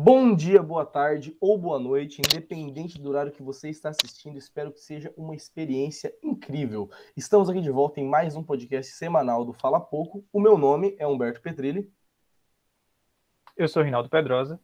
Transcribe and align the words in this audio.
Bom 0.00 0.32
dia, 0.32 0.62
boa 0.62 0.86
tarde 0.86 1.36
ou 1.40 1.58
boa 1.58 1.76
noite, 1.76 2.22
independente 2.24 3.00
do 3.00 3.08
horário 3.08 3.32
que 3.32 3.42
você 3.42 3.68
está 3.68 3.88
assistindo, 3.88 4.38
espero 4.38 4.70
que 4.70 4.78
seja 4.78 5.12
uma 5.16 5.34
experiência 5.34 6.14
incrível. 6.22 6.88
Estamos 7.16 7.50
aqui 7.50 7.60
de 7.60 7.68
volta 7.68 7.98
em 7.98 8.06
mais 8.06 8.36
um 8.36 8.42
podcast 8.44 8.92
semanal 8.92 9.44
do 9.44 9.52
Fala 9.52 9.80
Pouco. 9.80 10.24
O 10.32 10.38
meu 10.38 10.56
nome 10.56 10.94
é 11.00 11.06
Humberto 11.06 11.42
Petrilli. 11.42 11.92
Eu 13.56 13.66
sou 13.66 13.82
Rinaldo 13.82 14.08
Pedrosa. 14.08 14.60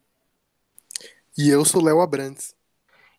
E 1.37 1.49
eu 1.49 1.65
sou 1.65 1.83
Léo 1.83 1.99
Abrantes. 1.99 2.55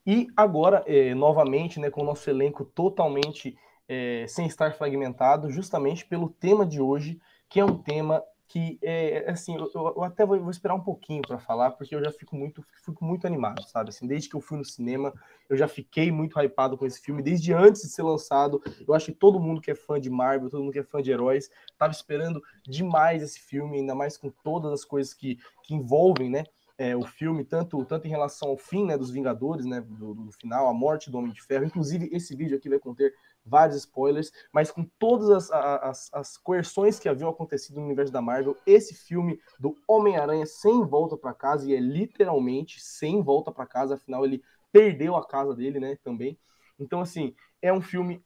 E 0.07 0.27
agora, 0.35 0.83
é, 0.87 1.15
novamente, 1.15 1.79
né, 1.79 1.91
com 1.91 2.01
o 2.01 2.07
nosso 2.07 2.31
elenco 2.31 2.65
totalmente 2.65 3.59
é, 3.87 4.25
sem 4.27 4.47
estar 4.47 4.75
fragmentado, 4.75 5.51
justamente 5.51 6.07
pelo 6.07 6.31
tema 6.31 6.65
de 6.65 6.81
hoje, 6.81 7.21
que 7.47 7.61
é 7.61 7.65
um 7.65 7.77
tema 7.77 8.25
que 8.49 8.79
é 8.81 9.29
assim, 9.29 9.57
eu, 9.57 9.69
eu 9.75 10.03
até 10.05 10.25
vou, 10.25 10.39
vou, 10.41 10.51
esperar 10.51 10.75
um 10.75 10.81
pouquinho 10.81 11.23
para 11.23 11.39
falar, 11.39 11.73
porque 11.73 11.95
eu 11.95 12.05
já 12.05 12.13
fico 12.13 12.37
muito, 12.37 12.65
fico 12.85 13.05
muito 13.05 13.27
animado, 13.27 13.63
sabe? 13.65 13.91
Assim, 13.91 14.07
desde 14.07 14.29
que 14.29 14.37
eu 14.37 14.41
fui 14.41 14.57
no 14.57 14.65
cinema, 14.65 15.13
eu 15.49 15.57
já 15.57 15.67
fiquei 15.67 16.13
muito 16.13 16.39
hypado 16.41 16.79
com 16.79 16.87
esse 16.87 17.01
filme, 17.01 17.23
desde 17.23 17.53
antes 17.53 17.83
de 17.83 17.89
ser 17.89 18.03
lançado. 18.03 18.63
Eu 18.87 18.95
acho 18.95 19.07
que 19.07 19.19
todo 19.19 19.41
mundo 19.41 19.61
que 19.61 19.71
é 19.71 19.75
fã 19.75 20.01
de 20.01 20.09
Marvel, 20.09 20.49
todo 20.49 20.63
mundo 20.63 20.73
que 20.73 20.79
é 20.79 20.85
fã 20.85 21.03
de 21.03 21.11
heróis, 21.11 21.51
estava 21.71 21.93
esperando 21.93 22.41
demais 22.63 23.23
esse 23.23 23.41
filme, 23.41 23.79
ainda 23.79 23.95
mais 23.95 24.17
com 24.17 24.31
todas 24.31 24.73
as 24.73 24.85
coisas 24.85 25.13
que, 25.13 25.39
que 25.65 25.75
envolvem, 25.75 26.31
né? 26.31 26.45
É, 26.79 26.95
o 26.95 27.03
filme, 27.03 27.43
tanto, 27.43 27.83
tanto 27.87 28.07
em 28.07 28.11
relação 28.11 28.51
ao 28.51 28.59
fim 28.59 28.85
né, 28.85 28.99
dos 28.99 29.11
Vingadores, 29.11 29.65
né, 29.65 29.81
do, 29.81 30.13
do 30.13 30.33
final, 30.33 30.69
a 30.69 30.75
morte 30.75 31.11
do 31.11 31.17
Homem 31.17 31.33
de 31.33 31.43
Ferro. 31.43 31.65
Inclusive, 31.65 32.11
esse 32.13 32.37
vídeo 32.37 32.55
aqui 32.55 32.69
vai 32.69 32.79
conter 32.79 33.15
vários 33.47 33.77
spoilers, 33.79 34.33
mas 34.53 34.71
com 34.71 34.85
todas 34.99 35.31
as, 35.31 35.51
as, 35.53 36.11
as 36.13 36.37
coerções 36.37 36.99
que 36.99 37.09
haviam 37.09 37.31
acontecido 37.31 37.77
no 37.77 37.87
universo 37.87 38.13
da 38.13 38.21
Marvel, 38.21 38.57
esse 38.67 38.95
filme 38.95 39.39
do 39.59 39.77
Homem-Aranha 39.87 40.45
sem 40.45 40.85
volta 40.85 41.17
para 41.17 41.33
casa, 41.33 41.69
e 41.69 41.75
é 41.75 41.81
literalmente 41.81 42.81
sem 42.81 43.23
volta 43.23 43.53
para 43.53 43.67
casa, 43.67 43.95
afinal 43.95 44.25
ele 44.25 44.43
perdeu 44.73 45.15
a 45.17 45.27
casa 45.27 45.55
dele, 45.55 45.79
né, 45.79 45.97
também. 46.03 46.39
Então, 46.79 47.01
assim, 47.01 47.35
é 47.63 47.73
um 47.73 47.81
filme 47.81 48.23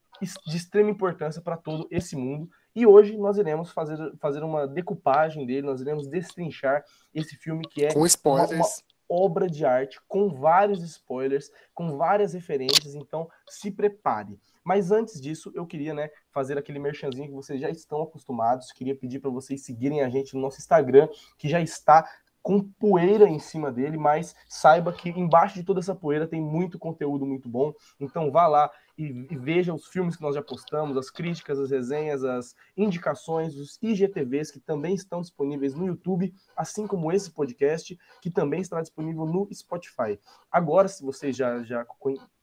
de 0.46 0.56
extrema 0.56 0.90
importância 0.90 1.40
para 1.40 1.56
todo 1.56 1.86
esse 1.90 2.16
mundo. 2.16 2.50
E 2.74 2.86
hoje 2.86 3.16
nós 3.16 3.38
iremos 3.38 3.72
fazer, 3.72 3.98
fazer 4.18 4.42
uma 4.42 4.66
decupagem 4.66 5.46
dele, 5.46 5.66
nós 5.66 5.80
iremos 5.80 6.08
destrinchar 6.08 6.84
esse 7.14 7.36
filme 7.36 7.66
que 7.66 7.84
é 7.84 7.92
com 7.92 8.06
spoilers. 8.06 8.50
Uma, 8.52 8.64
uma 8.64 9.24
obra 9.24 9.48
de 9.48 9.64
arte, 9.64 10.00
com 10.06 10.28
vários 10.28 10.82
spoilers, 10.82 11.50
com 11.74 11.96
várias 11.96 12.32
referências, 12.32 12.94
então 12.94 13.28
se 13.48 13.70
prepare. 13.70 14.38
Mas 14.64 14.90
antes 14.90 15.20
disso, 15.20 15.50
eu 15.54 15.66
queria 15.66 15.94
né, 15.94 16.10
fazer 16.30 16.58
aquele 16.58 16.78
merchanzinho 16.78 17.28
que 17.28 17.34
vocês 17.34 17.60
já 17.60 17.70
estão 17.70 18.02
acostumados. 18.02 18.72
Queria 18.72 18.94
pedir 18.94 19.20
para 19.20 19.30
vocês 19.30 19.64
seguirem 19.64 20.02
a 20.02 20.08
gente 20.08 20.34
no 20.34 20.40
nosso 20.40 20.58
Instagram, 20.58 21.08
que 21.38 21.48
já 21.48 21.60
está 21.60 22.08
com 22.42 22.62
poeira 22.62 23.28
em 23.28 23.38
cima 23.38 23.70
dele, 23.70 23.96
mas 23.98 24.34
saiba 24.48 24.92
que 24.92 25.10
embaixo 25.10 25.56
de 25.56 25.64
toda 25.64 25.80
essa 25.80 25.94
poeira 25.94 26.26
tem 26.26 26.40
muito 26.40 26.78
conteúdo 26.78 27.26
muito 27.26 27.48
bom. 27.48 27.72
Então 27.98 28.30
vá 28.30 28.46
lá 28.46 28.70
e, 28.96 29.26
e, 29.30 29.36
veja 29.36 29.72
os 29.72 29.86
filmes 29.86 30.16
que 30.16 30.22
nós 30.22 30.34
já 30.34 30.42
postamos, 30.42 30.96
as 30.96 31.10
críticas, 31.10 31.58
as 31.58 31.70
resenhas, 31.70 32.22
as 32.24 32.54
indicações, 32.76 33.56
os 33.56 33.78
IGTVs 33.80 34.50
que 34.50 34.60
também 34.60 34.94
estão 34.94 35.20
disponíveis 35.20 35.74
no 35.74 35.86
YouTube, 35.86 36.34
assim 36.56 36.86
como 36.86 37.10
esse 37.10 37.30
podcast, 37.30 37.98
que 38.20 38.30
também 38.30 38.60
estará 38.60 38.82
disponível 38.82 39.24
no 39.24 39.48
Spotify. 39.52 40.18
Agora, 40.50 40.88
se 40.88 41.02
vocês 41.02 41.34
já, 41.36 41.62
já 41.62 41.84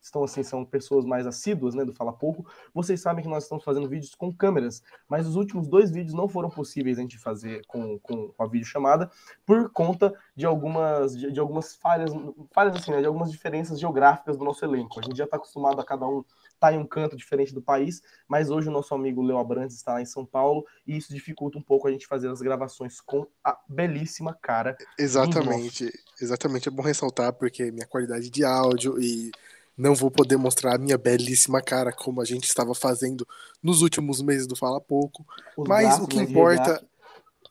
estão 0.07 0.23
assim, 0.23 0.43
são 0.43 0.65
pessoas 0.65 1.05
mais 1.05 1.27
assíduas, 1.27 1.75
né, 1.75 1.85
do 1.85 1.93
Fala 1.93 2.11
Pouco, 2.11 2.45
vocês 2.73 2.99
sabem 2.99 3.23
que 3.23 3.29
nós 3.29 3.43
estamos 3.43 3.63
fazendo 3.63 3.87
vídeos 3.87 4.15
com 4.15 4.33
câmeras, 4.33 4.81
mas 5.07 5.27
os 5.27 5.35
últimos 5.35 5.67
dois 5.67 5.91
vídeos 5.91 6.13
não 6.13 6.27
foram 6.27 6.49
possíveis 6.49 6.97
a 6.97 7.01
gente 7.01 7.17
fazer 7.17 7.61
com, 7.67 7.99
com 7.99 8.33
a 8.37 8.45
videochamada 8.45 9.09
por 9.45 9.69
conta 9.71 10.13
de 10.35 10.45
algumas, 10.45 11.17
de, 11.17 11.31
de 11.31 11.39
algumas 11.39 11.75
falhas, 11.75 12.11
falhas 12.51 12.75
assim, 12.75 12.91
né, 12.91 13.01
de 13.01 13.07
algumas 13.07 13.31
diferenças 13.31 13.79
geográficas 13.79 14.37
do 14.37 14.43
nosso 14.43 14.63
elenco. 14.65 14.99
A 14.99 15.03
gente 15.03 15.17
já 15.17 15.25
está 15.25 15.37
acostumado 15.37 15.79
a 15.79 15.85
cada 15.85 16.07
um 16.07 16.23
estar 16.57 16.67
tá 16.67 16.73
em 16.73 16.77
um 16.77 16.85
canto 16.85 17.15
diferente 17.15 17.53
do 17.53 17.61
país, 17.61 18.01
mas 18.27 18.49
hoje 18.49 18.67
o 18.67 18.71
nosso 18.71 18.93
amigo 18.93 19.21
Leo 19.21 19.37
Abrantes 19.37 19.77
está 19.77 19.93
lá 19.93 20.01
em 20.01 20.05
São 20.05 20.25
Paulo 20.25 20.65
e 20.85 20.97
isso 20.97 21.13
dificulta 21.13 21.57
um 21.57 21.61
pouco 21.61 21.87
a 21.87 21.91
gente 21.91 22.07
fazer 22.07 22.29
as 22.29 22.41
gravações 22.41 22.99
com 22.99 23.27
a 23.43 23.57
belíssima 23.67 24.33
cara. 24.33 24.75
Exatamente, 24.97 25.91
exatamente. 26.19 26.67
É 26.67 26.71
bom 26.71 26.81
ressaltar 26.81 27.33
porque 27.33 27.71
minha 27.71 27.85
qualidade 27.85 28.29
de 28.29 28.43
áudio 28.43 28.99
e 28.99 29.31
não 29.77 29.93
vou 29.93 30.09
poder 30.09 30.37
mostrar 30.37 30.75
a 30.75 30.77
minha 30.77 30.97
belíssima 30.97 31.61
cara 31.61 31.93
como 31.93 32.19
a 32.19 32.25
gente 32.25 32.45
estava 32.45 32.73
fazendo 32.73 33.27
nos 33.61 33.81
últimos 33.81 34.21
meses 34.21 34.47
do 34.47 34.55
Fala 34.55 34.81
Pouco. 34.81 35.25
Os 35.55 35.67
mas 35.67 35.99
o 35.99 36.07
que 36.07 36.17
importa, 36.17 36.83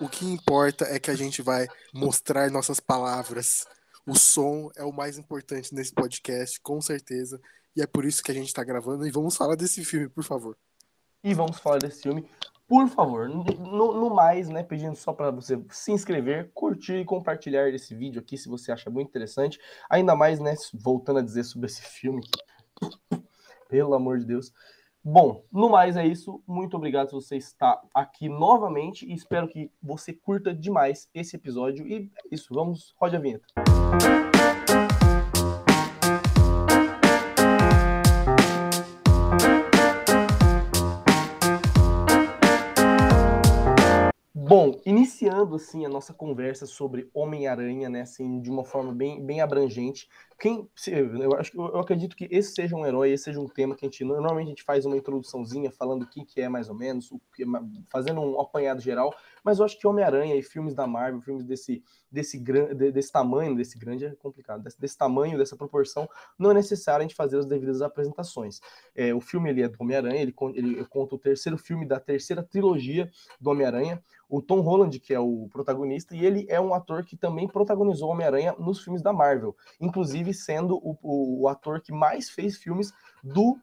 o 0.01 0.09
que 0.09 0.27
importa 0.27 0.85
é 0.87 0.99
que 0.99 1.11
a 1.11 1.15
gente 1.15 1.41
vai 1.41 1.69
mostrar 1.95 2.51
nossas 2.51 2.81
palavras. 2.81 3.65
O 4.05 4.15
som 4.15 4.71
é 4.77 4.85
o 4.85 4.93
mais 4.93 5.19
importante 5.19 5.75
nesse 5.75 5.93
podcast, 5.93 6.61
com 6.61 6.81
certeza. 6.81 7.41
E 7.77 7.83
é 7.83 7.87
por 7.87 8.05
isso 8.05 8.23
que 8.23 8.31
a 8.31 8.35
gente 8.35 8.49
está 8.49 8.65
gravando. 8.65 9.07
E 9.07 9.11
vamos 9.11 9.37
falar 9.37 9.55
desse 9.55 9.85
filme, 9.85 10.09
por 10.09 10.25
favor. 10.25 10.57
E 11.23 11.35
vamos 11.35 11.59
falar 11.59 11.79
desse 11.79 12.03
filme 12.03 12.29
por 12.69 12.89
favor, 12.89 13.29
no, 13.29 13.45
no, 13.95 14.15
mais, 14.15 14.49
né, 14.49 14.63
pedindo 14.63 14.97
só 14.97 15.13
para 15.13 15.31
você 15.31 15.63
se 15.71 15.93
inscrever, 15.93 16.51
curtir 16.53 16.97
e 16.97 17.05
compartilhar 17.05 17.69
esse 17.69 17.95
vídeo 17.95 18.21
aqui 18.21 18.37
se 18.37 18.49
você 18.49 18.73
acha 18.73 18.91
muito 18.91 19.09
interessante. 19.09 19.59
Ainda 19.89 20.17
mais, 20.17 20.41
né, 20.41 20.55
voltando 20.75 21.21
a 21.21 21.23
dizer 21.23 21.45
sobre 21.45 21.67
esse 21.67 21.83
filme, 21.83 22.23
pelo 23.69 23.95
amor 23.95 24.19
de 24.19 24.27
Deus. 24.27 24.53
Bom, 25.03 25.45
no 25.53 25.69
mais 25.71 25.97
é 25.97 26.05
isso. 26.05 26.43
Muito 26.45 26.77
obrigado 26.77 27.09
se 27.09 27.15
você 27.15 27.37
está 27.37 27.81
aqui 27.95 28.29
novamente 28.29 29.07
e 29.07 29.15
espero 29.15 29.47
que 29.47 29.71
você 29.81 30.13
curta 30.13 30.53
demais 30.53 31.09
esse 31.15 31.37
episódio. 31.37 31.87
E 31.87 32.11
é 32.17 32.35
isso, 32.35 32.53
vamos, 32.53 32.93
rode 32.99 33.15
a 33.15 33.21
vinheta. 33.21 33.47
Música 33.57 34.26
iniciando 45.07 45.55
assim 45.55 45.87
a 45.87 45.89
nossa 45.89 46.13
conversa 46.13 46.67
sobre 46.67 47.09
Homem-Aranha, 47.15 47.89
né, 47.89 48.01
assim, 48.01 48.41
de 48.41 48.51
uma 48.51 48.65
forma 48.65 48.93
bem, 48.93 49.25
bem 49.25 49.41
abrangente. 49.41 50.09
Quem, 50.39 50.69
eu 50.87 51.35
acho 51.35 51.57
eu 51.57 51.79
acredito 51.79 52.15
que 52.15 52.29
esse 52.31 52.53
seja 52.53 52.77
um 52.77 52.85
herói, 52.85 53.13
esse 53.13 53.25
seja 53.25 53.41
um 53.41 53.49
tema 53.49 53.75
que 53.75 53.87
a 53.87 53.89
gente 53.89 54.05
normalmente 54.05 54.47
a 54.47 54.51
gente 54.51 54.65
faz 54.65 54.85
uma 54.85 54.97
introduçãozinha 54.97 55.71
falando 55.71 56.03
o 56.03 56.07
que, 56.07 56.25
que 56.25 56.41
é 56.41 56.49
mais 56.49 56.69
ou 56.69 56.75
menos, 56.75 57.09
fazendo 57.89 58.21
um 58.21 58.39
apanhado 58.41 58.81
geral, 58.81 59.15
mas 59.43 59.59
eu 59.59 59.65
acho 59.65 59.79
que 59.79 59.87
Homem-Aranha 59.87 60.35
e 60.35 60.43
filmes 60.43 60.75
da 60.75 60.87
Marvel, 60.87 61.23
filmes 61.23 61.45
desse 61.45 61.83
desse 62.17 62.39
desse 62.39 63.13
tamanho, 63.13 63.55
desse 63.55 63.79
grande 63.79 64.07
é 64.07 64.15
complicado, 64.15 64.63
desse, 64.63 64.81
desse, 64.81 64.97
tamanho, 64.97 65.37
dessa 65.37 65.55
proporção, 65.55 66.09
não 66.39 66.51
é 66.51 66.55
necessário 66.55 67.01
a 67.01 67.07
gente 67.07 67.15
fazer 67.15 67.39
as 67.39 67.45
devidas 67.45 67.83
apresentações. 67.83 68.61
É, 68.95 69.15
o 69.15 69.21
filme 69.21 69.51
ele 69.51 69.63
é 69.63 69.69
do 69.69 69.77
Homem-Aranha, 69.79 70.23
ele, 70.23 70.35
ele 70.55 70.85
conta 70.87 71.15
o 71.15 71.19
terceiro 71.19 71.59
filme 71.59 71.85
da 71.85 72.01
terceira 72.01 72.43
trilogia 72.43 73.11
do 73.39 73.51
Homem-Aranha 73.51 74.03
o 74.29 74.43
Tom 74.43 74.61
Holland, 74.61 74.99
que 74.99 75.15
é 75.15 75.21
o 75.21 75.49
protagonista, 75.51 76.15
e 76.17 76.25
ele 76.25 76.47
é 76.49 76.61
um 76.61 76.75
ator 76.75 77.05
que 77.05 77.17
também 77.17 77.47
protagonizou 77.47 78.11
Homem-Aranha 78.11 78.55
nos 78.59 78.83
filmes 78.83 79.03
da 79.03 79.13
Marvel, 79.13 79.57
inclusive 79.81 80.35
sendo 80.35 80.77
o, 80.77 80.99
o, 81.01 81.43
o, 81.43 81.49
ator 81.49 81.81
que 81.81 81.93
mais 81.93 82.29
fez 82.29 82.57
filmes 82.57 82.93
do 83.23 83.57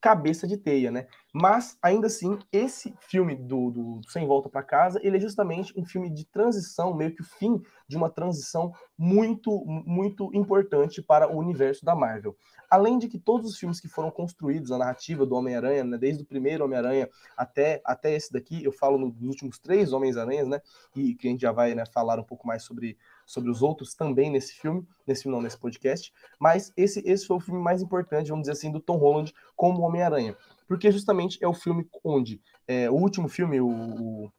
cabeça 0.00 0.46
de 0.46 0.56
teia, 0.56 0.90
né? 0.90 1.06
Mas 1.32 1.76
ainda 1.82 2.06
assim, 2.06 2.38
esse 2.52 2.94
filme 3.00 3.34
do, 3.34 3.70
do 3.70 4.00
Sem 4.08 4.26
Volta 4.26 4.48
para 4.48 4.62
Casa, 4.62 5.00
ele 5.02 5.16
é 5.16 5.20
justamente 5.20 5.72
um 5.76 5.84
filme 5.84 6.08
de 6.08 6.24
transição, 6.24 6.94
meio 6.94 7.14
que 7.14 7.22
o 7.22 7.24
fim 7.24 7.60
de 7.88 7.96
uma 7.96 8.08
transição 8.08 8.72
muito, 8.96 9.64
muito 9.66 10.30
importante 10.34 11.02
para 11.02 11.30
o 11.30 11.38
universo 11.38 11.84
da 11.84 11.94
Marvel. 11.94 12.36
Além 12.70 12.98
de 12.98 13.08
que 13.08 13.18
todos 13.18 13.50
os 13.50 13.58
filmes 13.58 13.80
que 13.80 13.88
foram 13.88 14.10
construídos, 14.10 14.72
a 14.72 14.78
narrativa 14.78 15.24
do 15.24 15.34
Homem-Aranha, 15.34 15.84
né, 15.84 15.98
desde 15.98 16.22
o 16.22 16.26
primeiro 16.26 16.64
Homem-Aranha 16.64 17.08
até, 17.36 17.80
até 17.84 18.14
esse 18.14 18.32
daqui, 18.32 18.64
eu 18.64 18.72
falo 18.72 18.98
nos 18.98 19.20
últimos 19.22 19.58
três 19.58 19.92
Homens-Aranhas, 19.92 20.48
né? 20.48 20.60
E 20.94 21.14
que 21.14 21.28
a 21.28 21.30
gente 21.30 21.42
já 21.42 21.52
vai 21.52 21.74
né, 21.74 21.84
falar 21.92 22.18
um 22.18 22.24
pouco 22.24 22.46
mais 22.46 22.62
sobre, 22.64 22.96
sobre 23.26 23.50
os 23.50 23.60
outros 23.60 23.94
também 23.94 24.30
nesse 24.30 24.54
filme, 24.54 24.86
nesse 25.06 25.24
filme 25.24 25.36
não, 25.36 25.42
nesse 25.42 25.58
podcast. 25.58 26.12
Mas 26.38 26.72
esse, 26.76 27.02
esse 27.04 27.26
foi 27.26 27.36
o 27.36 27.40
filme 27.40 27.60
mais 27.60 27.82
importante, 27.82 28.30
vamos 28.30 28.44
dizer 28.44 28.52
assim, 28.52 28.70
do 28.70 28.80
Tom 28.80 28.96
Holland 28.96 29.34
como 29.56 29.82
Homem-Aranha. 29.82 30.36
Porque 30.68 30.90
justamente 30.90 31.38
é 31.42 31.48
o 31.48 31.54
filme 31.54 31.88
onde 32.02 32.40
é, 32.66 32.88
o 32.88 32.94
último 32.94 33.28
filme, 33.28 33.60
o, 33.60 34.30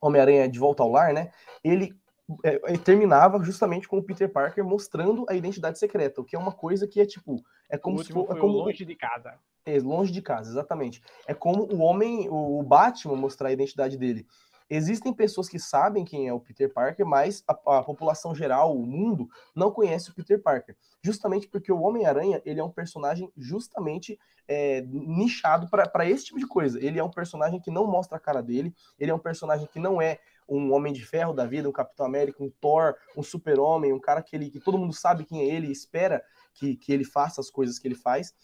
Homem-Aranha 0.00 0.48
de 0.48 0.58
Volta 0.58 0.82
ao 0.82 0.90
Lar, 0.90 1.12
né? 1.12 1.30
Ele 1.62 1.94
é, 2.42 2.76
terminava 2.76 3.42
justamente 3.42 3.88
com 3.88 3.98
o 3.98 4.02
Peter 4.02 4.30
Parker 4.30 4.64
mostrando 4.64 5.24
a 5.28 5.34
identidade 5.34 5.78
secreta, 5.78 6.20
o 6.20 6.24
que 6.24 6.36
é 6.36 6.38
uma 6.38 6.52
coisa 6.52 6.86
que 6.86 7.00
é 7.00 7.06
tipo. 7.06 7.42
É 7.70 7.78
como 7.78 8.02
se 8.04 8.12
for. 8.12 8.24
É 8.24 8.38
como, 8.38 8.52
longe 8.52 8.84
de 8.84 8.94
casa. 8.94 9.38
É, 9.64 9.78
longe 9.78 10.12
de 10.12 10.20
casa, 10.20 10.50
exatamente. 10.50 11.02
É 11.26 11.32
como 11.32 11.64
o 11.72 11.80
homem, 11.80 12.28
o 12.30 12.62
Batman 12.62 13.16
mostrar 13.16 13.48
a 13.48 13.52
identidade 13.52 13.96
dele. 13.96 14.26
Existem 14.68 15.12
pessoas 15.12 15.48
que 15.48 15.58
sabem 15.58 16.04
quem 16.04 16.26
é 16.26 16.32
o 16.32 16.40
Peter 16.40 16.72
Parker, 16.72 17.04
mas 17.04 17.44
a, 17.46 17.52
a, 17.78 17.82
população 17.82 18.34
geral, 18.34 18.76
o 18.76 18.86
mundo, 18.86 19.28
não 19.54 19.70
conhece 19.70 20.10
o 20.10 20.14
Peter 20.14 20.42
Parker. 20.42 20.76
Justamente 21.02 21.46
porque 21.48 21.70
o 21.70 21.80
Homem-Aranha 21.80 22.40
ele 22.44 22.60
é 22.60 22.64
um 22.64 22.70
personagem 22.70 23.30
justamente 23.36 24.18
é, 24.48 24.80
nichado 24.82 25.68
para 25.68 26.08
esse 26.08 26.26
tipo 26.26 26.38
de 26.38 26.46
coisa. 26.46 26.82
Ele 26.82 26.98
é 26.98 27.04
um 27.04 27.10
personagem 27.10 27.60
que 27.60 27.70
não 27.70 27.86
mostra 27.86 28.16
a 28.16 28.20
cara 28.20 28.42
dele, 28.42 28.74
ele 28.98 29.10
é 29.10 29.14
um 29.14 29.18
personagem 29.18 29.66
que 29.66 29.78
não 29.78 30.00
é 30.00 30.18
um 30.48 30.72
Homem 30.72 30.92
de 30.92 31.04
Ferro 31.04 31.32
da 31.32 31.46
vida, 31.46 31.68
um 31.68 31.72
Capitão 31.72 32.06
América, 32.06 32.42
um 32.42 32.50
Thor, 32.60 32.94
um 33.16 33.22
Super-Homem, 33.22 33.92
um 33.92 34.00
cara 34.00 34.22
que, 34.22 34.36
ele, 34.36 34.50
que 34.50 34.60
todo 34.60 34.78
mundo 34.78 34.92
sabe 34.92 35.24
quem 35.24 35.42
é 35.42 35.54
ele 35.54 35.68
e 35.68 35.72
espera 35.72 36.22
que, 36.52 36.76
que 36.76 36.92
ele 36.92 37.04
faça 37.04 37.40
as 37.40 37.50
coisas 37.50 37.78
que 37.78 37.88
ele 37.88 37.94
faz, 37.94 38.34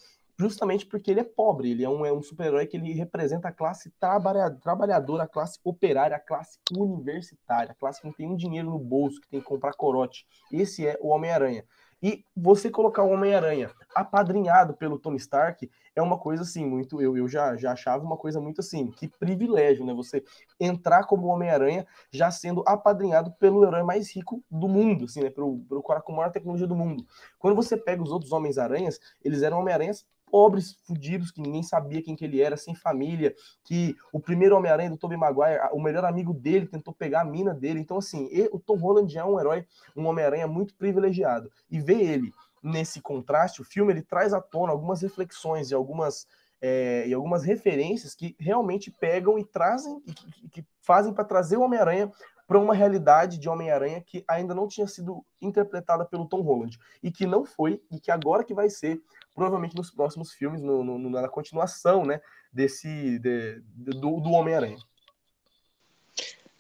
justamente 0.41 0.87
porque 0.87 1.11
ele 1.11 1.21
é 1.21 1.25
pobre, 1.25 1.71
ele 1.71 1.85
é 1.85 1.89
um, 1.89 2.07
é 2.07 2.11
um 2.11 2.23
super-herói 2.23 2.67
que 2.67 2.75
ele 2.75 2.95
representa 2.95 3.49
a 3.49 3.53
classe 3.53 3.91
trabalha, 4.01 4.51
trabalhadora, 4.51 5.25
a 5.25 5.29
classe 5.29 5.61
operária, 5.63 6.17
a 6.17 6.21
classe 6.21 6.59
universitária, 6.75 7.73
a 7.73 7.75
classe 7.75 8.01
que 8.01 8.07
não 8.07 8.15
tem 8.15 8.27
um 8.27 8.37
dinheiro 8.37 8.71
no 8.71 8.79
bolso, 8.79 9.21
que 9.21 9.29
tem 9.29 9.41
que 9.41 9.47
comprar 9.47 9.75
corote. 9.75 10.27
Esse 10.51 10.87
é 10.87 10.99
o 11.03 11.09
Homem-Aranha. 11.09 11.63
E 12.03 12.25
você 12.35 12.71
colocar 12.71 13.03
o 13.03 13.11
Homem-Aranha 13.11 13.71
apadrinhado 13.95 14.73
pelo 14.73 14.99
Tony 14.99 15.19
Stark 15.19 15.71
é 15.95 16.01
uma 16.01 16.19
coisa 16.19 16.43
assim, 16.43 16.65
muito. 16.65 17.03
Eu, 17.03 17.15
eu 17.17 17.29
já, 17.29 17.57
já 17.57 17.73
achava 17.73 18.03
uma 18.03 18.17
coisa 18.17 18.41
muito 18.41 18.61
assim, 18.61 18.91
que 18.91 19.07
privilégio, 19.07 19.85
né? 19.85 19.93
Você 19.93 20.25
entrar 20.59 21.05
como 21.05 21.27
Homem-Aranha 21.27 21.87
já 22.11 22.31
sendo 22.31 22.65
apadrinhado 22.67 23.33
pelo 23.33 23.65
herói 23.65 23.83
mais 23.83 24.15
rico 24.15 24.43
do 24.51 24.67
mundo, 24.67 25.05
assim, 25.05 25.23
né? 25.23 25.29
Pelo, 25.29 25.59
pelo 25.69 25.83
cara 25.83 26.01
com 26.01 26.13
maior 26.13 26.33
tecnologia 26.33 26.67
do 26.67 26.75
mundo. 26.75 27.05
Quando 27.39 27.55
você 27.55 27.77
pega 27.77 28.03
os 28.03 28.11
outros 28.11 28.33
Homens-Aranhas, 28.33 28.99
eles 29.23 29.43
eram 29.43 29.61
Homem-Aranhas 29.61 30.07
pobres, 30.31 30.77
fudidos, 30.87 31.31
que 31.31 31.41
ninguém 31.41 31.63
sabia 31.63 32.03
quem 32.03 32.15
que 32.15 32.25
ele 32.25 32.41
era, 32.41 32.57
sem 32.57 32.75
família, 32.75 33.35
que 33.65 33.97
o 34.13 34.21
primeiro 34.21 34.57
Homem-Aranha 34.57 34.91
do 34.91 34.97
Tobey 34.97 35.19
Maguire, 35.19 35.61
o 35.73 35.83
melhor 35.83 36.05
amigo 36.05 36.33
dele 36.33 36.67
tentou 36.67 36.95
pegar 36.95 37.23
a 37.23 37.25
mina 37.25 37.53
dele. 37.53 37.81
Então, 37.81 37.99
assim, 37.99 38.29
o 38.53 38.59
Tom 38.59 38.77
Holland 38.77 39.19
é 39.19 39.25
um 39.25 39.39
herói, 39.39 39.67
um 39.97 40.07
Homem-Aranha 40.07 40.47
muito 40.47 40.75
privilegiado. 40.75 41.51
E 41.71 41.81
ver 41.81 42.01
ele 42.01 42.33
nesse 42.63 43.01
contraste, 43.01 43.61
o 43.61 43.65
filme 43.65 43.93
ele 43.93 44.03
traz 44.03 44.33
à 44.33 44.41
tona 44.41 44.73
algumas 44.73 45.03
reflexões 45.03 45.71
e 45.71 45.75
algumas 45.75 46.27
é, 46.61 47.07
e 47.07 47.15
algumas 47.15 47.43
referências 47.45 48.15
que 48.15 48.37
realmente 48.39 48.91
pegam 48.91 49.39
e 49.39 49.45
trazem 49.45 50.03
e 50.07 50.13
que, 50.13 50.49
que 50.49 50.65
fazem 50.83 51.13
para 51.13 51.25
trazer 51.25 51.57
o 51.57 51.63
Homem-Aranha 51.63 52.11
para 52.47 52.59
uma 52.59 52.75
realidade 52.75 53.39
de 53.39 53.49
Homem-Aranha 53.49 54.03
que 54.05 54.25
ainda 54.27 54.53
não 54.53 54.67
tinha 54.67 54.87
sido 54.87 55.25
interpretada 55.41 56.05
pelo 56.05 56.27
Tom 56.27 56.41
Holland. 56.43 56.77
E 57.01 57.11
que 57.11 57.25
não 57.25 57.45
foi 57.45 57.81
e 57.91 58.01
que 58.01 58.11
agora 58.11 58.43
que 58.43 58.53
vai 58.53 58.69
ser 58.69 59.01
provavelmente 59.35 59.77
nos 59.77 59.91
próximos 59.91 60.33
filmes 60.33 60.61
no, 60.61 60.83
no, 60.83 61.09
na 61.09 61.29
continuação 61.29 62.05
né 62.05 62.21
desse 62.53 63.19
de, 63.21 63.63
do, 63.73 64.21
do 64.21 64.31
Homem-Aranha. 64.33 64.79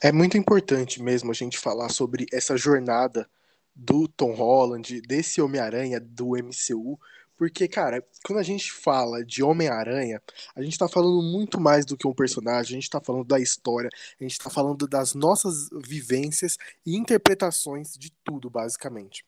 É 0.02 0.12
muito 0.12 0.38
importante 0.38 1.02
mesmo 1.02 1.30
a 1.30 1.34
gente 1.34 1.58
falar 1.58 1.90
sobre 1.90 2.24
essa 2.32 2.56
jornada 2.56 3.28
do 3.74 4.06
Tom 4.06 4.32
Holland, 4.32 5.00
desse 5.02 5.42
Homem-Aranha 5.42 6.00
do 6.00 6.36
MCU, 6.36 6.98
porque, 7.40 7.66
cara, 7.66 8.04
quando 8.22 8.38
a 8.38 8.42
gente 8.42 8.70
fala 8.70 9.24
de 9.24 9.42
Homem-Aranha, 9.42 10.20
a 10.54 10.60
gente 10.60 10.76
tá 10.76 10.86
falando 10.86 11.22
muito 11.22 11.58
mais 11.58 11.86
do 11.86 11.96
que 11.96 12.06
um 12.06 12.12
personagem, 12.12 12.76
a 12.76 12.78
gente 12.78 12.90
tá 12.90 13.00
falando 13.00 13.24
da 13.24 13.40
história, 13.40 13.88
a 14.20 14.22
gente 14.22 14.36
tá 14.36 14.50
falando 14.50 14.86
das 14.86 15.14
nossas 15.14 15.70
vivências 15.82 16.58
e 16.84 16.94
interpretações 16.98 17.94
de 17.94 18.12
tudo, 18.22 18.50
basicamente. 18.50 19.24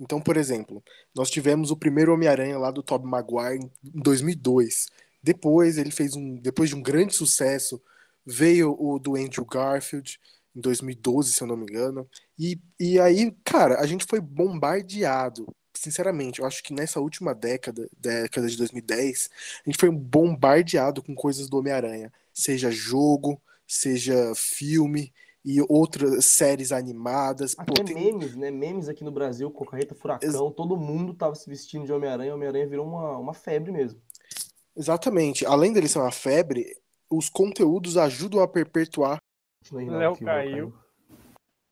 Então, 0.00 0.20
por 0.20 0.36
exemplo, 0.36 0.82
nós 1.14 1.30
tivemos 1.30 1.70
o 1.70 1.76
primeiro 1.76 2.12
Homem-Aranha 2.12 2.58
lá 2.58 2.72
do 2.72 2.82
Tobey 2.82 3.08
Maguire 3.08 3.70
em 3.84 4.00
2002. 4.02 4.88
Depois 5.22 5.78
ele 5.78 5.92
fez 5.92 6.16
um, 6.16 6.34
depois 6.34 6.70
de 6.70 6.74
um 6.74 6.82
grande 6.82 7.14
sucesso, 7.14 7.80
veio 8.26 8.76
o 8.76 8.98
do 8.98 9.14
Andrew 9.14 9.46
Garfield 9.46 10.18
em 10.52 10.60
2012, 10.60 11.32
se 11.32 11.44
eu 11.44 11.46
não 11.46 11.56
me 11.56 11.62
engano. 11.62 12.10
E, 12.36 12.60
e 12.80 12.98
aí, 12.98 13.30
cara, 13.44 13.78
a 13.78 13.86
gente 13.86 14.04
foi 14.04 14.18
bombardeado 14.18 15.46
sinceramente, 15.78 16.40
eu 16.40 16.46
acho 16.46 16.62
que 16.62 16.72
nessa 16.72 17.00
última 17.00 17.34
década, 17.34 17.88
década 17.98 18.46
de 18.46 18.56
2010, 18.56 19.30
a 19.64 19.70
gente 19.70 19.78
foi 19.78 19.90
bombardeado 19.90 21.02
com 21.02 21.14
coisas 21.14 21.48
do 21.48 21.58
Homem-Aranha, 21.58 22.12
seja 22.32 22.70
jogo, 22.70 23.40
seja 23.66 24.32
filme 24.34 25.12
e 25.44 25.60
outras 25.68 26.24
séries 26.24 26.72
animadas. 26.72 27.54
Até 27.56 27.72
Pô, 27.72 27.84
tem... 27.84 27.94
memes, 27.94 28.34
né? 28.34 28.50
Memes 28.50 28.88
aqui 28.88 29.04
no 29.04 29.12
Brasil, 29.12 29.50
com 29.50 29.64
a 29.64 29.66
carreta 29.68 29.94
furacão, 29.94 30.46
Ex 30.46 30.54
todo 30.56 30.76
mundo 30.76 31.14
tava 31.14 31.34
se 31.34 31.48
vestindo 31.48 31.86
de 31.86 31.92
Homem-Aranha, 31.92 32.34
Homem-Aranha 32.34 32.66
virou 32.66 32.86
uma, 32.86 33.16
uma 33.16 33.32
febre 33.32 33.70
mesmo. 33.70 34.00
Exatamente. 34.76 35.46
Além 35.46 35.72
dele 35.72 35.88
ser 35.88 36.00
uma 36.00 36.10
febre, 36.10 36.76
os 37.08 37.28
conteúdos 37.28 37.96
ajudam 37.96 38.42
a 38.42 38.48
perpetuar. 38.48 39.18
O 39.72 39.76
Léo 39.76 40.16
caiu. 40.16 40.74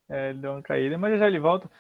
É, 0.09 0.31
ele 0.31 0.41
deu 0.41 0.53
uma 0.53 0.63
caída, 0.63 0.97
mas 0.97 1.19
já 1.19 1.27
ele 1.27 1.41
volta. 1.41 1.71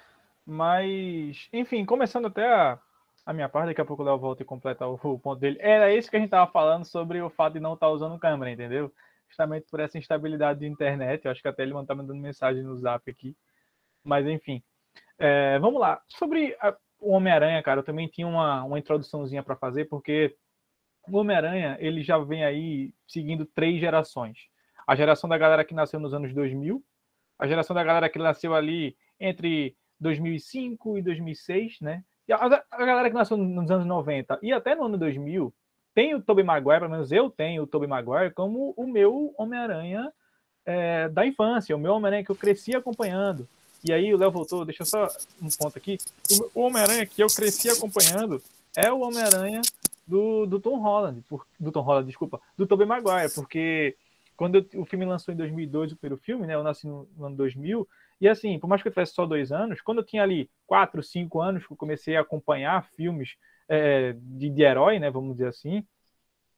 Mas, 0.47 1.49
enfim, 1.53 1.85
começando 1.85 2.27
até 2.27 2.47
a, 2.47 2.79
a 3.25 3.33
minha 3.33 3.49
parte, 3.49 3.69
daqui 3.69 3.81
a 3.81 3.85
pouco 3.85 4.03
o 4.03 4.07
Léo 4.07 4.19
volta 4.19 4.43
e 4.43 4.47
completa 4.47 4.87
o, 4.87 4.95
o, 5.03 5.19
ponto 5.19 5.41
dele. 5.41 5.57
Era 5.61 5.93
isso 5.95 6.11
que 6.11 6.17
a 6.17 6.21
gente 6.21 6.31
tava 6.31 6.51
falando 6.51 6.85
sobre 6.85 7.21
o 7.23 7.31
fato 7.31 7.55
de 7.55 7.61
não 7.61 7.75
estar 7.75 7.87
tá 7.87 7.93
usando 7.93 8.19
câmera, 8.19 8.51
entendeu? 8.53 8.93
Justamente 9.29 9.67
por 9.71 9.81
essa 9.81 9.99
instabilidade 9.99 10.61
de 10.61 10.67
internet. 10.67 11.25
Eu 11.25 11.31
acho 11.31 11.41
que 11.41 11.49
até 11.49 11.63
ele 11.63 11.73
tá 11.87 11.95
mandando 11.95 12.21
mensagem 12.21 12.63
no 12.63 12.77
zap 12.77 13.11
aqui. 13.11 13.35
Mas, 14.05 14.27
enfim. 14.27 14.63
É, 15.19 15.59
vamos 15.59 15.81
lá. 15.81 16.03
Sobre 16.09 16.57
a, 16.61 16.77
o 17.01 17.13
Homem-Aranha, 17.13 17.63
cara, 17.63 17.81
eu 17.81 17.85
também 17.85 18.09
tinha 18.09 18.27
uma, 18.27 18.65
uma 18.65 18.79
introduçãozinha 18.79 19.43
para 19.43 19.57
fazer, 19.57 19.87
porque 19.87 20.37
o 21.09 21.19
Homem-Aranha, 21.19 21.77
ele 21.81 22.03
já 22.03 22.19
vem 22.19 22.45
aí 22.45 22.93
seguindo 23.07 23.47
três 23.47 23.81
gerações. 23.81 24.39
A 24.87 24.95
geração 24.95 25.29
da 25.29 25.39
galera 25.39 25.65
que 25.65 25.75
nasceu 25.75 25.99
nos 25.99 26.13
anos 26.13 26.35
2000, 26.35 26.83
a 27.39 27.47
geração 27.47 27.75
da 27.75 27.85
galera 27.85 28.09
que 28.09 28.19
nasceu 28.19 28.55
ali 28.55 28.97
entre 29.19 29.77
2005 30.01 30.99
e 30.99 31.03
2006, 31.03 31.81
né? 31.81 32.03
E 32.27 32.33
a, 32.33 32.37
a, 32.37 32.85
galera 32.85 33.09
que 33.09 33.15
nasceu 33.15 33.37
nos 33.37 33.71
anos 33.71 33.87
90 33.87 34.39
e 34.43 34.53
até 34.53 34.75
no 34.75 34.85
ano 34.85 34.99
2000 34.99 35.53
tem 35.95 36.15
o 36.15 36.23
Tobey 36.23 36.45
Maguire, 36.45 36.81
pelo 36.81 36.91
menos 36.91 37.13
eu 37.13 37.31
tenho 37.31 37.63
o 37.63 37.67
Tobey 37.67 37.89
Maguire 37.89 38.33
como 38.33 38.75
o 38.77 38.87
meu 38.87 39.35
Homem-Aranha 39.39 40.13
é, 40.67 41.09
da 41.09 41.27
infância, 41.27 41.77
o 41.77 41.79
meu 41.79 41.93
Homem-Aranha 41.95 42.25
que 42.25 42.31
eu 42.31 42.37
cresci 42.37 42.75
acompanhando. 42.75 43.47
E 43.85 43.93
aí 43.93 44.13
o 44.13 44.17
Léo 44.17 44.31
voltou, 44.31 44.65
deixa 44.65 44.85
só 44.85 45.07
um 45.41 45.49
ponto 45.49 45.77
aqui. 45.77 45.99
O 46.55 46.63
Homem-Aranha 46.63 47.07
que 47.07 47.23
eu 47.23 47.29
cresci 47.29 47.69
acompanhando 47.69 48.43
é 48.75 48.91
o 48.91 49.01
Homem-Aranha 49.01 49.61
do, 50.07 50.47
do 50.47 50.59
Tom 50.59 50.79
Holland, 50.79 51.23
por, 51.29 51.47
do 51.61 51.71
Tom 51.71 51.83
Holland, 51.83 52.07
desculpa, 52.07 52.41
do 52.57 52.67
Tobey 52.67 52.87
Maguire, 52.87 53.33
porque 53.35 53.95
quando 54.37 54.57
eu, 54.57 54.81
o 54.81 54.85
filme 54.85 55.05
lançou 55.05 55.33
em 55.33 55.37
2002, 55.37 55.93
o 55.93 55.97
primeiro 55.97 56.23
filme, 56.23 56.47
né, 56.47 56.55
eu 56.55 56.63
nasci 56.63 56.87
no, 56.87 57.09
no 57.17 57.27
ano 57.27 57.37
2000, 57.37 57.87
e 58.25 58.29
assim, 58.29 58.59
por 58.59 58.67
mais 58.69 58.81
que 58.81 58.89
eu 58.89 58.93
tivesse 58.93 59.13
só 59.13 59.27
dois 59.27 59.53
anos, 59.53 59.83
quando 59.83 59.99
eu 59.99 60.05
tinha 60.05 60.23
ali 60.23 60.51
quatro, 60.67 61.03
cinco 61.03 61.43
anos, 61.43 61.67
que 61.67 61.71
eu 61.75 61.77
comecei 61.77 62.17
a 62.17 62.23
acompanhar 62.23 62.83
filmes 62.97 63.37
é, 63.69 64.15
de, 64.19 64.49
de 64.49 64.63
herói, 64.63 64.99
né, 64.99 65.11
vamos 65.11 65.33
dizer 65.33 65.49
assim, 65.49 65.87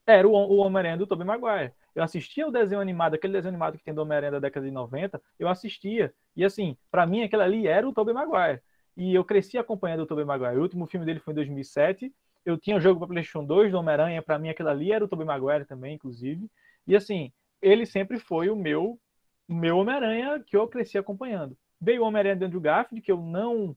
era 0.07 0.29
o, 0.29 0.31
o 0.31 0.59
Homem-Aranha 0.59 0.97
do 0.97 1.09
Tobey 1.09 1.27
Maguire. 1.27 1.73
Eu 1.93 2.05
assistia 2.05 2.47
o 2.47 2.53
desenho 2.53 2.81
animado, 2.81 3.15
aquele 3.15 3.33
desenho 3.33 3.51
animado 3.51 3.77
que 3.77 3.83
tem 3.83 3.93
do 3.93 4.01
Homem-Aranha 4.01 4.31
da 4.31 4.39
década 4.39 4.65
de 4.65 4.71
90, 4.71 5.21
eu 5.41 5.49
assistia. 5.49 6.15
E 6.37 6.45
assim, 6.45 6.77
para 6.89 7.05
mim 7.05 7.25
aquele 7.25 7.43
ali 7.43 7.67
era 7.67 7.89
o 7.89 7.93
Tobey 7.93 8.15
Maguire. 8.15 8.63
E 8.97 9.13
eu 9.13 9.25
cresci 9.25 9.59
acompanhando 9.59 10.05
o 10.05 10.07
Tobey 10.07 10.25
Maguire. 10.25 10.59
O 10.59 10.63
último 10.63 10.87
filme 10.87 11.05
dele 11.05 11.19
foi 11.19 11.33
em 11.33 11.35
2007. 11.35 12.15
Eu 12.45 12.57
tinha 12.57 12.77
o 12.77 12.81
jogo 12.81 13.01
para 13.01 13.09
PlayStation 13.09 13.45
2 13.45 13.73
do 13.73 13.79
Homem-Aranha, 13.79 14.23
para 14.23 14.39
mim 14.39 14.51
aquele 14.51 14.69
ali 14.69 14.93
era 14.93 15.05
o 15.05 15.09
Tobey 15.09 15.27
Maguire 15.27 15.65
também, 15.65 15.97
inclusive. 15.97 16.49
E 16.87 16.95
assim, 16.95 17.33
ele 17.61 17.85
sempre 17.85 18.21
foi 18.21 18.51
o 18.51 18.55
meu 18.55 19.01
o 19.49 19.55
meu 19.55 19.79
Homem-Aranha 19.79 20.43
que 20.45 20.57
eu 20.57 20.67
cresci 20.69 20.99
acompanhando. 20.99 21.57
Veio 21.81 22.03
o 22.03 22.07
Homem-Aranha 22.07 22.37
dentro 22.37 22.59
do 22.59 22.61
Garfield, 22.61 23.03
que 23.03 23.13
eu 23.13 23.19
não. 23.19 23.77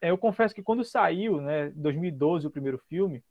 É, 0.00 0.10
eu 0.10 0.18
confesso 0.18 0.54
que 0.54 0.62
quando 0.62 0.84
saiu, 0.84 1.40
né, 1.40 1.70
2012, 1.70 2.46
o 2.46 2.50
primeiro 2.50 2.78
filme, 2.78 3.22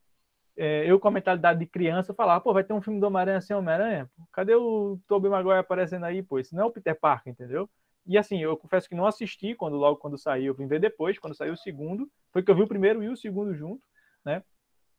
é, 0.57 0.89
eu 0.89 0.99
com 0.99 1.07
a 1.07 1.11
mentalidade 1.11 1.59
de 1.59 1.65
criança 1.65 2.13
falava, 2.13 2.41
pô, 2.41 2.51
vai 2.53 2.63
ter 2.63 2.73
um 2.73 2.81
filme 2.81 2.99
do 2.99 3.07
Homem-Aranha 3.07 3.41
sem 3.41 3.55
Homem-Aranha? 3.55 4.09
Cadê 4.33 4.55
o 4.55 4.99
Tobey 5.07 5.29
Maguire 5.29 5.59
aparecendo 5.59 6.05
aí, 6.05 6.21
pô? 6.21 6.39
Esse 6.39 6.55
não 6.55 6.63
é 6.63 6.65
o 6.65 6.71
Peter 6.71 6.99
Parker, 6.99 7.31
entendeu? 7.31 7.69
E 8.05 8.17
assim, 8.17 8.41
eu 8.41 8.57
confesso 8.57 8.89
que 8.89 8.95
não 8.95 9.05
assisti 9.05 9.53
quando 9.53 9.77
logo 9.77 9.97
quando 9.97 10.17
saiu, 10.17 10.47
eu 10.47 10.53
vim 10.55 10.65
ver 10.65 10.79
depois, 10.79 11.19
quando 11.19 11.35
saiu 11.35 11.53
o 11.53 11.57
segundo, 11.57 12.09
foi 12.31 12.41
que 12.41 12.49
eu 12.49 12.55
vi 12.55 12.63
o 12.63 12.67
primeiro 12.67 13.03
e 13.03 13.09
o 13.09 13.17
segundo 13.17 13.53
junto, 13.53 13.85
né? 14.25 14.43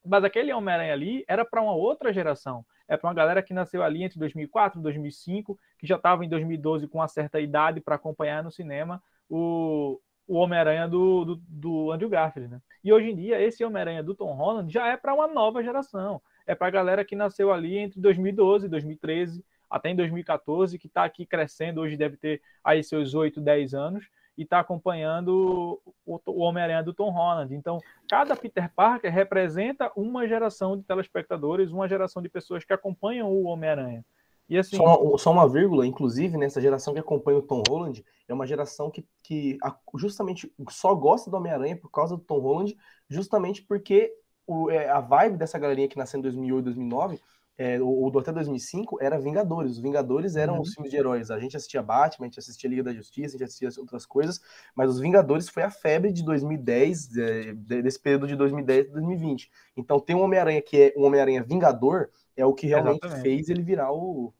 Mas 0.05 0.25
aquele 0.25 0.53
Homem-Aranha 0.53 0.93
ali 0.93 1.25
era 1.27 1.45
para 1.45 1.61
uma 1.61 1.75
outra 1.75 2.13
geração 2.13 2.65
é 2.89 2.97
para 2.97 3.09
uma 3.09 3.15
galera 3.15 3.43
que 3.43 3.53
nasceu 3.53 3.83
ali 3.83 4.03
entre 4.03 4.19
2004 4.19 4.81
e 4.81 4.83
2005, 4.83 5.59
que 5.79 5.87
já 5.87 5.97
estava 5.97 6.25
em 6.25 6.29
2012 6.29 6.89
com 6.89 6.99
uma 6.99 7.09
certa 7.09 7.39
idade 7.39 7.81
para 7.81 7.97
acompanhar 7.97 8.43
no 8.43 8.51
cinema 8.51 9.03
o, 9.29 10.01
o 10.27 10.35
Homem-Aranha 10.37 10.89
do, 10.89 11.25
do, 11.25 11.37
do, 11.37 11.93
Andrew 11.93 12.09
Garfield. 12.09 12.51
Né? 12.51 12.61
E 12.83 12.93
hoje 12.93 13.11
em 13.11 13.15
dia, 13.15 13.41
esse 13.41 13.63
Homem-Aranha 13.63 14.03
do 14.03 14.15
Tom 14.15 14.33
Holland 14.33 14.73
já 14.73 14.89
é 14.89 14.97
para 14.97 15.15
uma 15.15 15.29
nova 15.29 15.63
geração. 15.63 16.21
É 16.47 16.55
para 16.55 16.69
a 16.69 16.71
galera 16.71 17.05
que 17.05 17.15
nasceu 17.15 17.53
ali 17.53 17.77
entre 17.77 18.01
2012 18.01 18.67
e 18.67 18.69
2013, 18.71 19.45
até 19.69 19.91
em 19.91 19.97
2014, 19.97 20.79
que 20.79 20.87
está 20.87 21.05
aqui 21.05 21.27
crescendo, 21.27 21.83
hoje 21.83 21.95
deve 21.95 22.17
ter 22.17 22.41
aí 22.65 22.83
seus 22.83 23.13
8, 23.15 23.39
10 23.39 23.75
anos, 23.75 24.09
e 24.39 24.45
está 24.45 24.61
acompanhando 24.61 25.83
o, 26.07 26.21
o 26.25 26.41
Homem-Aranha 26.43 26.85
do 26.85 26.95
Tom 26.95 27.11
Holland. 27.11 27.53
Então, 27.53 27.81
cada 28.09 28.37
Peter 28.37 28.73
Parker 28.73 29.13
representa 29.13 29.91
uma 29.97 30.29
geração 30.29 30.77
de 30.77 30.85
telespectadores, 30.85 31.73
uma 31.73 31.89
geração 31.89 32.23
de 32.23 32.29
pessoas 32.29 32.65
que 32.65 32.73
acompanham 32.73 33.29
o 33.29 33.47
Homem-Aranha. 33.47 34.05
E 34.49 34.57
assim, 34.57 34.77
só 34.77 35.03
uma, 35.03 35.19
só, 35.19 35.33
uma, 35.33 35.49
vírgula, 35.49 35.85
inclusive, 35.85 36.39
nessa 36.39 36.61
geração 36.61 36.95
que 36.95 37.01
acompanha 37.01 37.39
o 37.39 37.43
Tom 37.43 37.63
Holland, 37.69 38.03
é 38.29 38.33
uma 38.33 38.47
geração 38.47 38.91
que, 38.91 39.05
que 39.25 39.59
justamente 39.97 40.51
só 40.71 40.95
gosta 40.95 41.29
do 41.29 41.37
Homem-Aranha 41.37 41.77
por 41.77 41.91
causa 41.91 42.17
do 42.17 42.23
Tom 42.23 42.39
Holland, 42.39 42.79
justamente 43.11 43.63
porque 43.63 44.15
o, 44.47 44.71
é, 44.71 44.89
a 44.89 45.01
vibe 45.01 45.37
dessa 45.37 45.59
galerinha 45.59 45.89
que 45.89 45.99
nasceu 45.99 46.19
em 46.19 46.23
2008, 46.23 46.65
2009 46.65 47.21
é, 47.59 47.81
o, 47.83 48.09
do 48.09 48.21
até 48.21 48.31
2005 48.31 48.99
era 49.03 49.19
Vingadores. 49.19 49.73
Os 49.73 49.79
Vingadores 49.81 50.37
eram 50.37 50.55
uhum. 50.55 50.61
os 50.61 50.73
filmes 50.73 50.93
de 50.93 50.97
heróis. 50.97 51.29
A 51.29 51.41
gente 51.41 51.57
assistia 51.57 51.83
Batman, 51.83 52.27
a 52.27 52.29
gente 52.29 52.39
assistia 52.39 52.71
Liga 52.71 52.85
da 52.85 52.93
Justiça, 52.93 53.35
a 53.35 53.39
gente 53.39 53.49
assistia 53.49 53.69
outras 53.81 54.07
coisas, 54.07 54.41
mas 54.77 54.89
os 54.89 55.01
Vingadores 55.01 55.49
foi 55.49 55.65
a 55.65 55.71
febre 55.71 56.13
de 56.13 56.25
2010, 56.25 57.17
é, 57.17 57.53
desse 57.55 57.99
período 57.99 58.29
de 58.29 58.37
2010 58.37 58.91
a 58.91 58.93
2020. 58.93 59.51
Então 59.77 59.99
tem 59.99 60.15
um 60.15 60.21
Homem-Aranha 60.21 60.63
que 60.63 60.81
é 60.81 60.95
um 60.97 61.03
Homem-Aranha 61.03 61.43
Vingador, 61.43 62.11
é 62.37 62.47
o 62.47 62.55
que 62.55 62.69
realmente 62.69 63.05
exatamente. 63.05 63.23
fez 63.23 63.49
ele 63.49 63.63
virar 63.63 63.93
o. 63.93 64.33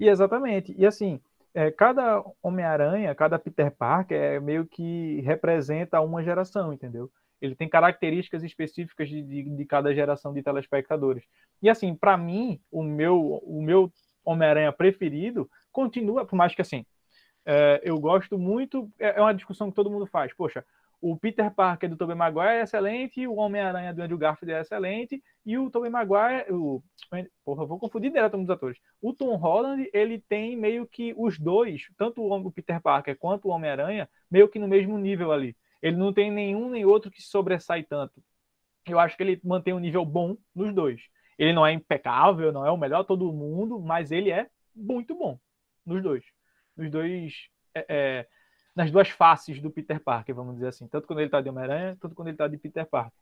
E 0.00 0.08
exatamente. 0.08 0.74
E 0.78 0.86
assim, 0.86 1.20
é, 1.52 1.70
cada 1.70 2.24
Homem-Aranha, 2.42 3.14
cada 3.14 3.38
Peter 3.38 3.70
Parker 3.70 4.18
é 4.18 4.40
meio 4.40 4.64
que 4.64 5.20
representa 5.20 6.00
uma 6.00 6.22
geração, 6.22 6.72
entendeu? 6.72 7.10
Ele 7.40 7.54
tem 7.54 7.68
características 7.68 8.42
específicas 8.42 9.08
de, 9.08 9.22
de, 9.22 9.42
de 9.44 9.64
cada 9.64 9.94
geração 9.94 10.32
de 10.32 10.42
telespectadores. 10.42 11.24
E 11.62 11.68
assim, 11.68 11.94
para 11.94 12.16
mim, 12.16 12.60
o 12.70 12.82
meu, 12.82 13.40
o 13.44 13.62
meu 13.62 13.92
Homem-Aranha 14.24 14.72
preferido 14.72 15.48
continua, 15.72 16.24
por 16.24 16.36
mais 16.36 16.54
que 16.54 16.62
assim, 16.62 16.84
é, 17.46 17.80
eu 17.82 17.98
gosto 17.98 18.38
muito, 18.38 18.90
é, 18.98 19.18
é 19.18 19.20
uma 19.20 19.34
discussão 19.34 19.70
que 19.70 19.76
todo 19.76 19.90
mundo 19.90 20.06
faz. 20.06 20.34
Poxa, 20.34 20.64
o 21.00 21.16
Peter 21.16 21.50
Parker 21.50 21.88
do 21.88 21.96
Tobey 21.96 22.16
Maguire 22.16 22.56
é 22.56 22.62
excelente, 22.62 23.26
o 23.26 23.36
Homem-Aranha 23.36 23.94
do 23.94 24.02
Andrew 24.02 24.18
Garfield 24.18 24.52
é 24.52 24.60
excelente, 24.60 25.22
e 25.46 25.56
o 25.56 25.70
Tobey 25.70 25.88
Maguire, 25.88 26.50
o, 26.50 26.82
porra, 27.44 27.64
vou 27.64 27.78
confundir 27.78 28.10
direto 28.10 28.36
os 28.36 28.50
atores. 28.50 28.78
O 29.00 29.14
Tom 29.14 29.36
Holland, 29.36 29.88
ele 29.92 30.18
tem 30.28 30.56
meio 30.56 30.86
que 30.86 31.14
os 31.16 31.38
dois, 31.38 31.88
tanto 31.96 32.22
o 32.22 32.52
Peter 32.52 32.80
Parker 32.82 33.16
quanto 33.16 33.48
o 33.48 33.50
Homem-Aranha, 33.52 34.08
meio 34.30 34.48
que 34.48 34.58
no 34.58 34.66
mesmo 34.66 34.98
nível 34.98 35.30
ali. 35.30 35.56
Ele 35.82 35.96
não 35.96 36.12
tem 36.12 36.30
nenhum 36.30 36.70
nem 36.70 36.84
outro 36.84 37.10
que 37.10 37.22
sobressai 37.22 37.82
tanto. 37.82 38.22
Eu 38.86 38.98
acho 38.98 39.16
que 39.16 39.22
ele 39.22 39.40
mantém 39.44 39.74
um 39.74 39.78
nível 39.78 40.04
bom 40.04 40.36
nos 40.54 40.74
dois. 40.74 41.00
Ele 41.38 41.52
não 41.52 41.64
é 41.64 41.72
impecável, 41.72 42.52
não 42.52 42.66
é 42.66 42.70
o 42.70 42.76
melhor 42.76 43.04
todo 43.04 43.32
mundo, 43.32 43.78
mas 43.80 44.10
ele 44.10 44.30
é 44.30 44.48
muito 44.74 45.14
bom 45.14 45.38
nos 45.86 46.02
dois. 46.02 46.24
Nos 46.76 46.90
dois. 46.90 47.48
É, 47.74 47.86
é, 47.88 48.26
nas 48.74 48.90
duas 48.90 49.08
faces 49.08 49.60
do 49.60 49.70
Peter 49.70 50.00
Parker, 50.00 50.34
vamos 50.34 50.54
dizer 50.54 50.68
assim. 50.68 50.86
Tanto 50.86 51.06
quando 51.06 51.18
ele 51.18 51.28
está 51.28 51.40
de 51.40 51.48
Homem-Aranha, 51.48 51.96
tanto 52.00 52.14
quando 52.14 52.28
ele 52.28 52.34
está 52.34 52.46
de 52.46 52.56
Peter 52.56 52.86
Parker. 52.86 53.18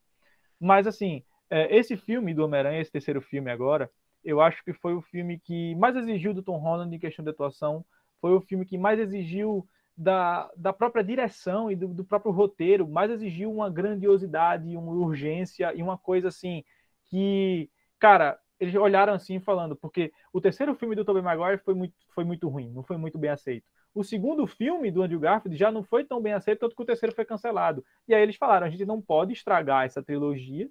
Mas, 0.61 0.87
assim, 0.87 1.23
é, 1.49 1.75
esse 1.75 1.97
filme 1.97 2.35
do 2.35 2.45
Homem-Aranha, 2.45 2.81
esse 2.81 2.93
terceiro 2.93 3.21
filme 3.21 3.51
agora, 3.51 3.91
eu 4.25 4.41
acho 4.41 4.63
que 4.65 4.73
foi 4.73 4.95
o 4.95 5.01
filme 5.01 5.39
que 5.39 5.75
mais 5.77 5.97
exigiu 5.97 6.35
do 6.35 6.43
Tom 6.43 6.59
Holland 6.59 6.95
em 6.95 6.99
questão 6.99 7.25
de 7.25 7.31
atuação. 7.31 7.85
Foi 8.21 8.33
o 8.33 8.41
filme 8.41 8.67
que 8.67 8.77
mais 8.77 8.99
exigiu 8.99 9.67
da, 9.97 10.51
da 10.57 10.73
própria 10.73 11.03
direção 11.03 11.71
e 11.71 11.77
do, 11.77 11.89
do, 11.89 12.05
próprio 12.05 12.31
roteiro, 12.31 12.87
mais 12.87 13.11
exigiu 13.11 13.51
uma 13.51 13.71
grandiosidade, 13.71 14.77
uma 14.77 14.93
urgência 14.93 15.73
e 15.75 15.83
uma 15.83 15.97
coisa 15.97 16.29
assim 16.29 16.63
que, 17.07 17.71
cara, 17.99 18.39
eles 18.61 18.75
olharam 18.75 19.15
assim 19.15 19.41
falando, 19.41 19.75
porque 19.75 20.13
o 20.33 20.41
terceiro 20.41 20.75
filme 20.75 20.95
do 20.95 21.05
Tobey 21.05 21.23
Maguire 21.23 21.59
foi 21.59 21.75
muito, 21.75 21.95
foi 22.11 22.25
muito 22.25 22.49
ruim, 22.49 22.71
não 22.73 22.83
foi 22.83 22.97
muito 22.97 23.19
bem 23.19 23.31
aceito. 23.31 23.65
O 23.95 24.05
segundo 24.05 24.47
filme 24.47 24.91
do 24.91 25.03
Andrew 25.03 25.21
Garfield 25.21 25.57
já 25.57 25.73
não 25.73 25.83
foi 25.83 26.05
tão 26.05 26.21
bem 26.21 26.35
aceito, 26.35 26.61
tanto 26.61 26.77
que 26.77 26.83
o 26.83 26.87
terceiro 26.87 27.15
foi 27.15 27.25
cancelado. 27.25 27.83
E 28.07 28.15
aí 28.15 28.23
eles 28.23 28.37
falaram, 28.37 28.67
a 28.67 28.71
gente 28.71 28.85
não 28.85 29.01
pode 29.01 29.33
estragar 29.33 29.87
essa 29.87 30.03
trilogia, 30.03 30.69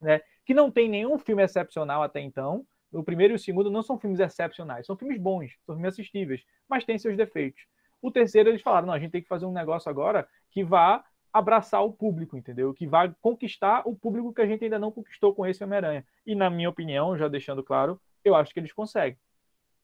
né, 0.00 0.20
que 0.44 0.54
não 0.54 0.70
tem 0.70 0.88
nenhum 0.88 1.18
filme 1.18 1.42
excepcional 1.42 2.02
até 2.02 2.20
então. 2.20 2.64
O 2.92 3.02
primeiro 3.02 3.34
e 3.34 3.36
o 3.36 3.38
segundo 3.38 3.70
não 3.70 3.82
são 3.82 3.98
filmes 3.98 4.20
excepcionais, 4.20 4.86
são 4.86 4.96
filmes 4.96 5.18
bons, 5.18 5.52
são 5.66 5.74
filmes 5.74 5.94
assistíveis, 5.94 6.44
mas 6.68 6.84
têm 6.84 6.96
seus 6.96 7.16
defeitos. 7.16 7.66
O 8.04 8.10
terceiro, 8.10 8.50
eles 8.50 8.60
falaram: 8.60 8.88
não, 8.88 8.92
a 8.92 8.98
gente 8.98 9.12
tem 9.12 9.22
que 9.22 9.28
fazer 9.28 9.46
um 9.46 9.52
negócio 9.52 9.88
agora 9.88 10.28
que 10.50 10.62
vá 10.62 11.02
abraçar 11.32 11.82
o 11.82 11.90
público, 11.90 12.36
entendeu? 12.36 12.74
Que 12.74 12.86
vai 12.86 13.10
conquistar 13.22 13.82
o 13.86 13.96
público 13.96 14.32
que 14.32 14.42
a 14.42 14.46
gente 14.46 14.62
ainda 14.62 14.78
não 14.78 14.92
conquistou 14.92 15.34
com 15.34 15.46
esse 15.46 15.64
Homem-Aranha. 15.64 16.04
E, 16.26 16.34
na 16.34 16.50
minha 16.50 16.68
opinião, 16.68 17.16
já 17.16 17.28
deixando 17.28 17.64
claro, 17.64 17.98
eu 18.22 18.36
acho 18.36 18.52
que 18.52 18.60
eles 18.60 18.74
conseguem. 18.74 19.18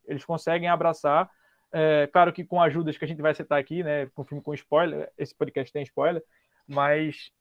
Eles 0.05 0.23
conseguem 0.23 0.69
abraçar. 0.69 1.31
É, 1.73 2.07
claro 2.13 2.31
que 2.31 2.45
com 2.45 2.61
ajudas 2.61 2.95
que 2.95 3.03
a 3.03 3.07
gente 3.07 3.23
vai 3.23 3.33
citar 3.33 3.59
aqui, 3.59 3.83
né? 3.83 4.05
Com 4.13 4.23
filme 4.23 4.43
com 4.43 4.53
spoiler, 4.53 5.11
esse 5.17 5.33
podcast 5.33 5.73
tem 5.73 5.81
spoiler, 5.81 6.23
mas 6.67 7.31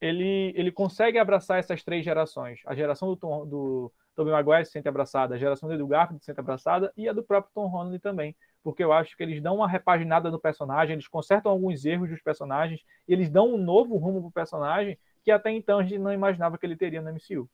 ele, 0.00 0.52
ele 0.54 0.70
consegue 0.70 1.18
abraçar 1.18 1.58
essas 1.58 1.82
três 1.82 2.04
gerações. 2.04 2.60
A 2.64 2.76
geração 2.76 3.08
do, 3.08 3.16
Tom, 3.16 3.44
do 3.44 3.92
Tobey 4.14 4.32
Maguire 4.32 4.66
se 4.66 4.70
sente 4.70 4.88
abraçada, 4.88 5.34
a 5.34 5.38
geração 5.38 5.68
do 5.68 5.74
Edu 5.74 5.88
Garfield 5.88 6.22
se 6.22 6.26
sente 6.26 6.38
abraçada 6.38 6.92
e 6.96 7.08
a 7.08 7.12
do 7.12 7.24
próprio 7.24 7.52
Tom 7.52 7.66
Holland 7.66 7.98
também 7.98 8.36
porque 8.62 8.82
eu 8.82 8.92
acho 8.92 9.16
que 9.16 9.22
eles 9.22 9.42
dão 9.42 9.56
uma 9.56 9.68
repaginada 9.68 10.30
no 10.30 10.38
personagem, 10.38 10.94
eles 10.94 11.08
consertam 11.08 11.50
alguns 11.52 11.84
erros 11.84 12.08
dos 12.08 12.22
personagens, 12.22 12.80
eles 13.08 13.28
dão 13.28 13.54
um 13.54 13.58
novo 13.58 13.96
rumo 13.96 14.20
pro 14.20 14.30
personagem 14.30 14.98
que 15.24 15.30
até 15.30 15.50
então 15.50 15.78
a 15.78 15.82
gente 15.82 15.98
não 15.98 16.12
imaginava 16.12 16.58
que 16.58 16.66
ele 16.66 16.76
teria 16.76 17.00
no 17.00 17.10
MCU. 17.10 17.48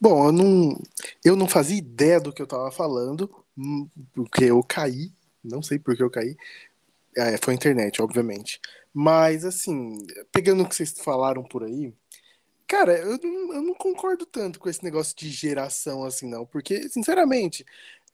Bom, 0.00 0.26
eu 0.26 0.32
não, 0.32 0.82
eu 1.24 1.36
não 1.36 1.48
fazia 1.48 1.78
ideia 1.78 2.20
do 2.20 2.32
que 2.32 2.42
eu 2.42 2.46
tava 2.46 2.70
falando, 2.70 3.30
hum, 3.56 3.88
porque 4.12 4.44
eu 4.44 4.62
caí, 4.62 5.12
não 5.42 5.62
sei 5.62 5.78
por 5.78 5.96
que 5.96 6.02
eu 6.02 6.10
caí. 6.10 6.36
É, 7.16 7.36
foi 7.38 7.54
a 7.54 7.56
internet, 7.56 8.00
obviamente. 8.00 8.60
Mas, 8.92 9.44
assim, 9.44 9.98
pegando 10.32 10.62
o 10.62 10.68
que 10.68 10.74
vocês 10.74 10.92
falaram 10.98 11.42
por 11.42 11.62
aí, 11.64 11.92
cara, 12.66 12.98
eu 12.98 13.18
não, 13.22 13.54
eu 13.54 13.62
não 13.62 13.74
concordo 13.74 14.26
tanto 14.26 14.58
com 14.58 14.68
esse 14.68 14.82
negócio 14.82 15.16
de 15.16 15.28
geração, 15.30 16.04
assim, 16.04 16.28
não. 16.28 16.44
Porque, 16.46 16.88
sinceramente, 16.88 17.64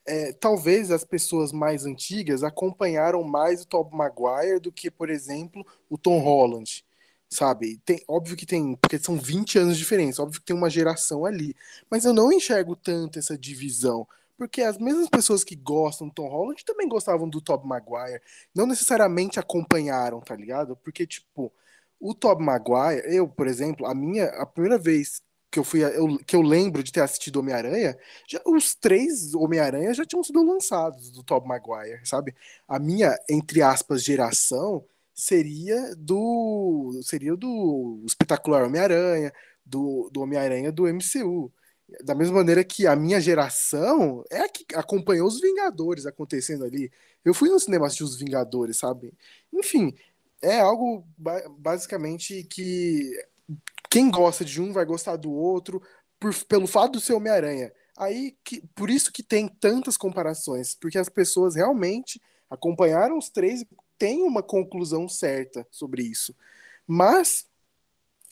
é, 0.09 0.33
talvez 0.33 0.89
as 0.89 1.03
pessoas 1.03 1.51
mais 1.51 1.85
antigas 1.85 2.43
acompanharam 2.43 3.23
mais 3.23 3.61
o 3.61 3.67
Tom 3.67 3.89
Maguire 3.93 4.59
do 4.59 4.71
que, 4.71 4.89
por 4.89 5.09
exemplo, 5.09 5.65
o 5.87 5.97
Tom 5.97 6.19
Holland, 6.19 6.83
sabe? 7.29 7.77
Tem, 7.85 8.03
óbvio 8.07 8.35
que 8.35 8.45
tem, 8.45 8.75
porque 8.75 8.97
são 8.97 9.17
20 9.17 9.59
anos 9.59 9.75
de 9.75 9.83
diferença, 9.83 10.23
óbvio 10.23 10.39
que 10.39 10.47
tem 10.47 10.55
uma 10.55 10.69
geração 10.69 11.25
ali, 11.25 11.55
mas 11.89 12.05
eu 12.05 12.13
não 12.13 12.31
enxergo 12.31 12.75
tanto 12.75 13.19
essa 13.19 13.37
divisão, 13.37 14.07
porque 14.35 14.61
as 14.63 14.79
mesmas 14.79 15.09
pessoas 15.09 15.43
que 15.43 15.55
gostam 15.55 16.07
do 16.07 16.13
Tom 16.13 16.27
Holland 16.27 16.65
também 16.65 16.87
gostavam 16.87 17.29
do 17.29 17.39
Tom 17.39 17.61
Maguire, 17.63 18.21
não 18.55 18.65
necessariamente 18.65 19.39
acompanharam, 19.39 20.21
tá 20.21 20.35
ligado? 20.35 20.75
Porque, 20.77 21.05
tipo, 21.05 21.53
o 21.99 22.15
Tom 22.15 22.39
Maguire, 22.39 23.03
eu, 23.05 23.27
por 23.27 23.47
exemplo, 23.47 23.85
a 23.85 23.93
minha, 23.93 24.25
a 24.25 24.45
primeira 24.45 24.77
vez 24.77 25.21
que 25.51 25.57
eu 25.59 25.63
fui 25.63 25.83
eu, 25.83 26.17
que 26.25 26.35
eu 26.35 26.41
lembro 26.41 26.83
de 26.83 26.91
ter 26.91 27.01
assistido 27.01 27.39
Homem-Aranha, 27.39 27.97
os 28.45 28.75
três 28.75 29.33
Homem-Aranha 29.33 29.93
já 29.93 30.05
tinham 30.05 30.23
sido 30.23 30.43
lançados 30.43 31.11
do 31.11 31.23
Tobey 31.23 31.47
Maguire, 31.47 32.05
sabe? 32.05 32.35
A 32.67 32.79
minha, 32.79 33.17
entre 33.29 33.61
aspas, 33.61 34.03
geração 34.03 34.85
seria 35.13 35.95
do 35.95 36.99
seria 37.03 37.35
do 37.35 38.03
espetacular 38.05 38.63
Homem-Aranha, 38.63 39.33
do, 39.65 40.09
do 40.11 40.21
Homem-Aranha 40.21 40.71
do 40.71 40.83
MCU. 40.87 41.51
Da 42.03 42.13
mesma 42.13 42.35
maneira 42.35 42.63
que 42.63 42.85
a 42.85 42.95
minha 42.95 43.19
geração 43.19 44.23
é 44.29 44.41
a 44.41 44.49
que 44.49 44.65
acompanhou 44.75 45.27
os 45.27 45.41
Vingadores 45.41 46.05
acontecendo 46.05 46.63
ali. 46.63 46.91
Eu 47.25 47.33
fui 47.33 47.49
no 47.49 47.59
cinema 47.59 47.87
assistir 47.87 48.03
os 48.03 48.15
Vingadores, 48.15 48.77
sabe? 48.77 49.11
Enfim, 49.51 49.95
é 50.41 50.59
algo 50.59 51.05
basicamente 51.57 52.43
que 52.43 53.11
quem 53.89 54.11
gosta 54.11 54.45
de 54.45 54.61
um 54.61 54.71
vai 54.71 54.85
gostar 54.85 55.15
do 55.15 55.31
outro 55.31 55.81
por, 56.19 56.33
pelo 56.45 56.67
fato 56.67 56.93
do 56.93 56.99
ser 56.99 57.13
Homem-Aranha. 57.13 57.71
Aí, 57.97 58.37
que, 58.43 58.61
por 58.75 58.89
isso 58.89 59.11
que 59.11 59.23
tem 59.23 59.47
tantas 59.47 59.97
comparações, 59.97 60.75
porque 60.75 60.97
as 60.97 61.09
pessoas 61.09 61.55
realmente 61.55 62.21
acompanharam 62.49 63.17
os 63.17 63.29
três 63.29 63.61
e 63.61 63.67
têm 63.97 64.23
uma 64.23 64.41
conclusão 64.41 65.07
certa 65.09 65.67
sobre 65.71 66.03
isso. 66.03 66.33
Mas, 66.87 67.45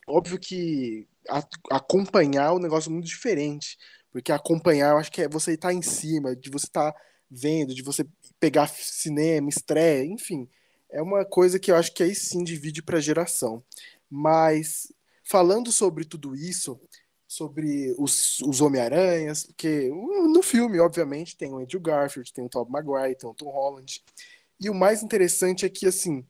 óbvio 0.07 0.39
que 0.39 1.07
a, 1.29 1.43
acompanhar 1.71 2.49
é 2.49 2.51
um 2.51 2.59
negócio 2.59 2.91
muito 2.91 3.05
diferente, 3.05 3.77
porque 4.11 4.31
acompanhar, 4.31 4.91
eu 4.91 4.97
acho 4.97 5.11
que 5.11 5.21
é 5.21 5.27
você 5.27 5.53
estar 5.53 5.69
tá 5.69 5.73
em 5.73 5.81
cima, 5.81 6.35
de 6.35 6.49
você 6.49 6.65
estar 6.65 6.91
tá 6.91 6.99
vendo, 7.29 7.75
de 7.75 7.81
você 7.83 8.05
pegar 8.39 8.67
cinema, 8.67 9.49
estreia, 9.49 10.05
enfim. 10.05 10.47
É 10.89 11.01
uma 11.01 11.25
coisa 11.25 11.59
que 11.59 11.69
eu 11.71 11.75
acho 11.75 11.93
que 11.93 12.03
aí 12.03 12.15
sim 12.15 12.43
divide 12.43 12.81
para 12.81 13.01
geração. 13.01 13.61
Mas 14.09 14.91
falando 15.27 15.71
sobre 15.71 16.05
tudo 16.05 16.35
isso, 16.35 16.79
sobre 17.27 17.93
os, 17.97 18.39
os 18.39 18.61
Homem-Aranhas, 18.61 19.45
porque 19.45 19.89
no 19.89 20.41
filme, 20.41 20.79
obviamente, 20.79 21.35
tem 21.35 21.51
o 21.51 21.59
Andrew 21.59 21.81
Garfield, 21.81 22.31
tem 22.31 22.45
o 22.45 22.49
Tobey 22.49 22.71
Maguire, 22.71 23.17
tem 23.17 23.29
o 23.29 23.33
Tom 23.33 23.49
Holland. 23.49 24.01
E 24.59 24.69
o 24.69 24.73
mais 24.73 25.03
interessante 25.03 25.65
é 25.65 25.69
que, 25.69 25.85
assim, 25.85 26.25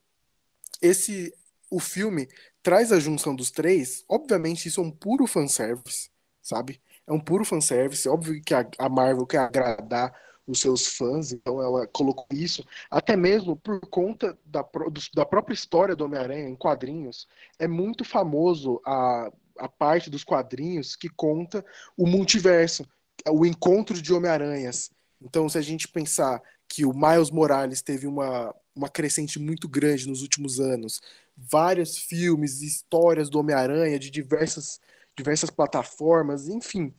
esse 0.81 1.33
o 1.69 1.79
filme 1.79 2.27
traz 2.63 2.91
a 2.91 2.99
junção 2.99 3.35
dos 3.35 3.51
três. 3.51 4.03
Obviamente, 4.09 4.67
isso 4.67 4.81
é 4.81 4.83
um 4.83 4.91
puro 4.91 5.27
fanservice, 5.27 6.09
sabe? 6.41 6.81
É 7.05 7.11
um 7.11 7.19
puro 7.19 7.45
fanservice. 7.45 8.09
Óbvio 8.09 8.41
que 8.41 8.53
a, 8.53 8.67
a 8.79 8.89
Marvel 8.89 9.25
quer 9.25 9.39
agradar 9.39 10.13
os 10.47 10.59
seus 10.59 10.87
fãs, 10.87 11.31
então 11.33 11.61
ela 11.61 11.85
colocou 11.87 12.25
isso, 12.31 12.65
até 12.89 13.15
mesmo 13.15 13.55
por 13.55 13.79
conta 13.81 14.37
da, 14.45 14.65
da 15.13 15.25
própria 15.25 15.53
história 15.53 15.95
do 15.95 16.05
Homem-Aranha 16.05 16.47
em 16.47 16.55
quadrinhos. 16.55 17.27
É 17.59 17.67
muito 17.67 18.05
famoso 18.05 18.81
a, 18.85 19.31
a 19.59 19.67
parte 19.67 20.09
dos 20.09 20.23
quadrinhos 20.23 20.95
que 20.95 21.09
conta 21.09 21.65
o 21.97 22.07
multiverso, 22.07 22.87
o 23.29 23.45
encontro 23.45 24.01
de 24.01 24.13
Homem-Aranhas. 24.13 24.89
Então, 25.21 25.49
se 25.49 25.57
a 25.57 25.61
gente 25.61 25.87
pensar 25.87 26.41
que 26.69 26.85
o 26.85 26.93
Miles 26.93 27.29
Morales 27.29 27.81
teve 27.81 28.07
uma, 28.07 28.55
uma 28.73 28.87
crescente 28.87 29.39
muito 29.39 29.67
grande 29.67 30.07
nos 30.07 30.21
últimos 30.21 30.59
anos, 30.59 31.01
vários 31.35 31.97
filmes, 31.97 32.61
histórias 32.61 33.29
do 33.29 33.39
Homem-Aranha 33.39 33.99
de 33.99 34.09
diversas 34.09 34.79
diversas 35.17 35.49
plataformas, 35.49 36.47
enfim. 36.47 36.93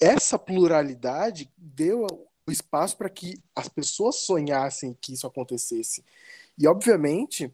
Essa 0.00 0.38
pluralidade 0.38 1.52
deu 1.56 2.26
espaço 2.52 2.96
para 2.96 3.10
que 3.10 3.40
as 3.54 3.68
pessoas 3.68 4.16
sonhassem 4.16 4.96
que 5.00 5.12
isso 5.12 5.26
acontecesse. 5.26 6.04
E, 6.58 6.66
obviamente, 6.66 7.52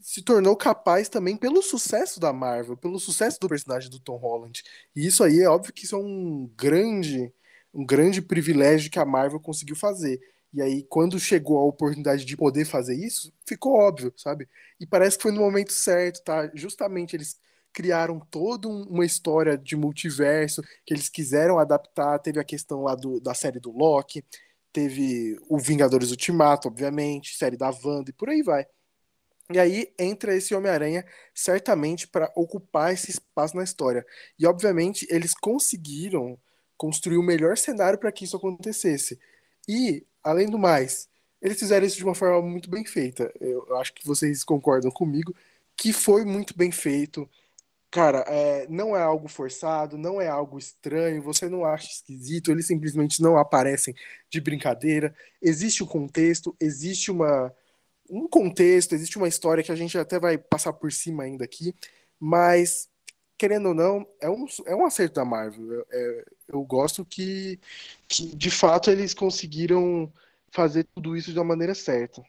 se 0.00 0.22
tornou 0.22 0.56
capaz 0.56 1.08
também 1.08 1.36
pelo 1.36 1.62
sucesso 1.62 2.18
da 2.18 2.32
Marvel, 2.32 2.76
pelo 2.76 2.98
sucesso 2.98 3.38
do 3.38 3.48
personagem 3.48 3.90
do 3.90 4.00
Tom 4.00 4.16
Holland. 4.16 4.62
E 4.96 5.06
isso 5.06 5.22
aí 5.22 5.40
é 5.40 5.48
óbvio 5.48 5.72
que 5.72 5.84
isso 5.84 5.94
é 5.94 5.98
um 5.98 6.50
grande, 6.56 7.32
um 7.72 7.84
grande 7.84 8.22
privilégio 8.22 8.90
que 8.90 8.98
a 8.98 9.04
Marvel 9.04 9.40
conseguiu 9.40 9.76
fazer. 9.76 10.20
E 10.52 10.60
aí, 10.60 10.82
quando 10.84 11.20
chegou 11.20 11.58
a 11.58 11.64
oportunidade 11.64 12.24
de 12.24 12.36
poder 12.36 12.64
fazer 12.64 12.94
isso, 12.94 13.32
ficou 13.46 13.74
óbvio, 13.74 14.12
sabe? 14.16 14.48
E 14.80 14.86
parece 14.86 15.16
que 15.16 15.22
foi 15.22 15.32
no 15.32 15.40
momento 15.40 15.72
certo, 15.72 16.22
tá? 16.24 16.50
Justamente 16.54 17.14
eles 17.14 17.38
criaram 17.72 18.20
toda 18.30 18.68
uma 18.68 19.04
história 19.04 19.56
de 19.56 19.76
multiverso 19.76 20.62
que 20.84 20.94
eles 20.94 21.08
quiseram 21.08 21.58
adaptar. 21.58 22.18
Teve 22.18 22.40
a 22.40 22.44
questão 22.44 22.82
lá 22.82 22.94
do, 22.94 23.20
da 23.20 23.34
série 23.34 23.60
do 23.60 23.70
Loki, 23.70 24.24
teve 24.72 25.38
o 25.48 25.58
Vingadores 25.58 26.10
Ultimato, 26.10 26.68
obviamente, 26.68 27.36
série 27.36 27.56
da 27.56 27.70
Wanda 27.84 28.10
e 28.10 28.14
por 28.14 28.28
aí 28.28 28.42
vai. 28.42 28.66
E 29.52 29.58
aí 29.58 29.92
entra 29.98 30.34
esse 30.34 30.54
Homem-Aranha 30.54 31.04
certamente 31.34 32.06
para 32.06 32.32
ocupar 32.36 32.92
esse 32.92 33.10
espaço 33.10 33.56
na 33.56 33.64
história. 33.64 34.06
E 34.38 34.46
obviamente 34.46 35.06
eles 35.10 35.34
conseguiram 35.34 36.38
construir 36.76 37.18
o 37.18 37.22
melhor 37.22 37.58
cenário 37.58 37.98
para 37.98 38.12
que 38.12 38.24
isso 38.24 38.36
acontecesse. 38.36 39.18
E, 39.68 40.06
além 40.22 40.48
do 40.48 40.58
mais, 40.58 41.08
eles 41.42 41.58
fizeram 41.58 41.86
isso 41.86 41.96
de 41.96 42.04
uma 42.04 42.14
forma 42.14 42.40
muito 42.48 42.70
bem 42.70 42.84
feita. 42.84 43.32
Eu 43.40 43.76
acho 43.76 43.92
que 43.92 44.06
vocês 44.06 44.44
concordam 44.44 44.90
comigo 44.90 45.34
que 45.76 45.92
foi 45.92 46.24
muito 46.24 46.56
bem 46.56 46.70
feito. 46.70 47.28
Cara, 47.90 48.20
é, 48.28 48.68
não 48.68 48.96
é 48.96 49.02
algo 49.02 49.26
forçado, 49.26 49.98
não 49.98 50.20
é 50.20 50.28
algo 50.28 50.58
estranho, 50.58 51.20
você 51.22 51.48
não 51.48 51.64
acha 51.64 51.88
esquisito, 51.90 52.52
eles 52.52 52.66
simplesmente 52.66 53.20
não 53.20 53.36
aparecem 53.36 53.94
de 54.30 54.40
brincadeira. 54.40 55.12
Existe 55.42 55.82
um 55.82 55.86
contexto, 55.86 56.54
existe 56.60 57.10
uma, 57.10 57.52
um 58.08 58.28
contexto, 58.28 58.94
existe 58.94 59.18
uma 59.18 59.26
história 59.28 59.64
que 59.64 59.72
a 59.72 59.76
gente 59.76 59.98
até 59.98 60.20
vai 60.20 60.38
passar 60.38 60.72
por 60.72 60.92
cima 60.92 61.24
ainda 61.24 61.44
aqui, 61.44 61.74
mas, 62.18 62.88
querendo 63.38 63.68
ou 63.70 63.74
não, 63.74 64.06
é 64.20 64.30
um, 64.30 64.46
é 64.66 64.74
um 64.76 64.86
acerto 64.86 65.16
da 65.16 65.24
Marvel. 65.24 65.84
É, 65.90 66.24
eu 66.48 66.62
gosto 66.64 67.04
que, 67.04 67.58
que, 68.08 68.36
de 68.36 68.50
fato, 68.50 68.90
eles 68.90 69.14
conseguiram 69.14 70.12
fazer 70.52 70.84
tudo 70.94 71.16
isso 71.16 71.32
de 71.32 71.38
uma 71.38 71.44
maneira 71.44 71.74
certa. 71.74 72.22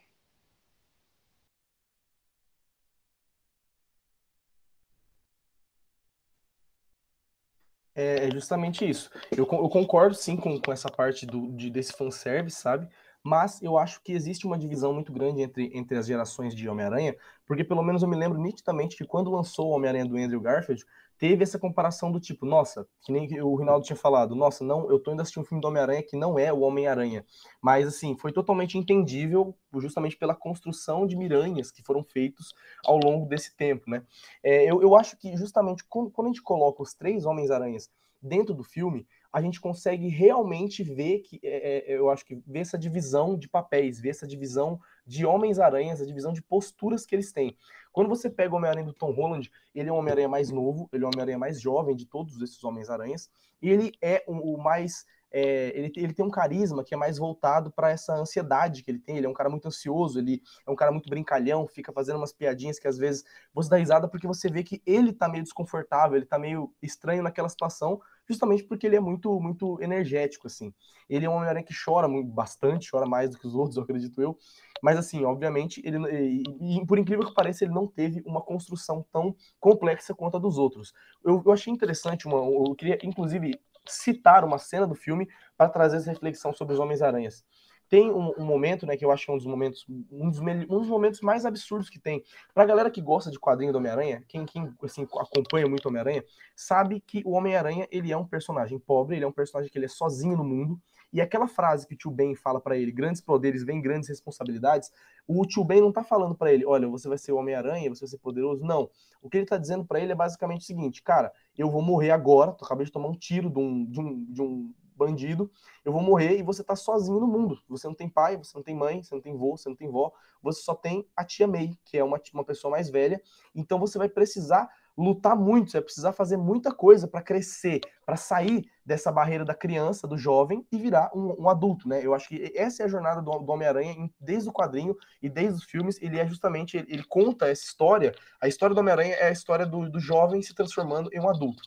É, 7.94 8.28
é 8.28 8.32
justamente 8.32 8.90
isso. 8.90 9.10
Eu, 9.32 9.40
eu 9.40 9.70
concordo 9.70 10.16
sim 10.16 10.38
com, 10.38 10.60
com 10.60 10.72
essa 10.72 10.90
parte 10.90 11.26
do, 11.26 11.52
de, 11.52 11.70
desse 11.70 11.94
fanservice, 11.94 12.62
sabe? 12.62 12.88
Mas 13.24 13.62
eu 13.62 13.78
acho 13.78 14.02
que 14.02 14.14
existe 14.14 14.48
uma 14.48 14.58
divisão 14.58 14.94
muito 14.94 15.12
grande 15.12 15.42
entre, 15.42 15.70
entre 15.74 15.98
as 15.98 16.08
gerações 16.08 16.56
de 16.56 16.68
Homem-Aranha, 16.68 17.16
porque 17.46 17.64
pelo 17.64 17.84
menos 17.84 18.02
eu 18.02 18.10
me 18.10 18.16
lembro 18.16 18.40
nitidamente 18.40 18.96
que 18.96 19.06
quando 19.06 19.30
lançou 19.30 19.70
o 19.70 19.76
Homem-Aranha 19.76 20.06
do 20.06 20.18
Andrew 20.18 20.42
Garfield, 20.42 20.84
teve 21.22 21.44
essa 21.44 21.60
comparação 21.60 22.12
do 22.12 22.20
tipo, 22.20 22.48
nossa, 22.48 22.88
que 23.00 23.12
nem 23.12 23.40
o 23.44 23.54
Rinaldo 23.54 23.86
tinha 23.86 23.96
falado, 23.96 24.36
nossa, 24.36 24.64
não, 24.64 24.90
eu 24.90 24.98
tô 24.98 25.14
indo 25.14 25.22
assistir 25.22 25.40
um 25.40 25.44
filme 25.44 25.62
do 25.62 25.68
Homem-Aranha 25.68 26.02
que 26.02 26.18
não 26.18 26.40
é 26.40 26.52
o 26.52 26.62
Homem-Aranha. 26.62 27.24
Mas 27.62 27.88
assim, 27.88 28.18
foi 28.18 28.32
totalmente 28.32 28.76
entendível 28.76 29.56
justamente 29.76 30.18
pela 30.18 30.34
construção 30.34 31.06
de 31.06 31.16
miranhas 31.16 31.72
que 31.72 31.84
foram 31.84 32.04
feitos 32.04 32.56
ao 32.84 32.98
longo 32.98 33.28
desse 33.28 33.56
tempo, 33.56 33.88
né? 33.88 34.04
É, 34.42 34.66
eu, 34.66 34.82
eu 34.82 34.96
acho 34.96 35.16
que 35.16 35.38
justamente 35.38 35.84
quando, 35.88 36.10
quando 36.10 36.26
a 36.26 36.30
gente 36.32 36.42
coloca 36.42 36.82
os 36.82 36.96
três 36.96 37.24
Homens-Aranhas 37.24 37.88
dentro 38.20 38.56
do 38.56 38.64
filme, 38.64 39.06
a 39.32 39.42
gente 39.42 39.62
consegue 39.62 40.08
realmente 40.08 40.84
ver 40.84 41.20
que 41.20 41.40
é, 41.44 41.94
é, 41.94 41.98
eu 41.98 42.10
acho 42.10 42.26
que 42.26 42.36
ver 42.46 42.60
essa 42.60 42.78
divisão 42.78 43.38
de 43.38 43.48
papéis, 43.48 44.00
ver 44.00 44.10
essa 44.10 44.28
divisão 44.28 44.80
de 45.06 45.26
Homens-Aranhas, 45.26 46.02
a 46.02 46.06
divisão 46.06 46.34
de 46.34 46.42
posturas 46.42 47.06
que 47.06 47.16
eles 47.16 47.32
têm. 47.32 47.56
Quando 47.92 48.10
você 48.10 48.30
pega 48.30 48.54
o 48.54 48.58
Homem-Aranha 48.58 48.86
do 48.86 48.94
Tom 48.94 49.12
Holland, 49.12 49.50
ele 49.74 49.90
é 49.90 49.94
um 49.94 49.98
Homem-Aranha 49.98 50.30
mais 50.30 50.52
novo, 50.52 50.90
ele 50.92 51.04
é 51.04 51.08
o 51.08 51.10
Homem-Aranha 51.10 51.40
mais 51.40 51.62
jovem 51.62 51.96
de 51.96 52.06
todos 52.06 52.42
esses 52.42 52.62
Homens-Aranhas, 52.64 53.30
e 53.62 53.70
ele 53.70 53.94
é 54.02 54.24
o, 54.28 54.56
o 54.56 54.62
mais 54.62 55.06
é, 55.32 55.72
ele, 55.78 55.92
ele, 55.96 56.14
tem 56.14 56.26
um 56.26 56.30
carisma 56.30 56.84
que 56.84 56.94
é 56.94 56.98
mais 56.98 57.18
voltado 57.18 57.72
para 57.72 57.90
essa 57.90 58.14
ansiedade 58.14 58.84
que 58.84 58.92
ele 58.92 59.00
tem. 59.00 59.16
Ele 59.16 59.26
é 59.26 59.30
um 59.30 59.34
cara 59.34 59.50
muito 59.50 59.66
ansioso, 59.66 60.20
ele 60.20 60.42
é 60.68 60.70
um 60.70 60.76
cara 60.76 60.92
muito 60.92 61.10
brincalhão, 61.10 61.66
fica 61.68 61.94
fazendo 61.94 62.18
umas 62.18 62.34
piadinhas 62.34 62.78
que 62.78 62.88
às 62.88 62.98
vezes 62.98 63.24
você 63.54 63.70
dá 63.70 63.78
risada 63.78 64.10
porque 64.10 64.28
você 64.28 64.50
vê 64.50 64.62
que 64.62 64.82
ele 64.86 65.14
tá 65.14 65.30
meio 65.30 65.44
desconfortável, 65.44 66.18
ele 66.18 66.26
tá 66.26 66.38
meio 66.38 66.74
estranho 66.82 67.24
naquela 67.24 67.48
situação, 67.48 68.02
justamente 68.32 68.64
porque 68.64 68.88
ele 68.88 68.96
é 68.96 69.00
muito 69.00 69.40
muito 69.40 69.82
energético, 69.82 70.48
assim. 70.48 70.74
Ele 71.10 71.26
é 71.26 71.30
um 71.30 71.34
Homem-Aranha 71.34 71.66
que 71.66 71.74
chora 71.74 72.08
bastante, 72.24 72.90
chora 72.90 73.06
mais 73.06 73.30
do 73.30 73.38
que 73.38 73.46
os 73.46 73.54
outros, 73.54 73.76
eu 73.78 73.84
acredito 73.84 74.22
eu. 74.22 74.38
Mas, 74.82 74.98
assim, 74.98 75.24
obviamente, 75.24 75.82
ele, 75.86 75.98
e, 76.10 76.80
e, 76.80 76.86
por 76.86 76.98
incrível 76.98 77.26
que 77.26 77.34
pareça, 77.34 77.64
ele 77.64 77.74
não 77.74 77.86
teve 77.86 78.24
uma 78.26 78.42
construção 78.42 79.06
tão 79.12 79.36
complexa 79.60 80.14
quanto 80.14 80.38
a 80.38 80.40
dos 80.40 80.58
outros. 80.58 80.94
Eu, 81.24 81.42
eu 81.46 81.52
achei 81.52 81.72
interessante, 81.72 82.26
uma, 82.26 82.38
eu 82.38 82.74
queria, 82.76 82.98
inclusive, 83.04 83.60
citar 83.88 84.44
uma 84.44 84.58
cena 84.58 84.88
do 84.88 84.96
filme 84.96 85.28
para 85.56 85.70
trazer 85.70 85.98
essa 85.98 86.10
reflexão 86.10 86.54
sobre 86.54 86.74
os 86.74 86.80
Homens-Aranhas. 86.80 87.46
Tem 87.92 88.10
um, 88.10 88.34
um, 88.38 88.46
momento, 88.46 88.86
né, 88.86 88.96
que 88.96 89.04
eu 89.04 89.12
acho 89.12 89.26
que 89.26 89.32
é 89.32 89.34
um 89.34 89.38
dos 89.38 89.46
momentos, 89.46 89.86
um 90.10 90.30
dos, 90.30 90.40
um 90.40 90.80
dos 90.80 90.88
momentos 90.88 91.20
mais 91.20 91.46
absurdos 91.46 91.90
que 91.90 92.00
tem. 92.00 92.24
Pra 92.54 92.64
galera 92.64 92.90
que 92.90 93.02
gosta 93.02 93.30
de 93.30 93.38
quadrinho 93.38 93.74
do 93.74 93.80
Homem-Aranha, 93.80 94.24
quem, 94.30 94.46
quem 94.46 94.74
assim, 94.82 95.06
acompanha 95.20 95.68
muito 95.68 95.84
o 95.84 95.90
Homem-Aranha, 95.90 96.24
sabe 96.56 97.02
que 97.02 97.22
o 97.26 97.32
Homem-Aranha, 97.32 97.90
ele 97.92 98.10
é 98.10 98.16
um 98.16 98.26
personagem 98.26 98.80
pobre, 98.80 99.18
ele 99.18 99.26
é 99.26 99.28
um 99.28 99.32
personagem 99.34 99.70
que 99.70 99.78
ele 99.78 99.88
é 99.88 99.90
sozinho 99.90 100.38
no 100.38 100.44
mundo, 100.46 100.80
e 101.12 101.20
aquela 101.20 101.50
frase 101.50 101.86
que 101.86 101.94
o 101.94 101.98
tio 101.98 102.12
Ben 102.12 102.34
fala 102.34 102.62
para 102.62 102.78
ele, 102.78 102.94
grandes 102.94 103.20
poderes 103.20 103.62
vêm 103.62 103.82
grandes 103.82 104.08
responsabilidades, 104.08 104.90
o 105.28 105.46
tio 105.46 105.66
Ben 105.66 105.82
não 105.82 105.92
tá 105.92 106.02
falando 106.02 106.34
para 106.34 106.54
ele, 106.54 106.66
olha, 106.66 106.88
você 106.88 107.10
vai 107.10 107.18
ser 107.18 107.34
o 107.34 107.36
Homem-Aranha, 107.36 107.90
você 107.90 108.00
vai 108.00 108.10
ser 108.10 108.20
poderoso, 108.20 108.64
não. 108.64 108.90
O 109.22 109.30
que 109.30 109.38
ele 109.38 109.46
tá 109.46 109.58
dizendo 109.58 109.84
para 109.84 110.00
ele 110.00 110.14
é 110.14 110.16
basicamente 110.16 110.62
o 110.62 110.64
seguinte, 110.64 111.04
cara, 111.04 111.30
eu 111.58 111.70
vou 111.70 111.82
morrer 111.82 112.12
agora, 112.12 112.54
tu 112.54 112.64
acabei 112.64 112.86
de 112.86 112.92
tomar 112.94 113.10
um 113.10 113.18
tiro 113.18 113.50
de 113.50 113.60
um, 113.60 113.86
de 113.86 114.00
um, 114.00 114.26
de 114.32 114.42
um 114.42 114.74
bandido, 114.96 115.52
eu 115.84 115.92
vou 115.92 116.02
morrer 116.02 116.38
e 116.38 116.44
você 116.44 116.64
tá 116.64 116.76
sozinho 116.76 117.20
no 117.20 117.28
mundo. 117.28 117.60
Você 117.70 117.88
não 117.88 117.96
tem 117.96 118.10
pai, 118.10 118.38
você 118.38 118.56
não 118.56 118.64
tem 118.64 118.76
mãe, 118.76 119.04
você 119.04 119.14
não 119.14 119.22
tem 119.22 119.36
vô, 119.36 119.58
você 119.58 119.70
não 119.70 119.76
tem 119.76 119.90
vó, 119.90 120.12
você 120.42 120.62
só 120.62 120.76
tem 120.76 121.08
a 121.16 121.24
tia 121.24 121.48
May, 121.48 121.78
que 121.86 121.98
é 121.98 122.04
uma, 122.04 122.20
uma 122.34 122.44
pessoa 122.44 122.72
mais 122.72 122.90
velha. 122.90 123.22
Então 123.56 123.80
você 123.80 123.98
vai 123.98 124.10
precisar 124.10 124.70
lutar 124.98 125.36
muito, 125.36 125.72
você 125.72 125.78
vai 125.78 125.86
precisar 125.86 126.12
fazer 126.14 126.38
muita 126.38 126.72
coisa 126.72 127.08
para 127.08 127.22
crescer, 127.22 127.80
para 128.06 128.18
sair 128.18 128.70
dessa 128.86 129.12
barreira 129.12 129.46
da 129.46 129.54
criança, 129.54 130.08
do 130.08 130.18
jovem 130.18 130.66
e 130.72 130.78
virar 130.78 131.10
um, 131.16 131.44
um 131.44 131.50
adulto, 131.50 131.88
né? 131.88 132.06
Eu 132.06 132.14
acho 132.14 132.28
que 132.28 132.52
essa 132.56 132.84
é 132.84 132.86
a 132.86 132.90
jornada 132.90 133.22
do, 133.22 133.32
do 133.32 133.52
Homem-Aranha 133.52 134.10
desde 134.20 134.50
o 134.50 134.54
quadrinho 134.54 134.96
e 135.22 135.30
desde 135.30 135.56
os 135.56 135.64
filmes. 135.64 136.02
Ele 136.02 136.20
é 136.20 136.28
justamente, 136.28 136.78
ele, 136.78 136.88
ele 136.90 137.04
conta 137.04 137.48
essa 137.48 137.64
história. 137.64 138.14
A 138.40 138.48
história 138.48 138.76
do 138.76 138.80
Homem-Aranha 138.80 139.16
é 139.16 139.28
a 139.28 139.32
história 139.32 139.66
do, 139.66 139.90
do 139.90 140.00
jovem 140.00 140.42
se 140.42 140.54
transformando 140.54 141.10
em 141.14 141.20
um 141.20 141.30
adulto. 141.30 141.64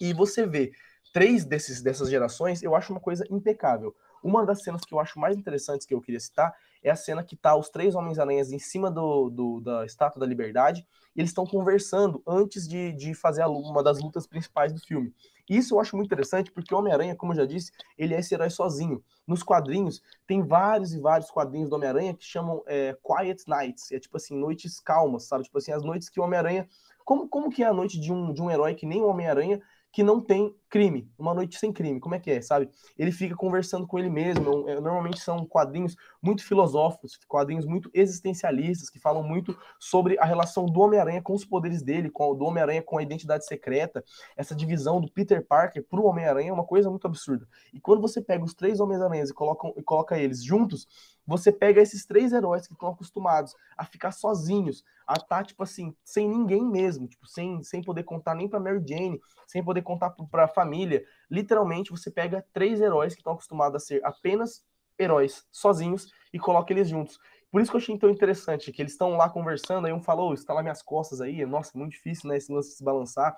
E 0.00 0.12
você 0.12 0.46
vê 0.46 0.72
três 1.12 1.44
desses, 1.44 1.82
dessas 1.82 2.08
gerações, 2.08 2.62
eu 2.62 2.74
acho 2.74 2.92
uma 2.92 3.00
coisa 3.00 3.24
impecável. 3.30 3.94
Uma 4.22 4.44
das 4.44 4.62
cenas 4.62 4.82
que 4.82 4.92
eu 4.92 5.00
acho 5.00 5.18
mais 5.18 5.36
interessantes 5.36 5.86
que 5.86 5.94
eu 5.94 6.00
queria 6.00 6.20
citar 6.20 6.54
é 6.82 6.90
a 6.90 6.96
cena 6.96 7.22
que 7.22 7.36
tá 7.36 7.54
os 7.56 7.68
três 7.68 7.94
Homens-Aranhas 7.94 8.52
em 8.52 8.58
cima 8.58 8.90
do, 8.90 9.30
do, 9.30 9.60
da 9.60 9.84
Estátua 9.84 10.20
da 10.20 10.26
Liberdade 10.26 10.86
e 11.14 11.20
eles 11.20 11.30
estão 11.30 11.46
conversando 11.46 12.22
antes 12.26 12.68
de, 12.68 12.92
de 12.92 13.14
fazer 13.14 13.42
a, 13.42 13.48
uma 13.48 13.82
das 13.82 14.00
lutas 14.00 14.26
principais 14.26 14.72
do 14.72 14.80
filme. 14.80 15.12
Isso 15.48 15.74
eu 15.74 15.80
acho 15.80 15.96
muito 15.96 16.06
interessante 16.06 16.52
porque 16.52 16.72
o 16.72 16.78
Homem-Aranha, 16.78 17.16
como 17.16 17.32
eu 17.32 17.38
já 17.38 17.44
disse, 17.44 17.72
ele 17.98 18.14
é 18.14 18.20
esse 18.20 18.32
herói 18.34 18.50
sozinho. 18.50 19.02
Nos 19.26 19.42
quadrinhos, 19.42 20.00
tem 20.26 20.42
vários 20.42 20.94
e 20.94 21.00
vários 21.00 21.30
quadrinhos 21.30 21.68
do 21.68 21.76
Homem-Aranha 21.76 22.14
que 22.14 22.24
chamam 22.24 22.62
é, 22.66 22.96
Quiet 23.02 23.42
Nights, 23.48 23.90
é 23.90 23.98
tipo 23.98 24.16
assim, 24.16 24.38
noites 24.38 24.78
calmas, 24.78 25.24
sabe? 25.24 25.44
Tipo 25.44 25.58
assim, 25.58 25.72
as 25.72 25.82
noites 25.82 26.08
que 26.08 26.20
o 26.20 26.22
Homem-Aranha. 26.22 26.68
Como, 27.04 27.28
como 27.28 27.50
que 27.50 27.64
é 27.64 27.66
a 27.66 27.72
noite 27.72 27.98
de 27.98 28.12
um, 28.12 28.32
de 28.32 28.40
um 28.40 28.50
herói 28.50 28.74
que 28.74 28.86
nem 28.86 29.02
o 29.02 29.08
Homem-Aranha 29.08 29.60
que 29.92 30.04
não 30.04 30.20
tem 30.20 30.54
crime, 30.70 31.10
uma 31.18 31.34
noite 31.34 31.58
sem 31.58 31.72
crime, 31.72 31.98
como 31.98 32.14
é 32.14 32.20
que 32.20 32.30
é, 32.30 32.40
sabe? 32.40 32.70
Ele 32.96 33.10
fica 33.10 33.34
conversando 33.34 33.86
com 33.86 33.98
ele 33.98 34.08
mesmo, 34.08 34.68
é, 34.68 34.80
normalmente 34.80 35.20
são 35.20 35.44
quadrinhos 35.44 35.96
muito 36.22 36.44
filosóficos, 36.44 37.18
quadrinhos 37.26 37.66
muito 37.66 37.90
existencialistas, 37.92 38.88
que 38.88 39.00
falam 39.00 39.22
muito 39.22 39.58
sobre 39.78 40.16
a 40.20 40.24
relação 40.24 40.64
do 40.66 40.80
Homem-Aranha 40.80 41.20
com 41.20 41.34
os 41.34 41.44
poderes 41.44 41.82
dele, 41.82 42.08
com, 42.08 42.34
do 42.36 42.44
Homem-Aranha 42.44 42.82
com 42.82 42.96
a 42.96 43.02
identidade 43.02 43.44
secreta, 43.44 44.04
essa 44.36 44.54
divisão 44.54 45.00
do 45.00 45.10
Peter 45.10 45.44
Parker 45.44 45.84
pro 45.84 46.04
Homem-Aranha 46.04 46.50
é 46.50 46.52
uma 46.52 46.64
coisa 46.64 46.88
muito 46.88 47.06
absurda. 47.06 47.46
E 47.74 47.80
quando 47.80 48.00
você 48.00 48.22
pega 48.22 48.44
os 48.44 48.54
três 48.54 48.78
Homens-Aranhas 48.78 49.30
e, 49.30 49.32
e 49.32 49.82
coloca 49.82 50.18
eles 50.18 50.44
juntos, 50.44 50.86
você 51.26 51.52
pega 51.52 51.80
esses 51.80 52.04
três 52.04 52.32
heróis 52.32 52.66
que 52.66 52.72
estão 52.72 52.88
acostumados 52.88 53.54
a 53.76 53.84
ficar 53.84 54.10
sozinhos, 54.12 54.84
a 55.06 55.14
estar, 55.14 55.26
tá, 55.26 55.44
tipo 55.44 55.62
assim, 55.62 55.94
sem 56.04 56.28
ninguém 56.28 56.64
mesmo, 56.64 57.06
tipo, 57.06 57.26
sem, 57.26 57.62
sem 57.62 57.82
poder 57.82 58.04
contar 58.04 58.34
nem 58.34 58.48
pra 58.48 58.60
Mary 58.60 58.82
Jane, 58.86 59.20
sem 59.46 59.62
poder 59.62 59.82
contar 59.82 60.10
pra 60.10 60.48
família. 60.60 61.04
Literalmente, 61.30 61.90
você 61.90 62.10
pega 62.10 62.44
três 62.52 62.80
heróis 62.80 63.14
que 63.14 63.20
estão 63.20 63.32
acostumados 63.32 63.82
a 63.82 63.86
ser 63.86 64.04
apenas 64.04 64.62
heróis, 64.98 65.46
sozinhos, 65.50 66.12
e 66.32 66.38
coloca 66.38 66.72
eles 66.72 66.88
juntos. 66.88 67.18
Por 67.50 67.60
isso 67.60 67.70
que 67.70 67.76
eu 67.76 67.80
achei 67.80 67.98
tão 67.98 68.10
interessante, 68.10 68.70
que 68.70 68.80
eles 68.80 68.92
estão 68.92 69.16
lá 69.16 69.28
conversando, 69.28 69.86
aí 69.86 69.92
um 69.92 70.02
falou, 70.02 70.30
oh, 70.30 70.34
está 70.34 70.52
lá 70.52 70.62
minhas 70.62 70.82
costas 70.82 71.20
aí, 71.20 71.44
nossa, 71.44 71.76
muito 71.76 71.92
difícil, 71.92 72.28
né, 72.28 72.36
esse 72.36 72.52
lance 72.52 72.68
de 72.68 72.76
se 72.76 72.84
balançar. 72.84 73.36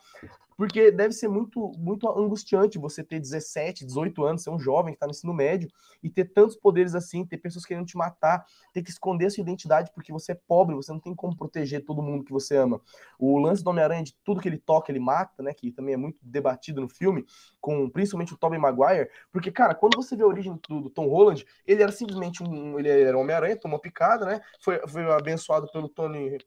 Porque 0.62 0.92
deve 0.92 1.12
ser 1.12 1.26
muito, 1.26 1.72
muito 1.76 2.08
angustiante 2.08 2.78
você 2.78 3.02
ter 3.02 3.18
17, 3.18 3.84
18 3.84 4.22
anos, 4.22 4.44
ser 4.44 4.50
um 4.50 4.60
jovem 4.60 4.92
que 4.92 4.96
está 4.96 5.08
no 5.08 5.10
ensino 5.10 5.34
médio 5.34 5.68
e 6.00 6.08
ter 6.08 6.26
tantos 6.26 6.54
poderes 6.54 6.94
assim, 6.94 7.26
ter 7.26 7.38
pessoas 7.38 7.66
querendo 7.66 7.84
te 7.84 7.96
matar, 7.96 8.46
ter 8.72 8.80
que 8.80 8.88
esconder 8.88 9.26
a 9.26 9.30
sua 9.30 9.40
identidade 9.40 9.90
porque 9.92 10.12
você 10.12 10.30
é 10.30 10.40
pobre, 10.46 10.76
você 10.76 10.92
não 10.92 11.00
tem 11.00 11.16
como 11.16 11.36
proteger 11.36 11.84
todo 11.84 12.00
mundo 12.00 12.22
que 12.22 12.30
você 12.30 12.56
ama. 12.56 12.80
O 13.18 13.40
lance 13.40 13.64
do 13.64 13.70
Homem-Aranha, 13.70 14.04
de 14.04 14.14
tudo 14.24 14.40
que 14.40 14.48
ele 14.48 14.56
toca, 14.56 14.92
ele 14.92 15.00
mata, 15.00 15.42
né? 15.42 15.52
Que 15.52 15.72
também 15.72 15.94
é 15.94 15.96
muito 15.96 16.18
debatido 16.22 16.80
no 16.80 16.88
filme, 16.88 17.26
com 17.60 17.90
principalmente 17.90 18.32
o 18.32 18.36
Tobey 18.36 18.56
Maguire, 18.60 19.10
porque, 19.32 19.50
cara, 19.50 19.74
quando 19.74 19.96
você 19.96 20.14
vê 20.14 20.22
a 20.22 20.28
origem 20.28 20.56
do, 20.68 20.82
do 20.82 20.90
Tom 20.90 21.08
Holland, 21.08 21.44
ele 21.66 21.82
era 21.82 21.90
simplesmente 21.90 22.40
um. 22.40 22.78
Ele 22.78 22.88
era 22.88 23.18
Homem-Aranha, 23.18 23.56
tomou 23.56 23.80
picada, 23.80 24.24
né? 24.24 24.40
Foi, 24.60 24.78
foi 24.86 25.10
abençoado 25.10 25.66
pelo 25.72 25.88
Tony 25.88 26.38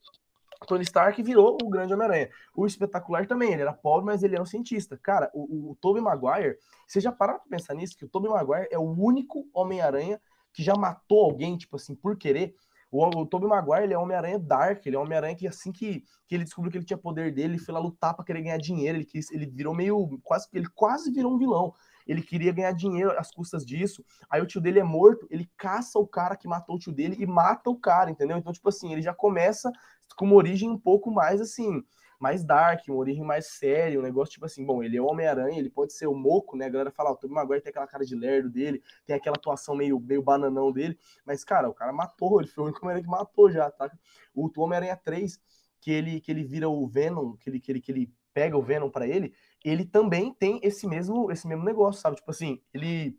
Tony 0.65 0.83
Stark 0.83 1.21
virou 1.23 1.57
o 1.61 1.69
grande 1.69 1.93
Homem-Aranha. 1.93 2.29
O 2.55 2.65
espetacular 2.65 3.25
também, 3.25 3.53
ele 3.53 3.61
era 3.61 3.73
pobre, 3.73 4.05
mas 4.05 4.23
ele 4.23 4.35
era 4.35 4.43
um 4.43 4.45
cientista. 4.45 4.97
Cara, 5.01 5.29
o, 5.33 5.71
o 5.71 5.75
Tobey 5.75 6.01
Maguire, 6.01 6.57
você 6.87 6.99
já 6.99 7.11
pararam 7.11 7.39
pra 7.39 7.49
pensar 7.49 7.73
nisso? 7.73 7.97
Que 7.97 8.05
o 8.05 8.09
Tobey 8.09 8.29
Maguire 8.29 8.67
é 8.71 8.77
o 8.77 8.83
único 8.83 9.47
Homem-Aranha 9.53 10.19
que 10.53 10.63
já 10.63 10.75
matou 10.75 11.23
alguém, 11.23 11.57
tipo 11.57 11.75
assim, 11.75 11.95
por 11.95 12.17
querer. 12.17 12.55
O, 12.91 13.03
o 13.03 13.25
Tobey 13.25 13.47
Maguire, 13.47 13.83
ele 13.83 13.93
é 13.93 13.97
Homem-Aranha 13.97 14.39
Dark, 14.39 14.85
ele 14.85 14.95
é 14.95 14.99
Homem-Aranha 14.99 15.35
que 15.35 15.47
assim 15.47 15.71
que, 15.71 16.03
que 16.27 16.35
ele 16.35 16.43
descobriu 16.43 16.71
que 16.71 16.77
ele 16.77 16.85
tinha 16.85 16.97
poder 16.97 17.33
dele, 17.33 17.53
ele 17.53 17.59
foi 17.59 17.73
lá 17.73 17.79
lutar 17.79 18.13
pra 18.13 18.23
querer 18.23 18.41
ganhar 18.41 18.57
dinheiro, 18.57 18.97
ele, 18.97 19.05
quis, 19.05 19.29
ele 19.31 19.45
virou 19.45 19.73
meio, 19.73 20.19
quase, 20.23 20.47
ele 20.53 20.67
quase 20.73 21.11
virou 21.11 21.33
um 21.33 21.37
vilão 21.37 21.73
ele 22.07 22.21
queria 22.21 22.51
ganhar 22.51 22.71
dinheiro 22.71 23.11
às 23.17 23.31
custas 23.31 23.65
disso. 23.65 24.05
Aí 24.29 24.41
o 24.41 24.45
tio 24.45 24.61
dele 24.61 24.79
é 24.79 24.83
morto, 24.83 25.27
ele 25.29 25.49
caça 25.57 25.97
o 25.97 26.07
cara 26.07 26.35
que 26.35 26.47
matou 26.47 26.75
o 26.75 26.79
tio 26.79 26.93
dele 26.93 27.15
e 27.19 27.25
mata 27.25 27.69
o 27.69 27.75
cara, 27.75 28.11
entendeu? 28.11 28.37
Então, 28.37 28.53
tipo 28.53 28.69
assim, 28.69 28.91
ele 28.91 29.01
já 29.01 29.13
começa 29.13 29.71
com 30.15 30.25
uma 30.25 30.35
origem 30.35 30.69
um 30.69 30.77
pouco 30.77 31.11
mais 31.11 31.41
assim, 31.41 31.83
mais 32.19 32.43
dark, 32.43 32.81
uma 32.87 32.97
origem 32.97 33.23
mais 33.23 33.47
séria, 33.47 33.99
um 33.99 34.03
negócio 34.03 34.33
tipo 34.33 34.45
assim, 34.45 34.65
bom, 34.65 34.81
ele 34.83 34.97
é 34.97 35.01
o 35.01 35.05
Homem-Aranha, 35.05 35.59
ele 35.59 35.69
pode 35.69 35.93
ser 35.93 36.07
o 36.07 36.15
Moco, 36.15 36.55
né? 36.55 36.65
A 36.65 36.69
galera 36.69 36.91
fala, 36.91 37.11
o 37.11 37.15
Tobey 37.15 37.35
Maguire 37.35 37.61
tem 37.61 37.69
aquela 37.69 37.87
cara 37.87 38.05
de 38.05 38.15
lerdo 38.15 38.49
dele, 38.49 38.81
tem 39.05 39.15
aquela 39.15 39.35
atuação 39.35 39.75
meio, 39.75 39.99
meio 39.99 40.21
bananão 40.21 40.71
dele, 40.71 40.97
mas, 41.25 41.43
cara, 41.43 41.69
o 41.69 41.73
cara 41.73 41.91
matou, 41.91 42.39
ele 42.39 42.49
foi 42.49 42.63
o 42.63 42.67
único 42.67 42.81
Homem-Aranha 42.81 43.03
que 43.03 43.09
matou 43.09 43.51
já, 43.51 43.69
tá? 43.69 43.91
O 44.33 44.49
Homem-Aranha 44.57 44.95
3, 44.95 45.39
que 45.81 45.91
ele, 45.91 46.19
que 46.21 46.31
ele 46.31 46.43
vira 46.43 46.69
o 46.69 46.87
Venom, 46.87 47.35
que 47.37 47.49
ele, 47.49 47.59
que 47.59 47.71
ele, 47.71 47.81
que 47.81 47.91
ele 47.91 48.13
pega 48.33 48.57
o 48.57 48.61
Venom 48.61 48.89
para 48.89 49.07
ele, 49.07 49.33
ele 49.63 49.85
também 49.85 50.33
tem 50.33 50.59
esse 50.61 50.87
mesmo, 50.87 51.31
esse 51.31 51.47
mesmo 51.47 51.63
negócio, 51.63 52.01
sabe? 52.01 52.17
Tipo 52.17 52.31
assim, 52.31 52.61
ele 52.73 53.17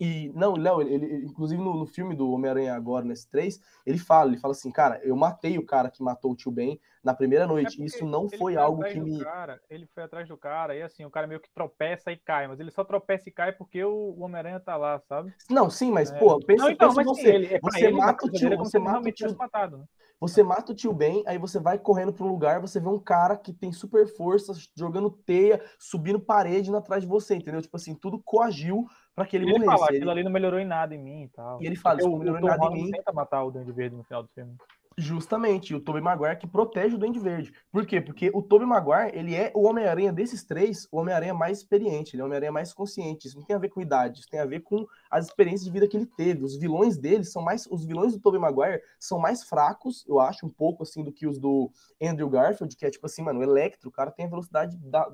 e, 0.00 0.32
não, 0.34 0.54
Léo, 0.54 0.80
ele, 0.80 0.94
ele, 0.94 1.26
inclusive 1.26 1.62
no, 1.62 1.76
no, 1.76 1.86
filme 1.86 2.14
do 2.14 2.30
Homem-Aranha 2.30 2.74
agora, 2.74 3.04
nesse 3.04 3.28
3, 3.30 3.60
ele 3.86 3.98
fala, 3.98 4.30
ele 4.30 4.38
fala 4.38 4.52
assim, 4.52 4.70
cara, 4.70 5.00
eu 5.04 5.16
matei 5.16 5.58
o 5.58 5.66
cara 5.66 5.90
que 5.90 6.02
matou 6.02 6.32
o 6.32 6.36
tio 6.36 6.50
Ben 6.50 6.80
na 7.02 7.14
primeira 7.14 7.46
noite. 7.46 7.80
É 7.80 7.84
Isso 7.84 8.04
não 8.04 8.28
foi 8.28 8.56
algo 8.56 8.82
que 8.84 9.00
me. 9.00 9.18
Cara, 9.22 9.60
ele 9.68 9.86
foi 9.86 10.02
atrás 10.02 10.28
do 10.28 10.36
cara, 10.36 10.74
e 10.74 10.82
assim, 10.82 11.04
o 11.04 11.10
cara 11.10 11.26
meio 11.26 11.40
que 11.40 11.50
tropeça 11.52 12.12
e 12.12 12.16
cai, 12.16 12.46
mas 12.46 12.60
ele 12.60 12.70
só 12.70 12.84
tropeça 12.84 13.28
e 13.28 13.32
cai 13.32 13.52
porque 13.52 13.82
o, 13.84 14.16
Homem-Aranha 14.18 14.60
tá 14.60 14.76
lá, 14.76 15.00
sabe? 15.00 15.32
Não, 15.50 15.68
sim, 15.68 15.90
mas, 15.90 16.10
é. 16.10 16.18
pô, 16.18 16.38
pensa, 16.40 16.64
não, 16.64 16.70
então, 16.70 16.88
pensa 16.88 17.02
mas, 17.04 17.06
você. 17.06 17.34
Ele, 17.34 17.54
é 17.54 17.60
você 17.60 17.86
ele, 17.86 17.96
mata 17.96 18.26
o 18.26 18.30
tio, 18.30 18.56
você 18.56 18.78
mata 18.78 19.08
o 19.08 19.12
tio. 19.12 19.36
Matado, 19.36 19.78
né? 19.78 19.84
Você 20.22 20.40
mata 20.40 20.70
o 20.70 20.74
tio 20.74 20.92
Ben, 20.92 21.24
aí 21.26 21.36
você 21.36 21.58
vai 21.58 21.76
correndo 21.76 22.12
para 22.12 22.24
um 22.24 22.28
lugar, 22.28 22.60
você 22.60 22.78
vê 22.78 22.86
um 22.86 22.98
cara 22.98 23.36
que 23.36 23.52
tem 23.52 23.72
super 23.72 24.06
força, 24.06 24.52
jogando 24.76 25.10
teia, 25.10 25.60
subindo 25.80 26.20
parede 26.20 26.72
atrás 26.72 27.02
de 27.02 27.08
você, 27.08 27.34
entendeu? 27.34 27.60
Tipo 27.60 27.76
assim, 27.76 27.92
tudo 27.92 28.22
coagiu 28.24 28.86
para 29.14 29.26
que 29.26 29.36
ele, 29.36 29.44
ele 29.44 29.58
morresse. 29.58 29.78
Fala, 29.78 29.86
ele... 29.90 29.96
aquilo 29.98 30.10
ali 30.10 30.24
não 30.24 30.30
melhorou 30.30 30.60
em 30.60 30.66
nada 30.66 30.94
em 30.94 30.98
mim 30.98 31.24
e 31.24 31.28
tal. 31.28 31.62
E 31.62 31.66
ele 31.66 31.76
fala, 31.76 31.98
isso 31.98 32.08
não 32.08 32.18
melhorou 32.18 32.40
em 32.40 32.44
nada 32.44 32.66
em 32.66 32.72
mim. 32.72 32.90
tenta 32.90 33.12
matar 33.12 33.44
o 33.44 33.50
Duende 33.50 33.72
Verde 33.72 33.96
no 33.96 34.04
final 34.04 34.22
do 34.22 34.28
filme. 34.28 34.56
Justamente, 34.98 35.74
o 35.74 35.80
Tobey 35.80 36.02
Maguire 36.02 36.36
que 36.36 36.46
protege 36.46 36.96
o 36.96 36.98
Duende 36.98 37.18
Verde. 37.18 37.52
Por 37.70 37.86
quê? 37.86 38.00
Porque 38.00 38.30
o 38.34 38.42
Tobey 38.42 38.66
Maguire, 38.66 39.16
ele 39.16 39.34
é 39.34 39.50
o 39.54 39.62
Homem-Aranha 39.62 40.12
desses 40.12 40.44
três, 40.44 40.86
o 40.92 40.98
Homem-Aranha 40.98 41.32
mais 41.32 41.58
experiente, 41.58 42.14
ele 42.14 42.20
é 42.20 42.24
o 42.24 42.26
Homem-Aranha 42.26 42.52
mais 42.52 42.74
consciente. 42.74 43.26
Isso 43.26 43.38
não 43.38 43.44
tem 43.44 43.56
a 43.56 43.58
ver 43.58 43.70
com 43.70 43.80
idade, 43.80 44.20
isso 44.20 44.28
tem 44.28 44.40
a 44.40 44.44
ver 44.44 44.60
com 44.60 44.86
as 45.10 45.26
experiências 45.26 45.64
de 45.64 45.70
vida 45.70 45.88
que 45.88 45.96
ele 45.96 46.06
teve. 46.06 46.44
Os 46.44 46.58
vilões 46.58 46.98
dele 46.98 47.24
são 47.24 47.42
mais, 47.42 47.66
os 47.70 47.84
vilões 47.84 48.12
do 48.12 48.20
Tobey 48.20 48.40
Maguire 48.40 48.82
são 48.98 49.18
mais 49.18 49.42
fracos, 49.42 50.04
eu 50.06 50.20
acho, 50.20 50.44
um 50.44 50.50
pouco 50.50 50.82
assim 50.82 51.02
do 51.02 51.12
que 51.12 51.26
os 51.26 51.38
do 51.38 51.70
Andrew 52.02 52.28
Garfield, 52.28 52.76
que 52.76 52.84
é 52.84 52.90
tipo 52.90 53.06
assim, 53.06 53.22
mano, 53.22 53.40
o 53.40 53.42
Electro, 53.42 53.88
o 53.88 53.92
cara 53.92 54.10
tem 54.10 54.26
a 54.26 54.30
velocidade 54.30 54.76
da 54.76 55.10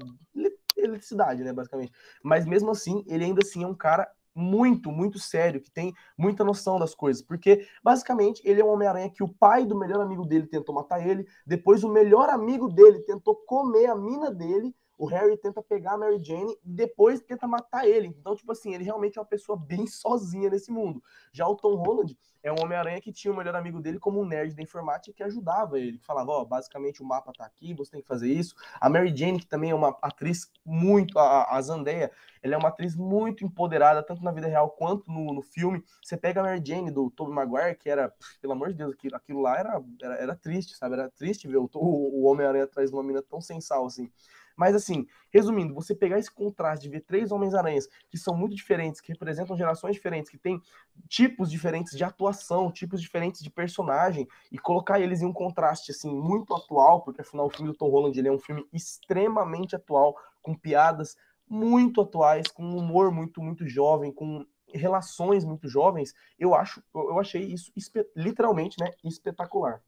eletricidade, 0.79 1.43
né, 1.43 1.53
basicamente. 1.53 1.93
Mas 2.23 2.47
mesmo 2.47 2.71
assim, 2.71 3.05
ele 3.07 3.25
ainda 3.25 3.41
assim 3.43 3.65
é 3.65 3.67
um 3.67 3.75
cara 3.75 4.09
muito, 4.35 4.93
muito 4.93 5.19
sério, 5.19 5.61
que 5.61 5.71
tem 5.71 5.93
muita 6.17 6.45
noção 6.45 6.79
das 6.79 6.95
coisas, 6.95 7.21
porque 7.21 7.67
basicamente 7.83 8.41
ele 8.45 8.61
é 8.61 8.65
um 8.65 8.69
Homem-Aranha 8.69 9.11
que 9.11 9.23
o 9.23 9.29
pai 9.29 9.67
do 9.67 9.77
melhor 9.77 10.01
amigo 10.01 10.25
dele 10.25 10.47
tentou 10.47 10.75
matar 10.75 11.05
ele, 11.05 11.27
depois 11.45 11.83
o 11.83 11.89
melhor 11.89 12.29
amigo 12.29 12.69
dele 12.69 13.01
tentou 13.01 13.35
comer 13.35 13.87
a 13.87 13.97
mina 13.97 14.31
dele, 14.31 14.73
o 14.99 15.07
Harry 15.07 15.37
tenta 15.39 15.63
pegar 15.63 15.93
a 15.93 15.99
Mary 15.99 16.23
Jane 16.23 16.53
e 16.65 16.71
depois 16.71 17.21
tenta 17.21 17.47
matar 17.47 17.87
ele. 17.87 18.09
Então, 18.09 18.35
tipo 18.35 18.51
assim, 18.51 18.75
ele 18.75 18.83
realmente 18.83 19.17
é 19.17 19.21
uma 19.21 19.27
pessoa 19.27 19.57
bem 19.57 19.87
sozinha 19.87 20.51
nesse 20.51 20.73
mundo. 20.73 21.01
Já 21.33 21.47
o 21.47 21.55
Tom 21.55 21.77
Holland 21.77 22.19
é 22.43 22.53
um 22.53 22.57
Homem-Aranha 22.61 23.01
que 23.01 23.13
tinha 23.13 23.33
o 23.33 23.37
melhor 23.37 23.55
amigo 23.55 23.81
dele 23.81 23.99
como 23.99 24.21
um 24.21 24.27
nerd 24.27 24.55
da 24.55 24.63
informática 24.63 25.17
que 25.17 25.23
ajudava 25.23 25.79
ele, 25.79 25.99
que 25.99 26.05
falava, 26.05 26.33
ó, 26.33 26.43
oh, 26.43 26.45
basicamente 26.45 27.01
o 27.01 27.05
mapa 27.05 27.33
tá 27.33 27.45
aqui, 27.45 27.75
você 27.75 27.93
tem 27.93 28.01
que 28.01 28.09
fazer 28.09 28.33
isso. 28.33 28.55
A 28.81 28.89
Mary 28.89 29.17
Jane, 29.17 29.39
que 29.39 29.47
também 29.47 29.71
é 29.71 29.75
uma 29.75 29.97
atriz 30.03 30.51
muito, 30.65 31.19
a, 31.19 31.57
a 31.57 31.61
Zendaya, 31.63 32.11
ela 32.43 32.55
é 32.55 32.59
uma 32.59 32.69
atriz 32.69 32.97
muito 32.97 33.45
empoderada, 33.45 34.03
tanto 34.03 34.23
na 34.23 34.33
vida 34.33 34.49
real 34.49 34.71
quanto 34.71 35.11
no, 35.11 35.33
no 35.33 35.43
filme. 35.43 35.83
Você 36.03 36.17
pega 36.17 36.41
a 36.41 36.43
Mary 36.43 36.63
Jane 36.65 36.91
do 36.91 37.11
Tobey 37.11 37.35
Maguire, 37.35 37.77
que 37.77 37.89
era, 37.89 38.13
pelo 38.41 38.53
amor 38.53 38.69
de 38.69 38.75
Deus, 38.75 38.95
aquilo, 38.95 39.17
aquilo 39.17 39.41
lá 39.41 39.59
era, 39.59 39.83
era, 40.03 40.15
era 40.17 40.37
triste, 40.37 40.77
sabe? 40.77 40.95
Era 40.95 41.11
triste 41.11 41.47
ver 41.47 41.59
o, 41.59 41.69
o 41.73 42.25
Homem-Aranha 42.25 42.65
atrás 42.65 42.91
de 42.91 42.97
uma 42.97 43.03
mina 43.03 43.23
tão 43.23 43.41
sensal 43.41 43.87
assim. 43.87 44.11
Mas 44.59 44.75
assim, 44.75 45.07
resumindo, 45.33 45.73
você 45.73 45.95
pegar 45.95 46.19
esse 46.19 46.31
contraste 46.31 46.83
de 46.83 46.91
ver 46.91 47.03
três 47.03 47.31
Homens-Aranhas 47.31 47.89
que 48.11 48.19
são 48.19 48.37
muito 48.37 48.57
diferentes, 48.57 49.01
que 49.01 49.13
representam 49.13 49.57
gerações 49.57 49.95
diferentes, 49.95 50.29
que 50.29 50.37
têm 50.37 50.61
tipos 51.09 51.49
diferentes 51.49 51.97
de 51.97 52.03
atuação, 52.03 52.73
tipos 52.73 53.01
diferentes 53.01 53.41
de 53.41 53.51
personagem, 53.51 54.27
e 54.51 54.59
colocar 54.59 54.99
eles 54.99 55.23
em 55.23 55.27
um 55.27 55.33
contraste 55.33 55.93
assim 55.93 56.13
muito 56.13 56.53
atual, 56.53 57.03
porque 57.03 57.21
afinal 57.21 57.47
o 57.47 57.51
filme 57.51 57.71
do 57.71 57.79
Tom 57.79 57.89
Holland 57.89 58.19
ele 58.19 58.27
é 58.27 58.33
um 58.33 58.39
filme 58.39 58.67
extremamente 58.73 59.77
atual, 59.77 60.17
com 60.43 60.57
piadas 60.57 61.17
muito 61.49 62.01
atuais, 62.01 62.49
com 62.49 62.65
um 62.65 62.79
humor 62.79 63.13
muito 63.13 63.41
muito 63.41 63.65
jovem, 63.65 64.13
com 64.13 64.45
relações 64.75 65.45
muito 65.45 65.69
jovens, 65.69 66.13
eu 66.39 66.53
acho, 66.55 66.83
eu 66.93 67.19
achei 67.19 67.43
isso 67.43 67.73
literalmente, 68.15 68.77
né, 68.81 68.91
espetacular. 69.05 69.81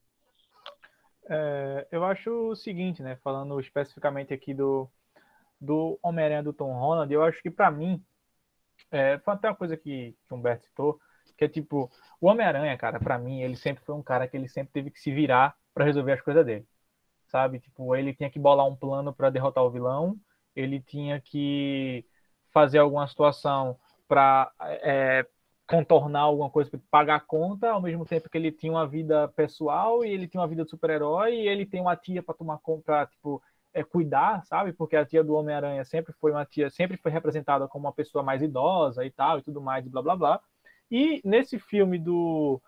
É, 1.29 1.87
eu 1.91 2.05
acho 2.05 2.31
o 2.31 2.57
seguinte, 2.57 3.03
né? 3.03 3.17
Falando 3.23 3.59
especificamente 3.61 4.33
aqui 4.33 4.55
do, 4.55 4.89
do 5.61 5.99
Homem-Aranha 6.03 6.43
do 6.43 6.53
Tom 6.53 6.73
Holland, 6.73 7.13
eu 7.13 7.23
acho 7.23 7.41
que 7.43 7.51
para 7.51 7.71
mim, 7.71 8.03
é, 8.91 9.19
foi 9.19 9.35
até 9.35 9.49
uma 9.49 9.57
coisa 9.57 9.77
que, 9.77 10.17
que 10.27 10.35
o 10.35 10.37
Humberto 10.37 10.67
citou, 10.67 11.01
que 11.37 11.45
é 11.45 11.49
tipo, 11.49 11.91
o 12.21 12.27
Homem-Aranha, 12.27 12.77
cara, 12.77 12.99
para 12.99 13.19
mim, 13.19 13.41
ele 13.43 13.57
sempre 13.57 13.85
foi 13.85 13.95
um 13.95 14.03
cara 14.03 14.29
que 14.29 14.37
ele 14.37 14.49
sempre 14.49 14.73
teve 14.73 14.91
que 14.91 15.01
se 15.01 15.11
virar 15.13 15.57
para 15.73 15.85
resolver 15.85 16.13
as 16.13 16.21
coisas 16.21 16.45
dele. 16.45 16.67
Sabe? 17.29 17.61
Tipo, 17.61 17.95
ele 17.95 18.15
tinha 18.15 18.31
que 18.31 18.39
bolar 18.39 18.67
um 18.67 18.77
plano 18.77 19.13
para 19.13 19.31
derrotar 19.31 19.65
o 19.65 19.71
vilão, 19.71 20.19
ele 20.55 20.81
tinha 20.81 21.21
que 21.21 22.05
fazer 22.53 22.79
alguma 22.79 23.07
situação 23.07 23.79
para 24.09 24.53
é, 24.61 25.27
contornar 25.71 26.23
alguma 26.23 26.51
coisa 26.51 26.69
pagar 26.91 27.15
a 27.15 27.21
conta, 27.21 27.71
ao 27.71 27.81
mesmo 27.81 28.05
tempo 28.05 28.29
que 28.29 28.37
ele 28.37 28.51
tinha 28.51 28.73
uma 28.73 28.89
vida 28.89 29.29
pessoal 29.29 30.05
e 30.05 30.11
ele 30.11 30.27
tinha 30.27 30.41
uma 30.41 30.49
vida 30.49 30.65
de 30.65 30.71
super-herói 30.71 31.33
e 31.33 31.49
ele 31.49 31.65
tem 31.65 31.81
uma 31.81 31.95
tia 31.95 32.21
para 32.21 32.35
tomar 32.35 32.59
conta, 32.59 33.07
tipo, 33.07 33.41
é, 33.73 33.85
cuidar, 33.85 34.45
sabe? 34.47 34.73
Porque 34.73 34.97
a 34.97 35.07
tia 35.07 35.23
do 35.23 35.35
Homem-Aranha 35.35 35.85
sempre 35.85 36.13
foi 36.15 36.33
uma 36.33 36.45
tia, 36.45 36.69
sempre 36.71 36.97
foi 36.97 37.13
representada 37.13 37.69
como 37.69 37.87
uma 37.87 37.93
pessoa 37.93 38.25
mais 38.25 38.43
idosa 38.43 39.05
e 39.05 39.13
tal 39.13 39.39
e 39.39 39.43
tudo 39.43 39.61
mais, 39.61 39.87
blá 39.87 40.03
blá 40.03 40.17
blá. 40.17 40.41
E 40.91 41.21
nesse 41.25 41.57
filme 41.57 42.01
do 42.01 42.61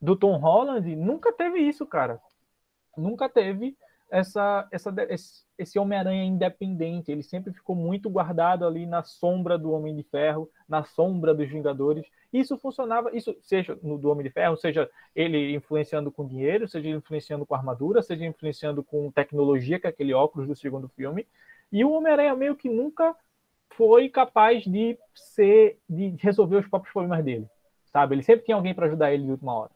do 0.00 0.16
Tom 0.16 0.38
Holland 0.38 0.96
nunca 0.96 1.32
teve 1.32 1.60
isso, 1.60 1.86
cara. 1.86 2.20
Nunca 2.96 3.28
teve 3.28 3.76
essa, 4.10 4.68
essa, 4.70 4.94
esse, 5.58 5.78
Homem-Aranha 5.78 6.24
independente. 6.24 7.10
Ele 7.10 7.22
sempre 7.22 7.52
ficou 7.52 7.76
muito 7.76 8.10
guardado 8.10 8.66
ali 8.66 8.86
na 8.86 9.02
sombra 9.02 9.56
do 9.56 9.72
Homem 9.72 9.94
de 9.94 10.02
Ferro, 10.02 10.50
na 10.68 10.84
sombra 10.84 11.32
dos 11.32 11.48
Vingadores. 11.48 12.04
Isso 12.32 12.56
funcionava, 12.58 13.16
isso 13.16 13.36
seja 13.42 13.78
no 13.82 13.98
do 13.98 14.10
Homem 14.10 14.24
de 14.24 14.30
Ferro, 14.30 14.56
seja 14.56 14.90
ele 15.14 15.54
influenciando 15.54 16.10
com 16.10 16.26
dinheiro, 16.26 16.68
seja 16.68 16.88
influenciando 16.88 17.46
com 17.46 17.54
armadura, 17.54 18.02
seja 18.02 18.24
influenciando 18.24 18.82
com 18.82 19.10
tecnologia, 19.10 19.78
que 19.78 19.86
é 19.86 19.90
aquele 19.90 20.12
óculos 20.12 20.46
do 20.46 20.54
segundo 20.54 20.88
filme. 20.88 21.26
E 21.72 21.84
o 21.84 21.90
Homem-Aranha 21.90 22.34
meio 22.34 22.56
que 22.56 22.68
nunca 22.68 23.16
foi 23.70 24.08
capaz 24.08 24.64
de 24.64 24.98
ser, 25.14 25.78
de 25.88 26.16
resolver 26.18 26.56
os 26.56 26.68
próprios 26.68 26.92
problemas 26.92 27.24
dele, 27.24 27.48
sabe? 27.86 28.14
Ele 28.14 28.22
sempre 28.22 28.44
tinha 28.44 28.56
alguém 28.56 28.74
para 28.74 28.86
ajudar 28.86 29.12
ele 29.12 29.24
de 29.24 29.30
última 29.30 29.54
hora. 29.54 29.70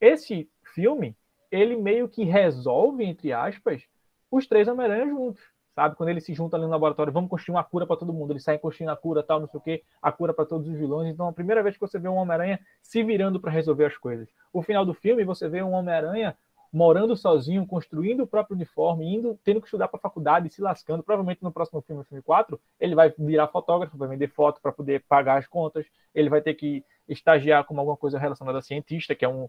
Esse 0.00 0.48
filme 0.74 1.16
ele 1.52 1.76
meio 1.76 2.08
que 2.08 2.24
resolve, 2.24 3.04
entre 3.04 3.32
aspas, 3.32 3.82
os 4.30 4.46
três 4.46 4.66
Homem-Aranha 4.66 5.06
juntos. 5.06 5.42
Sabe? 5.74 5.96
Quando 5.96 6.08
eles 6.08 6.24
se 6.24 6.34
juntam 6.34 6.58
ali 6.58 6.66
no 6.66 6.72
laboratório, 6.72 7.12
vamos 7.12 7.30
construir 7.30 7.54
uma 7.54 7.64
cura 7.64 7.86
para 7.86 7.96
todo 7.96 8.12
mundo. 8.12 8.32
Eles 8.32 8.42
saem 8.42 8.58
construindo 8.58 8.90
a 8.90 8.96
cura, 8.96 9.22
tal, 9.22 9.40
não 9.40 9.46
sei 9.46 9.58
o 9.58 9.62
quê, 9.62 9.82
a 10.02 10.10
cura 10.10 10.34
para 10.34 10.44
todos 10.44 10.66
os 10.68 10.74
vilões. 10.74 11.12
Então, 11.12 11.28
a 11.28 11.32
primeira 11.32 11.62
vez 11.62 11.76
que 11.76 11.80
você 11.80 11.98
vê 11.98 12.08
um 12.08 12.16
Homem-Aranha 12.16 12.58
se 12.82 13.02
virando 13.02 13.38
para 13.40 13.50
resolver 13.50 13.86
as 13.86 13.96
coisas. 13.96 14.28
O 14.52 14.62
final 14.62 14.84
do 14.84 14.92
filme, 14.92 15.24
você 15.24 15.48
vê 15.48 15.62
um 15.62 15.72
Homem-Aranha 15.72 16.36
morando 16.72 17.14
sozinho, 17.16 17.66
construindo 17.66 18.22
o 18.22 18.26
próprio 18.26 18.54
uniforme, 18.54 19.14
indo, 19.14 19.38
tendo 19.44 19.60
que 19.60 19.66
estudar 19.66 19.88
para 19.88 19.98
a 19.98 20.00
faculdade, 20.00 20.48
se 20.48 20.62
lascando. 20.62 21.02
Provavelmente 21.02 21.42
no 21.42 21.52
próximo 21.52 21.82
filme, 21.82 22.04
filme 22.04 22.22
4, 22.22 22.58
ele 22.80 22.94
vai 22.94 23.12
virar 23.18 23.48
fotógrafo, 23.48 23.96
vai 23.96 24.08
vender 24.08 24.28
foto 24.28 24.60
para 24.60 24.72
poder 24.72 25.04
pagar 25.06 25.38
as 25.38 25.46
contas. 25.46 25.86
Ele 26.14 26.30
vai 26.30 26.40
ter 26.40 26.54
que 26.54 26.82
estagiar 27.08 27.64
com 27.64 27.78
alguma 27.78 27.96
coisa 27.96 28.18
relacionada 28.18 28.58
a 28.58 28.62
cientista, 28.62 29.14
que 29.14 29.24
é 29.24 29.28
um, 29.28 29.48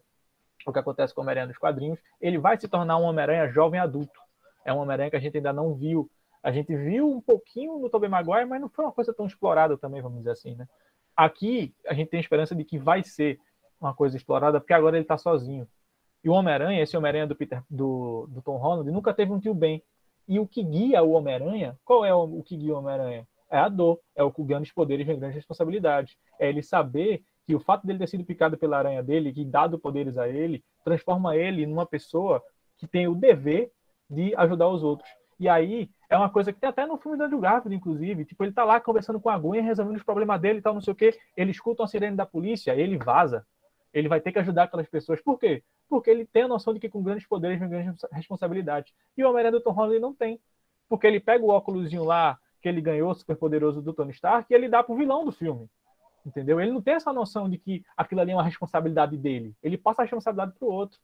o 0.71 0.73
que 0.73 0.80
acontece 0.80 1.13
com 1.13 1.21
o 1.21 1.23
Homem-Aranha 1.23 1.47
dos 1.47 1.58
quadrinhos. 1.58 1.99
Ele 2.19 2.38
vai 2.38 2.60
se 2.60 2.67
tornar 2.67 2.97
um 2.97 3.04
Homem-Aranha 3.04 3.49
jovem 3.49 3.80
adulto. 3.80 4.19
É 4.65 4.73
um 4.73 4.78
Homem-Aranha 4.78 5.10
que 5.10 5.15
a 5.15 5.19
gente 5.19 5.38
ainda 5.38 5.54
não 5.54 5.73
viu. 5.73 6.10
A 6.41 6.52
gente 6.52 6.76
viu 6.76 7.10
um 7.10 7.21
pouquinho 7.21 7.80
no 7.80 7.89
Tobey 7.89 8.10
Maguire, 8.10 8.45
mas 8.45 8.60
não 8.60 8.69
foi 8.69 8.86
uma 8.86 8.91
coisa 8.91 9.13
tão 9.13 9.26
explorada 9.26 9.78
também, 9.78 10.02
vamos 10.02 10.19
dizer 10.19 10.32
assim, 10.32 10.56
né? 10.56 10.67
Aqui, 11.15 11.73
a 11.88 11.93
gente 11.93 12.10
tem 12.10 12.19
esperança 12.19 12.56
de 12.56 12.63
que 12.63 12.78
vai 12.78 13.04
ser 13.04 13.39
uma 13.80 13.93
coisa 13.93 14.17
explorada, 14.17 14.60
porque 14.60 14.73
agora 14.73 14.97
ele 14.97 15.04
está 15.04 15.17
sozinho. 15.17 15.67
E 16.23 16.30
o 16.30 16.34
Homem-Aranha, 16.34 16.82
esse 16.82 16.95
Homem-Aranha 16.97 17.28
do, 17.28 17.36
Peter, 17.36 17.62
do, 17.69 18.28
do 18.30 18.41
Tom 18.41 18.58
Holland, 18.58 18.89
nunca 18.89 19.13
teve 19.13 19.32
um 19.32 19.39
tio 19.39 19.54
Ben. 19.54 19.84
E 20.28 20.39
o 20.39 20.47
que 20.47 20.63
guia 20.63 21.04
o 21.04 21.12
Homem-Aranha, 21.12 21.78
qual 21.84 22.06
é 22.06 22.13
o, 22.13 22.23
o, 22.23 22.43
que 22.43 22.56
guia 22.56 22.73
o 22.73 22.78
Homem-Aranha? 22.78 23.28
É 23.49 23.58
a 23.58 23.67
dor, 23.67 23.99
é 24.15 24.23
o 24.23 24.32
que 24.32 24.41
ganha 24.43 24.62
os 24.62 24.71
poderes 24.71 25.06
vem 25.06 25.19
grandes 25.19 25.36
responsabilidades. 25.36 26.17
É 26.39 26.47
ele 26.47 26.63
saber 26.63 27.23
que 27.45 27.56
o 27.56 27.60
fato 27.60 27.86
dele 27.86 27.99
ter 27.99 28.08
sido 28.08 28.23
picado 28.23 28.58
pela 28.58 28.77
aranha 28.77 29.03
dele, 29.03 29.34
que 29.34 29.43
dado 29.43 29.77
poderes 29.77 30.17
a 30.17 30.27
ele, 30.27 30.63
transforma 30.84 31.36
ele 31.36 31.65
numa 31.65 31.86
pessoa 31.86 32.41
que 32.77 32.88
tem 32.88 33.08
o 33.08 33.15
dever 33.15 33.71
de 34.10 34.36
ajudar 34.36 34.69
os 34.69 34.84
outros. 34.84 35.10
E 35.39 35.49
aí 35.49 35.89
é 36.10 36.17
uma 36.17 36.29
coisa 36.29 36.53
que 36.53 36.60
tem 36.60 36.69
até 36.69 36.86
no 36.86 36.97
filme 36.97 37.17
do 37.17 37.23
Andrew 37.23 37.39
Garfield, 37.39 37.75
inclusive. 37.75 38.25
Tipo, 38.25 38.43
ele 38.43 38.53
tá 38.53 38.63
lá 38.63 38.79
conversando 38.79 39.19
com 39.19 39.29
a 39.29 39.38
Gwen, 39.38 39.62
resolvendo 39.62 39.97
os 39.97 40.03
problemas 40.03 40.39
dele 40.39 40.60
e 40.60 40.62
tal, 40.62 40.73
não 40.73 40.82
sei 40.82 40.93
o 40.93 40.95
quê. 40.95 41.17
Ele 41.36 41.51
escuta 41.51 41.82
uma 41.82 41.88
sirene 41.88 42.15
da 42.15 42.25
polícia, 42.25 42.75
ele 42.75 42.97
vaza. 42.97 43.45
Ele 43.93 44.08
vai 44.08 44.21
ter 44.21 44.32
que 44.32 44.39
ajudar 44.39 44.63
aquelas 44.63 44.88
pessoas. 44.88 45.21
Por 45.21 45.38
quê? 45.39 45.63
Porque 45.89 46.10
ele 46.10 46.25
tem 46.25 46.43
a 46.43 46.47
noção 46.47 46.73
de 46.73 46.79
que 46.79 46.89
com 46.89 47.03
grandes 47.03 47.27
poderes 47.27 47.60
vem 47.60 47.69
grandes 47.69 48.01
responsabilidades. 48.12 48.93
E 49.17 49.23
o 49.23 49.27
Homem-Aranha 49.29 49.51
do 49.51 49.62
Tom 49.62 49.71
Holland 49.71 49.99
não 49.99 50.13
tem. 50.13 50.39
Porque 50.88 51.08
ele 51.08 51.19
pega 51.19 51.43
o 51.43 51.49
óculosinho 51.49 52.03
lá 52.03 52.38
que 52.62 52.69
ele 52.69 52.79
ganhou, 52.79 53.13
super 53.13 53.36
poderoso 53.36 53.82
do 53.82 53.93
Tony 53.93 54.12
Stark, 54.12 54.51
e 54.51 54.56
ele 54.56 54.69
dá 54.69 54.82
pro 54.82 54.95
vilão 54.95 55.25
do 55.25 55.32
filme. 55.32 55.69
Entendeu? 56.26 56.60
Ele 56.60 56.72
não 56.72 56.82
tem 56.82 56.94
essa 56.94 57.12
noção 57.12 57.50
de 57.50 57.58
que 57.58 57.84
aquilo 57.98 58.22
ali 58.22 58.32
é 58.32 58.36
uma 58.36 58.44
responsabilidade 58.44 59.18
dele. 59.18 59.54
Ele 59.62 59.78
passa 59.78 60.02
a 60.02 60.06
responsabilidade 60.06 60.54
pro 60.58 60.68
outro. 60.68 61.00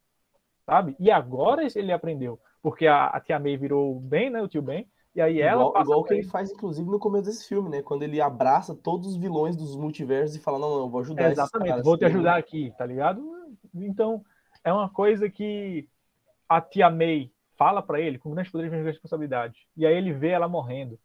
Sabe? 0.66 0.96
E 1.00 1.12
agora 1.12 1.68
ele 1.76 1.92
aprendeu. 1.92 2.40
Porque 2.62 2.88
a, 2.88 3.08
a 3.08 3.20
tia 3.20 3.40
May 3.40 3.58
virou 3.58 4.00
bem, 4.00 4.30
né? 4.30 4.42
O 4.42 4.48
tio 4.48 4.62
Ben. 4.62 4.88
E 5.16 5.22
aí 5.22 5.42
ela. 5.42 5.64
Igual, 5.64 5.84
igual 5.84 6.04
que 6.04 6.14
ele 6.14 6.24
faz, 6.24 6.52
inclusive, 6.52 6.90
no 6.90 7.00
começo 7.00 7.26
desse 7.26 7.48
filme, 7.48 7.70
né? 7.70 7.82
Quando 7.82 8.04
ele 8.04 8.22
abraça 8.22 8.76
todos 8.76 9.08
os 9.08 9.18
vilões 9.18 9.56
dos 9.56 9.76
multiversos 9.76 10.36
e 10.36 10.40
fala: 10.40 10.60
Não, 10.60 10.70
não, 10.70 10.80
eu 10.80 10.90
vou 10.90 11.02
ajudar. 11.02 11.24
É, 11.24 11.32
exatamente, 11.32 11.82
vou 11.82 11.98
te 11.98 12.06
ajudar 12.06 12.38
aqui, 12.38 12.72
tá 12.78 12.86
ligado? 12.86 13.22
Então, 13.74 14.24
é 14.64 14.72
uma 14.72 14.90
coisa 14.90 15.30
que 15.30 15.88
a 16.48 16.62
tia 16.62 16.90
May 16.90 17.32
fala 17.58 17.82
para 17.82 18.00
ele 18.00 18.18
com 18.18 18.32
grandes 18.32 18.52
poderes 18.52 18.72
e 18.72 18.76
grandes 18.76 18.94
responsabilidades. 18.94 19.62
E 19.76 19.86
aí 19.86 19.96
ele 19.96 20.14
vê 20.14 20.30
ela 20.30 20.48
morrendo. 20.48 20.98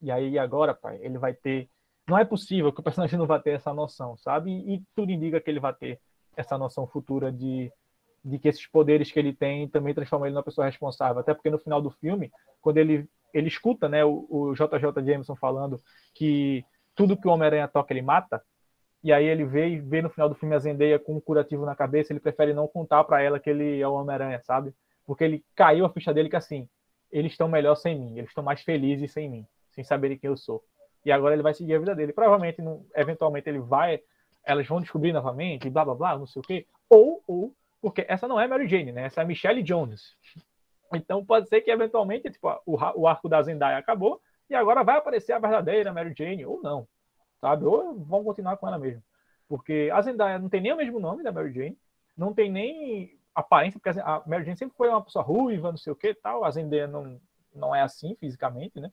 E 0.00 0.10
aí 0.10 0.38
agora, 0.38 0.72
pai, 0.74 0.98
ele 1.02 1.18
vai 1.18 1.34
ter. 1.34 1.68
Não 2.08 2.16
é 2.16 2.24
possível 2.24 2.72
que 2.72 2.80
o 2.80 2.82
personagem 2.82 3.18
não 3.18 3.26
vá 3.26 3.38
ter 3.38 3.50
essa 3.50 3.72
noção, 3.74 4.16
sabe? 4.16 4.50
E 4.50 4.82
tudo 4.94 5.12
indica 5.12 5.40
que 5.40 5.50
ele 5.50 5.60
vai 5.60 5.74
ter 5.74 6.00
essa 6.34 6.56
noção 6.56 6.86
futura 6.86 7.30
de, 7.30 7.70
de 8.24 8.38
que 8.38 8.48
esses 8.48 8.66
poderes 8.66 9.12
que 9.12 9.18
ele 9.18 9.34
tem 9.34 9.68
também 9.68 9.92
transformam 9.92 10.26
ele 10.26 10.34
numa 10.34 10.42
pessoa 10.42 10.66
responsável. 10.66 11.20
Até 11.20 11.34
porque 11.34 11.50
no 11.50 11.58
final 11.58 11.82
do 11.82 11.90
filme, 11.90 12.32
quando 12.62 12.78
ele, 12.78 13.06
ele 13.34 13.48
escuta 13.48 13.88
né, 13.90 14.04
o, 14.06 14.26
o 14.30 14.54
JJ 14.54 15.04
Jameson 15.04 15.36
falando 15.36 15.78
que 16.14 16.64
tudo 16.94 17.16
que 17.16 17.28
o 17.28 17.30
Homem-Aranha 17.30 17.68
toca 17.68 17.92
ele 17.92 18.00
mata, 18.00 18.42
e 19.04 19.12
aí 19.12 19.26
ele 19.26 19.44
vê 19.44 19.68
e 19.68 19.78
vê 19.78 20.00
no 20.00 20.10
final 20.10 20.28
do 20.28 20.34
filme 20.34 20.54
a 20.54 20.58
Zendaya 20.58 20.98
com 20.98 21.14
um 21.14 21.20
curativo 21.20 21.66
na 21.66 21.76
cabeça, 21.76 22.12
ele 22.12 22.20
prefere 22.20 22.54
não 22.54 22.66
contar 22.66 23.04
para 23.04 23.22
ela 23.22 23.38
que 23.38 23.50
ele 23.50 23.80
é 23.80 23.86
o 23.86 23.92
Homem-Aranha, 23.92 24.40
sabe? 24.42 24.74
Porque 25.06 25.24
ele 25.24 25.44
caiu 25.54 25.84
a 25.84 25.90
ficha 25.90 26.12
dele 26.12 26.30
que 26.30 26.36
assim, 26.36 26.66
eles 27.12 27.32
estão 27.32 27.48
melhor 27.48 27.74
sem 27.76 27.98
mim, 27.98 28.16
eles 28.18 28.30
estão 28.30 28.42
mais 28.42 28.62
felizes 28.62 29.12
sem 29.12 29.28
mim, 29.28 29.46
sem 29.72 29.84
saberem 29.84 30.18
quem 30.18 30.28
eu 30.28 30.36
sou. 30.36 30.64
E 31.04 31.12
agora 31.12 31.34
ele 31.34 31.42
vai 31.42 31.54
seguir 31.54 31.74
a 31.74 31.78
vida 31.78 31.94
dele. 31.94 32.12
Provavelmente, 32.12 32.60
não, 32.60 32.84
eventualmente, 32.94 33.48
ele 33.48 33.60
vai, 33.60 34.00
elas 34.44 34.66
vão 34.66 34.80
descobrir 34.80 35.12
novamente, 35.12 35.70
blá 35.70 35.84
blá 35.84 35.94
blá, 35.94 36.18
não 36.18 36.26
sei 36.26 36.40
o 36.40 36.42
quê. 36.42 36.66
Ou, 36.88 37.22
ou, 37.26 37.54
porque 37.80 38.04
essa 38.08 38.26
não 38.28 38.40
é 38.40 38.46
Mary 38.46 38.66
Jane, 38.68 38.92
né? 38.92 39.04
Essa 39.04 39.22
é 39.22 39.24
Michelle 39.24 39.62
Jones. 39.62 40.16
Então 40.90 41.22
pode 41.22 41.50
ser 41.50 41.60
que 41.60 41.70
eventualmente 41.70 42.30
tipo, 42.30 42.48
o, 42.64 42.78
o 43.02 43.06
arco 43.06 43.28
da 43.28 43.42
Zendaya 43.42 43.76
acabou 43.76 44.22
e 44.48 44.54
agora 44.54 44.82
vai 44.82 44.96
aparecer 44.96 45.34
a 45.34 45.38
verdadeira 45.38 45.92
Mary 45.92 46.14
Jane, 46.16 46.46
ou 46.46 46.62
não 46.62 46.88
sabe? 47.40 47.64
Ou 47.64 47.94
vão 48.04 48.24
continuar 48.24 48.56
com 48.56 48.68
ela 48.68 48.78
mesmo. 48.78 49.02
Porque 49.48 49.90
a 49.92 50.00
Zendaya 50.02 50.38
não 50.38 50.48
tem 50.48 50.60
nem 50.60 50.72
o 50.72 50.76
mesmo 50.76 51.00
nome 51.00 51.22
da 51.22 51.32
Mary 51.32 51.52
Jane, 51.52 51.78
não 52.16 52.34
tem 52.34 52.50
nem 52.50 53.18
aparência, 53.34 53.80
porque 53.80 53.98
a 54.00 54.22
Mary 54.26 54.44
Jane 54.44 54.56
sempre 54.56 54.76
foi 54.76 54.88
uma 54.88 55.02
pessoa 55.02 55.24
ruiva, 55.24 55.70
não 55.70 55.78
sei 55.78 55.92
o 55.92 55.96
que 55.96 56.14
tal, 56.14 56.44
a 56.44 56.50
Zendaya 56.50 56.86
não, 56.86 57.20
não 57.54 57.74
é 57.74 57.82
assim 57.82 58.14
fisicamente, 58.16 58.78
né? 58.80 58.92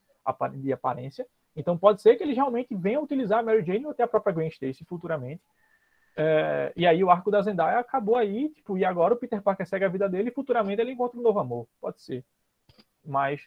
De 0.53 0.73
aparência. 0.73 1.27
Então 1.55 1.77
pode 1.77 2.01
ser 2.01 2.15
que 2.15 2.23
eles 2.23 2.35
realmente 2.35 2.75
venham 2.75 3.03
utilizar 3.03 3.39
a 3.39 3.43
Mary 3.43 3.63
Jane 3.63 3.85
ou 3.85 3.91
até 3.91 4.03
a 4.03 4.07
própria 4.07 4.33
Gwen 4.33 4.47
Stacy 4.49 4.83
futuramente. 4.83 5.41
É, 6.17 6.71
e 6.75 6.87
aí 6.87 7.03
o 7.03 7.09
arco 7.09 7.29
da 7.29 7.41
Zendaya 7.41 7.79
acabou 7.79 8.15
aí, 8.15 8.49
tipo, 8.49 8.77
e 8.77 8.85
agora 8.85 9.13
o 9.13 9.17
Peter 9.17 9.41
Parker 9.41 9.67
segue 9.67 9.85
a 9.85 9.89
vida 9.89 10.07
dele 10.07 10.29
e 10.29 10.33
futuramente 10.33 10.81
ele 10.81 10.91
encontra 10.91 11.19
um 11.19 11.23
novo 11.23 11.39
amor. 11.39 11.67
Pode 11.81 12.01
ser. 12.01 12.23
Mas, 13.03 13.41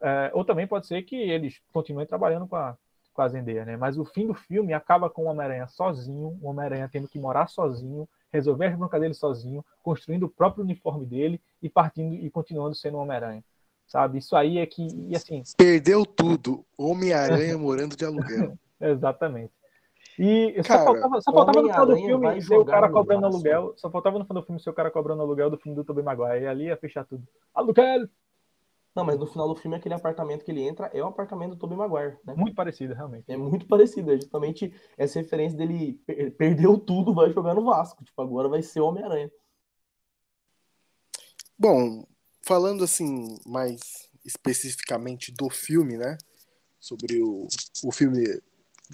é, 0.00 0.30
ou 0.32 0.44
também 0.44 0.66
pode 0.66 0.86
ser 0.86 1.02
que 1.02 1.16
eles 1.16 1.60
continuem 1.72 2.06
trabalhando 2.06 2.46
com 2.46 2.56
a, 2.56 2.76
com 3.12 3.22
a 3.22 3.28
Zendaya, 3.28 3.64
né? 3.64 3.76
Mas 3.76 3.98
o 3.98 4.04
fim 4.04 4.26
do 4.26 4.34
filme 4.34 4.72
acaba 4.72 5.10
com 5.10 5.24
o 5.24 5.26
Homem-Aranha 5.26 5.66
sozinho, 5.66 6.38
o 6.40 6.48
Homem-Aranha 6.48 6.88
tendo 6.90 7.08
que 7.08 7.18
morar 7.18 7.48
sozinho, 7.48 8.08
resolver 8.32 8.66
as 8.66 8.76
broncas 8.76 9.00
dele 9.00 9.14
sozinho, 9.14 9.64
construindo 9.82 10.24
o 10.24 10.28
próprio 10.28 10.64
uniforme 10.64 11.04
dele 11.04 11.40
e 11.60 11.68
partindo 11.68 12.14
e 12.14 12.30
continuando 12.30 12.74
sendo 12.74 12.96
o 12.96 13.00
Homem-Aranha. 13.00 13.44
Sabe? 13.86 14.18
Isso 14.18 14.34
aí 14.34 14.58
é 14.58 14.66
que, 14.66 14.86
e 15.08 15.14
assim... 15.14 15.42
Perdeu 15.56 16.06
tudo. 16.06 16.64
Homem-Aranha 16.76 17.58
morando 17.58 17.96
de 17.96 18.04
aluguel. 18.04 18.58
Exatamente. 18.80 19.52
E 20.18 20.52
cara, 20.62 20.80
só 20.80 20.84
faltava, 20.84 21.20
só 21.20 21.32
faltava 21.32 21.62
no 21.62 21.68
final 21.68 21.86
do 21.86 21.96
filme 21.96 22.42
ser 22.42 22.56
o 22.56 22.64
cara 22.64 22.88
cobrando 22.90 23.26
aluguel. 23.26 23.74
Só 23.76 23.90
faltava 23.90 24.18
no 24.18 24.24
final 24.24 24.42
do 24.42 24.46
filme 24.46 24.60
ser 24.60 24.70
o 24.70 24.74
cara 24.74 24.90
cobrando 24.90 25.22
aluguel 25.22 25.50
do 25.50 25.56
filme 25.56 25.74
do 25.74 25.84
Tobey 25.84 26.04
Maguire. 26.04 26.44
E 26.44 26.46
ali 26.46 26.64
ia 26.64 26.76
fechar 26.76 27.04
tudo. 27.04 27.26
Aluguel! 27.54 28.08
Não, 28.94 29.04
mas 29.04 29.18
no 29.18 29.26
final 29.26 29.48
do 29.48 29.56
filme, 29.56 29.74
aquele 29.74 29.94
apartamento 29.94 30.44
que 30.44 30.50
ele 30.50 30.62
entra 30.62 30.90
é 30.92 31.02
o 31.02 31.06
apartamento 31.06 31.50
do 31.50 31.56
Tobey 31.56 31.76
Maguire, 31.78 32.18
né? 32.26 32.34
Muito 32.36 32.54
parecido, 32.54 32.92
realmente. 32.92 33.24
É 33.26 33.36
muito 33.38 33.66
parecido, 33.66 34.12
é 34.12 34.16
justamente 34.16 34.74
essa 34.98 35.18
referência 35.18 35.56
dele 35.56 35.98
perdeu 36.36 36.78
tudo, 36.78 37.14
vai 37.14 37.32
jogar 37.32 37.54
no 37.54 37.64
Vasco. 37.64 38.04
Tipo, 38.04 38.20
agora 38.20 38.48
vai 38.48 38.60
ser 38.60 38.80
Homem-Aranha. 38.80 39.30
Bom, 41.58 42.04
falando 42.42 42.84
assim, 42.84 43.38
mais 43.46 43.80
especificamente 44.24 45.32
do 45.32 45.48
filme, 45.48 45.96
né? 45.96 46.16
Sobre 46.78 47.22
o, 47.22 47.46
o 47.84 47.92
filme 47.92 48.24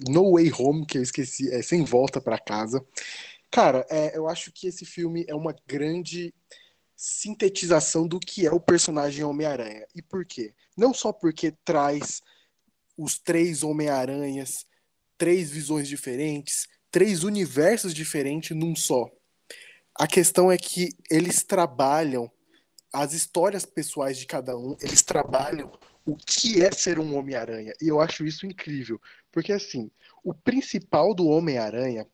No 0.07 0.33
Way 0.33 0.51
Home, 0.53 0.85
que 0.85 0.97
eu 0.97 1.01
esqueci, 1.01 1.51
é 1.51 1.61
Sem 1.61 1.83
Volta 1.83 2.21
para 2.21 2.39
Casa. 2.39 2.85
Cara, 3.51 3.85
é, 3.89 4.15
eu 4.15 4.27
acho 4.27 4.51
que 4.51 4.67
esse 4.67 4.85
filme 4.85 5.25
é 5.27 5.35
uma 5.35 5.55
grande 5.67 6.33
sintetização 6.95 8.07
do 8.07 8.19
que 8.19 8.45
é 8.45 8.51
o 8.51 8.59
personagem 8.59 9.23
Homem-Aranha. 9.23 9.85
E 9.95 10.01
por 10.01 10.25
quê? 10.25 10.53
Não 10.77 10.93
só 10.93 11.11
porque 11.11 11.53
traz 11.63 12.21
os 12.97 13.17
três 13.17 13.63
Homem-Aranhas, 13.63 14.65
três 15.17 15.49
visões 15.49 15.87
diferentes, 15.87 16.67
três 16.91 17.23
universos 17.23 17.93
diferentes 17.93 18.55
num 18.55 18.75
só. 18.75 19.09
A 19.95 20.07
questão 20.07 20.51
é 20.51 20.57
que 20.57 20.89
eles 21.09 21.43
trabalham 21.43 22.31
as 22.91 23.13
histórias 23.13 23.65
pessoais 23.65 24.17
de 24.17 24.25
cada 24.25 24.57
um, 24.57 24.75
eles 24.81 25.01
trabalham 25.01 25.71
o 26.05 26.15
que 26.15 26.63
é 26.63 26.71
ser 26.71 26.99
um 26.99 27.15
Homem-Aranha. 27.15 27.73
E 27.81 27.87
eu 27.87 28.01
acho 28.01 28.25
isso 28.25 28.45
incrível, 28.45 28.99
porque 29.31 29.53
assim, 29.53 29.91
o 30.23 30.33
principal 30.33 31.13
do 31.13 31.27
Homem-Aranha 31.27 32.07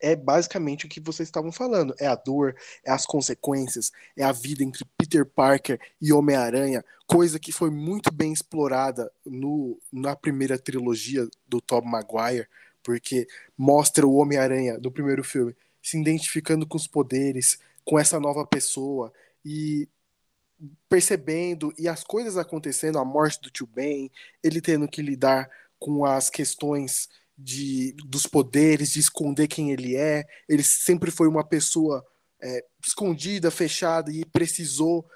é 0.00 0.14
basicamente 0.14 0.86
o 0.86 0.88
que 0.88 1.00
vocês 1.00 1.28
estavam 1.28 1.50
falando. 1.50 1.94
É 1.98 2.06
a 2.06 2.14
dor, 2.14 2.56
é 2.84 2.90
as 2.90 3.04
consequências, 3.04 3.90
é 4.16 4.22
a 4.22 4.32
vida 4.32 4.62
entre 4.62 4.84
Peter 4.96 5.26
Parker 5.26 5.78
e 6.00 6.12
Homem-Aranha, 6.12 6.84
coisa 7.06 7.38
que 7.38 7.52
foi 7.52 7.70
muito 7.70 8.12
bem 8.12 8.32
explorada 8.32 9.10
no, 9.26 9.78
na 9.92 10.14
primeira 10.14 10.58
trilogia 10.58 11.28
do 11.46 11.60
Tom 11.60 11.82
Maguire, 11.82 12.48
porque 12.82 13.26
mostra 13.58 14.06
o 14.06 14.14
Homem-Aranha 14.14 14.78
do 14.78 14.90
primeiro 14.90 15.24
filme 15.24 15.54
se 15.82 15.98
identificando 15.98 16.66
com 16.66 16.76
os 16.76 16.86
poderes, 16.86 17.58
com 17.84 17.98
essa 17.98 18.20
nova 18.20 18.46
pessoa 18.46 19.12
e 19.44 19.88
percebendo 20.88 21.72
e 21.78 21.88
as 21.88 22.04
coisas 22.04 22.36
acontecendo, 22.36 22.98
a 22.98 23.04
morte 23.04 23.40
do 23.40 23.50
tio 23.50 23.66
Ben, 23.66 24.10
ele 24.42 24.60
tendo 24.60 24.86
que 24.88 25.00
lidar 25.00 25.48
com 25.78 26.04
as 26.04 26.28
questões 26.28 27.08
de, 27.36 27.92
dos 28.04 28.26
poderes, 28.26 28.92
de 28.92 29.00
esconder 29.00 29.48
quem 29.48 29.70
ele 29.70 29.96
é. 29.96 30.26
Ele 30.48 30.62
sempre 30.62 31.10
foi 31.10 31.26
uma 31.26 31.42
pessoa 31.42 32.04
é, 32.40 32.64
escondida, 32.84 33.50
fechada 33.50 34.12
e 34.12 34.24
precisou, 34.26 35.06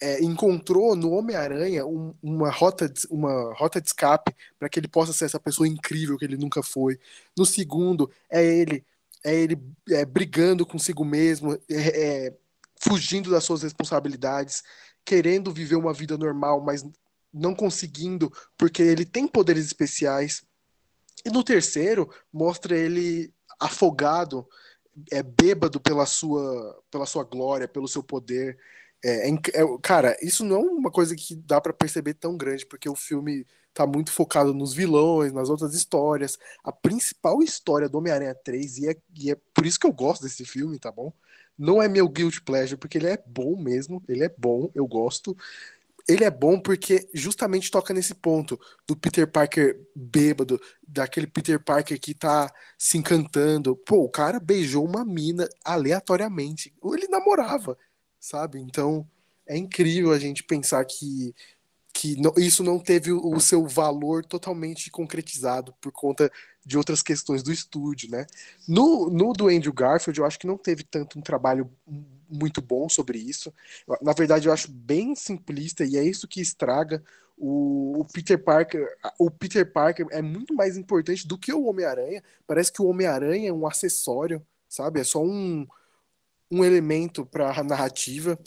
é, 0.00 0.22
encontrou 0.22 0.96
no 0.96 1.12
Homem-Aranha 1.12 1.84
um, 1.86 2.14
uma, 2.22 2.50
rota 2.50 2.88
de, 2.88 3.06
uma 3.10 3.54
rota 3.54 3.80
de 3.80 3.88
escape 3.88 4.34
para 4.58 4.68
que 4.68 4.80
ele 4.80 4.88
possa 4.88 5.12
ser 5.12 5.26
essa 5.26 5.40
pessoa 5.40 5.68
incrível 5.68 6.16
que 6.16 6.24
ele 6.24 6.36
nunca 6.36 6.62
foi. 6.62 6.98
No 7.36 7.44
segundo, 7.44 8.10
é 8.30 8.42
ele 8.42 8.84
é 9.24 9.34
ele 9.34 9.58
é, 9.90 10.04
brigando 10.04 10.64
consigo 10.64 11.04
mesmo, 11.04 11.54
é, 11.68 12.26
é 12.28 12.34
fugindo 12.80 13.30
das 13.30 13.44
suas 13.44 13.62
responsabilidades, 13.62 14.62
querendo 15.04 15.52
viver 15.52 15.76
uma 15.76 15.92
vida 15.92 16.16
normal, 16.18 16.60
mas 16.60 16.84
não 17.32 17.54
conseguindo 17.54 18.32
porque 18.56 18.82
ele 18.82 19.04
tem 19.04 19.26
poderes 19.28 19.66
especiais. 19.66 20.44
E 21.24 21.30
no 21.30 21.44
terceiro, 21.44 22.10
mostra 22.32 22.76
ele 22.76 23.32
afogado, 23.58 24.46
é 25.10 25.22
bêbado 25.22 25.80
pela 25.80 26.06
sua, 26.06 26.82
pela 26.90 27.06
sua 27.06 27.24
glória, 27.24 27.68
pelo 27.68 27.88
seu 27.88 28.02
poder. 28.02 28.58
É, 29.04 29.30
é, 29.30 29.32
é 29.32 29.78
cara, 29.82 30.16
isso 30.22 30.44
não 30.44 30.56
é 30.56 30.58
uma 30.58 30.90
coisa 30.90 31.14
que 31.14 31.34
dá 31.36 31.60
para 31.60 31.72
perceber 31.72 32.14
tão 32.14 32.36
grande, 32.36 32.66
porque 32.66 32.88
o 32.88 32.94
filme 32.94 33.46
tá 33.74 33.86
muito 33.86 34.10
focado 34.10 34.54
nos 34.54 34.72
vilões, 34.72 35.32
nas 35.32 35.50
outras 35.50 35.74
histórias. 35.74 36.38
A 36.64 36.72
principal 36.72 37.42
história 37.42 37.88
do 37.88 37.98
Homem-Aranha 37.98 38.34
3, 38.34 38.78
e 38.78 38.88
é, 38.88 38.96
e 39.14 39.30
é 39.30 39.36
por 39.52 39.66
isso 39.66 39.78
que 39.78 39.86
eu 39.86 39.92
gosto 39.92 40.22
desse 40.22 40.44
filme, 40.44 40.78
tá 40.78 40.90
bom? 40.90 41.12
Não 41.58 41.82
é 41.82 41.88
meu 41.88 42.08
guilt 42.08 42.40
pleasure, 42.44 42.78
porque 42.78 42.98
ele 42.98 43.08
é 43.08 43.22
bom 43.26 43.56
mesmo, 43.56 44.02
ele 44.08 44.24
é 44.24 44.34
bom, 44.36 44.70
eu 44.74 44.86
gosto. 44.86 45.36
Ele 46.08 46.24
é 46.24 46.30
bom 46.30 46.60
porque 46.60 47.08
justamente 47.12 47.70
toca 47.70 47.92
nesse 47.92 48.14
ponto 48.14 48.60
do 48.86 48.96
Peter 48.96 49.26
Parker 49.26 49.80
bêbado, 49.94 50.60
daquele 50.86 51.26
Peter 51.26 51.62
Parker 51.62 51.98
que 52.00 52.14
tá 52.14 52.52
se 52.78 52.96
encantando. 52.96 53.76
Pô, 53.76 54.04
o 54.04 54.08
cara 54.08 54.38
beijou 54.38 54.84
uma 54.84 55.04
mina 55.04 55.48
aleatoriamente. 55.64 56.72
Ele 56.84 57.08
namorava, 57.08 57.76
sabe? 58.20 58.60
Então 58.60 59.08
é 59.48 59.56
incrível 59.56 60.12
a 60.12 60.18
gente 60.18 60.44
pensar 60.44 60.84
que 60.84 61.34
que 61.96 62.14
não, 62.20 62.34
isso 62.36 62.62
não 62.62 62.78
teve 62.78 63.10
o, 63.10 63.40
seu 63.40 63.66
valor 63.66 64.22
totalmente 64.22 64.90
concretizado 64.90 65.72
por 65.80 65.90
conta 65.90 66.30
de 66.64 66.76
outras 66.76 67.00
questões 67.00 67.42
do 67.42 67.50
estúdio, 67.50 68.10
né? 68.10 68.26
No, 68.68 69.08
no 69.08 69.32
do 69.32 69.48
Andrew 69.48 69.72
Garfield, 69.72 70.20
eu 70.20 70.26
acho 70.26 70.38
que 70.38 70.46
não 70.46 70.58
teve 70.58 70.84
tanto 70.84 71.18
um 71.18 71.22
trabalho 71.22 71.72
muito 72.28 72.60
bom 72.60 72.86
sobre 72.86 73.18
isso. 73.18 73.50
Na 74.02 74.12
verdade, 74.12 74.46
eu 74.46 74.52
acho 74.52 74.70
bem 74.70 75.14
simplista 75.14 75.86
e 75.86 75.96
é 75.96 76.04
isso 76.04 76.28
que 76.28 76.38
estraga 76.38 77.02
o, 77.34 78.00
o 78.00 78.04
Peter 78.04 78.42
Parker. 78.42 78.86
O 79.18 79.30
Peter 79.30 79.72
Parker 79.72 80.06
é 80.10 80.20
muito 80.20 80.54
mais 80.54 80.76
importante 80.76 81.26
do 81.26 81.38
que 81.38 81.50
o 81.50 81.64
Homem-Aranha. 81.64 82.22
Parece 82.46 82.70
que 82.70 82.82
o 82.82 82.86
Homem-Aranha 82.88 83.48
é 83.48 83.52
um 83.52 83.66
acessório, 83.66 84.44
sabe? 84.68 85.00
É 85.00 85.04
só 85.04 85.24
um, 85.24 85.66
um 86.50 86.62
elemento 86.62 87.24
para 87.24 87.58
a 87.58 87.64
narrativa. 87.64 88.38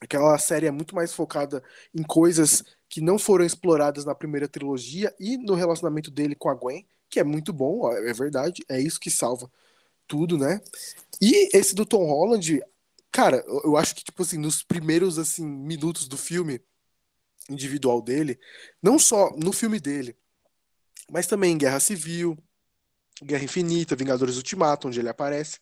Aquela 0.00 0.36
série 0.38 0.66
é 0.66 0.70
muito 0.70 0.94
mais 0.94 1.12
focada 1.12 1.62
em 1.94 2.02
coisas 2.02 2.64
que 2.88 3.00
não 3.00 3.18
foram 3.18 3.44
exploradas 3.44 4.04
na 4.04 4.14
primeira 4.14 4.48
trilogia 4.48 5.14
e 5.20 5.36
no 5.36 5.54
relacionamento 5.54 6.10
dele 6.10 6.34
com 6.34 6.48
a 6.48 6.54
Gwen, 6.54 6.86
que 7.08 7.20
é 7.20 7.24
muito 7.24 7.52
bom, 7.52 7.92
é 7.92 8.12
verdade, 8.12 8.64
é 8.68 8.80
isso 8.80 8.98
que 8.98 9.10
salva 9.10 9.50
tudo, 10.08 10.38
né? 10.38 10.60
E 11.20 11.56
esse 11.56 11.74
do 11.74 11.84
Tom 11.86 12.04
Holland, 12.04 12.62
cara, 13.12 13.44
eu 13.46 13.76
acho 13.76 13.94
que 13.94 14.02
tipo 14.02 14.22
assim, 14.22 14.38
nos 14.38 14.62
primeiros 14.62 15.18
assim 15.18 15.46
minutos 15.46 16.08
do 16.08 16.16
filme 16.16 16.60
individual 17.48 18.00
dele, 18.00 18.38
não 18.82 18.98
só 18.98 19.30
no 19.36 19.52
filme 19.52 19.78
dele, 19.78 20.16
mas 21.10 21.26
também 21.26 21.52
em 21.52 21.58
Guerra 21.58 21.80
Civil, 21.80 22.38
Guerra 23.22 23.44
Infinita, 23.44 23.96
Vingadores 23.96 24.36
Ultimato, 24.36 24.88
onde 24.88 24.98
ele 24.98 25.08
aparece, 25.08 25.60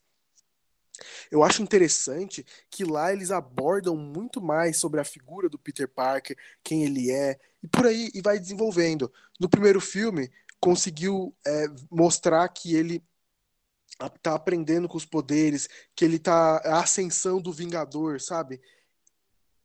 eu 1.31 1.43
acho 1.43 1.63
interessante 1.63 2.45
que 2.71 2.85
lá 2.85 3.13
eles 3.13 3.31
abordam 3.31 3.97
muito 3.97 4.41
mais 4.41 4.79
sobre 4.79 5.01
a 5.01 5.05
figura 5.05 5.49
do 5.49 5.59
Peter 5.59 5.89
Parker, 5.89 6.37
quem 6.63 6.85
ele 6.85 7.11
é, 7.11 7.39
e 7.63 7.69
por 7.69 7.87
aí 7.87 8.11
e 8.15 8.21
vai 8.21 8.39
desenvolvendo. 8.39 9.13
No 9.41 9.49
primeiro 9.49 9.81
filme, 9.81 10.31
conseguiu 10.61 11.35
é, 11.47 11.67
mostrar 11.91 12.49
que 12.49 12.75
ele 12.75 13.03
tá 14.23 14.35
aprendendo 14.35 14.89
com 14.89 14.97
os 14.97 15.05
poderes, 15.05 15.69
que 15.95 16.05
ele 16.05 16.19
tá 16.19 16.59
a 16.59 16.81
ascensão 16.81 17.41
do 17.41 17.53
Vingador, 17.53 18.21
sabe? 18.21 18.61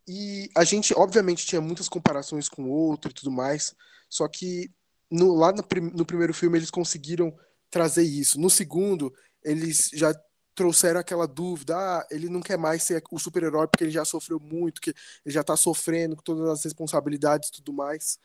E 0.08 0.50
a 0.56 0.64
gente, 0.64 0.94
obviamente, 0.98 1.46
tinha 1.46 1.62
muitas 1.62 1.88
comparações 1.88 2.50
com 2.50 2.64
o 2.64 2.70
outro 2.70 3.12
e 3.12 3.14
tudo 3.14 3.32
mais, 3.32 3.76
só 4.10 4.28
que 4.28 4.72
no, 5.10 5.36
lá 5.36 5.52
no, 5.52 5.64
no 5.94 6.06
primeiro 6.06 6.34
filme 6.34 6.58
eles 6.58 6.72
conseguiram 6.72 7.38
trazer 7.70 8.04
isso. 8.04 8.40
No 8.40 8.50
segundo, 8.50 9.14
eles 9.44 9.90
já 9.94 10.14
trouxeram 10.56 11.00
aquela 11.00 11.28
dúvida, 11.28 11.76
ah, 11.78 12.08
ele 12.12 12.30
não 12.30 12.42
quer 12.42 12.58
mais 12.58 12.84
ser 12.84 13.04
o 13.12 13.20
super-herói 13.20 13.68
porque 13.68 13.84
ele 13.84 13.92
já 13.92 14.06
sofreu 14.06 14.40
muito, 14.40 14.82
que 14.82 14.92
ele 15.26 15.34
já 15.34 15.42
está 15.42 15.56
sofrendo 15.58 16.16
com 16.16 16.22
todas 16.22 16.48
as 16.50 16.64
responsabilidades 16.64 17.50
e 17.50 17.52
tudo 17.54 17.74
mais. 17.74 18.20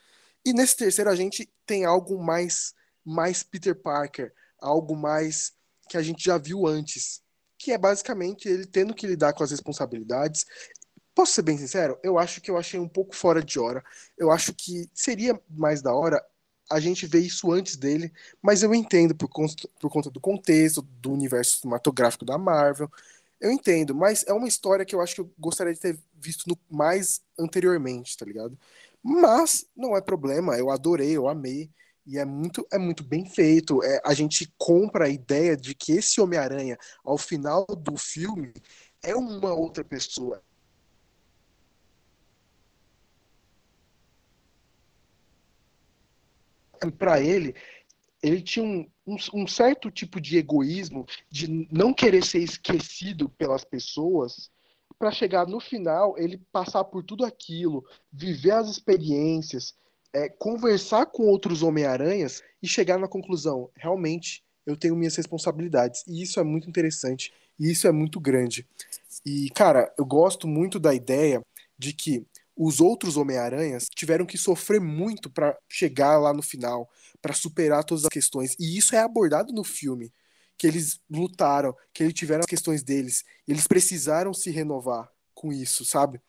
E 0.45 0.53
nesse 0.53 0.77
terceiro 0.77 1.11
a 1.11 1.17
gente 1.17 1.51
tem 1.67 1.85
algo 1.85 2.23
mais 2.23 2.75
mais 3.05 3.43
Peter 3.43 3.75
Parker, 3.75 4.33
algo 4.61 4.95
mais 4.95 5.55
que 5.89 5.97
a 5.97 6.03
gente 6.03 6.23
já 6.23 6.37
viu 6.37 6.67
antes, 6.67 7.23
que 7.57 7.73
é 7.73 7.79
basicamente 7.79 8.49
ele 8.49 8.67
tendo 8.67 8.95
que 8.95 9.07
lidar 9.07 9.33
com 9.33 9.43
as 9.43 9.51
responsabilidades. 9.51 10.45
Posso 11.15 11.33
ser 11.33 11.43
bem 11.43 11.57
sincero? 11.57 11.99
Eu 12.03 12.19
acho 12.19 12.41
que 12.41 12.51
eu 12.51 12.59
achei 12.59 12.79
um 12.79 12.89
pouco 12.89 13.17
fora 13.17 13.43
de 13.43 13.59
hora. 13.59 13.83
Eu 14.17 14.31
acho 14.31 14.53
que 14.55 14.89
seria 14.95 15.41
mais 15.49 15.83
da 15.83 15.93
hora 15.93 16.23
a 16.71 16.81
gente 16.81 17.07
vê 17.07 17.21
isso 17.21 17.51
antes 17.51 17.77
dele, 17.77 18.13
mas 18.43 18.63
eu 18.63 18.75
entendo 18.75 19.15
por, 19.15 19.29
por 19.29 19.91
conta 19.91 20.11
do 20.11 20.21
contexto, 20.21 20.83
do 20.83 21.13
universo 21.13 21.61
cinematográfico 21.61 22.25
da 22.25 22.37
Marvel. 22.37 22.91
Eu 23.41 23.51
entendo, 23.53 23.95
mas 23.95 24.25
é 24.27 24.33
uma 24.33 24.49
história 24.49 24.85
que 24.85 24.95
eu 24.95 25.01
acho 25.01 25.15
que 25.15 25.21
eu 25.21 25.33
gostaria 25.39 25.73
de 25.73 25.81
ter 25.81 25.99
visto 26.15 26.45
no, 26.49 26.59
mais 26.69 27.23
anteriormente, 27.39 28.17
tá 28.17 28.27
ligado? 28.27 28.59
Mas 29.03 29.67
não 29.77 29.97
é 29.97 30.01
problema, 30.01 30.57
eu 30.59 30.71
adorei, 30.71 31.17
eu 31.17 31.29
amei. 31.29 31.71
E 32.05 32.19
é 32.19 32.25
muito, 32.25 32.67
é 32.73 32.79
muito 32.79 33.05
bem 33.05 33.27
feito. 33.27 33.83
É, 33.85 34.01
a 34.05 34.15
gente 34.15 34.53
compra 34.57 35.05
a 35.05 35.11
ideia 35.11 35.57
de 35.57 35.75
que 35.75 35.93
esse 35.93 36.21
Homem-Aranha, 36.21 36.79
ao 37.05 37.19
final 37.19 37.67
do 37.67 37.97
filme, 37.99 38.53
é 39.03 39.15
uma 39.15 39.53
outra 39.53 39.85
pessoa. 39.85 40.43
Para 46.99 47.21
ele, 47.21 47.55
ele 48.23 48.43
tinha 48.43 48.65
um, 48.65 48.87
um, 49.07 49.17
um, 49.35 49.47
certo 49.47 49.91
tipo 49.91 50.21
de 50.21 50.37
egoísmo, 50.37 51.07
de 51.31 51.69
não 51.71 51.95
querer 51.95 52.25
ser 52.25 52.41
esquecido 52.41 53.29
pelas 53.29 53.65
pessoas, 53.65 54.51
para 54.99 55.13
chegar 55.13 55.47
no 55.47 55.61
final, 55.61 56.19
ele 56.19 56.39
passar 56.51 56.83
por 56.85 57.05
tudo 57.05 57.25
aquilo, 57.25 57.85
viver 58.13 58.51
as 58.51 58.69
experiências, 58.69 59.75
é, 60.13 60.29
conversar 60.29 61.07
com 61.07 61.25
outros 61.25 61.63
Homem-Aranhas 61.63 62.43
e 62.63 62.67
chegar 62.67 62.99
na 62.99 63.07
conclusão: 63.07 63.71
realmente, 63.77 64.43
eu 64.67 64.77
tenho 64.77 64.97
minhas 64.97 65.17
responsabilidades. 65.17 66.05
E 66.07 66.23
isso 66.23 66.41
é 66.41 66.43
muito 66.43 66.69
interessante, 66.69 67.33
e 67.59 67.71
isso 67.71 67.87
é 67.87 67.93
muito 67.93 68.19
grande. 68.19 68.67
E, 69.25 69.49
cara, 69.51 69.93
eu 69.97 70.05
gosto 70.05 70.49
muito 70.49 70.81
da 70.81 70.95
ideia 70.95 71.43
de 71.79 71.93
que 71.93 72.27
os 72.59 72.81
outros 72.81 73.17
Homem-Aranhas 73.17 73.89
tiveram 73.95 74.27
que 74.27 74.37
sofrer 74.37 74.81
muito 74.81 75.31
para 75.31 75.57
chegar 75.69 76.19
lá 76.19 76.33
no 76.33 76.43
final, 76.43 76.91
para 77.23 77.33
superar 77.33 77.85
todas 77.85 78.05
as 78.05 78.11
questões. 78.11 78.57
E 78.59 78.77
isso 78.77 78.97
é 78.97 78.99
abordado 78.99 79.53
no 79.53 79.63
filme, 79.63 80.13
que 80.57 80.67
eles 80.67 81.01
lutaram, 81.09 81.73
que 81.95 82.03
eles 82.03 82.15
tiveram 82.15 82.41
as 82.41 82.47
questões 82.47 82.83
deles, 82.83 83.25
eles 83.47 83.69
precisaram 83.69 84.35
se 84.35 84.51
renovar 84.51 85.09
com 85.33 85.53
isso, 85.53 85.85
sabe? 85.85 86.21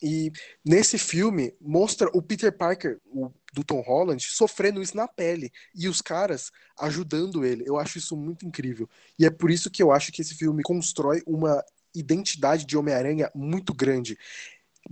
E 0.00 0.30
nesse 0.64 0.96
filme 0.96 1.52
mostra 1.60 2.08
o 2.14 2.22
Peter 2.22 2.56
Parker, 2.56 3.00
o, 3.06 3.30
do 3.52 3.64
Tom 3.64 3.80
Holland, 3.80 4.22
sofrendo 4.22 4.80
isso 4.80 4.96
na 4.96 5.08
pele 5.08 5.50
e 5.74 5.88
os 5.88 6.00
caras 6.00 6.52
ajudando 6.78 7.44
ele. 7.44 7.64
Eu 7.66 7.76
acho 7.76 7.98
isso 7.98 8.16
muito 8.16 8.46
incrível. 8.46 8.88
E 9.18 9.26
é 9.26 9.30
por 9.30 9.50
isso 9.50 9.68
que 9.68 9.82
eu 9.82 9.90
acho 9.90 10.12
que 10.12 10.22
esse 10.22 10.34
filme 10.34 10.62
constrói 10.62 11.22
uma 11.26 11.62
identidade 11.94 12.64
de 12.64 12.78
Homem-Aranha 12.78 13.30
muito 13.34 13.74
grande. 13.74 14.16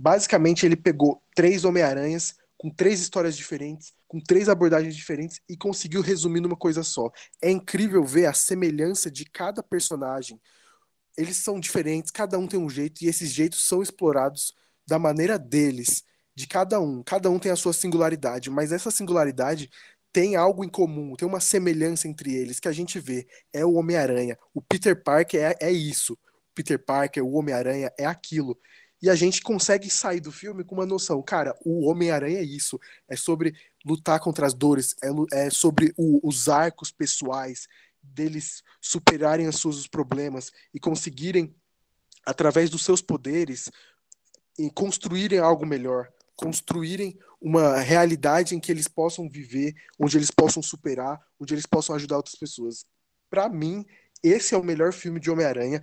Basicamente, 0.01 0.65
ele 0.65 0.77
pegou 0.77 1.21
três 1.35 1.65
Homem-Aranhas 1.65 2.33
com 2.57 2.69
três 2.69 3.01
histórias 3.01 3.35
diferentes, 3.35 3.93
com 4.07 4.17
três 4.17 4.47
abordagens 4.47 4.95
diferentes 4.95 5.41
e 5.49 5.57
conseguiu 5.57 6.01
resumir 6.01 6.39
numa 6.39 6.55
coisa 6.55 6.83
só. 6.83 7.11
É 7.41 7.51
incrível 7.51 8.01
ver 8.05 8.25
a 8.25 8.33
semelhança 8.33 9.11
de 9.11 9.25
cada 9.25 9.61
personagem. 9.61 10.39
Eles 11.17 11.35
são 11.35 11.59
diferentes, 11.59 12.11
cada 12.11 12.39
um 12.39 12.47
tem 12.47 12.57
um 12.57 12.69
jeito 12.69 13.03
e 13.03 13.07
esses 13.07 13.29
jeitos 13.29 13.67
são 13.67 13.81
explorados 13.81 14.53
da 14.87 14.97
maneira 14.97 15.37
deles, 15.37 16.01
de 16.33 16.47
cada 16.47 16.79
um. 16.79 17.03
Cada 17.03 17.29
um 17.29 17.37
tem 17.37 17.51
a 17.51 17.57
sua 17.57 17.73
singularidade, 17.73 18.49
mas 18.49 18.71
essa 18.71 18.89
singularidade 18.89 19.69
tem 20.13 20.37
algo 20.37 20.63
em 20.63 20.69
comum, 20.69 21.13
tem 21.15 21.27
uma 21.27 21.41
semelhança 21.41 22.07
entre 22.07 22.33
eles 22.33 22.59
que 22.59 22.69
a 22.69 22.71
gente 22.71 23.01
vê. 23.01 23.27
É 23.51 23.65
o 23.65 23.73
Homem-Aranha. 23.73 24.37
O 24.53 24.61
Peter 24.61 25.01
Parker 25.03 25.41
é, 25.41 25.57
é 25.59 25.71
isso. 25.71 26.17
Peter 26.55 26.83
Parker, 26.83 27.23
o 27.23 27.33
Homem-Aranha 27.33 27.91
é 27.97 28.05
aquilo. 28.05 28.57
E 29.01 29.09
a 29.09 29.15
gente 29.15 29.41
consegue 29.41 29.89
sair 29.89 30.19
do 30.19 30.31
filme 30.31 30.63
com 30.63 30.75
uma 30.75 30.85
noção, 30.85 31.21
cara, 31.21 31.57
o 31.63 31.89
Homem-Aranha 31.89 32.39
é 32.39 32.43
isso, 32.43 32.79
é 33.07 33.15
sobre 33.15 33.55
lutar 33.85 34.19
contra 34.19 34.45
as 34.45 34.53
dores, 34.53 34.95
é, 35.01 35.45
é 35.45 35.49
sobre 35.49 35.93
o, 35.97 36.27
os 36.27 36.49
arcos 36.49 36.91
pessoais, 36.91 37.67
deles 38.01 38.63
superarem 38.81 39.47
os 39.47 39.59
seus 39.59 39.87
problemas 39.87 40.51
e 40.73 40.79
conseguirem, 40.79 41.55
através 42.25 42.69
dos 42.69 42.83
seus 42.83 43.01
poderes, 43.01 43.69
construírem 44.73 45.39
algo 45.39 45.65
melhor, 45.65 46.09
construírem 46.35 47.17
uma 47.41 47.77
realidade 47.77 48.55
em 48.55 48.59
que 48.59 48.71
eles 48.71 48.87
possam 48.87 49.29
viver, 49.29 49.73
onde 49.97 50.17
eles 50.17 50.31
possam 50.31 50.61
superar, 50.61 51.19
onde 51.39 51.53
eles 51.53 51.65
possam 51.65 51.95
ajudar 51.95 52.17
outras 52.17 52.35
pessoas. 52.35 52.85
Para 53.29 53.47
mim, 53.47 53.85
esse 54.21 54.53
é 54.53 54.57
o 54.57 54.63
melhor 54.63 54.91
filme 54.91 55.19
de 55.19 55.31
Homem-Aranha 55.31 55.81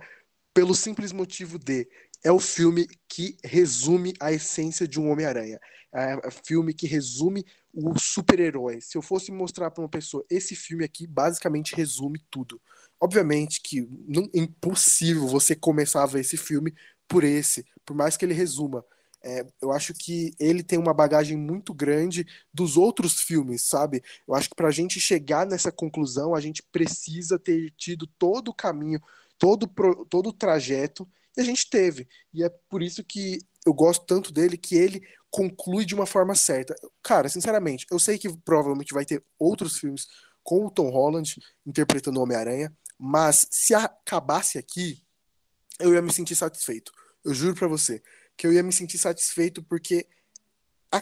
pelo 0.53 0.73
simples 0.73 1.11
motivo 1.11 1.59
de 1.59 1.87
é 2.23 2.31
o 2.31 2.39
filme 2.39 2.87
que 3.07 3.37
resume 3.43 4.13
a 4.19 4.31
essência 4.31 4.87
de 4.87 4.99
um 4.99 5.09
Homem-Aranha. 5.09 5.59
É 5.93 6.27
o 6.27 6.31
filme 6.31 6.73
que 6.73 6.87
resume 6.87 7.45
o 7.73 7.97
super-herói. 7.97 8.81
Se 8.81 8.97
eu 8.97 9.01
fosse 9.01 9.31
mostrar 9.31 9.71
para 9.71 9.83
uma 9.83 9.89
pessoa 9.89 10.25
esse 10.29 10.55
filme 10.55 10.83
aqui, 10.83 11.07
basicamente 11.07 11.75
resume 11.75 12.19
tudo. 12.29 12.61
Obviamente 12.99 13.61
que 13.61 13.87
não, 14.07 14.23
é 14.33 14.39
impossível 14.39 15.27
você 15.27 15.55
começar 15.55 16.03
a 16.03 16.07
ver 16.07 16.21
esse 16.21 16.37
filme 16.37 16.73
por 17.07 17.23
esse, 17.23 17.65
por 17.85 17.95
mais 17.95 18.17
que 18.17 18.25
ele 18.25 18.33
resuma. 18.33 18.83
É, 19.23 19.45
eu 19.61 19.71
acho 19.71 19.93
que 19.93 20.33
ele 20.39 20.63
tem 20.63 20.77
uma 20.77 20.93
bagagem 20.93 21.37
muito 21.37 21.73
grande 21.73 22.25
dos 22.53 22.77
outros 22.77 23.19
filmes, 23.19 23.63
sabe? 23.63 24.03
Eu 24.27 24.35
acho 24.35 24.49
que 24.49 24.55
para 24.55 24.67
a 24.67 24.71
gente 24.71 24.99
chegar 24.99 25.45
nessa 25.45 25.71
conclusão, 25.71 26.35
a 26.35 26.39
gente 26.39 26.63
precisa 26.71 27.39
ter 27.39 27.71
tido 27.77 28.07
todo 28.07 28.49
o 28.49 28.53
caminho, 28.53 29.01
todo, 29.37 29.67
todo 30.09 30.29
o 30.29 30.33
trajeto, 30.33 31.07
e 31.37 31.41
a 31.41 31.43
gente 31.43 31.69
teve. 31.69 32.07
E 32.33 32.43
é 32.43 32.49
por 32.69 32.81
isso 32.81 33.03
que 33.03 33.39
eu 33.65 33.73
gosto 33.73 34.05
tanto 34.05 34.33
dele, 34.33 34.57
que 34.57 34.75
ele 34.75 35.01
conclui 35.29 35.85
de 35.85 35.93
uma 35.93 36.05
forma 36.05 36.33
certa. 36.35 36.75
Cara, 37.03 37.29
sinceramente, 37.29 37.85
eu 37.91 37.99
sei 37.99 38.17
que 38.17 38.35
provavelmente 38.39 38.93
vai 38.93 39.05
ter 39.05 39.23
outros 39.37 39.77
filmes 39.77 40.07
com 40.43 40.65
o 40.65 40.71
Tom 40.71 40.89
Holland 40.89 41.35
interpretando 41.65 42.19
o 42.19 42.23
Homem-Aranha, 42.23 42.73
mas 42.97 43.45
se 43.51 43.75
acabasse 43.75 44.57
aqui, 44.57 45.03
eu 45.79 45.93
ia 45.93 46.01
me 46.01 46.11
sentir 46.11 46.35
satisfeito. 46.35 46.91
Eu 47.23 47.33
juro 47.33 47.53
para 47.55 47.67
você 47.67 48.01
que 48.35 48.47
eu 48.47 48.53
ia 48.53 48.63
me 48.63 48.71
sentir 48.71 48.97
satisfeito 48.97 49.61
porque 49.63 50.07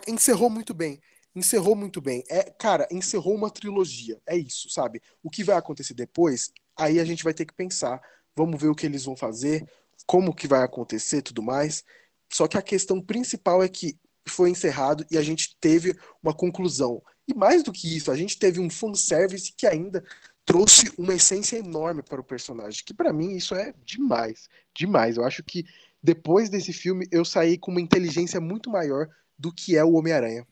encerrou 0.08 0.50
muito 0.50 0.74
bem. 0.74 1.00
Encerrou 1.36 1.76
muito 1.76 2.02
bem. 2.02 2.24
É, 2.30 2.44
cara, 2.44 2.88
encerrou 2.90 3.36
uma 3.36 3.52
trilogia. 3.52 4.20
É 4.26 4.36
isso, 4.36 4.70
sabe? 4.70 5.02
O 5.22 5.30
que 5.30 5.44
vai 5.44 5.58
acontecer 5.58 5.94
depois, 5.94 6.52
aí 6.78 7.00
a 7.00 7.06
gente 7.06 7.24
vai 7.24 7.34
ter 7.34 7.46
que 7.46 7.54
pensar. 7.54 8.02
Vamos 8.36 8.60
ver 8.60 8.70
o 8.70 8.76
que 8.76 8.86
eles 8.86 9.06
vão 9.06 9.16
fazer, 9.16 9.70
como 10.06 10.36
que 10.36 10.48
vai 10.48 10.64
acontecer, 10.64 11.22
tudo 11.22 11.42
mais. 11.42 11.84
Só 12.32 12.48
que 12.48 12.58
a 12.58 12.62
questão 12.62 13.02
principal 13.02 13.64
é 13.64 13.68
que 13.68 13.98
foi 14.28 14.50
encerrado 14.50 15.06
e 15.12 15.18
a 15.18 15.22
gente 15.22 15.56
teve 15.60 15.98
uma 16.22 16.34
conclusão. 16.34 17.02
E 17.28 17.34
mais 17.34 17.64
do 17.64 17.72
que 17.72 17.96
isso, 17.96 18.12
a 18.12 18.16
gente 18.16 18.38
teve 18.38 18.60
um 18.60 18.70
fanservice 18.70 19.54
que 19.56 19.68
ainda 19.68 20.04
trouxe 20.44 20.92
uma 20.98 21.14
essência 21.14 21.58
enorme 21.58 22.04
para 22.04 22.22
o 22.22 22.24
personagem, 22.24 22.84
que 22.86 22.94
para 22.94 23.12
mim 23.12 23.36
isso 23.36 23.56
é 23.56 23.74
demais, 23.84 24.48
demais. 24.76 25.18
Eu 25.18 25.24
acho 25.24 25.44
que 25.44 25.66
depois 26.02 26.50
desse 26.50 26.72
filme 26.72 27.08
eu 27.12 27.26
saí 27.26 27.58
com 27.58 27.72
uma 27.72 27.82
inteligência 27.82 28.40
muito 28.40 28.70
maior 28.70 29.08
do 29.38 29.52
que 29.52 29.76
é 29.76 29.84
o 29.84 29.94
Homem-Aranha. 29.94 30.46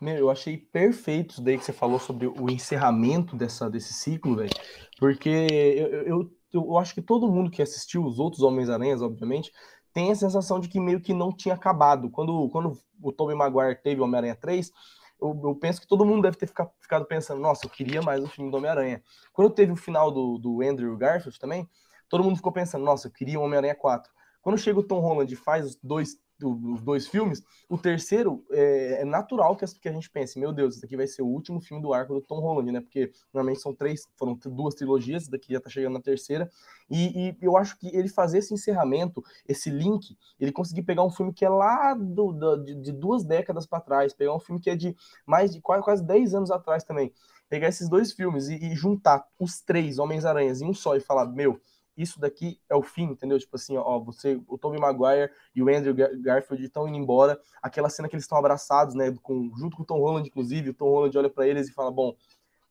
Meu, 0.00 0.16
eu 0.16 0.30
achei 0.30 0.58
perfeito 0.58 1.32
isso 1.32 1.42
daí 1.42 1.56
que 1.56 1.64
você 1.64 1.72
falou 1.72 1.98
sobre 1.98 2.26
o 2.26 2.50
encerramento 2.50 3.34
dessa, 3.34 3.70
desse 3.70 3.94
ciclo, 3.94 4.36
velho. 4.36 4.50
Porque 4.98 5.30
eu, 5.30 5.88
eu, 6.02 6.36
eu, 6.56 6.78
acho 6.78 6.94
que 6.94 7.02
todo 7.02 7.30
mundo 7.30 7.50
que 7.50 7.62
assistiu 7.62 8.04
os 8.04 8.18
outros 8.18 8.42
Homens-Aranhas, 8.42 9.02
obviamente, 9.02 9.52
tem 9.92 10.10
a 10.10 10.14
sensação 10.14 10.58
de 10.58 10.68
que 10.68 10.80
meio 10.80 11.00
que 11.00 11.12
não 11.12 11.32
tinha 11.32 11.54
acabado. 11.54 12.10
Quando, 12.10 12.48
quando 12.50 12.78
o 13.02 13.12
Tobey 13.12 13.36
Maguire 13.36 13.80
teve 13.80 14.00
Homem-Aranha 14.00 14.34
3, 14.34 14.72
eu, 15.20 15.40
eu, 15.44 15.54
penso 15.54 15.80
que 15.80 15.86
todo 15.86 16.04
mundo 16.04 16.22
deve 16.22 16.36
ter 16.36 16.46
ficado, 16.46 17.06
pensando, 17.06 17.40
nossa, 17.40 17.64
eu 17.64 17.70
queria 17.70 18.02
mais 18.02 18.22
um 18.22 18.28
filme 18.28 18.50
do 18.50 18.56
Homem-Aranha. 18.56 19.02
Quando 19.32 19.50
teve 19.50 19.72
o 19.72 19.76
final 19.76 20.10
do, 20.10 20.38
do 20.38 20.62
Andrew 20.62 20.96
Garfield 20.96 21.38
também, 21.38 21.68
todo 22.08 22.24
mundo 22.24 22.36
ficou 22.36 22.52
pensando, 22.52 22.84
nossa, 22.84 23.08
eu 23.08 23.12
queria 23.12 23.40
Homem-Aranha 23.40 23.74
4. 23.74 24.12
Quando 24.42 24.58
chega 24.58 24.78
o 24.78 24.82
Tom 24.82 25.00
Holland 25.00 25.32
e 25.32 25.36
faz 25.36 25.64
os 25.64 25.78
dois 25.82 26.18
os 26.42 26.82
dois 26.82 27.06
filmes, 27.06 27.42
o 27.68 27.78
terceiro 27.78 28.44
é, 28.50 29.02
é 29.02 29.04
natural 29.04 29.56
que, 29.56 29.64
que, 29.78 29.88
a 29.88 29.92
gente 29.92 30.10
pense, 30.10 30.38
meu 30.38 30.52
Deus, 30.52 30.76
esse 30.76 30.84
aqui 30.84 30.96
vai 30.96 31.06
ser 31.06 31.22
o 31.22 31.26
último 31.26 31.60
filme 31.60 31.82
do 31.82 31.92
arco 31.92 32.14
do 32.14 32.20
Tom 32.20 32.40
Holland, 32.40 32.72
né? 32.72 32.80
Porque 32.80 33.12
normalmente 33.32 33.60
são 33.60 33.74
três, 33.74 34.08
foram 34.16 34.38
duas 34.46 34.74
trilogias, 34.74 35.28
daqui 35.28 35.52
já 35.52 35.60
tá 35.60 35.70
chegando 35.70 35.94
na 35.94 36.00
terceira, 36.00 36.50
e, 36.90 37.28
e, 37.28 37.36
eu 37.40 37.56
acho 37.56 37.78
que 37.78 37.88
ele 37.96 38.08
fazer 38.08 38.38
esse 38.38 38.52
encerramento, 38.52 39.22
esse 39.48 39.70
link, 39.70 40.16
ele 40.40 40.52
conseguir 40.52 40.82
pegar 40.82 41.04
um 41.04 41.10
filme 41.10 41.32
que 41.32 41.44
é 41.44 41.48
lá 41.48 41.94
do, 41.94 42.32
do 42.32 42.56
de, 42.56 42.74
de, 42.74 42.92
duas 42.92 43.24
décadas 43.24 43.66
para 43.66 43.80
trás, 43.80 44.12
pegar 44.12 44.34
um 44.34 44.40
filme 44.40 44.60
que 44.60 44.70
é 44.70 44.76
de 44.76 44.94
mais 45.26 45.52
de 45.54 45.60
quase, 45.60 45.82
quase 45.82 46.04
10 46.04 46.34
anos 46.34 46.50
atrás 46.50 46.84
também, 46.84 47.12
pegar 47.48 47.68
esses 47.68 47.88
dois 47.88 48.12
filmes 48.12 48.48
e, 48.48 48.56
e 48.56 48.74
juntar 48.74 49.24
os 49.38 49.60
três 49.60 49.98
Homens-Aranhas 49.98 50.60
em 50.60 50.66
um 50.66 50.74
só 50.74 50.96
e 50.96 51.00
falar, 51.00 51.26
meu, 51.26 51.60
isso 51.96 52.20
daqui 52.20 52.60
é 52.68 52.74
o 52.74 52.82
fim, 52.82 53.04
entendeu? 53.04 53.38
Tipo 53.38 53.56
assim, 53.56 53.76
ó, 53.76 53.98
você, 53.98 54.40
o 54.48 54.58
Tobey 54.58 54.80
Maguire 54.80 55.30
e 55.54 55.62
o 55.62 55.68
Andrew 55.68 55.94
Garfield 55.94 56.64
estão 56.64 56.88
indo 56.88 56.96
embora, 56.96 57.40
aquela 57.62 57.88
cena 57.88 58.08
que 58.08 58.14
eles 58.14 58.24
estão 58.24 58.38
abraçados, 58.38 58.94
né, 58.94 59.14
com, 59.22 59.50
junto 59.56 59.76
com 59.76 59.82
o 59.82 59.86
Tom 59.86 59.98
Holland, 59.98 60.28
inclusive, 60.28 60.70
o 60.70 60.74
Tom 60.74 60.90
Holland 60.90 61.16
olha 61.16 61.30
para 61.30 61.46
eles 61.46 61.68
e 61.68 61.72
fala, 61.72 61.90
bom, 61.90 62.16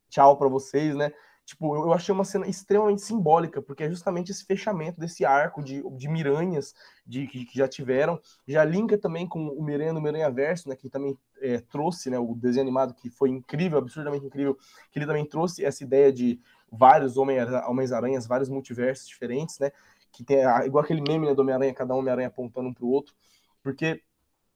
tchau 0.10 0.38
para 0.38 0.48
vocês, 0.48 0.96
né? 0.96 1.12
Tipo, 1.46 1.76
eu, 1.76 1.84
eu, 1.84 1.94
achei 1.94 2.14
uma 2.14 2.24
cena 2.24 2.48
extremamente 2.48 3.02
simbólica, 3.02 3.62
porque 3.62 3.84
é 3.84 3.90
justamente 3.90 4.32
esse 4.32 4.46
fechamento 4.46 4.98
desse 5.00 5.26
arco 5.26 5.62
de, 5.62 5.84
de 5.98 6.08
miranhas 6.08 6.74
de, 7.06 7.28
que, 7.28 7.46
que 7.46 7.58
já 7.58 7.68
tiveram, 7.68 8.18
já 8.48 8.64
linka 8.64 8.98
também 8.98 9.28
com 9.28 9.48
o 9.50 9.62
Miranha 9.62 9.92
no 9.92 10.02
Miranha 10.02 10.32
Verso, 10.32 10.70
né, 10.70 10.76
que 10.76 10.90
também 10.90 11.18
é, 11.42 11.60
trouxe, 11.60 12.10
né, 12.10 12.18
o 12.18 12.34
desenho 12.34 12.64
animado 12.64 12.94
que 12.94 13.10
foi 13.10 13.30
incrível, 13.30 13.78
absurdamente 13.78 14.26
incrível, 14.26 14.58
que 14.90 15.00
ele 15.00 15.06
também 15.06 15.26
trouxe 15.26 15.66
essa 15.66 15.84
ideia 15.84 16.14
de 16.14 16.40
vários 16.74 17.18
Homens-Aranhas, 17.18 18.26
vários 18.26 18.50
multiversos 18.50 19.08
diferentes, 19.08 19.60
né? 19.60 19.72
Que 20.12 20.24
tem 20.24 20.40
igual 20.66 20.84
aquele 20.84 21.02
meme 21.02 21.28
né, 21.28 21.34
do 21.34 21.42
Homem-Aranha, 21.42 21.74
cada 21.74 21.94
Homem-Aranha 21.94 22.28
apontando 22.28 22.70
um 22.70 22.74
para 22.74 22.86
o 22.86 22.90
outro, 22.90 23.14
porque 23.62 24.02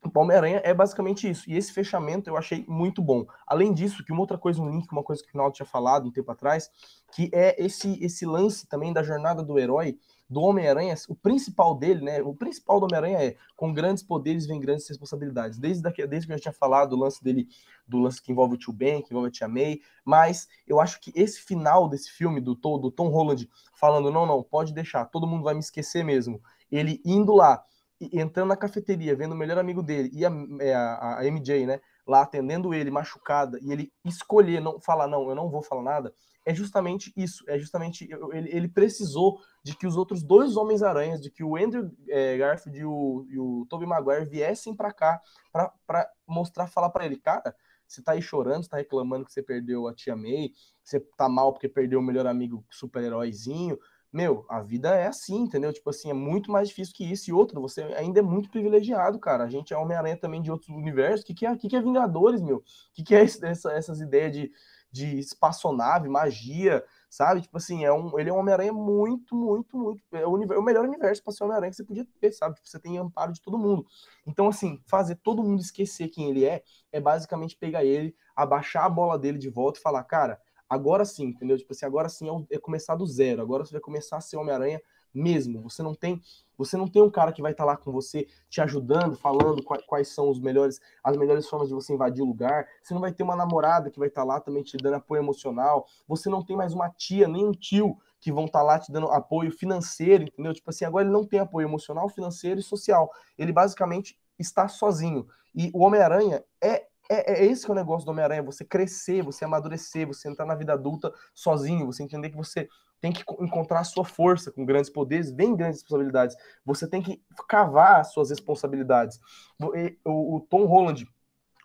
o 0.04 0.20
Homem-Aranha 0.20 0.62
é 0.64 0.74
basicamente 0.74 1.30
isso. 1.30 1.50
E 1.50 1.58
esse 1.58 1.72
fechamento 1.72 2.30
eu 2.30 2.38
achei 2.38 2.66
muito 2.68 3.02
bom. 3.02 3.26
Além 3.46 3.74
disso, 3.74 4.04
que 4.04 4.12
uma 4.12 4.22
outra 4.22 4.38
coisa, 4.38 4.62
um 4.62 4.70
link, 4.70 4.92
uma 4.92 5.04
coisa 5.04 5.24
que 5.24 5.30
o 5.30 5.34
Ronaldo 5.34 5.56
tinha 5.56 5.66
falado 5.66 6.08
um 6.08 6.12
tempo 6.12 6.32
atrás, 6.32 6.70
que 7.12 7.30
é 7.34 7.56
esse, 7.64 8.04
esse 8.04 8.26
lance 8.26 8.68
também 8.68 8.94
da 8.94 9.04
jornada 9.04 9.44
do 9.44 9.58
herói, 9.58 9.98
do 10.30 10.42
Homem-Aranha, 10.42 10.94
o 11.08 11.16
principal 11.16 11.74
dele, 11.76 12.04
né? 12.04 12.22
O 12.22 12.34
principal 12.34 12.80
do 12.80 12.86
Homem-Aranha 12.86 13.18
é 13.24 13.36
com 13.56 13.74
grandes 13.74 14.04
poderes 14.04 14.46
vem 14.46 14.60
grandes 14.60 14.88
responsabilidades. 14.88 15.58
Desde, 15.58 15.82
daqui, 15.82 16.06
desde 16.06 16.28
que 16.28 16.34
eu 16.34 16.38
já 16.38 16.42
tinha 16.44 16.54
falado 16.54 16.90
do 16.90 16.98
lance 16.98 17.24
dele, 17.24 17.48
do 17.88 18.00
lance 18.00 18.22
que 18.22 18.32
envolve 18.32 18.56
o 18.56 18.58
Tio 18.58 18.74
Ben, 18.74 19.02
que 19.02 19.12
envolve 19.12 19.30
a 19.30 19.32
Tia 19.32 19.48
May, 19.48 19.80
mas 20.04 20.48
eu 20.68 20.82
acho 20.82 21.00
que 21.00 21.14
esse 21.16 21.40
final 21.40 21.88
desse 21.88 22.12
filme, 22.12 22.42
do, 22.42 22.56
do 22.56 22.92
Tom 22.92 23.08
Holland, 23.08 23.50
falando: 23.74 24.12
não, 24.12 24.26
não, 24.26 24.44
pode 24.44 24.74
deixar, 24.74 25.06
todo 25.06 25.28
mundo 25.28 25.44
vai 25.44 25.54
me 25.54 25.62
esquecer 25.62 26.04
mesmo. 26.04 26.42
Ele 26.70 27.02
indo 27.06 27.34
lá, 27.34 27.64
entrando 28.00 28.50
na 28.50 28.58
cafeteria, 28.58 29.16
vendo 29.16 29.32
o 29.32 29.38
melhor 29.38 29.58
amigo 29.58 29.82
dele 29.82 30.10
e 30.14 30.26
a, 30.26 30.32
é, 30.60 30.74
a, 30.74 31.20
a 31.20 31.26
MJ, 31.26 31.66
né? 31.66 31.80
Lá 32.06 32.22
atendendo 32.22 32.74
ele, 32.74 32.92
machucada, 32.92 33.58
e 33.62 33.72
ele 33.72 33.92
escolher 34.04 34.62
não 34.62 34.80
falar, 34.80 35.08
não, 35.08 35.30
eu 35.30 35.36
não 35.36 35.50
vou 35.50 35.62
falar 35.62 35.84
nada, 35.84 36.14
é 36.48 36.54
justamente 36.54 37.12
isso. 37.14 37.44
É 37.46 37.60
justamente 37.60 38.08
ele, 38.32 38.50
ele 38.56 38.68
precisou 38.70 39.42
de 39.62 39.76
que 39.76 39.86
os 39.86 39.98
outros 39.98 40.24
dois 40.24 40.56
Homens-Aranhas, 40.56 41.22
de 41.22 41.30
que 41.30 41.44
o 41.44 41.58
Andrew 41.58 41.92
é, 42.08 42.38
Garfield 42.38 42.80
e 42.80 42.86
o, 42.86 43.28
e 43.30 43.38
o 43.38 43.66
Tobey 43.70 43.86
Maguire 43.86 44.24
viessem 44.24 44.74
para 44.74 44.94
cá 44.94 45.22
para 45.52 46.10
mostrar, 46.26 46.68
falar 46.68 46.90
para 46.90 47.06
ele, 47.06 47.18
cara, 47.18 47.54
você 47.86 48.02
tá 48.02 48.14
aí 48.14 48.22
chorando, 48.22 48.64
você 48.64 48.70
tá 48.70 48.78
reclamando 48.78 49.26
que 49.26 49.34
você 49.34 49.44
perdeu 49.44 49.90
a 49.90 49.94
tia 49.94 50.16
May, 50.16 50.52
você 50.82 51.02
tá 51.18 51.28
mal 51.28 51.52
porque 51.52 51.68
perdeu 51.68 52.00
o 52.00 52.04
melhor 52.04 52.26
amigo 52.26 52.64
super-heróizinho. 52.70 53.78
Meu, 54.12 54.46
a 54.48 54.62
vida 54.62 54.96
é 54.96 55.08
assim, 55.08 55.42
entendeu? 55.42 55.74
Tipo 55.74 55.90
assim, 55.90 56.10
é 56.10 56.14
muito 56.14 56.50
mais 56.50 56.70
difícil 56.70 56.96
que 56.96 57.12
isso. 57.12 57.30
E 57.30 57.34
outro, 57.34 57.60
você 57.60 57.84
ainda 57.96 58.20
é 58.20 58.24
muito 58.24 58.50
privilegiado, 58.50 59.20
cara. 59.20 59.44
A 59.44 59.50
gente 59.50 59.74
é 59.74 59.78
Homem-Aranha 59.78 60.16
também 60.16 60.42
de 60.42 60.50
outros 60.50 60.70
universos. 60.70 61.24
O 61.24 61.26
que, 61.26 61.34
que, 61.34 61.46
é, 61.46 61.54
que, 61.58 61.68
que 61.68 61.76
é 61.76 61.82
Vingadores, 61.82 62.42
meu? 62.42 62.58
O 62.58 62.64
que, 62.94 63.04
que 63.04 63.14
é 63.14 63.22
essa, 63.22 63.74
essas 63.74 64.00
ideias 64.00 64.32
de 64.32 64.52
de 64.98 65.20
espaçonave, 65.20 66.10
magia, 66.10 66.84
sabe? 67.10 67.42
Tipo 67.42 67.58
assim, 67.58 67.86
é 67.86 67.94
um, 67.94 68.18
ele 68.20 68.30
é 68.30 68.34
um 68.34 68.38
Homem-Aranha 68.38 68.74
muito, 68.74 69.36
muito, 69.36 69.78
muito. 69.78 70.04
É 70.12 70.26
o, 70.26 70.54
é 70.54 70.58
o 70.58 70.64
melhor 70.64 70.86
universo 70.86 71.24
para 71.24 71.34
ser 71.34 71.44
Homem-Aranha 71.44 71.70
que 71.70 71.78
você 71.78 71.84
podia 71.84 72.08
ter, 72.20 72.32
sabe? 72.32 72.56
Tipo, 72.56 72.68
você 72.68 72.80
tem 72.80 72.98
amparo 72.98 73.32
de 73.32 73.42
todo 73.42 73.58
mundo. 73.58 73.86
Então, 74.26 74.48
assim, 74.48 74.82
fazer 74.88 75.16
todo 75.16 75.44
mundo 75.44 75.62
esquecer 75.62 76.10
quem 76.10 76.30
ele 76.30 76.46
é, 76.46 76.64
é 76.92 77.00
basicamente 77.00 77.56
pegar 77.56 77.86
ele, 77.86 78.16
abaixar 78.36 78.86
a 78.86 78.90
bola 78.90 79.18
dele 79.18 79.38
de 79.38 79.50
volta 79.50 79.80
e 79.80 79.82
falar, 79.82 80.04
cara, 80.04 80.42
agora 80.70 81.06
sim, 81.06 81.26
entendeu? 81.26 81.58
Tipo 81.58 81.74
assim, 81.74 81.86
agora 81.86 82.10
sim 82.10 82.28
é, 82.30 82.56
é 82.56 82.60
começar 82.60 82.96
do 82.96 83.06
zero, 83.06 83.42
agora 83.42 83.66
você 83.66 83.72
vai 83.72 83.82
começar 83.82 84.18
a 84.18 84.22
ser 84.22 84.38
Homem-Aranha 84.38 84.82
mesmo. 85.14 85.62
Você 85.62 85.82
não 85.82 85.96
tem, 85.96 86.22
você 86.58 86.78
não 86.78 86.88
tem 86.88 87.02
um 87.02 87.10
cara 87.10 87.32
que 87.32 87.42
vai 87.42 87.52
estar 87.52 87.64
tá 87.64 87.72
lá 87.72 87.78
com 87.78 87.92
você, 87.92 88.28
te 88.50 88.62
ajudando, 88.62 89.16
falando 89.16 89.64
quais, 89.64 90.08
são 90.10 90.30
os 90.30 90.40
melhores, 90.40 90.80
as 91.04 91.18
melhores 91.18 91.48
formas 91.48 91.68
de 91.68 91.74
você 91.74 91.94
invadir 91.94 92.22
o 92.22 92.28
lugar. 92.28 92.68
Você 92.82 92.94
não 92.94 93.02
vai 93.02 93.12
ter 93.12 93.24
uma 93.24 93.36
namorada 93.36 93.90
que 93.90 94.00
vai 94.00 94.08
estar 94.08 94.22
tá 94.22 94.28
lá 94.28 94.40
também 94.40 94.64
te 94.64 94.78
dando 94.78 94.96
apoio 94.96 95.22
emocional. 95.22 95.86
Você 96.08 96.30
não 96.30 96.44
tem 96.44 96.56
mais 96.56 96.74
uma 96.74 96.90
tia, 96.90 97.28
nem 97.28 97.46
um 97.46 97.52
tio 97.52 97.98
que 98.20 98.32
vão 98.32 98.46
estar 98.46 98.60
tá 98.60 98.66
lá 98.66 98.80
te 98.80 98.92
dando 98.92 99.08
apoio 99.08 99.52
financeiro, 99.52 100.24
entendeu? 100.24 100.54
Tipo 100.54 100.70
assim, 100.70 100.86
agora 100.86 101.06
ele 101.06 101.14
não 101.14 101.26
tem 101.26 101.40
apoio 101.40 101.68
emocional, 101.68 102.10
financeiro 102.10 102.60
e 102.60 102.64
social. 102.64 103.12
Ele 103.38 103.52
basicamente 103.52 104.18
está 104.40 104.68
sozinho. 104.68 105.28
E 105.56 105.72
o 105.74 105.84
Homem-Aranha 105.84 106.44
é 106.62 106.88
é, 107.10 107.34
é, 107.34 107.46
esse 107.46 107.66
que 107.66 107.72
é 107.72 107.74
o 107.74 107.76
negócio 107.76 108.06
do 108.06 108.12
Homem-Aranha, 108.12 108.44
você 108.44 108.66
crescer, 108.66 109.24
você 109.24 109.46
amadurecer, 109.46 110.06
você 110.08 110.30
entrar 110.30 110.46
na 110.46 110.56
vida 110.56 110.74
adulta 110.74 111.14
sozinho, 111.34 111.86
você 111.86 112.04
entender 112.04 112.30
que 112.30 112.38
você 112.38 112.68
tem 113.00 113.12
que 113.12 113.24
encontrar 113.40 113.82
a 113.82 113.84
sua 113.84 114.04
força 114.04 114.52
com 114.52 114.66
grandes 114.66 114.90
poderes, 114.90 115.32
vem 115.32 115.56
grandes 115.56 115.82
responsabilidades. 115.82 116.36
Você 116.66 116.88
tem 116.88 117.02
que 117.02 117.22
cavar 117.48 118.02
as 118.02 118.12
suas 118.12 118.30
responsabilidades. 118.30 119.20
O, 119.62 120.12
o, 120.12 120.36
o 120.38 120.40
Tom 120.42 120.66
Holland 120.66 121.08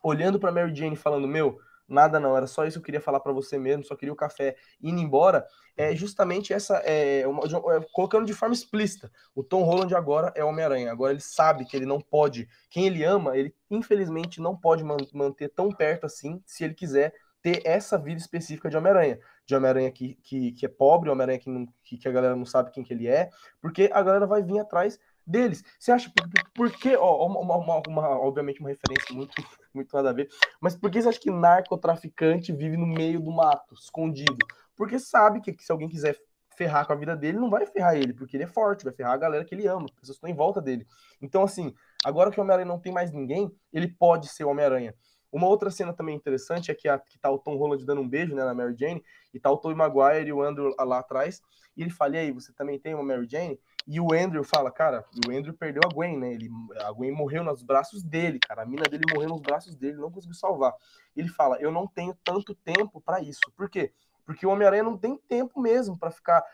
olhando 0.03 0.39
para 0.39 0.53
Mary 0.53 0.75
Jane 0.75 0.97
falando: 0.97 1.27
Meu, 1.27 1.59
nada 1.89 2.19
não, 2.19 2.37
era 2.37 2.47
só 2.47 2.65
isso 2.65 2.79
que 2.79 2.81
eu 2.81 2.85
queria 2.85 3.01
falar 3.01 3.21
para 3.21 3.33
você 3.33 3.59
mesmo, 3.59 3.85
só 3.85 3.95
queria 3.95 4.13
o 4.13 4.17
café 4.17 4.57
indo 4.81 5.01
embora. 5.01 5.47
É 5.77 5.95
justamente 5.95 6.53
essa, 6.53 6.77
é, 6.79 7.27
uma, 7.27 7.43
é, 7.45 7.81
colocando 7.93 8.27
de 8.27 8.35
forma 8.35 8.55
explícita. 8.55 9.11
O 9.35 9.43
Tom 9.43 9.63
Holland 9.63 9.95
agora 9.95 10.33
é 10.37 10.45
Homem-Aranha, 10.45 10.93
agora 10.93 11.13
ele 11.13 11.21
sabe 11.21 11.65
que 11.65 11.77
ele 11.77 11.87
não 11.87 12.01
pode, 12.01 12.49
quem 12.71 12.87
ele 12.87 13.03
ama, 13.03 13.37
ele 13.37 13.55
infelizmente 13.71 14.41
não 14.41 14.57
pode 14.57 14.85
man 14.85 14.99
manter 15.13 15.49
tão 15.49 15.71
perto 15.71 16.05
assim, 16.05 16.43
se 16.47 16.65
ele 16.65 16.75
quiser 16.75 17.15
ter 17.43 17.61
essa 17.65 17.99
vida 17.99 18.21
específica 18.21 18.71
de 18.71 18.77
Homem-Aranha. 18.77 19.19
De 19.45 19.55
Homem-Aranha 19.57 19.91
que, 19.91 20.15
que, 20.23 20.53
que, 20.53 20.65
é 20.65 20.69
pobre, 20.69 21.11
Homem-Aranha 21.11 21.39
que, 21.41 21.51
que, 21.83 21.99
que, 21.99 22.09
a 22.09 22.13
galera 22.13 22.37
não 22.37 22.47
sabe 22.47 22.71
quem 22.71 22.85
que 22.85 22.95
ele 22.95 23.09
é, 23.09 23.29
porque 23.61 23.91
a 23.93 24.01
galera 24.03 24.27
vai 24.27 24.43
vir 24.43 24.61
atrás 24.61 24.99
deles. 25.27 25.63
Você 25.79 25.93
acha, 25.93 26.11
por, 26.15 26.29
por 26.55 26.71
que, 26.71 26.97
ó, 26.97 27.27
uma, 27.27 27.57
uma, 27.57 27.83
uma, 27.87 28.09
obviamente 28.21 28.61
uma 28.61 28.71
referência 28.71 29.15
muito, 29.15 29.33
muito 29.75 29.95
nada 29.95 30.11
a 30.11 30.13
ver, 30.13 30.29
mas 30.61 30.77
por 30.77 30.91
que 30.91 31.01
você 31.01 31.09
acha 31.09 31.21
que 31.21 31.31
narcotraficante 31.31 32.53
vive 32.53 32.77
no 32.77 32.87
meio 32.87 33.21
do 33.21 33.31
mato, 33.31 33.75
escondido? 33.75 34.39
Porque 34.77 34.99
sabe 34.99 35.41
que, 35.41 35.53
que 35.53 35.65
se 35.65 35.73
alguém 35.73 35.89
quiser 35.89 36.17
ferrar 36.57 36.87
com 36.87 36.93
a 36.93 36.97
vida 36.97 37.17
dele, 37.17 37.39
não 37.39 37.51
vai 37.51 37.67
ferrar 37.67 37.97
ele, 37.97 38.13
porque 38.13 38.37
ele 38.37 38.45
é 38.45 38.49
forte, 38.49 38.85
vai 38.85 38.93
ferrar 38.93 39.15
a 39.15 39.17
galera 39.17 39.45
que 39.45 39.55
ele 39.55 39.67
ama, 39.67 39.87
as 39.87 39.91
pessoas 39.93 40.17
estão 40.17 40.29
em 40.29 40.35
volta 40.35 40.61
dele. 40.61 40.87
Então, 41.21 41.43
assim, 41.43 41.75
agora 42.05 42.31
que 42.31 42.39
o 42.39 42.43
Homem-Aranha 42.43 42.69
não 42.69 42.79
tem 42.79 42.93
mais 42.93 43.11
ninguém, 43.11 43.51
ele 43.73 43.89
pode 43.89 44.29
ser 44.29 44.45
o 44.45 44.51
Homem-Aranha. 44.51 44.95
Uma 45.31 45.47
outra 45.49 45.71
cena 45.71 45.95
também 45.95 46.15
interessante 46.15 46.71
é 46.71 46.75
que, 46.75 46.89
a, 46.89 46.99
que 46.99 47.19
tá 47.19 47.31
o 47.31 47.39
Tom 47.39 47.57
Holland 47.57 47.85
dando 47.87 48.03
um 48.03 48.09
beijo 48.09 48.35
né, 48.35 48.45
na 48.45 48.53
Mary 48.53 48.77
Jane, 48.79 49.03
e 49.33 49.41
tá 49.41 49.51
o 49.51 49.57
Tobey 49.57 49.77
Maguire 49.77 50.29
e 50.29 50.33
o 50.33 50.43
Andrew 50.43 50.75
lá 50.79 50.99
atrás, 50.99 51.41
e 51.75 51.83
ele 51.83 51.91
fala, 51.91 52.17
e 52.17 52.19
aí, 52.19 52.33
você 52.33 52.53
também 52.53 52.79
tem 52.79 52.95
uma 52.95 53.03
Mary 53.03 53.27
Jane? 53.29 53.59
E 53.87 54.01
o 54.01 54.13
Andrew 54.13 54.45
fala, 54.45 54.71
cara, 54.71 55.05
o 55.27 55.31
Andrew 55.31 55.55
perdeu 55.55 55.83
a 55.85 55.93
Gwen, 55.93 56.19
né? 56.19 56.33
Ele, 56.33 56.49
a 56.81 56.93
Gwen 56.93 57.13
morreu 57.13 57.43
nos 57.43 57.63
braços 57.63 58.03
dele, 58.03 58.39
cara. 58.39 58.63
A 58.63 58.67
mina 58.67 58.85
dele 58.85 59.05
morreu 59.13 59.31
nos 59.31 59.41
braços 59.41 59.75
dele, 59.75 59.97
não 59.97 60.11
conseguiu 60.11 60.35
salvar. 60.35 60.75
Ele 61.17 61.29
fala, 61.29 61.57
eu 61.61 61.71
não 61.71 61.87
tenho 61.87 62.17
tanto 62.25 62.55
tempo 62.55 63.01
para 63.01 63.21
isso. 63.21 63.41
Por 63.57 63.69
quê? 63.69 63.93
Porque 64.25 64.47
o 64.47 64.51
Homem-Aranha 64.51 64.83
não 64.83 64.97
tem 64.97 65.17
tempo 65.17 65.61
mesmo 65.61 65.99
para 65.99 66.11
ficar 66.11 66.45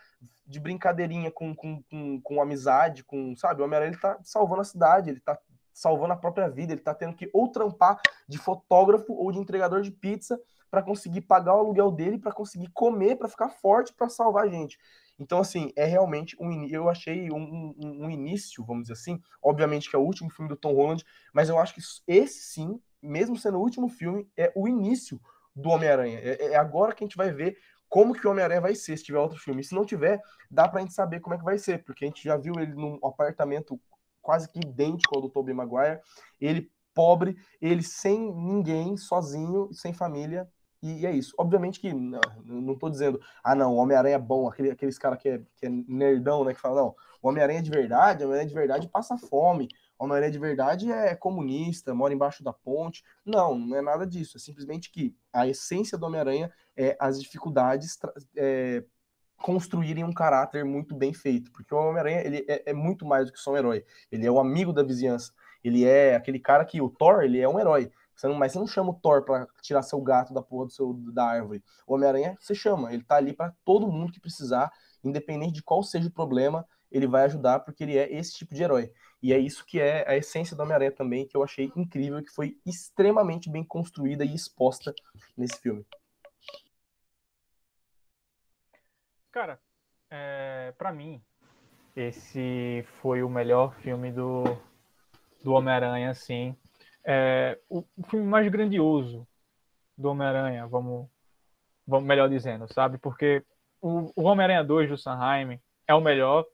de 0.45 0.59
brincadeirinha 0.59 1.31
com, 1.31 1.55
com, 1.55 1.83
com, 1.83 2.21
com 2.21 2.41
amizade, 2.41 3.03
com, 3.03 3.35
sabe? 3.35 3.61
O 3.61 3.65
Homem-Aranha 3.65 3.91
ele 3.91 4.01
tá 4.01 4.17
salvando 4.23 4.61
a 4.61 4.65
cidade, 4.65 5.09
ele 5.09 5.19
tá 5.19 5.37
salvando 5.71 6.13
a 6.13 6.17
própria 6.17 6.49
vida, 6.49 6.73
ele 6.73 6.81
tá 6.81 6.93
tendo 6.93 7.15
que 7.15 7.29
ou 7.33 7.47
trampar 7.49 8.01
de 8.27 8.37
fotógrafo 8.37 9.13
ou 9.13 9.31
de 9.31 9.39
entregador 9.39 9.81
de 9.81 9.91
pizza 9.91 10.39
para 10.69 10.83
conseguir 10.83 11.21
pagar 11.21 11.55
o 11.55 11.59
aluguel 11.59 11.91
dele, 11.91 12.17
para 12.17 12.31
conseguir 12.31 12.69
comer, 12.73 13.15
para 13.15 13.27
ficar 13.27 13.49
forte, 13.49 13.93
para 13.93 14.09
salvar 14.09 14.45
a 14.45 14.49
gente. 14.49 14.77
Então, 15.19 15.39
assim, 15.39 15.71
é 15.75 15.85
realmente 15.85 16.35
um. 16.39 16.65
Eu 16.67 16.89
achei 16.89 17.29
um, 17.29 17.73
um, 17.77 18.05
um, 18.05 18.09
início, 18.09 18.63
vamos 18.63 18.83
dizer 18.83 18.93
assim. 18.93 19.21
Obviamente 19.43 19.89
que 19.89 19.95
é 19.95 19.99
o 19.99 20.03
último 20.03 20.29
filme 20.29 20.47
do 20.47 20.55
Tom 20.55 20.73
Holland, 20.73 21.03
mas 21.33 21.49
eu 21.49 21.59
acho 21.59 21.75
que 21.75 21.81
esse 22.07 22.41
sim, 22.41 22.79
mesmo 23.01 23.35
sendo 23.35 23.57
o 23.57 23.61
último 23.61 23.89
filme, 23.89 24.27
é 24.37 24.51
o 24.55 24.67
início 24.67 25.19
do 25.53 25.69
Homem-Aranha. 25.69 26.19
É, 26.19 26.53
é 26.53 26.55
agora 26.55 26.95
que 26.95 27.03
a 27.03 27.07
gente 27.07 27.17
vai 27.17 27.31
ver 27.31 27.57
como 27.89 28.13
que 28.13 28.25
o 28.25 28.31
Homem-Aranha 28.31 28.61
vai 28.61 28.75
ser 28.75 28.95
se 28.97 29.03
tiver 29.03 29.19
outro 29.19 29.37
filme. 29.37 29.61
E 29.61 29.63
se 29.63 29.75
não 29.75 29.83
tiver, 29.83 30.21
dá 30.49 30.67
pra 30.67 30.81
gente 30.81 30.93
saber 30.93 31.19
como 31.19 31.35
é 31.35 31.37
que 31.37 31.43
vai 31.43 31.57
ser, 31.57 31.83
porque 31.83 32.05
a 32.05 32.07
gente 32.07 32.23
já 32.23 32.37
viu 32.37 32.53
ele 32.57 32.73
num 32.73 32.99
apartamento 33.03 33.79
quase 34.21 34.47
que 34.47 34.59
idêntico 34.59 35.15
ao 35.15 35.21
do 35.21 35.29
Tobey 35.29 35.53
Maguire, 35.53 35.99
ele 36.39 36.71
pobre, 36.93 37.37
ele 37.61 37.81
sem 37.81 38.33
ninguém, 38.33 38.95
sozinho, 38.95 39.69
sem 39.73 39.93
família, 39.93 40.47
e, 40.81 41.05
é 41.05 41.11
isso. 41.11 41.33
Obviamente 41.37 41.79
que 41.79 41.93
não, 41.93 42.21
não 42.45 42.75
tô 42.75 42.89
dizendo, 42.89 43.19
ah, 43.43 43.55
não, 43.55 43.73
o 43.73 43.77
Homem-Aranha 43.77 44.15
é 44.15 44.19
bom, 44.19 44.47
aquele, 44.47 44.71
aqueles 44.71 44.97
caras 44.97 45.19
que 45.19 45.29
é, 45.29 45.41
que 45.55 45.65
é 45.65 45.69
nerdão, 45.69 46.43
né? 46.43 46.53
Que 46.53 46.61
falam, 46.61 46.85
não, 46.85 46.95
o 47.21 47.29
Homem-Aranha 47.29 47.61
de 47.61 47.69
verdade, 47.69 48.23
o 48.23 48.27
Homem-Aranha 48.27 48.49
de 48.49 48.55
verdade 48.55 48.87
passa 48.87 49.17
fome, 49.17 49.67
o 49.99 50.05
Homem-Aranha 50.05 50.31
de 50.31 50.39
verdade 50.39 50.89
é 50.89 51.13
comunista, 51.13 51.93
mora 51.93 52.13
embaixo 52.13 52.41
da 52.41 52.53
ponte. 52.53 53.03
Não, 53.25 53.57
não 53.59 53.75
é 53.75 53.81
nada 53.81 54.07
disso. 54.07 54.37
É 54.37 54.39
simplesmente 54.39 54.89
que 54.89 55.13
a 55.33 55.45
essência 55.45 55.97
do 55.97 56.05
Homem-Aranha 56.05 56.49
é 56.77 56.95
as 56.97 57.21
dificuldades 57.21 57.99
é, 58.37 58.81
construírem 59.41 60.05
um 60.05 60.13
caráter 60.13 60.63
muito 60.63 60.95
bem 60.95 61.13
feito. 61.13 61.51
Porque 61.51 61.75
o 61.75 61.77
Homem-Aranha 61.77 62.21
ele 62.25 62.45
é, 62.47 62.69
é 62.69 62.73
muito 62.73 63.05
mais 63.05 63.25
do 63.25 63.33
que 63.33 63.39
só 63.39 63.51
um 63.51 63.57
herói. 63.57 63.85
Ele 64.09 64.25
é 64.25 64.31
o 64.31 64.39
amigo 64.39 64.71
da 64.71 64.83
vizinhança. 64.83 65.33
Ele 65.61 65.83
é 65.83 66.15
aquele 66.15 66.39
cara 66.39 66.63
que 66.63 66.81
o 66.81 66.89
Thor, 66.89 67.21
ele 67.21 67.41
é 67.41 67.49
um 67.49 67.59
herói. 67.59 67.91
Você 68.19 68.27
não, 68.27 68.35
mas 68.35 68.51
você 68.51 68.59
não 68.59 68.67
chama 68.67 68.89
o 68.89 68.93
Thor 68.93 69.23
para 69.23 69.47
tirar 69.61 69.81
seu 69.81 70.01
gato 70.01 70.33
da 70.33 70.41
porra 70.41 70.65
do 70.65 70.71
seu, 70.73 70.93
da 70.93 71.23
árvore. 71.23 71.63
O 71.87 71.93
Homem-Aranha, 71.93 72.35
você 72.37 72.53
chama. 72.53 72.93
Ele 72.93 73.01
tá 73.01 73.15
ali 73.15 73.31
para 73.31 73.55
todo 73.63 73.89
mundo 73.89 74.11
que 74.11 74.19
precisar, 74.19 74.73
independente 75.01 75.53
de 75.53 75.63
qual 75.63 75.81
seja 75.81 76.09
o 76.09 76.11
problema, 76.11 76.67
ele 76.91 77.07
vai 77.07 77.23
ajudar 77.23 77.61
porque 77.61 77.81
ele 77.81 77.97
é 77.97 78.11
esse 78.11 78.33
tipo 78.33 78.53
de 78.53 78.61
herói. 78.61 78.91
E 79.23 79.31
é 79.31 79.39
isso 79.39 79.65
que 79.65 79.79
é 79.79 80.05
a 80.05 80.17
essência 80.17 80.53
do 80.53 80.61
Homem-Aranha 80.61 80.91
também, 80.91 81.25
que 81.25 81.37
eu 81.37 81.41
achei 81.41 81.71
incrível, 81.77 82.21
que 82.21 82.29
foi 82.29 82.57
extremamente 82.65 83.49
bem 83.49 83.63
construída 83.63 84.25
e 84.25 84.35
exposta 84.35 84.93
nesse 85.37 85.57
filme. 85.61 85.85
Cara, 89.31 89.61
é, 90.09 90.73
para 90.77 90.91
mim, 90.91 91.23
esse 91.95 92.85
foi 93.01 93.23
o 93.23 93.29
melhor 93.29 93.73
filme 93.75 94.11
do, 94.11 94.43
do 95.41 95.53
Homem-Aranha, 95.53 96.09
assim 96.09 96.57
é, 97.05 97.59
o, 97.69 97.83
o, 97.97 98.03
filme 98.09 98.25
mais 98.25 98.49
grandioso 98.51 99.27
do 99.97 100.09
Homem-Aranha, 100.09 100.67
vamos, 100.67 101.07
vamos 101.85 102.07
melhor 102.07 102.29
dizendo, 102.29 102.71
sabe? 102.73 102.97
Porque 102.97 103.43
o, 103.81 104.11
o 104.15 104.23
Homem-Aranha 104.23 104.63
2 104.63 104.89
do 104.89 104.97
Sanheim 104.97 105.59
é 105.87 105.93
o 105.93 106.01
melhor 106.01 106.45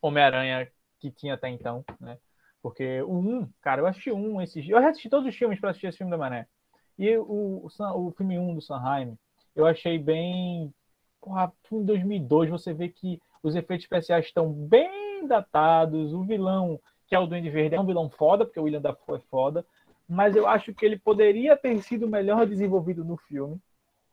Homem-Aranha 0.00 0.70
que 0.98 1.10
tinha 1.10 1.34
até 1.34 1.48
então, 1.48 1.84
né? 2.00 2.18
Porque 2.62 3.02
o 3.02 3.18
1, 3.18 3.48
cara, 3.60 3.80
eu 3.80 3.86
assisti 3.86 4.10
um 4.10 4.42
esses 4.42 4.68
Eu 4.68 4.78
assisti 4.78 5.08
todos 5.08 5.28
os 5.28 5.36
filmes 5.36 5.60
para 5.60 5.70
assistir 5.70 5.86
esse 5.86 5.98
filme 5.98 6.10
da 6.10 6.18
Mané. 6.18 6.46
E 6.98 7.16
o, 7.16 7.68
o, 7.68 7.68
o 7.68 8.10
filme 8.12 8.38
1 8.38 8.54
do 8.56 8.60
Sanheim, 8.60 9.16
eu 9.54 9.66
achei 9.66 9.98
bem. 9.98 10.74
Porra, 11.20 11.52
em 11.70 11.84
2002 11.84 12.50
você 12.50 12.72
vê 12.72 12.88
que 12.88 13.20
os 13.42 13.54
efeitos 13.54 13.84
especiais 13.84 14.26
estão 14.26 14.52
bem 14.52 15.26
datados, 15.26 16.12
o 16.12 16.24
vilão 16.24 16.80
que 17.08 17.14
é 17.14 17.18
o 17.18 17.26
Duende 17.26 17.50
Verde, 17.50 17.74
é 17.74 17.80
um 17.80 17.86
vilão 17.86 18.10
foda, 18.10 18.44
porque 18.44 18.60
o 18.60 18.64
William 18.64 18.80
Dafoe 18.80 19.16
é 19.16 19.22
foda, 19.30 19.64
mas 20.08 20.36
eu 20.36 20.46
acho 20.46 20.74
que 20.74 20.84
ele 20.84 20.98
poderia 20.98 21.56
ter 21.56 21.82
sido 21.82 22.06
melhor 22.06 22.46
desenvolvido 22.46 23.04
no 23.04 23.16
filme, 23.16 23.58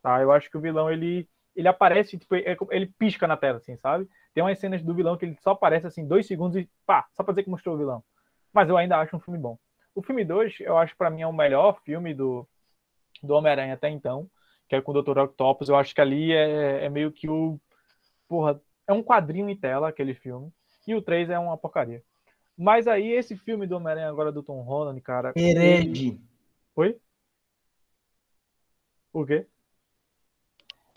tá? 0.01 0.21
Eu 0.21 0.31
acho 0.31 0.49
que 0.49 0.57
o 0.57 0.61
vilão, 0.61 0.89
ele, 0.89 1.27
ele 1.55 1.67
aparece, 1.67 2.17
tipo, 2.17 2.35
é 2.35 2.57
ele 2.71 2.87
pisca 2.97 3.27
na 3.27 3.35
tela, 3.37 3.57
assim, 3.57 3.75
sabe? 3.77 4.07
Tem 4.33 4.43
umas 4.43 4.59
cenas 4.59 4.81
do 4.81 4.93
vilão 4.93 5.17
que 5.17 5.25
ele 5.25 5.37
só 5.41 5.51
aparece, 5.51 5.87
assim, 5.87 6.07
dois 6.07 6.25
segundos 6.25 6.55
e 6.57 6.69
pá, 6.85 7.05
só 7.13 7.23
pra 7.23 7.33
dizer 7.33 7.43
que 7.43 7.49
mostrou 7.49 7.75
o 7.75 7.77
vilão. 7.77 8.03
Mas 8.53 8.69
eu 8.69 8.77
ainda 8.77 8.97
acho 8.97 9.15
um 9.15 9.19
filme 9.19 9.39
bom. 9.39 9.57
O 9.93 10.01
filme 10.01 10.25
2, 10.25 10.59
eu 10.61 10.77
acho 10.77 10.95
para 10.97 11.09
mim 11.09 11.21
é 11.21 11.27
o 11.27 11.33
melhor 11.33 11.79
filme 11.83 12.13
do, 12.13 12.47
do 13.23 13.33
Homem-Aranha 13.33 13.73
até 13.73 13.89
então, 13.89 14.29
que 14.67 14.75
é 14.75 14.81
com 14.81 14.91
o 14.91 15.01
Dr. 15.01 15.17
Octopus. 15.19 15.69
Eu 15.69 15.75
acho 15.75 15.95
que 15.95 16.01
ali 16.01 16.33
é, 16.33 16.85
é 16.85 16.89
meio 16.89 17.11
que 17.11 17.29
o. 17.29 17.59
Porra, 18.27 18.59
é 18.87 18.93
um 18.93 19.03
quadrinho 19.03 19.49
em 19.49 19.55
tela 19.55 19.89
aquele 19.89 20.13
filme. 20.13 20.51
E 20.87 20.93
o 20.93 21.01
3 21.01 21.29
é 21.29 21.39
uma 21.39 21.57
porcaria. 21.57 22.03
Mas 22.57 22.87
aí, 22.87 23.11
esse 23.11 23.35
filme 23.35 23.67
do 23.67 23.75
Homem-Aranha 23.75 24.09
agora 24.09 24.31
do 24.31 24.41
Tom 24.41 24.61
Holland, 24.61 24.99
cara. 25.01 25.33
Herege. 25.35 26.07
Ele... 26.07 26.21
Oi? 26.75 26.97
O 29.11 29.25
quê? 29.25 29.45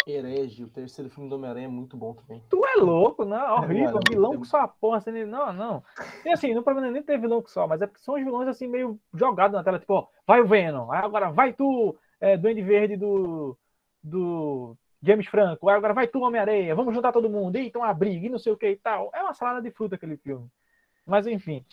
Herege, 0.07 0.65
o 0.65 0.69
terceiro 0.69 1.11
filme 1.11 1.29
do 1.29 1.37
Homem-Aranha 1.37 1.67
é 1.67 1.71
muito 1.71 1.97
bom 1.97 2.15
também. 2.15 2.43
Tu 2.49 2.65
é 2.65 2.77
louco, 2.77 3.25
não? 3.25 3.37
É 3.37 3.53
horrível, 3.53 3.99
é, 3.99 4.11
vilão 4.11 4.37
com 4.37 4.45
só 4.45 4.61
a 4.61 4.69
porra, 4.69 4.99
assim, 4.99 5.25
não, 5.25 5.53
não. 5.53 5.85
E 6.25 6.31
assim, 6.31 6.55
não 6.55 6.63
problema 6.63 6.91
nem 6.91 7.03
ter 7.03 7.21
vilão 7.21 7.43
com 7.43 7.49
só, 7.49 7.67
mas 7.67 7.83
é 7.83 7.87
porque 7.87 8.03
são 8.03 8.15
os 8.15 8.25
vilões 8.25 8.49
assim, 8.49 8.67
meio 8.67 8.99
jogados 9.13 9.55
na 9.55 9.63
tela, 9.63 9.79
tipo, 9.79 9.93
ó, 9.93 10.07
vai 10.27 10.41
o 10.41 10.47
Venom, 10.47 10.91
aí 10.91 11.05
agora 11.05 11.31
vai 11.31 11.53
tu, 11.53 11.95
é, 12.21 12.37
Duende 12.37 12.63
Verde 12.63 12.97
do, 12.97 13.57
do 14.03 14.77
James 15.03 15.27
Franco, 15.27 15.69
aí 15.69 15.77
agora 15.77 15.93
vai 15.93 16.09
tu, 16.09 16.21
Homem-Aranha, 16.21 16.75
vamos 16.75 16.95
juntar 16.95 17.13
todo 17.13 17.29
mundo, 17.29 17.57
e 17.57 17.67
então 17.67 17.85
a 17.85 17.93
briga, 17.93 18.27
e 18.27 18.31
não 18.31 18.39
sei 18.39 18.53
o 18.53 18.57
que 18.57 18.71
e 18.71 18.77
tal. 18.77 19.11
É 19.13 19.23
uma 19.23 19.35
salada 19.35 19.61
de 19.61 19.71
fruta 19.71 19.97
aquele 19.97 20.17
filme. 20.17 20.49
Mas 21.09 21.27
enfim. 21.27 21.65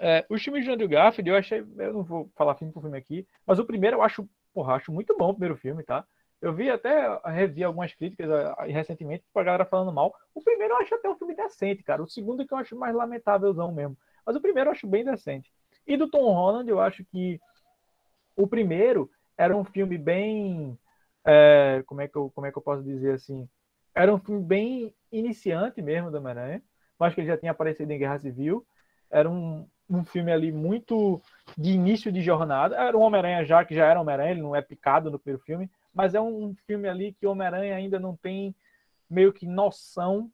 É, 0.00 0.26
os 0.28 0.42
filmes 0.42 0.64
de 0.64 0.70
Andrew 0.70 0.88
Garfield, 0.88 1.30
eu 1.30 1.36
achei. 1.36 1.60
Eu 1.60 1.92
não 1.92 2.02
vou 2.02 2.30
falar 2.36 2.56
filme 2.56 2.72
por 2.72 2.82
filme 2.82 2.98
aqui, 2.98 3.26
mas 3.46 3.58
o 3.58 3.64
primeiro 3.64 3.96
eu 3.96 4.02
acho, 4.02 4.28
porra, 4.52 4.74
acho 4.74 4.92
muito 4.92 5.16
bom 5.16 5.30
o 5.30 5.34
primeiro 5.34 5.56
filme, 5.56 5.82
tá? 5.84 6.04
Eu 6.40 6.52
vi 6.52 6.70
até, 6.70 7.20
revi 7.24 7.64
algumas 7.64 7.92
críticas 7.94 8.28
recentemente 8.68 9.24
com 9.32 9.40
a 9.40 9.44
galera 9.44 9.64
falando 9.64 9.92
mal. 9.92 10.14
O 10.34 10.42
primeiro 10.42 10.74
eu 10.74 10.78
acho 10.78 10.94
até 10.94 11.08
um 11.08 11.16
filme 11.16 11.34
decente, 11.34 11.82
cara. 11.82 12.02
O 12.02 12.08
segundo 12.08 12.42
é 12.42 12.46
que 12.46 12.52
eu 12.52 12.58
acho 12.58 12.76
mais 12.76 12.94
lamentávelzão 12.94 13.72
mesmo. 13.72 13.96
Mas 14.24 14.36
o 14.36 14.40
primeiro 14.40 14.68
eu 14.68 14.72
acho 14.72 14.86
bem 14.86 15.04
decente. 15.04 15.52
E 15.86 15.96
do 15.96 16.08
Tom 16.08 16.32
Holland, 16.32 16.68
eu 16.70 16.80
acho 16.80 17.04
que 17.04 17.40
o 18.36 18.46
primeiro 18.46 19.10
era 19.36 19.56
um 19.56 19.64
filme 19.64 19.98
bem. 19.98 20.78
É, 21.24 21.82
como, 21.86 22.00
é 22.00 22.08
que 22.08 22.16
eu, 22.16 22.30
como 22.30 22.46
é 22.46 22.52
que 22.52 22.58
eu 22.58 22.62
posso 22.62 22.84
dizer 22.84 23.14
assim? 23.14 23.48
Era 23.94 24.14
um 24.14 24.18
filme 24.18 24.44
bem 24.44 24.94
iniciante 25.10 25.82
mesmo 25.82 26.10
da 26.10 26.18
Homem-Aranha 26.18 26.62
mas 26.98 27.14
que 27.14 27.20
ele 27.20 27.28
já 27.28 27.36
tinha 27.36 27.52
aparecido 27.52 27.92
em 27.92 27.98
Guerra 27.98 28.18
Civil. 28.18 28.66
Era 29.10 29.28
um, 29.28 29.66
um 29.88 30.04
filme 30.04 30.32
ali 30.32 30.52
muito 30.52 31.20
de 31.56 31.70
início 31.70 32.12
de 32.12 32.20
jornada. 32.20 32.76
Era 32.76 32.96
um 32.96 33.00
Homem-Aranha 33.00 33.44
já, 33.44 33.64
que 33.64 33.74
já 33.74 33.86
era 33.86 34.00
Homem-Aranha, 34.00 34.32
ele 34.32 34.42
não 34.42 34.54
é 34.54 34.60
picado 34.60 35.10
no 35.10 35.18
primeiro 35.18 35.42
filme, 35.44 35.70
mas 35.94 36.14
é 36.14 36.20
um 36.20 36.54
filme 36.66 36.88
ali 36.88 37.12
que 37.12 37.26
o 37.26 37.30
Homem-Aranha 37.30 37.74
ainda 37.74 37.98
não 37.98 38.16
tem 38.16 38.54
meio 39.08 39.32
que 39.32 39.46
noção 39.46 40.30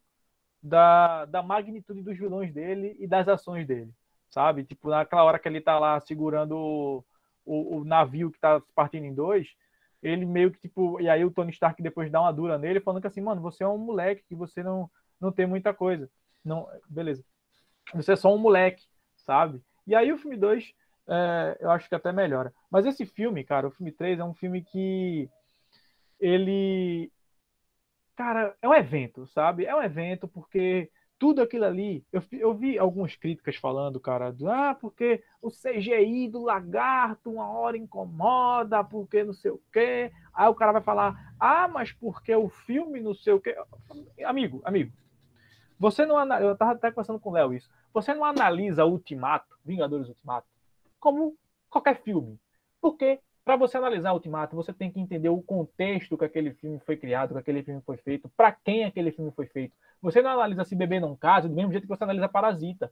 da, 0.62 1.27
da 1.27 1.43
magnitude 1.43 2.03
dos 2.03 2.19
vilões 2.19 2.53
dele 2.53 2.97
e 2.99 3.07
das 3.07 3.29
ações 3.29 3.67
dele, 3.67 3.93
sabe? 4.31 4.65
Tipo, 4.65 4.89
naquela 4.89 5.23
hora 5.25 5.39
que 5.39 5.47
ele 5.47 5.61
tá 5.61 5.79
lá 5.79 6.01
segurando 6.01 6.57
o, 6.57 7.05
o, 7.45 7.77
o 7.77 7.85
navio 7.85 8.31
que 8.31 8.41
tá 8.41 8.61
partindo 8.75 9.05
em 9.05 9.15
dois, 9.15 9.55
ele 10.03 10.27
meio 10.27 10.51
que, 10.51 10.61
tipo, 10.61 11.01
e 11.01 11.09
aí 11.09 11.25
o 11.25 11.31
Tony 11.31 11.51
Stark 11.51 11.83
depois 11.83 12.11
dá 12.11 12.21
uma 12.21 12.33
dura 12.33 12.59
nele, 12.59 12.81
falando 12.81 13.01
que 13.01 13.07
assim, 13.07 13.21
mano, 13.21 13.41
você 13.41 13.62
é 13.62 13.69
um 13.69 13.79
moleque, 13.79 14.25
que 14.29 14.35
você 14.35 14.62
não, 14.62 14.91
não 15.21 15.31
tem 15.31 15.47
muita 15.47 15.73
coisa. 15.73 16.11
Não, 16.45 16.69
beleza. 16.89 17.25
Você 17.95 18.13
é 18.13 18.17
só 18.17 18.35
um 18.35 18.39
moleque, 18.39 18.85
sabe? 19.17 19.63
E 19.87 19.95
aí 19.95 20.13
o 20.13 20.19
filme 20.19 20.37
2, 20.37 20.73
é, 21.09 21.59
eu 21.61 21.71
acho 21.71 21.89
que 21.89 21.95
até 21.95 22.13
melhora. 22.13 22.53
Mas 22.71 22.87
esse 22.87 23.05
filme, 23.07 23.45
cara, 23.45 23.69
o 23.69 23.71
filme 23.71 23.93
3 23.93 24.19
é 24.19 24.25
um 24.25 24.35
filme 24.35 24.63
que 24.63 25.29
ele. 26.21 27.11
Cara, 28.17 28.57
é 28.63 28.69
um 28.69 28.75
evento, 28.75 29.27
sabe? 29.27 29.65
É 29.65 29.75
um 29.75 29.83
evento 29.83 30.29
porque 30.29 30.91
tudo 31.19 31.43
aquilo 31.43 31.65
ali. 31.65 32.05
Eu, 32.13 32.23
eu 32.33 32.55
vi 32.55 32.79
algumas 32.79 33.17
críticas 33.17 33.57
falando, 33.57 34.01
cara, 34.01 34.31
do, 34.31 34.49
ah, 34.49 34.77
porque 34.79 35.23
o 35.41 35.51
CGI 35.51 36.29
do 36.29 36.43
lagarto 36.43 37.31
uma 37.31 37.49
hora 37.49 37.77
incomoda, 37.77 38.85
porque 38.85 39.25
não 39.25 39.33
sei 39.33 39.51
o 39.51 39.61
quê. 39.73 40.13
Aí 40.33 40.49
o 40.49 40.55
cara 40.55 40.73
vai 40.73 40.83
falar, 40.83 41.35
ah, 41.39 41.69
mas 41.69 41.93
porque 41.93 42.35
o 42.35 42.49
filme 42.49 43.01
não 43.01 43.15
sei 43.15 43.33
o 43.33 43.41
quê. 43.41 43.57
Amigo, 44.25 44.61
amigo, 44.65 44.93
você 45.85 46.07
não 46.07 46.16
analisa. 46.16 46.49
Eu 46.49 46.57
tava 46.57 46.72
até 46.72 46.91
conversando 46.91 47.20
com 47.20 47.28
o 47.28 47.32
Léo 47.35 47.53
isso. 47.53 47.68
Você 47.93 48.14
não 48.14 48.24
analisa 48.24 48.87
Ultimato, 48.87 49.55
Vingadores 49.62 50.09
Ultimato, 50.09 50.49
como 50.99 51.37
qualquer 51.68 52.01
filme. 52.01 52.41
Porque 52.80 53.20
para 53.45 53.57
você 53.57 53.76
analisar 53.76 54.14
Ultimato, 54.14 54.57
você 54.57 54.72
tem 54.72 54.91
que 54.91 54.99
entender 54.99 55.28
o 55.28 55.43
contexto 55.43 56.16
que 56.16 56.24
aquele 56.24 56.55
filme 56.55 56.80
foi 56.87 56.97
criado, 56.97 57.35
que 57.35 57.39
aquele 57.41 57.62
filme 57.62 57.82
foi 57.82 57.99
feito, 57.99 58.30
para 58.35 58.51
quem 58.51 58.87
aquele 58.87 59.12
filme 59.12 59.30
foi 59.32 59.45
feito. 59.47 59.76
Você 60.01 60.22
não 60.22 60.30
analisa 60.30 60.64
se 60.64 60.74
bebê 60.74 60.99
não 60.99 61.14
casa 61.14 61.51
do 61.51 61.55
mesmo 61.55 61.70
jeito 61.70 61.85
que 61.85 61.95
você 61.95 62.05
analisa 62.05 62.30
Parasita. 62.30 62.91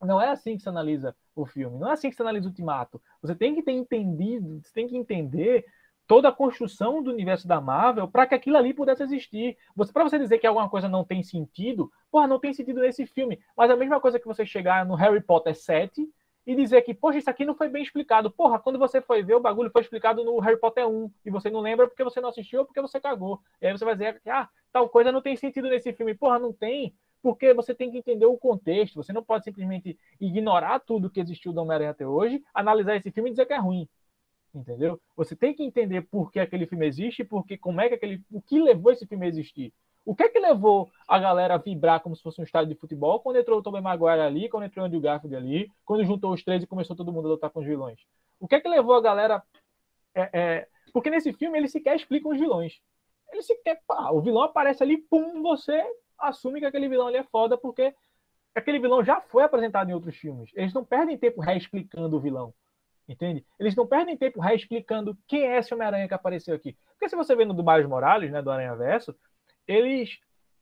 Não 0.00 0.20
é 0.20 0.30
assim 0.30 0.56
que 0.56 0.62
você 0.62 0.68
analisa 0.68 1.16
o 1.34 1.44
filme, 1.44 1.80
não 1.80 1.90
é 1.90 1.94
assim 1.94 2.08
que 2.10 2.14
você 2.14 2.22
analisa 2.22 2.46
Ultimato. 2.46 3.02
Você 3.20 3.34
tem 3.34 3.56
que 3.56 3.62
ter 3.62 3.72
entendido, 3.72 4.60
você 4.62 4.72
tem 4.72 4.86
que 4.86 4.96
entender 4.96 5.66
toda 6.08 6.30
a 6.30 6.32
construção 6.32 7.02
do 7.02 7.10
universo 7.10 7.46
da 7.46 7.60
Marvel 7.60 8.08
para 8.08 8.26
que 8.26 8.34
aquilo 8.34 8.56
ali 8.56 8.72
pudesse 8.72 9.02
existir. 9.02 9.58
Você, 9.76 9.92
para 9.92 10.02
você 10.02 10.18
dizer 10.18 10.38
que 10.38 10.46
alguma 10.46 10.68
coisa 10.68 10.88
não 10.88 11.04
tem 11.04 11.22
sentido, 11.22 11.92
porra, 12.10 12.26
não 12.26 12.40
tem 12.40 12.52
sentido 12.54 12.80
nesse 12.80 13.06
filme. 13.06 13.38
Mas 13.54 13.70
a 13.70 13.76
mesma 13.76 14.00
coisa 14.00 14.18
que 14.18 14.26
você 14.26 14.46
chegar 14.46 14.86
no 14.86 14.94
Harry 14.94 15.20
Potter 15.20 15.54
7 15.54 16.08
e 16.46 16.56
dizer 16.56 16.80
que, 16.80 16.94
poxa, 16.94 17.18
isso 17.18 17.28
aqui 17.28 17.44
não 17.44 17.54
foi 17.54 17.68
bem 17.68 17.82
explicado. 17.82 18.30
Porra, 18.30 18.58
quando 18.58 18.78
você 18.78 19.02
foi 19.02 19.22
ver, 19.22 19.34
o 19.34 19.40
bagulho 19.40 19.70
foi 19.70 19.82
explicado 19.82 20.24
no 20.24 20.38
Harry 20.38 20.58
Potter 20.58 20.88
1 20.88 21.10
e 21.26 21.30
você 21.30 21.50
não 21.50 21.60
lembra 21.60 21.86
porque 21.86 22.02
você 22.02 22.22
não 22.22 22.30
assistiu 22.30 22.60
ou 22.60 22.64
porque 22.64 22.80
você 22.80 22.98
cagou. 22.98 23.42
E 23.60 23.66
aí 23.66 23.72
você 23.76 23.84
vai 23.84 23.94
dizer 23.94 24.18
que, 24.22 24.30
ah, 24.30 24.48
tal 24.72 24.88
coisa 24.88 25.12
não 25.12 25.20
tem 25.20 25.36
sentido 25.36 25.68
nesse 25.68 25.92
filme. 25.92 26.14
Porra, 26.14 26.38
não 26.38 26.54
tem, 26.54 26.94
porque 27.22 27.52
você 27.52 27.74
tem 27.74 27.90
que 27.90 27.98
entender 27.98 28.24
o 28.24 28.38
contexto. 28.38 28.96
Você 28.96 29.12
não 29.12 29.22
pode 29.22 29.44
simplesmente 29.44 29.98
ignorar 30.18 30.80
tudo 30.80 31.10
que 31.10 31.20
existiu 31.20 31.52
do 31.52 31.60
Homem-Aranha 31.60 31.90
até 31.90 32.06
hoje, 32.06 32.42
analisar 32.54 32.96
esse 32.96 33.10
filme 33.10 33.28
e 33.28 33.32
dizer 33.34 33.44
que 33.44 33.52
é 33.52 33.58
ruim. 33.58 33.86
Entendeu? 34.54 35.00
Você 35.16 35.36
tem 35.36 35.54
que 35.54 35.62
entender 35.62 36.02
por 36.02 36.32
que 36.32 36.40
aquele 36.40 36.66
filme 36.66 36.86
existe, 36.86 37.22
porque 37.22 37.58
como 37.58 37.80
é 37.80 37.88
que 37.88 37.94
aquele, 37.94 38.22
o 38.30 38.40
que 38.40 38.60
levou 38.60 38.92
esse 38.92 39.06
filme 39.06 39.26
a 39.26 39.28
existir. 39.28 39.72
O 40.04 40.14
que 40.14 40.22
é 40.22 40.28
que 40.28 40.38
levou 40.38 40.90
a 41.06 41.18
galera 41.18 41.54
a 41.54 41.58
vibrar 41.58 42.00
como 42.00 42.16
se 42.16 42.22
fosse 42.22 42.40
um 42.40 42.44
estádio 42.44 42.72
de 42.72 42.80
futebol 42.80 43.20
quando 43.20 43.36
entrou 43.36 43.58
o 43.58 43.62
Tobey 43.62 43.82
Maguire 43.82 44.20
ali, 44.20 44.48
quando 44.48 44.64
entrou 44.64 44.82
o 44.82 44.86
Andrew 44.86 45.02
Garfield 45.02 45.36
ali, 45.36 45.70
quando 45.84 46.02
juntou 46.02 46.32
os 46.32 46.42
três 46.42 46.62
e 46.62 46.66
começou 46.66 46.96
todo 46.96 47.12
mundo 47.12 47.28
a 47.28 47.32
lutar 47.32 47.50
com 47.50 47.60
os 47.60 47.66
vilões? 47.66 48.00
O 48.40 48.48
que 48.48 48.54
é 48.54 48.60
que 48.60 48.68
levou 48.68 48.94
a 48.94 49.02
galera... 49.02 49.42
É, 50.14 50.30
é... 50.32 50.68
Porque 50.94 51.10
nesse 51.10 51.30
filme 51.34 51.58
ele 51.58 51.68
sequer 51.68 51.94
explica 51.94 52.26
os 52.26 52.38
vilões. 52.38 52.80
Ele 53.30 53.42
sequer... 53.42 53.82
Pá, 53.86 54.10
o 54.10 54.22
vilão 54.22 54.44
aparece 54.44 54.82
ali, 54.82 54.96
pum, 54.96 55.42
você 55.42 55.84
assume 56.18 56.60
que 56.60 56.66
aquele 56.66 56.88
vilão 56.88 57.08
ali 57.08 57.18
é 57.18 57.24
foda 57.24 57.58
porque 57.58 57.94
aquele 58.54 58.78
vilão 58.78 59.04
já 59.04 59.20
foi 59.20 59.42
apresentado 59.42 59.90
em 59.90 59.94
outros 59.94 60.16
filmes. 60.16 60.50
Eles 60.54 60.72
não 60.72 60.86
perdem 60.86 61.18
tempo 61.18 61.42
reexplicando 61.42 62.16
o 62.16 62.20
vilão. 62.20 62.54
Entende? 63.08 63.44
Eles 63.58 63.74
não 63.74 63.86
perdem 63.86 64.16
tempo 64.16 64.38
reexplicando 64.38 65.16
quem 65.26 65.42
é 65.42 65.58
esse 65.58 65.72
Homem-Aranha 65.72 66.06
que 66.06 66.14
apareceu 66.14 66.54
aqui. 66.54 66.76
Porque 66.92 67.08
se 67.08 67.16
você 67.16 67.34
vê 67.34 67.44
no 67.44 67.54
do 67.54 67.64
Miles 67.64 67.86
Morales, 67.86 68.30
né, 68.30 68.42
do 68.42 68.50
Aranha 68.50 68.76
Verso, 68.76 69.16
eles, 69.66 70.18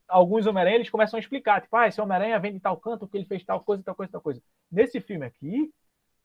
alguns 0.07 0.47
Homem-Aranha, 0.47 0.77
eles 0.77 0.91
começam 0.91 1.17
a 1.17 1.21
explicar, 1.21 1.61
tipo, 1.61 1.75
ah, 1.77 1.89
esse 1.89 2.01
Homem-Aranha 2.01 2.39
vem 2.39 2.53
de 2.53 2.61
tal 2.61 2.77
canto, 2.77 3.09
que 3.09 3.17
ele 3.17 3.25
fez 3.27 3.45
tal 3.45 3.61
coisa, 3.65 3.83
tal 3.83 3.97
coisa, 3.97 4.13
tal 4.13 4.21
coisa. 4.21 4.41
Nesse 4.71 5.01
filme 5.01 5.27
aqui, 5.27 5.73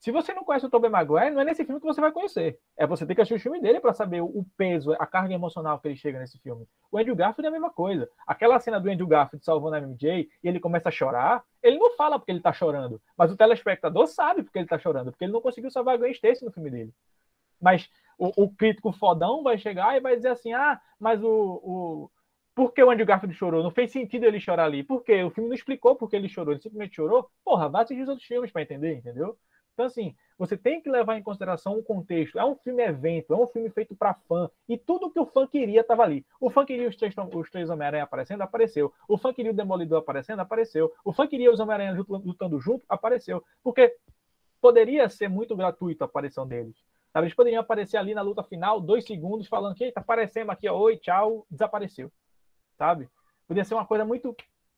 se 0.02 0.10
você 0.10 0.34
não 0.34 0.42
conhece 0.42 0.66
o 0.66 0.68
Tobey 0.68 0.90
Maguire, 0.90 1.30
não 1.30 1.42
é 1.42 1.44
nesse 1.44 1.64
filme 1.64 1.80
que 1.80 1.86
você 1.86 2.00
vai 2.00 2.10
conhecer. 2.10 2.58
É 2.76 2.84
você 2.84 3.06
ter 3.06 3.14
que 3.14 3.20
assistir 3.20 3.36
o 3.36 3.40
filme 3.40 3.60
dele 3.60 3.78
para 3.78 3.94
saber 3.94 4.20
o 4.20 4.44
peso, 4.56 4.92
a 4.98 5.06
carga 5.06 5.32
emocional 5.32 5.78
que 5.78 5.86
ele 5.86 5.94
chega 5.94 6.18
nesse 6.18 6.40
filme. 6.40 6.66
O 6.90 6.98
Andrew 6.98 7.14
Garfield 7.14 7.46
é 7.46 7.48
a 7.48 7.52
mesma 7.52 7.70
coisa. 7.70 8.10
Aquela 8.26 8.58
cena 8.58 8.80
do 8.80 8.90
Andrew 8.90 9.06
Garfield 9.06 9.44
salvando 9.44 9.76
a 9.76 9.80
MJ 9.80 10.28
e 10.42 10.48
ele 10.48 10.58
começa 10.58 10.88
a 10.88 10.92
chorar, 10.92 11.44
ele 11.62 11.78
não 11.78 11.94
fala 11.94 12.18
porque 12.18 12.32
ele 12.32 12.40
tá 12.40 12.52
chorando, 12.52 13.00
mas 13.16 13.30
o 13.30 13.36
telespectador 13.36 14.08
sabe 14.08 14.42
porque 14.42 14.58
ele 14.58 14.66
tá 14.66 14.76
chorando, 14.76 15.12
porque 15.12 15.24
ele 15.24 15.32
não 15.32 15.40
conseguiu 15.40 15.70
salvar 15.70 15.94
a 15.94 15.98
Gwen 15.98 16.10
Stacy 16.10 16.44
no 16.44 16.50
filme 16.50 16.68
dele. 16.68 16.92
Mas 17.60 17.88
o, 18.18 18.42
o 18.42 18.50
crítico 18.52 18.90
fodão 18.90 19.44
vai 19.44 19.56
chegar 19.56 19.96
e 19.96 20.00
vai 20.00 20.16
dizer 20.16 20.30
assim: 20.30 20.52
ah, 20.52 20.80
mas 20.98 21.22
o, 21.22 21.30
o 21.30 22.10
por 22.56 22.72
que 22.72 22.82
o 22.82 22.90
Andrew 22.90 23.06
Garfield 23.06 23.36
chorou? 23.36 23.62
Não 23.62 23.70
fez 23.70 23.92
sentido 23.92 24.24
ele 24.24 24.40
chorar 24.40 24.64
ali. 24.64 24.82
Por 24.82 25.04
quê? 25.04 25.22
O 25.22 25.30
filme 25.30 25.48
não 25.48 25.54
explicou 25.54 25.94
por 25.94 26.10
que 26.10 26.16
ele 26.16 26.28
chorou. 26.28 26.52
Ele 26.52 26.60
simplesmente 26.60 26.96
chorou. 26.96 27.30
Porra, 27.44 27.68
vai 27.68 27.84
assistir 27.84 28.02
os 28.02 28.08
outros 28.08 28.26
filmes 28.26 28.50
para 28.50 28.62
entender, 28.62 28.96
entendeu? 28.96 29.38
Então, 29.72 29.86
assim, 29.86 30.14
você 30.38 30.56
tem 30.56 30.80
que 30.80 30.90
levar 30.90 31.16
em 31.16 31.22
consideração 31.22 31.78
o 31.78 31.82
contexto. 31.82 32.38
É 32.38 32.44
um 32.44 32.56
filme 32.56 32.82
evento, 32.82 33.32
é 33.32 33.36
um 33.36 33.46
filme 33.46 33.70
feito 33.70 33.94
para 33.94 34.14
fã. 34.14 34.50
E 34.68 34.76
tudo 34.76 35.10
que 35.10 35.18
o 35.18 35.26
fã 35.26 35.46
queria 35.46 35.80
estava 35.80 36.02
ali. 36.02 36.24
O 36.40 36.50
fã 36.50 36.64
queria 36.64 36.88
os 36.88 36.96
três, 36.96 37.14
os 37.16 37.50
três 37.50 37.70
Homem-Aranha 37.70 38.04
aparecendo, 38.04 38.42
apareceu. 38.42 38.92
O 39.08 39.16
fã 39.16 39.32
queria 39.32 39.50
o 39.50 39.54
Demolidor 39.54 39.98
aparecendo, 39.98 40.40
apareceu. 40.40 40.92
O 41.04 41.12
fã 41.12 41.26
queria 41.26 41.50
os 41.50 41.60
Homem-Aranha 41.60 41.94
lutando 42.08 42.60
junto, 42.60 42.84
apareceu. 42.88 43.42
Porque 43.62 43.96
poderia 44.60 45.08
ser 45.08 45.28
muito 45.28 45.56
gratuito 45.56 46.04
a 46.04 46.06
aparição 46.06 46.46
deles. 46.46 46.76
Eles 47.14 47.34
poderiam 47.34 47.60
aparecer 47.60 47.96
ali 47.96 48.14
na 48.14 48.22
luta 48.22 48.42
final, 48.42 48.80
dois 48.80 49.04
segundos, 49.04 49.46
falando 49.46 49.74
que 49.74 49.92
tá 49.92 50.00
aparecendo 50.00 50.50
aqui, 50.50 50.68
ó, 50.68 50.78
oi, 50.78 50.96
tchau, 50.96 51.46
desapareceu 51.50 52.10
sabe? 52.82 53.08
Podia 53.46 53.64
ser 53.64 53.74
uma 53.74 53.86
coisa 53.86 54.04
muito. 54.04 54.34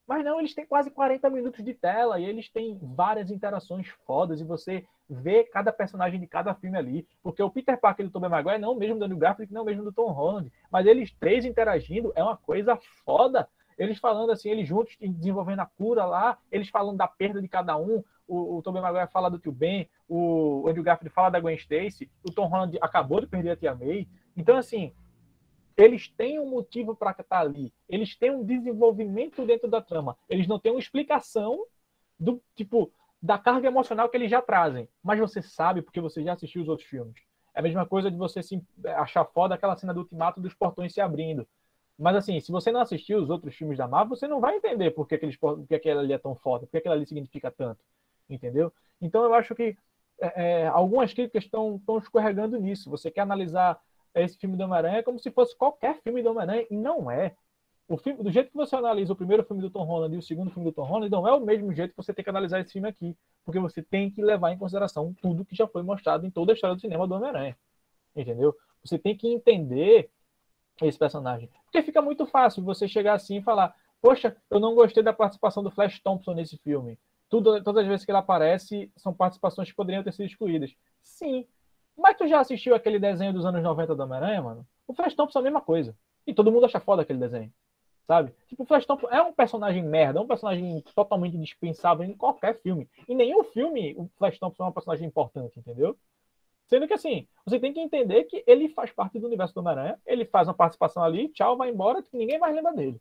Mas 0.06 0.24
não, 0.24 0.38
eles 0.38 0.54
têm 0.54 0.66
quase 0.66 0.90
40 0.90 1.30
minutos 1.30 1.64
de 1.64 1.72
tela 1.72 2.20
e 2.20 2.24
eles 2.24 2.48
têm 2.48 2.78
várias 2.82 3.30
interações 3.30 3.88
fodas 4.06 4.40
e 4.40 4.44
você 4.44 4.84
vê 5.08 5.44
cada 5.44 5.72
personagem 5.72 6.20
de 6.20 6.26
cada 6.26 6.54
filme 6.54 6.76
ali. 6.76 7.08
Porque 7.22 7.42
o 7.42 7.50
Peter 7.50 7.78
Parker 7.80 8.04
e 8.04 8.08
o 8.08 8.12
Tobey 8.12 8.28
Maguire 8.28 8.58
não 8.58 8.72
é 8.72 8.76
mesmo 8.76 8.98
do 8.98 9.04
Andrew 9.04 9.18
Garfield, 9.18 9.52
não 9.52 9.62
é 9.62 9.64
mesmo 9.64 9.84
do 9.84 9.92
Tom 9.92 10.10
Holland. 10.10 10.52
Mas 10.70 10.86
eles 10.86 11.10
três 11.12 11.44
interagindo 11.44 12.12
é 12.14 12.22
uma 12.22 12.36
coisa 12.36 12.78
foda. 13.04 13.48
Eles 13.78 13.98
falando 13.98 14.30
assim, 14.30 14.50
eles 14.50 14.68
juntos 14.68 14.94
desenvolvendo 15.00 15.60
a 15.60 15.66
cura 15.66 16.04
lá, 16.04 16.38
eles 16.52 16.68
falando 16.68 16.98
da 16.98 17.08
perda 17.08 17.40
de 17.40 17.48
cada 17.48 17.76
um. 17.76 18.04
O, 18.26 18.56
o 18.56 18.62
Tobey 18.62 18.80
Maguire 18.80 19.10
fala 19.10 19.30
do 19.30 19.38
tio 19.38 19.52
Ben, 19.52 19.88
o 20.08 20.66
Andrew 20.68 20.84
Garfield 20.84 21.12
fala 21.12 21.30
da 21.30 21.40
Gwen 21.40 21.56
Stacy, 21.56 22.10
o 22.22 22.32
Tom 22.32 22.46
Holland 22.46 22.78
acabou 22.80 23.20
de 23.20 23.26
perder 23.26 23.50
a 23.50 23.56
tia 23.56 23.74
May. 23.74 24.08
Então, 24.36 24.56
assim, 24.56 24.92
eles 25.76 26.08
têm 26.08 26.38
um 26.38 26.48
motivo 26.48 26.94
para 26.94 27.10
estar 27.10 27.40
ali. 27.40 27.72
Eles 27.88 28.16
têm 28.16 28.30
um 28.30 28.44
desenvolvimento 28.44 29.44
dentro 29.44 29.68
da 29.68 29.80
trama. 29.80 30.16
Eles 30.28 30.46
não 30.46 30.58
têm 30.58 30.72
uma 30.72 30.80
explicação 30.80 31.64
do 32.18 32.40
tipo 32.54 32.92
da 33.20 33.38
carga 33.38 33.68
emocional 33.68 34.08
que 34.08 34.16
eles 34.16 34.30
já 34.30 34.40
trazem. 34.42 34.88
Mas 35.02 35.18
você 35.18 35.42
sabe 35.42 35.82
porque 35.82 36.00
você 36.00 36.22
já 36.22 36.34
assistiu 36.34 36.62
os 36.62 36.68
outros 36.68 36.88
filmes. 36.88 37.14
É 37.54 37.60
a 37.60 37.62
mesma 37.62 37.86
coisa 37.86 38.10
de 38.10 38.16
você 38.16 38.42
se 38.42 38.62
achar 38.96 39.24
foda 39.24 39.54
aquela 39.54 39.76
cena 39.76 39.94
do 39.94 40.00
ultimato 40.00 40.40
dos 40.40 40.54
portões 40.54 40.92
se 40.92 41.00
abrindo. 41.00 41.46
Mas 41.98 42.16
assim, 42.16 42.40
se 42.40 42.50
você 42.50 42.72
não 42.72 42.80
assistiu 42.80 43.18
os 43.18 43.30
outros 43.30 43.54
filmes 43.54 43.78
da 43.78 43.86
Marvel, 43.86 44.16
você 44.16 44.26
não 44.26 44.40
vai 44.40 44.56
entender 44.56 44.90
por 44.90 45.06
que, 45.06 45.14
aqueles, 45.14 45.36
por 45.36 45.64
que 45.66 45.74
aquela 45.74 46.00
ali 46.00 46.12
é 46.12 46.18
tão 46.18 46.34
foda, 46.34 46.66
por 46.66 46.72
que 46.72 46.78
aquela 46.78 46.94
ali 46.94 47.06
significa 47.06 47.50
tanto. 47.50 47.84
Entendeu? 48.28 48.72
Então 49.00 49.22
eu 49.24 49.34
acho 49.34 49.54
que 49.54 49.76
é 50.20 50.66
algumas 50.68 51.12
críticas 51.12 51.44
estão 51.44 51.80
escorregando 51.98 52.58
nisso. 52.58 52.90
Você 52.90 53.10
quer 53.10 53.22
analisar 53.22 53.80
esse 54.22 54.38
filme 54.38 54.56
do 54.56 54.64
Homem-Aranha 54.64 54.98
é 54.98 55.02
como 55.02 55.18
se 55.18 55.30
fosse 55.30 55.56
qualquer 55.56 56.00
filme 56.02 56.22
do 56.22 56.30
Homem-Aranha, 56.30 56.66
e 56.70 56.76
não 56.76 57.10
é. 57.10 57.34
O 57.86 57.98
filme, 57.98 58.22
do 58.22 58.30
jeito 58.30 58.50
que 58.50 58.56
você 58.56 58.74
analisa 58.74 59.12
o 59.12 59.16
primeiro 59.16 59.44
filme 59.44 59.60
do 59.60 59.68
Tom 59.68 59.84
Holland 59.84 60.14
e 60.14 60.18
o 60.18 60.22
segundo 60.22 60.50
filme 60.50 60.70
do 60.70 60.74
Tom 60.74 60.84
Holland, 60.84 61.10
não 61.10 61.28
é 61.28 61.32
o 61.32 61.40
mesmo 61.40 61.72
jeito 61.72 61.90
que 61.90 61.96
você 61.96 62.14
tem 62.14 62.24
que 62.24 62.30
analisar 62.30 62.60
esse 62.60 62.72
filme 62.72 62.88
aqui. 62.88 63.14
Porque 63.44 63.58
você 63.58 63.82
tem 63.82 64.10
que 64.10 64.22
levar 64.22 64.52
em 64.52 64.58
consideração 64.58 65.14
tudo 65.20 65.44
que 65.44 65.54
já 65.54 65.66
foi 65.66 65.82
mostrado 65.82 66.26
em 66.26 66.30
toda 66.30 66.52
a 66.52 66.54
história 66.54 66.74
do 66.74 66.80
cinema 66.80 67.06
do 67.06 67.14
Homem-Aranha. 67.14 67.56
Entendeu? 68.16 68.56
Você 68.82 68.98
tem 68.98 69.14
que 69.14 69.28
entender 69.28 70.10
esse 70.82 70.98
personagem. 70.98 71.50
Porque 71.64 71.82
fica 71.82 72.00
muito 72.00 72.26
fácil 72.26 72.62
você 72.62 72.88
chegar 72.88 73.14
assim 73.14 73.38
e 73.38 73.42
falar: 73.42 73.74
Poxa, 74.00 74.36
eu 74.50 74.58
não 74.58 74.74
gostei 74.74 75.02
da 75.02 75.12
participação 75.12 75.62
do 75.62 75.70
Flash 75.70 76.00
Thompson 76.00 76.34
nesse 76.34 76.56
filme. 76.58 76.98
Tudo, 77.28 77.62
todas 77.62 77.82
as 77.82 77.88
vezes 77.88 78.04
que 78.04 78.10
ele 78.10 78.18
aparece, 78.18 78.90
são 78.96 79.12
participações 79.12 79.68
que 79.68 79.76
poderiam 79.76 80.02
ter 80.02 80.12
sido 80.12 80.26
excluídas. 80.26 80.74
Sim, 81.02 81.46
mas 81.96 82.16
tu 82.16 82.26
já 82.26 82.40
assistiu 82.40 82.74
aquele 82.74 82.98
desenho 82.98 83.32
dos 83.32 83.44
anos 83.44 83.62
90 83.62 83.94
do 83.94 84.02
Homem-Aranha, 84.02 84.42
mano? 84.42 84.66
O 84.86 84.94
Flash 84.94 85.14
Thompson 85.14 85.38
é 85.38 85.40
a 85.40 85.44
mesma 85.44 85.60
coisa. 85.60 85.96
E 86.26 86.34
todo 86.34 86.50
mundo 86.50 86.66
acha 86.66 86.80
foda 86.80 87.02
aquele 87.02 87.18
desenho. 87.18 87.52
Sabe? 88.06 88.34
Tipo, 88.48 88.64
o 88.64 88.66
Flash 88.66 88.84
Thompson 88.84 89.08
é 89.08 89.22
um 89.22 89.32
personagem 89.32 89.82
merda, 89.82 90.18
é 90.18 90.22
um 90.22 90.26
personagem 90.26 90.82
totalmente 90.94 91.38
dispensável 91.38 92.04
em 92.04 92.14
qualquer 92.14 92.60
filme. 92.60 92.88
Em 93.08 93.14
nenhum 93.14 93.44
filme 93.44 93.94
o 93.96 94.10
Flash 94.18 94.38
Thompson 94.38 94.64
é 94.64 94.68
um 94.68 94.72
personagem 94.72 95.06
importante, 95.06 95.58
entendeu? 95.58 95.96
Sendo 96.66 96.86
que 96.86 96.94
assim, 96.94 97.26
você 97.44 97.58
tem 97.58 97.72
que 97.72 97.80
entender 97.80 98.24
que 98.24 98.42
ele 98.46 98.68
faz 98.68 98.90
parte 98.90 99.18
do 99.18 99.26
universo 99.26 99.54
do 99.54 99.60
Homem-Aranha, 99.60 99.98
ele 100.06 100.24
faz 100.24 100.48
uma 100.48 100.54
participação 100.54 101.02
ali, 101.02 101.28
tchau, 101.28 101.56
vai 101.56 101.70
embora, 101.70 102.02
que 102.02 102.16
ninguém 102.16 102.38
mais 102.38 102.54
lembra 102.54 102.72
dele. 102.72 103.00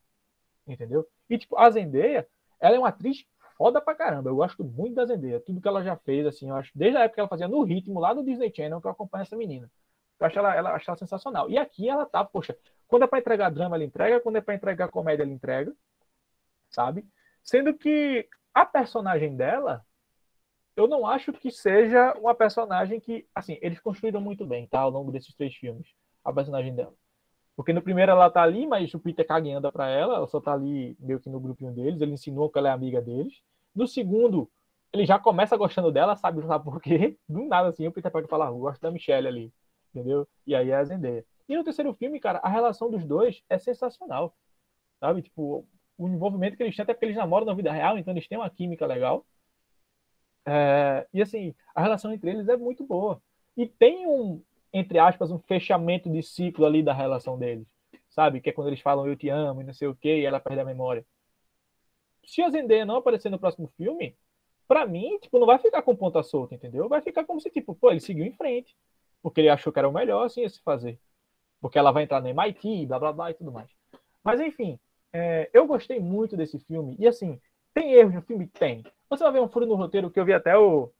Entendeu? 0.67 1.05
E 1.29 1.37
tipo, 1.37 1.57
a 1.57 1.69
Zendaya, 1.69 2.27
ela 2.59 2.75
é 2.75 2.79
uma 2.79 2.89
atriz 2.89 3.25
foda 3.57 3.81
pra 3.81 3.95
caramba. 3.95 4.29
Eu 4.29 4.35
gosto 4.35 4.63
muito 4.63 4.95
da 4.95 5.05
Zendaya. 5.05 5.39
Tudo 5.39 5.61
que 5.61 5.67
ela 5.67 5.83
já 5.83 5.95
fez, 5.97 6.25
assim, 6.25 6.49
eu 6.49 6.55
acho, 6.55 6.71
desde 6.75 6.97
a 6.97 7.01
época 7.01 7.15
que 7.15 7.19
ela 7.21 7.29
fazia 7.29 7.47
no 7.47 7.63
ritmo 7.63 7.99
lá 7.99 8.13
do 8.13 8.23
Disney 8.23 8.51
Channel, 8.55 8.81
que 8.81 8.87
eu 8.87 8.91
acompanho 8.91 9.23
essa 9.23 9.35
menina. 9.35 9.69
Eu 10.19 10.27
acho 10.27 10.39
ela, 10.39 10.55
ela, 10.55 10.73
acho 10.73 10.89
ela 10.89 10.97
sensacional. 10.97 11.49
E 11.49 11.57
aqui 11.57 11.89
ela 11.89 12.05
tá, 12.05 12.23
poxa, 12.23 12.57
quando 12.87 13.03
é 13.03 13.07
para 13.07 13.19
entregar 13.19 13.49
drama, 13.49 13.75
ela 13.75 13.83
entrega, 13.83 14.19
quando 14.19 14.37
é 14.37 14.41
para 14.41 14.55
entregar 14.55 14.89
comédia, 14.89 15.23
ela 15.23 15.31
entrega, 15.31 15.73
sabe? 16.69 17.05
Sendo 17.43 17.73
que 17.73 18.27
a 18.53 18.65
personagem 18.65 19.35
dela, 19.35 19.85
eu 20.75 20.87
não 20.87 21.05
acho 21.05 21.33
que 21.33 21.51
seja 21.51 22.13
uma 22.13 22.35
personagem 22.35 22.99
que, 22.99 23.27
assim, 23.33 23.57
eles 23.61 23.79
construíram 23.79 24.21
muito 24.21 24.45
bem, 24.45 24.67
tá? 24.67 24.79
Ao 24.79 24.89
longo 24.89 25.11
desses 25.11 25.33
três 25.35 25.55
filmes, 25.55 25.87
a 26.23 26.33
personagem 26.33 26.73
dela. 26.75 26.93
Porque 27.55 27.73
no 27.73 27.81
primeiro 27.81 28.11
ela 28.11 28.29
tá 28.29 28.41
ali, 28.41 28.65
mas 28.65 28.93
o 28.93 28.99
Peter 28.99 29.25
caga 29.25 29.55
anda 29.55 29.71
pra 29.71 29.87
ela, 29.87 30.15
ela 30.15 30.27
só 30.27 30.41
tá 30.41 30.53
ali 30.53 30.95
meio 30.99 31.19
que 31.19 31.29
no 31.29 31.39
grupinho 31.39 31.71
deles, 31.71 32.01
ele 32.01 32.13
insinuou 32.13 32.49
que 32.49 32.57
ela 32.57 32.69
é 32.69 32.71
amiga 32.71 33.01
deles. 33.01 33.41
No 33.75 33.87
segundo, 33.87 34.49
ele 34.91 35.05
já 35.05 35.19
começa 35.19 35.57
gostando 35.57 35.91
dela, 35.91 36.15
sabe, 36.15 36.45
sabe 36.45 36.63
por 36.63 36.81
quê. 36.81 37.17
Do 37.29 37.45
nada, 37.45 37.69
assim, 37.69 37.87
o 37.87 37.91
Peter 37.91 38.11
pode 38.11 38.27
falar, 38.27 38.47
eu 38.47 38.57
gosto 38.57 38.81
da 38.81 38.91
Michelle 38.91 39.27
ali, 39.27 39.53
entendeu? 39.93 40.27
E 40.47 40.55
aí 40.55 40.69
é 40.71 40.75
a 40.75 40.83
Zendaya. 40.83 41.25
E 41.47 41.55
no 41.55 41.63
terceiro 41.63 41.93
filme, 41.93 42.19
cara, 42.19 42.39
a 42.39 42.49
relação 42.49 42.89
dos 42.89 43.05
dois 43.05 43.43
é 43.49 43.57
sensacional, 43.59 44.35
sabe? 44.99 45.21
Tipo, 45.21 45.67
o 45.97 46.07
envolvimento 46.07 46.57
que 46.57 46.63
eles 46.63 46.75
têm, 46.75 46.83
até 46.83 46.93
porque 46.93 47.05
eles 47.05 47.17
namoram 47.17 47.45
na 47.45 47.53
vida 47.53 47.71
real, 47.71 47.97
então 47.97 48.13
eles 48.13 48.27
têm 48.27 48.37
uma 48.37 48.49
química 48.49 48.85
legal. 48.85 49.25
É, 50.45 51.07
e 51.13 51.21
assim, 51.21 51.53
a 51.73 51.81
relação 51.81 52.11
entre 52.13 52.29
eles 52.31 52.47
é 52.47 52.57
muito 52.57 52.83
boa. 52.85 53.21
E 53.55 53.67
tem 53.67 54.07
um, 54.07 54.41
entre 54.73 54.97
aspas, 54.97 55.31
um 55.31 55.39
fechamento 55.39 56.09
de 56.09 56.23
ciclo 56.23 56.65
ali 56.65 56.81
da 56.81 56.93
relação 56.93 57.37
deles. 57.37 57.67
Sabe? 58.09 58.41
Que 58.41 58.49
é 58.49 58.53
quando 58.53 58.67
eles 58.67 58.81
falam 58.81 59.07
eu 59.07 59.15
te 59.15 59.29
amo 59.29 59.61
e 59.61 59.63
não 59.63 59.73
sei 59.73 59.87
o 59.87 59.95
que, 59.95 60.17
e 60.17 60.25
ela 60.25 60.39
perde 60.39 60.59
a 60.59 60.65
memória. 60.65 61.05
Se 62.25 62.41
a 62.41 62.49
Zendaya 62.49 62.85
não 62.85 62.97
aparecer 62.97 63.29
no 63.29 63.39
próximo 63.39 63.67
filme, 63.77 64.15
para 64.67 64.85
mim, 64.85 65.19
tipo, 65.19 65.37
não 65.39 65.45
vai 65.45 65.59
ficar 65.59 65.81
com 65.81 65.95
ponta 65.95 66.23
solta, 66.23 66.55
entendeu? 66.55 66.87
Vai 66.89 67.01
ficar 67.01 67.25
como 67.25 67.39
se, 67.39 67.49
tipo, 67.49 67.75
pô, 67.75 67.91
ele 67.91 67.99
seguiu 67.99 68.25
em 68.25 68.33
frente. 68.33 68.75
Porque 69.21 69.41
ele 69.41 69.49
achou 69.49 69.71
que 69.71 69.79
era 69.79 69.87
o 69.87 69.93
melhor, 69.93 70.25
assim, 70.25 70.43
a 70.43 70.49
se 70.49 70.61
fazer. 70.61 70.99
Porque 71.61 71.77
ela 71.77 71.91
vai 71.91 72.03
entrar 72.03 72.21
no 72.21 72.27
MIT, 72.27 72.85
blá, 72.87 72.99
blá, 72.99 73.13
blá 73.13 73.31
e 73.31 73.33
tudo 73.33 73.51
mais. 73.51 73.69
Mas, 74.23 74.39
enfim, 74.39 74.79
é, 75.11 75.49
eu 75.53 75.67
gostei 75.67 75.99
muito 75.99 76.35
desse 76.35 76.59
filme. 76.59 76.95
E, 76.99 77.07
assim, 77.07 77.39
tem 77.73 77.93
erros 77.93 78.13
no 78.13 78.21
filme? 78.21 78.47
Tem. 78.47 78.83
Você 79.09 79.23
vai 79.23 79.33
ver 79.33 79.41
um 79.41 79.49
furo 79.49 79.65
no 79.65 79.75
roteiro 79.75 80.09
que 80.09 80.19
eu 80.19 80.25
vi 80.25 80.33
até 80.33 80.57
o, 80.57 80.91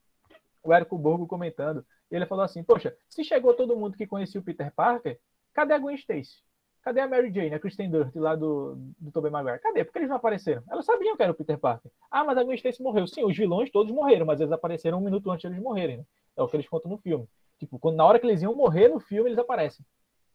o 0.64 0.74
Érico 0.74 0.98
Borgo 0.98 1.28
comentando. 1.28 1.86
Ele 2.16 2.26
falou 2.26 2.46
assim: 2.46 2.64
Poxa, 2.64 2.96
se 3.10 3.24
chegou 3.24 3.54
todo 3.54 3.76
mundo 3.76 3.98
que 3.98 4.06
conhecia 4.06 4.40
o 4.40 4.44
Peter 4.44 4.72
Parker, 4.74 5.20
cadê 5.54 5.74
a 5.74 5.80
Gwen 5.80 5.96
Stacy? 5.96 6.44
Cadê 6.84 7.00
a 7.00 7.08
Mary 7.08 7.34
Jane, 7.34 7.54
a 7.54 7.60
Kristen 7.60 7.90
Dunst 7.90 8.14
lá 8.16 8.36
do, 8.36 8.76
do 9.00 9.10
Tobey 9.10 9.32
Maguire? 9.32 9.60
Cadê? 9.60 9.86
Porque 9.86 10.00
eles 10.00 10.10
não 10.10 10.18
apareceram. 10.18 10.62
Elas 10.70 10.86
sabiam 10.86 11.16
que 11.16 11.24
era 11.24 11.32
o 11.32 11.36
Peter 11.36 11.58
Parker. 11.58 11.90
Ah, 12.12 12.26
mas 12.26 12.38
a 12.38 12.44
Gwen 12.44 12.56
Stacy 12.56 12.84
morreu. 12.84 13.08
Sim, 13.08 13.24
os 13.24 13.36
vilões 13.36 13.72
todos 13.72 13.92
morreram, 13.92 14.26
mas 14.26 14.42
eles 14.42 14.52
apareceram 14.52 14.98
um 14.98 15.02
minuto 15.02 15.32
antes 15.32 15.42
de 15.42 15.48
eles 15.48 15.64
morrerem. 15.64 15.98
Né? 15.98 16.04
É 16.36 16.44
o 16.44 16.48
que 16.48 16.58
eles 16.58 16.68
contam 16.68 16.92
no 16.92 16.98
filme. 16.98 17.26
Tipo, 17.58 17.80
quando, 17.80 17.96
na 17.96 18.06
hora 18.06 18.20
que 18.20 18.28
eles 18.28 18.42
iam 18.42 18.54
morrer 18.54 18.90
no 18.90 19.00
filme, 19.00 19.30
eles 19.30 19.40
aparecem. 19.40 19.86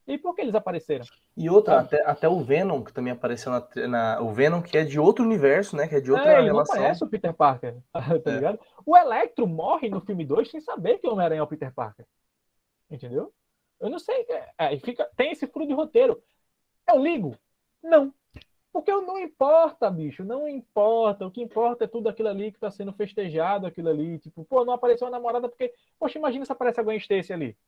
E 0.08 0.16
por 0.16 0.34
que 0.34 0.40
eles 0.40 0.54
apareceram? 0.54 1.04
E 1.36 1.50
outra, 1.50 1.80
até, 1.80 2.02
até 2.02 2.26
o 2.26 2.40
Venom, 2.40 2.82
que 2.82 2.94
também 2.94 3.12
apareceu 3.12 3.52
na, 3.52 3.86
na, 3.86 4.20
O 4.22 4.32
Venom, 4.32 4.62
que 4.62 4.78
é 4.78 4.82
de 4.82 4.98
outro 4.98 5.22
universo, 5.22 5.76
né? 5.76 5.86
Que 5.86 5.96
é 5.96 6.00
de 6.00 6.10
outra 6.10 6.32
é, 6.32 6.38
ele 6.38 6.46
relação. 6.46 6.74
não 6.74 6.82
conhece 6.82 7.04
o 7.04 7.08
Peter 7.08 7.34
Parker, 7.34 7.76
tá 7.92 8.30
é. 8.30 8.30
ligado? 8.30 8.58
O 8.86 8.96
Electro 8.96 9.46
morre 9.46 9.90
no 9.90 10.00
filme 10.00 10.24
2 10.24 10.50
sem 10.50 10.62
saber 10.62 10.96
que 10.96 11.06
o 11.06 11.12
Homem-Aranha 11.12 11.40
é 11.40 11.42
o 11.42 11.46
Peter 11.46 11.70
Parker. 11.74 12.06
Entendeu? 12.90 13.34
Eu 13.78 13.90
não 13.90 13.98
sei. 13.98 14.24
É, 14.30 14.74
é, 14.74 14.78
fica, 14.78 15.04
tem 15.14 15.30
esse 15.30 15.46
furo 15.46 15.66
de 15.66 15.74
roteiro. 15.74 16.22
Eu 16.90 17.02
ligo? 17.02 17.36
Não. 17.82 18.12
Porque 18.72 18.90
não 18.90 19.18
importa, 19.18 19.90
bicho, 19.90 20.24
não 20.24 20.48
importa. 20.48 21.26
O 21.26 21.30
que 21.30 21.42
importa 21.42 21.84
é 21.84 21.86
tudo 21.86 22.08
aquilo 22.08 22.30
ali 22.30 22.50
que 22.50 22.56
está 22.56 22.70
sendo 22.70 22.94
festejado, 22.94 23.66
aquilo 23.66 23.90
ali. 23.90 24.18
Tipo, 24.20 24.42
pô, 24.46 24.64
não 24.64 24.72
apareceu 24.72 25.06
a 25.06 25.10
namorada 25.10 25.50
porque. 25.50 25.74
Poxa, 25.98 26.18
imagina 26.18 26.46
se 26.46 26.52
aparece 26.52 26.80
a 26.80 26.82
Gwen 26.82 26.96
Stacy 26.96 27.30
ali 27.30 27.58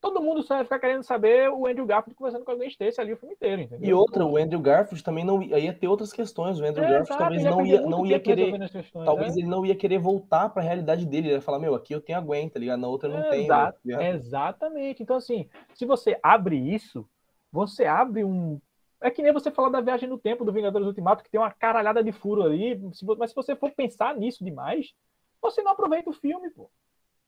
todo 0.00 0.22
mundo 0.22 0.42
só 0.42 0.58
ia 0.58 0.64
ficar 0.64 0.78
querendo 0.78 1.02
saber 1.02 1.50
o 1.50 1.66
Andrew 1.66 1.86
Garfield 1.86 2.16
conversando 2.16 2.44
com 2.44 2.52
a 2.52 2.54
Gwen 2.54 2.68
Stacy 2.68 3.00
ali 3.00 3.12
o 3.12 3.16
filme 3.16 3.34
inteiro, 3.34 3.62
entendeu? 3.62 3.88
E 3.88 3.92
outra, 3.92 4.24
o 4.24 4.36
Andrew 4.36 4.60
Garfield 4.60 5.02
também 5.02 5.24
não 5.24 5.42
ia 5.42 5.72
ter 5.72 5.88
outras 5.88 6.12
questões. 6.12 6.60
O 6.60 6.64
Andrew 6.64 6.84
é, 6.84 6.90
Garfield 6.90 7.18
talvez 7.18 7.44
não 7.44 7.66
ia, 7.66 7.80
não 7.80 8.06
ia 8.06 8.20
querer, 8.20 8.70
questões, 8.70 9.04
talvez 9.04 9.36
é? 9.36 9.40
ele 9.40 9.48
não 9.48 9.66
ia 9.66 9.74
querer 9.74 9.98
voltar 9.98 10.48
para 10.48 10.62
a 10.62 10.64
realidade 10.64 11.04
dele. 11.04 11.28
Ele 11.28 11.34
ia 11.34 11.40
falar, 11.40 11.58
meu, 11.58 11.74
aqui 11.74 11.94
eu 11.94 12.00
tenho 12.00 12.18
a 12.18 12.20
Gwen, 12.20 12.48
tá 12.48 12.58
ligado? 12.58 12.80
Na 12.80 12.88
outra 12.88 13.08
não 13.08 13.20
é, 13.20 13.30
tem. 13.30 13.46
Tá 13.46 13.74
exatamente. 13.84 15.02
Então 15.02 15.16
assim, 15.16 15.48
se 15.74 15.84
você 15.84 16.18
abre 16.22 16.56
isso, 16.56 17.08
você 17.50 17.84
abre 17.84 18.24
um 18.24 18.60
é 19.00 19.10
que 19.10 19.22
nem 19.22 19.32
você 19.32 19.50
falar 19.50 19.68
da 19.68 19.80
viagem 19.80 20.08
no 20.08 20.18
tempo 20.18 20.44
do 20.44 20.52
Vingadores 20.52 20.86
Ultimato, 20.86 21.22
que 21.22 21.30
tem 21.30 21.40
uma 21.40 21.52
caralhada 21.52 22.02
de 22.02 22.10
furo 22.10 22.42
ali. 22.42 22.80
Mas 23.16 23.30
se 23.30 23.36
você 23.36 23.54
for 23.54 23.70
pensar 23.70 24.16
nisso 24.16 24.44
demais, 24.44 24.92
você 25.40 25.62
não 25.62 25.70
aproveita 25.70 26.10
o 26.10 26.12
filme, 26.12 26.50
pô. 26.50 26.68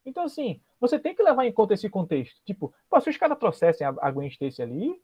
Então, 0.05 0.24
assim, 0.24 0.61
você 0.80 0.98
tem 0.98 1.14
que 1.14 1.22
levar 1.22 1.44
em 1.44 1.53
conta 1.53 1.74
esse 1.74 1.88
contexto. 1.88 2.40
Tipo, 2.44 2.72
se 3.01 3.11
os 3.11 3.16
caras 3.16 3.38
trouxessem 3.38 3.86
a, 3.86 4.11
Gwen 4.11 4.28
Stacy 4.28 4.62
ali, 4.62 5.01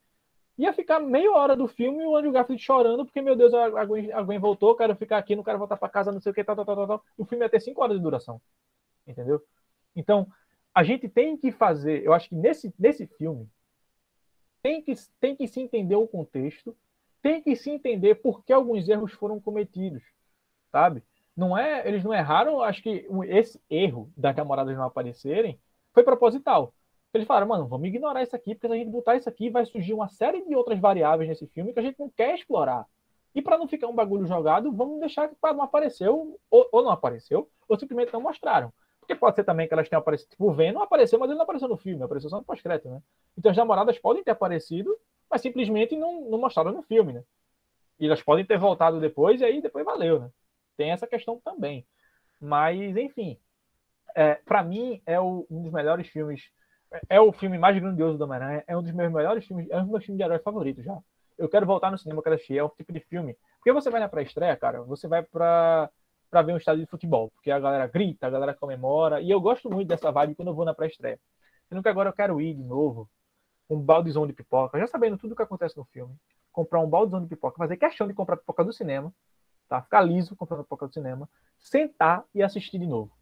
ia 0.56 0.72
ficar 0.72 1.00
meia 1.00 1.30
hora 1.32 1.54
do 1.54 1.68
filme 1.68 2.02
e 2.02 2.06
o 2.06 2.16
Andrew 2.16 2.32
Garfield 2.32 2.62
chorando, 2.62 3.04
porque, 3.04 3.20
meu 3.20 3.36
Deus, 3.36 3.52
a 3.52 3.84
Gwen, 3.84 4.12
a 4.12 4.22
Gwen 4.22 4.38
voltou, 4.38 4.74
quero 4.74 4.96
ficar 4.96 5.18
aqui, 5.18 5.36
não 5.36 5.44
quero 5.44 5.58
voltar 5.58 5.76
para 5.76 5.88
casa, 5.88 6.12
não 6.12 6.20
sei 6.20 6.32
o 6.32 6.34
que, 6.34 6.42
tal, 6.42 6.56
tal, 6.56 6.64
tal, 6.64 6.86
tal. 6.86 7.04
O 7.16 7.24
filme 7.24 7.44
ia 7.44 7.50
ter 7.50 7.60
cinco 7.60 7.82
horas 7.82 7.96
de 7.96 8.02
duração. 8.02 8.40
Entendeu? 9.06 9.42
Então, 9.94 10.26
a 10.74 10.82
gente 10.82 11.08
tem 11.08 11.36
que 11.36 11.50
fazer, 11.52 12.04
eu 12.04 12.12
acho 12.12 12.28
que 12.28 12.34
nesse, 12.34 12.74
nesse 12.78 13.06
filme, 13.06 13.48
tem 14.62 14.82
que, 14.82 14.92
tem 15.20 15.36
que 15.36 15.46
se 15.46 15.60
entender 15.60 15.94
o 15.94 16.08
contexto, 16.08 16.76
tem 17.22 17.42
que 17.42 17.54
se 17.54 17.70
entender 17.70 18.16
por 18.16 18.44
que 18.44 18.52
alguns 18.52 18.88
erros 18.88 19.12
foram 19.12 19.40
cometidos, 19.40 20.02
sabe? 20.70 21.02
Não 21.36 21.56
é, 21.56 21.86
eles 21.86 22.02
não 22.02 22.14
erraram, 22.14 22.62
acho 22.62 22.82
que 22.82 23.06
esse 23.28 23.60
erro 23.68 24.10
das 24.16 24.34
namoradas 24.34 24.76
não 24.76 24.84
aparecerem 24.84 25.60
foi 25.92 26.02
proposital. 26.02 26.72
Eles 27.12 27.26
falaram, 27.26 27.46
mano, 27.46 27.66
vamos 27.66 27.88
ignorar 27.88 28.22
isso 28.22 28.34
aqui, 28.34 28.54
porque 28.54 28.66
se 28.66 28.72
a 28.72 28.76
gente 28.76 28.90
botar 28.90 29.16
isso 29.16 29.28
aqui, 29.28 29.50
vai 29.50 29.64
surgir 29.64 29.94
uma 29.94 30.08
série 30.08 30.44
de 30.44 30.54
outras 30.54 30.78
variáveis 30.78 31.28
nesse 31.28 31.46
filme 31.48 31.72
que 31.72 31.78
a 31.78 31.82
gente 31.82 31.98
não 31.98 32.10
quer 32.10 32.34
explorar. 32.34 32.86
E 33.34 33.42
para 33.42 33.58
não 33.58 33.68
ficar 33.68 33.86
um 33.86 33.94
bagulho 33.94 34.26
jogado, 34.26 34.72
vamos 34.72 34.98
deixar 34.98 35.28
que 35.28 35.36
não 35.42 35.62
apareceu, 35.62 36.38
ou, 36.50 36.68
ou, 36.72 36.82
não 36.82 36.90
apareceu, 36.90 37.48
ou 37.68 37.78
simplesmente 37.78 38.12
não 38.12 38.20
mostraram. 38.20 38.72
Porque 38.98 39.14
pode 39.14 39.36
ser 39.36 39.44
também 39.44 39.68
que 39.68 39.74
elas 39.74 39.88
tenham 39.88 40.00
aparecido, 40.00 40.30
tipo, 40.30 40.48
o 40.48 40.52
Ven 40.52 40.72
não 40.72 40.82
apareceu, 40.82 41.18
mas 41.18 41.28
ele 41.28 41.36
não 41.36 41.44
apareceu 41.44 41.68
no 41.68 41.76
filme, 41.76 42.02
apareceu 42.02 42.30
só 42.30 42.38
no 42.38 42.44
pós-crédito, 42.44 42.88
né? 42.88 43.00
Então 43.36 43.50
as 43.50 43.56
namoradas 43.56 43.98
podem 43.98 44.24
ter 44.24 44.30
aparecido, 44.30 44.96
mas 45.30 45.42
simplesmente 45.42 45.94
não, 45.96 46.22
não 46.22 46.38
mostraram 46.38 46.72
no 46.72 46.82
filme, 46.82 47.12
né? 47.12 47.22
E 48.00 48.06
elas 48.06 48.22
podem 48.22 48.44
ter 48.44 48.58
voltado 48.58 48.98
depois, 49.00 49.40
e 49.40 49.44
aí 49.44 49.60
depois 49.60 49.84
valeu, 49.84 50.18
né? 50.20 50.30
Tem 50.76 50.90
essa 50.90 51.06
questão 51.06 51.40
também. 51.40 51.86
Mas, 52.40 52.96
enfim, 52.96 53.38
é, 54.14 54.34
para 54.34 54.62
mim 54.62 55.02
é 55.06 55.20
o, 55.20 55.46
um 55.50 55.62
dos 55.62 55.72
melhores 55.72 56.08
filmes. 56.08 56.42
É, 57.08 57.20
o 57.20 57.32
filme 57.32 57.58
mais 57.58 57.78
grandioso 57.78 58.16
do 58.18 58.24
Homem-Aranha. 58.24 58.64
É 58.66 58.76
um 58.76 58.82
dos 58.82 58.92
meus 58.92 59.12
melhores 59.12 59.46
filmes. 59.46 59.68
É 59.70 59.76
um 59.78 59.82
dos 59.82 59.90
meus 59.90 60.04
filmes 60.04 60.18
de 60.18 60.24
herói 60.24 60.38
favoritos 60.38 60.84
já. 60.84 60.98
Eu 61.38 61.48
quero 61.48 61.66
voltar 61.66 61.90
no 61.90 61.98
cinema, 61.98 62.22
quero 62.22 62.34
assistir. 62.36 62.58
É 62.58 62.62
o 62.62 62.68
tipo 62.70 62.92
de 62.92 63.00
filme. 63.00 63.36
Porque 63.58 63.72
você 63.72 63.90
vai 63.90 64.00
na 64.00 64.08
pré-estreia, 64.08 64.56
cara, 64.56 64.82
você 64.82 65.08
vai 65.08 65.22
pra, 65.22 65.90
pra 66.30 66.42
ver 66.42 66.52
um 66.52 66.56
estádio 66.56 66.84
de 66.84 66.90
futebol. 66.90 67.30
Porque 67.32 67.50
a 67.50 67.58
galera 67.58 67.86
grita, 67.86 68.26
a 68.26 68.30
galera 68.30 68.54
comemora. 68.54 69.20
E 69.20 69.30
eu 69.30 69.40
gosto 69.40 69.68
muito 69.70 69.88
dessa 69.88 70.10
vibe 70.10 70.34
quando 70.34 70.48
eu 70.48 70.54
vou 70.54 70.64
na 70.64 70.74
pré-estreia. 70.74 71.18
Sendo 71.68 71.82
que 71.82 71.88
agora 71.88 72.10
eu 72.10 72.14
quero 72.14 72.40
ir 72.40 72.54
de 72.54 72.64
novo. 72.64 73.08
Um 73.68 73.80
baldezão 73.80 74.26
de 74.26 74.32
pipoca, 74.32 74.78
já 74.78 74.86
sabendo 74.86 75.18
tudo 75.18 75.32
o 75.32 75.36
que 75.36 75.42
acontece 75.42 75.76
no 75.76 75.84
filme. 75.86 76.14
Comprar 76.52 76.80
um 76.80 76.88
baldezão 76.88 77.20
de 77.20 77.26
pipoca, 77.26 77.58
fazer 77.58 77.76
questão 77.76 78.06
de 78.06 78.14
comprar 78.14 78.36
pipoca 78.36 78.64
do 78.64 78.72
cinema 78.72 79.12
tá? 79.68 79.82
Ficar 79.82 80.02
liso 80.02 80.36
comprando 80.36 80.62
pipoca 80.62 80.86
do 80.86 80.94
cinema, 80.94 81.28
sentar 81.58 82.24
e 82.34 82.42
assistir 82.42 82.78
de 82.78 82.86
novo. 82.86 83.12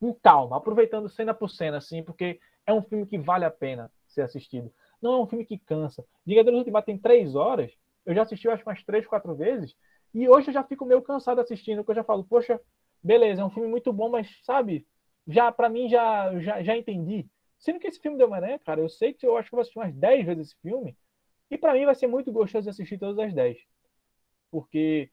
Com 0.00 0.12
calma, 0.14 0.56
aproveitando 0.56 1.08
cena 1.08 1.32
por 1.32 1.50
cena, 1.50 1.78
assim, 1.78 2.02
porque 2.02 2.40
é 2.66 2.72
um 2.72 2.82
filme 2.82 3.06
que 3.06 3.18
vale 3.18 3.44
a 3.44 3.50
pena 3.50 3.90
ser 4.06 4.22
assistido. 4.22 4.72
Não 5.00 5.14
é 5.14 5.18
um 5.18 5.26
filme 5.26 5.44
que 5.44 5.58
cansa. 5.58 6.04
Vingadores 6.24 6.58
Ultimato 6.58 6.86
tem 6.86 6.98
três 6.98 7.34
horas, 7.34 7.72
eu 8.04 8.14
já 8.14 8.22
assisti, 8.22 8.48
acho, 8.48 8.62
umas 8.64 8.82
três, 8.84 9.06
quatro 9.06 9.34
vezes, 9.34 9.74
e 10.12 10.28
hoje 10.28 10.48
eu 10.48 10.54
já 10.54 10.62
fico 10.62 10.84
meio 10.84 11.02
cansado 11.02 11.40
assistindo, 11.40 11.78
porque 11.78 11.92
eu 11.92 11.96
já 11.96 12.04
falo, 12.04 12.24
poxa, 12.24 12.60
beleza, 13.02 13.42
é 13.42 13.44
um 13.44 13.50
filme 13.50 13.68
muito 13.68 13.92
bom, 13.92 14.08
mas, 14.08 14.28
sabe, 14.44 14.86
já, 15.26 15.50
para 15.50 15.68
mim, 15.68 15.88
já, 15.88 16.38
já, 16.40 16.62
já 16.62 16.76
entendi. 16.76 17.26
Sendo 17.58 17.80
que 17.80 17.86
esse 17.86 17.98
filme 17.98 18.18
deu 18.18 18.28
mané, 18.28 18.58
cara, 18.58 18.80
eu 18.80 18.88
sei 18.88 19.12
que 19.12 19.26
eu 19.26 19.36
acho 19.36 19.48
que 19.48 19.54
eu 19.54 19.56
vou 19.56 19.62
assistir 19.62 19.78
umas 19.78 19.94
10 19.94 20.26
vezes 20.26 20.48
esse 20.48 20.60
filme, 20.60 20.96
e 21.50 21.58
para 21.58 21.72
mim 21.72 21.84
vai 21.84 21.94
ser 21.94 22.06
muito 22.06 22.32
gostoso 22.32 22.64
de 22.64 22.70
assistir 22.70 22.98
todas 22.98 23.18
as 23.18 23.34
10. 23.34 23.58
Porque 24.50 25.10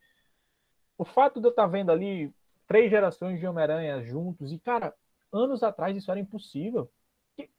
o 1.01 1.05
fato 1.05 1.39
de 1.39 1.47
eu 1.47 1.49
estar 1.49 1.63
tá 1.63 1.67
vendo 1.67 1.91
ali 1.91 2.31
três 2.67 2.91
gerações 2.91 3.39
de 3.39 3.47
Homem-Aranha 3.47 4.03
juntos, 4.03 4.51
e, 4.51 4.59
cara, 4.59 4.93
anos 5.33 5.63
atrás 5.63 5.97
isso 5.97 6.11
era 6.11 6.19
impossível. 6.19 6.91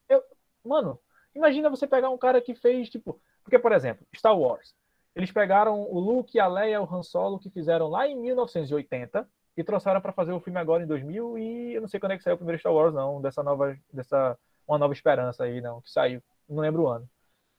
Eu, 0.07 0.23
mano, 0.63 0.97
imagina 1.35 1.69
você 1.69 1.85
pegar 1.85 2.09
um 2.09 2.17
cara 2.17 2.39
que 2.41 2.55
fez, 2.55 2.89
tipo. 2.89 3.19
Porque, 3.43 3.59
por 3.59 3.73
exemplo, 3.73 4.07
Star 4.15 4.37
Wars. 4.39 4.73
Eles 5.13 5.29
pegaram 5.29 5.81
o 5.81 5.99
Luke, 5.99 6.39
a 6.39 6.47
Leia, 6.47 6.81
o 6.81 6.85
Han 6.85 7.03
Solo, 7.03 7.37
que 7.37 7.49
fizeram 7.49 7.89
lá 7.89 8.07
em 8.07 8.15
1980 8.15 9.27
e 9.57 9.63
trouxeram 9.63 9.99
para 9.99 10.13
fazer 10.13 10.31
o 10.31 10.39
filme 10.39 10.57
agora 10.57 10.81
em 10.81 10.87
2000 10.87 11.37
e 11.37 11.73
eu 11.73 11.81
não 11.81 11.87
sei 11.89 11.99
quando 11.99 12.13
é 12.13 12.17
que 12.17 12.23
saiu 12.23 12.35
o 12.35 12.37
primeiro 12.37 12.59
Star 12.59 12.73
Wars 12.73 12.93
não, 12.93 13.21
dessa 13.21 13.43
nova 13.43 13.77
dessa 13.91 14.39
uma 14.67 14.79
nova 14.79 14.93
esperança 14.93 15.43
aí 15.43 15.61
não, 15.61 15.81
que 15.81 15.91
saiu, 15.91 16.23
não 16.49 16.61
lembro 16.61 16.83
o 16.83 16.87
ano. 16.87 17.07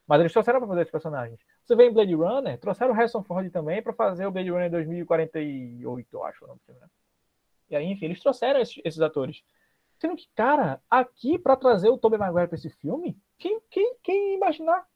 Mas 0.06 0.20
eles 0.20 0.32
trouxeram 0.32 0.60
para 0.60 0.68
fazer 0.68 0.82
esses 0.82 0.92
personagens. 0.92 1.40
Você 1.64 1.74
vê 1.74 1.86
em 1.86 1.92
Blade 1.92 2.14
Runner, 2.14 2.58
trouxeram 2.58 2.92
o 2.92 2.94
Harrison 2.94 3.22
Ford 3.22 3.50
também 3.50 3.82
para 3.82 3.92
fazer 3.92 4.26
o 4.26 4.30
Blade 4.30 4.50
Runner 4.50 4.70
2048, 4.70 6.08
eu 6.12 6.24
acho 6.24 6.44
o 6.44 6.48
nome 6.48 6.60
do 6.60 6.64
filme, 6.64 6.80
né? 6.80 6.88
E 7.70 7.76
aí, 7.76 7.86
enfim, 7.86 8.04
eles 8.06 8.20
trouxeram 8.20 8.60
esses, 8.60 8.80
esses 8.84 9.00
atores. 9.00 9.42
Sendo 9.98 10.16
que, 10.16 10.28
cara, 10.34 10.82
aqui 10.90 11.38
para 11.38 11.56
trazer 11.56 11.88
o 11.88 11.96
Tobey 11.96 12.18
Maguire 12.18 12.48
para 12.48 12.56
esse 12.56 12.68
filme, 12.68 13.16
Quem, 13.38 13.60
quem, 13.70 13.96
quem 14.02 14.34
imaginar? 14.34 14.86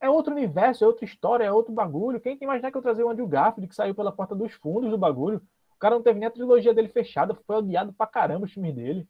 É 0.00 0.08
outro 0.08 0.32
universo, 0.32 0.84
é 0.84 0.86
outra 0.86 1.04
história, 1.04 1.44
é 1.44 1.52
outro 1.52 1.72
bagulho. 1.72 2.20
Quem 2.20 2.38
imaginar 2.40 2.70
que 2.70 2.76
eu 2.76 2.82
trazer 2.82 3.02
o 3.02 3.10
Andrew 3.10 3.26
Garfield 3.26 3.66
que 3.66 3.74
saiu 3.74 3.94
pela 3.94 4.12
porta 4.12 4.34
dos 4.34 4.52
fundos 4.52 4.90
do 4.90 4.98
bagulho? 4.98 5.42
O 5.74 5.78
cara 5.78 5.94
não 5.94 6.02
teve 6.02 6.18
nem 6.18 6.28
a 6.28 6.30
trilogia 6.30 6.74
dele 6.74 6.88
fechada, 6.88 7.34
foi 7.34 7.56
odiado 7.56 7.92
pra 7.92 8.06
caramba 8.06 8.46
os 8.46 8.52
filmes 8.52 8.74
dele. 8.74 9.08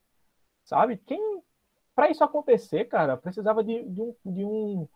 Sabe? 0.65 0.97
Quem. 0.99 1.43
Pra 1.95 2.11
isso 2.11 2.23
acontecer, 2.23 2.85
cara, 2.85 3.17
precisava 3.17 3.63
de, 3.65 3.83
de, 3.83 4.01
um, 4.01 4.15
de 4.25 4.45
um 4.45 4.89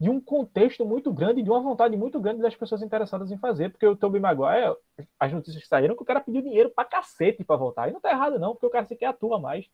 de 0.00 0.08
um 0.08 0.18
contexto 0.18 0.86
muito 0.86 1.12
grande, 1.12 1.42
de 1.42 1.50
uma 1.50 1.60
vontade 1.60 1.94
muito 1.94 2.18
grande 2.18 2.40
das 2.40 2.56
pessoas 2.56 2.80
interessadas 2.80 3.30
em 3.30 3.36
fazer, 3.36 3.68
porque 3.68 3.86
o 3.86 3.94
Tobey 3.94 4.18
Maguire, 4.18 4.74
as 5.18 5.30
notícias 5.30 5.68
saíram 5.68 5.94
que 5.94 6.02
o 6.02 6.06
cara 6.06 6.22
pediu 6.22 6.40
dinheiro 6.40 6.70
pra 6.70 6.86
cacete 6.86 7.44
pra 7.44 7.56
voltar. 7.56 7.88
E 7.88 7.92
não 7.92 8.00
tá 8.00 8.10
errado 8.10 8.38
não, 8.38 8.52
porque 8.52 8.64
o 8.64 8.70
cara 8.70 8.86
sequer 8.86 9.06
atua 9.06 9.38
mais. 9.38 9.66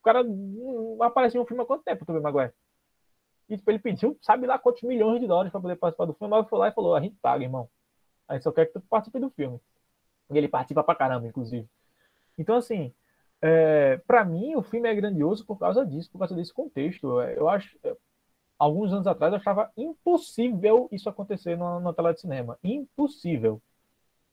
O 0.00 0.04
cara 0.04 0.22
não 0.22 1.02
apareceu 1.02 1.40
em 1.40 1.44
um 1.44 1.46
filme 1.46 1.60
há 1.60 1.66
quanto 1.66 1.82
tempo, 1.82 2.04
o 2.04 2.06
Tobey 2.06 2.22
Maguire? 2.22 2.52
E 3.48 3.56
tipo, 3.56 3.68
ele 3.68 3.80
pediu, 3.80 4.16
sabe 4.22 4.46
lá 4.46 4.58
quantos 4.60 4.82
milhões 4.84 5.20
de 5.20 5.26
dólares 5.26 5.50
para 5.50 5.60
poder 5.60 5.76
participar 5.76 6.04
do 6.04 6.14
filme, 6.14 6.30
mas 6.30 6.48
foi 6.48 6.58
lá 6.58 6.68
e 6.68 6.72
falou, 6.72 6.94
a 6.94 7.00
gente 7.00 7.16
paga, 7.20 7.42
irmão. 7.42 7.68
A 8.28 8.34
gente 8.34 8.44
só 8.44 8.52
quer 8.52 8.66
que 8.66 8.74
tu 8.74 8.80
participe 8.82 9.18
do 9.18 9.30
filme. 9.30 9.60
E 10.30 10.38
ele 10.38 10.48
participa 10.48 10.84
pra 10.84 10.94
caramba, 10.94 11.26
inclusive. 11.26 11.68
Então, 12.38 12.56
assim, 12.56 12.94
é, 13.42 13.96
para 14.06 14.24
mim, 14.24 14.54
o 14.54 14.62
filme 14.62 14.88
é 14.88 14.94
grandioso 14.94 15.44
por 15.44 15.58
causa 15.58 15.84
disso, 15.84 16.10
por 16.12 16.20
causa 16.20 16.34
desse 16.34 16.54
contexto. 16.54 17.20
Eu 17.22 17.48
acho, 17.48 17.76
alguns 18.58 18.92
anos 18.92 19.06
atrás 19.06 19.32
eu 19.32 19.38
achava 19.38 19.70
impossível 19.76 20.88
isso 20.90 21.08
acontecer 21.08 21.56
na, 21.56 21.80
na 21.80 21.92
tela 21.92 22.14
de 22.14 22.20
cinema. 22.20 22.58
Impossível. 22.62 23.60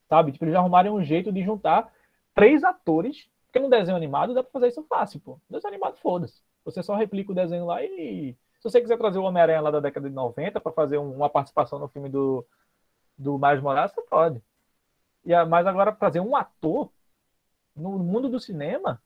Sabe? 0.08 0.32
Tipo, 0.32 0.46
eles 0.46 0.56
arrumarem 0.56 0.92
um 0.92 1.04
jeito 1.04 1.32
de 1.32 1.44
juntar 1.44 1.92
três 2.34 2.64
atores, 2.64 3.30
porque 3.46 3.60
no 3.60 3.70
desenho 3.70 3.98
animado 3.98 4.34
dá 4.34 4.44
pra 4.44 4.52
fazer 4.52 4.68
isso 4.68 4.84
fácil, 4.84 5.20
pô. 5.20 5.40
Desenho 5.50 5.74
animado, 5.74 5.98
foda-se. 5.98 6.42
Você 6.64 6.84
só 6.84 6.96
replica 6.96 7.32
o 7.32 7.36
desenho 7.36 7.66
lá 7.66 7.84
e. 7.84 8.36
Se 8.60 8.70
você 8.70 8.80
quiser 8.80 8.98
trazer 8.98 9.18
o 9.18 9.24
Homem-Aranha 9.24 9.62
lá 9.62 9.72
da 9.72 9.80
década 9.80 10.08
de 10.08 10.14
90 10.14 10.62
para 10.62 10.72
fazer 10.72 10.98
uma 10.98 11.28
participação 11.30 11.80
no 11.80 11.88
filme 11.88 12.10
do, 12.10 12.46
do 13.18 13.40
Miles 13.40 13.62
Morales, 13.62 13.92
você 13.92 14.02
pode. 14.04 14.42
E, 15.26 15.46
mas 15.46 15.66
agora 15.66 15.92
trazer 15.92 16.20
um 16.20 16.36
ator 16.36 16.92
no 17.76 17.98
mundo 17.98 18.30
do 18.30 18.40
cinema, 18.40 19.02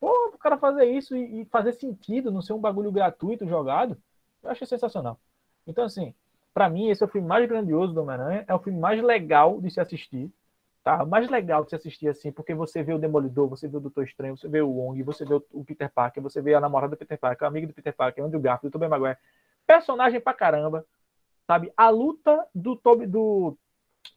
pô, 0.00 0.30
o 0.34 0.38
cara 0.38 0.56
fazer 0.56 0.86
isso 0.86 1.14
e, 1.14 1.42
e 1.42 1.44
fazer 1.46 1.72
sentido, 1.72 2.30
não 2.30 2.40
ser 2.40 2.54
um 2.54 2.60
bagulho 2.60 2.90
gratuito 2.90 3.46
jogado, 3.46 3.96
eu 4.44 4.50
achei 4.50 4.66
sensacional. 4.66 5.18
Então, 5.66 5.84
assim, 5.84 6.14
para 6.52 6.68
mim, 6.68 6.88
esse 6.88 7.02
é 7.02 7.06
o 7.06 7.08
filme 7.08 7.26
mais 7.26 7.48
grandioso 7.48 7.92
do 7.92 8.02
Homem-Aranha, 8.02 8.44
é 8.46 8.54
o 8.54 8.58
filme 8.58 8.78
mais 8.78 9.02
legal 9.02 9.60
de 9.60 9.70
se 9.70 9.80
assistir, 9.80 10.30
tá? 10.82 11.04
Mais 11.04 11.28
legal 11.28 11.64
de 11.64 11.70
se 11.70 11.76
assistir, 11.76 12.08
assim, 12.08 12.30
porque 12.30 12.54
você 12.54 12.82
vê 12.82 12.92
o 12.92 12.98
Demolidor, 12.98 13.48
você 13.48 13.66
vê 13.66 13.76
o 13.76 13.80
Doutor 13.80 14.04
Estranho, 14.04 14.36
você 14.36 14.48
vê 14.48 14.60
o 14.60 14.68
Wong, 14.68 15.02
você 15.02 15.24
vê 15.24 15.34
o 15.34 15.64
Peter 15.64 15.90
Parker, 15.90 16.22
você 16.22 16.40
vê 16.40 16.54
a 16.54 16.60
namorada 16.60 16.94
do 16.94 16.98
Peter 16.98 17.18
Parker, 17.18 17.44
o 17.44 17.48
amigo 17.48 17.66
do 17.66 17.72
Peter 17.72 17.94
Parker, 17.94 18.22
o 18.22 18.26
Andrew 18.26 18.40
Garfield, 18.40 18.68
o 18.68 18.70
Tobey 18.70 18.88
Maguire. 18.88 19.18
Personagem 19.66 20.20
pra 20.20 20.34
caramba, 20.34 20.86
sabe? 21.46 21.72
A 21.76 21.88
luta 21.88 22.46
do, 22.54 22.76
Toby, 22.76 23.06
do 23.06 23.56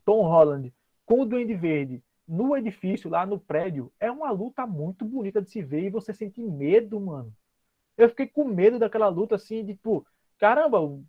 Tom 0.05 0.21
Holland 0.23 0.73
com 1.05 1.21
o 1.21 1.25
Duende 1.25 1.55
Verde 1.55 2.03
no 2.27 2.55
edifício, 2.57 3.09
lá 3.09 3.25
no 3.25 3.39
prédio, 3.39 3.91
é 3.99 4.11
uma 4.11 4.29
luta 4.29 4.67
muito 4.67 5.05
bonita 5.05 5.41
de 5.41 5.49
se 5.49 5.63
ver 5.63 5.85
e 5.85 5.89
você 5.89 6.13
sente 6.13 6.41
medo, 6.41 6.99
mano. 6.99 7.33
Eu 7.97 8.09
fiquei 8.09 8.27
com 8.27 8.43
medo 8.43 8.77
daquela 8.77 9.07
luta, 9.07 9.35
assim, 9.35 9.63
de, 9.63 9.73
tipo, 9.73 10.05
caramba, 10.39 10.79
o, 10.79 11.03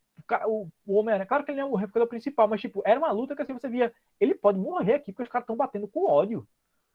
o, 0.47 0.69
o 0.87 0.95
Homem-Aranha, 0.95 1.27
claro 1.27 1.45
que 1.45 1.51
ele 1.51 1.61
não 1.61 1.79
é 1.79 1.85
o 1.85 2.07
principal, 2.07 2.49
mas 2.49 2.61
tipo, 2.61 2.83
era 2.85 2.99
uma 2.99 3.13
luta 3.13 3.35
que 3.35 3.43
assim 3.43 3.53
você 3.53 3.69
via, 3.69 3.93
ele 4.21 4.35
pode 4.35 4.59
morrer 4.59 4.95
aqui 4.95 5.13
porque 5.13 5.25
os 5.25 5.29
caras 5.29 5.45
estão 5.45 5.57
batendo 5.57 5.89
com 5.89 6.11
ódio. 6.11 6.47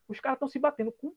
Os 0.08 0.20
caras 0.20 0.38
estão 0.38 0.48
se 0.50 0.60
batendo 0.60 0.92
com. 0.92 1.14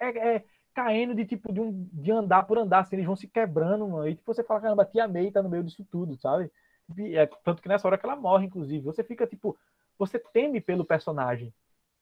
É, 0.00 0.36
é, 0.36 0.44
caindo 0.74 1.14
de 1.14 1.24
tipo 1.24 1.52
de, 1.52 1.60
um, 1.60 1.88
de 1.92 2.10
andar 2.12 2.44
por 2.44 2.58
andar, 2.58 2.80
assim, 2.80 2.96
eles 2.96 3.06
vão 3.06 3.16
se 3.16 3.26
quebrando, 3.28 3.88
mano. 3.88 4.08
E 4.08 4.14
tipo, 4.14 4.32
você 4.32 4.44
fala, 4.44 4.60
caramba, 4.60 4.84
tia 4.84 5.08
May 5.08 5.30
tá 5.30 5.42
no 5.42 5.48
meio 5.48 5.64
disso 5.64 5.84
tudo, 5.90 6.16
sabe? 6.16 6.50
E, 6.96 7.16
é, 7.16 7.26
tanto 7.44 7.60
que 7.62 7.68
nessa 7.68 7.86
hora 7.86 7.98
que 7.98 8.06
ela 8.06 8.16
morre, 8.16 8.46
inclusive, 8.46 8.84
você 8.84 9.02
fica 9.02 9.26
tipo, 9.26 9.58
você 9.98 10.18
teme 10.18 10.60
pelo 10.60 10.84
personagem. 10.84 11.52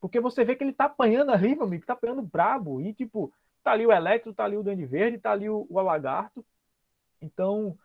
Porque 0.00 0.20
você 0.20 0.44
vê 0.44 0.54
que 0.54 0.62
ele 0.62 0.72
tá 0.72 0.84
apanhando 0.84 1.32
ali, 1.32 1.54
meu 1.54 1.64
amigo, 1.64 1.86
tá 1.86 1.94
apanhando 1.94 2.22
brabo. 2.22 2.80
E 2.80 2.92
tipo, 2.92 3.32
tá 3.62 3.72
ali 3.72 3.86
o 3.86 3.92
Electro, 3.92 4.34
tá 4.34 4.44
ali 4.44 4.56
o 4.56 4.62
Duende 4.62 4.84
Verde, 4.84 5.18
tá 5.18 5.32
ali 5.32 5.48
o, 5.48 5.66
o 5.68 5.80
Lagarto. 5.80 6.44
Então, 7.20 7.76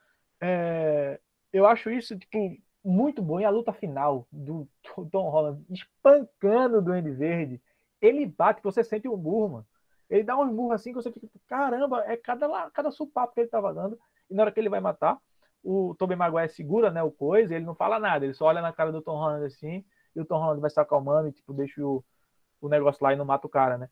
é, 0.41 1.19
eu 1.53 1.65
acho 1.67 1.89
isso, 1.91 2.17
tipo, 2.17 2.57
muito 2.83 3.21
bom. 3.21 3.39
E 3.39 3.45
a 3.45 3.49
luta 3.49 3.71
final 3.71 4.27
do 4.31 4.67
Tom 5.11 5.29
Holland 5.29 5.63
espancando 5.69 6.79
o 6.79 6.81
Duende 6.81 7.11
Verde, 7.11 7.61
ele 8.01 8.25
bate, 8.25 8.61
você 8.63 8.83
sente 8.83 9.07
o 9.07 9.15
murro, 9.15 9.49
mano. 9.49 9.67
Ele 10.09 10.23
dá 10.23 10.37
um 10.37 10.45
murro 10.45 10.73
assim 10.73 10.91
que 10.91 11.01
você 11.01 11.11
fica, 11.11 11.27
caramba, 11.47 12.03
é 12.05 12.17
cada, 12.17 12.69
cada 12.71 12.91
supapo 12.91 13.33
que 13.33 13.41
ele 13.41 13.49
tava 13.49 13.73
dando. 13.73 13.97
E 14.29 14.33
na 14.33 14.43
hora 14.43 14.51
que 14.51 14.59
ele 14.59 14.67
vai 14.67 14.81
matar, 14.81 15.17
o 15.63 15.95
Tobey 15.97 16.17
Maguire 16.17 16.49
segura, 16.49 16.91
né, 16.91 17.01
o 17.03 17.11
coisa, 17.11 17.55
ele 17.55 17.65
não 17.65 17.75
fala 17.75 17.99
nada, 17.99 18.25
ele 18.25 18.33
só 18.33 18.45
olha 18.45 18.61
na 18.61 18.73
cara 18.73 18.91
do 18.91 19.01
Tom 19.01 19.15
Holland 19.15 19.45
assim, 19.45 19.85
e 20.15 20.19
o 20.19 20.25
Tom 20.25 20.39
Holland 20.39 20.59
vai 20.59 20.69
se 20.69 20.79
acalmando 20.79 21.29
e, 21.29 21.31
tipo, 21.31 21.53
deixa 21.53 21.81
o, 21.85 22.03
o 22.59 22.67
negócio 22.67 23.03
lá 23.03 23.13
e 23.13 23.15
não 23.15 23.25
mata 23.25 23.47
o 23.47 23.49
cara, 23.49 23.77
né. 23.77 23.89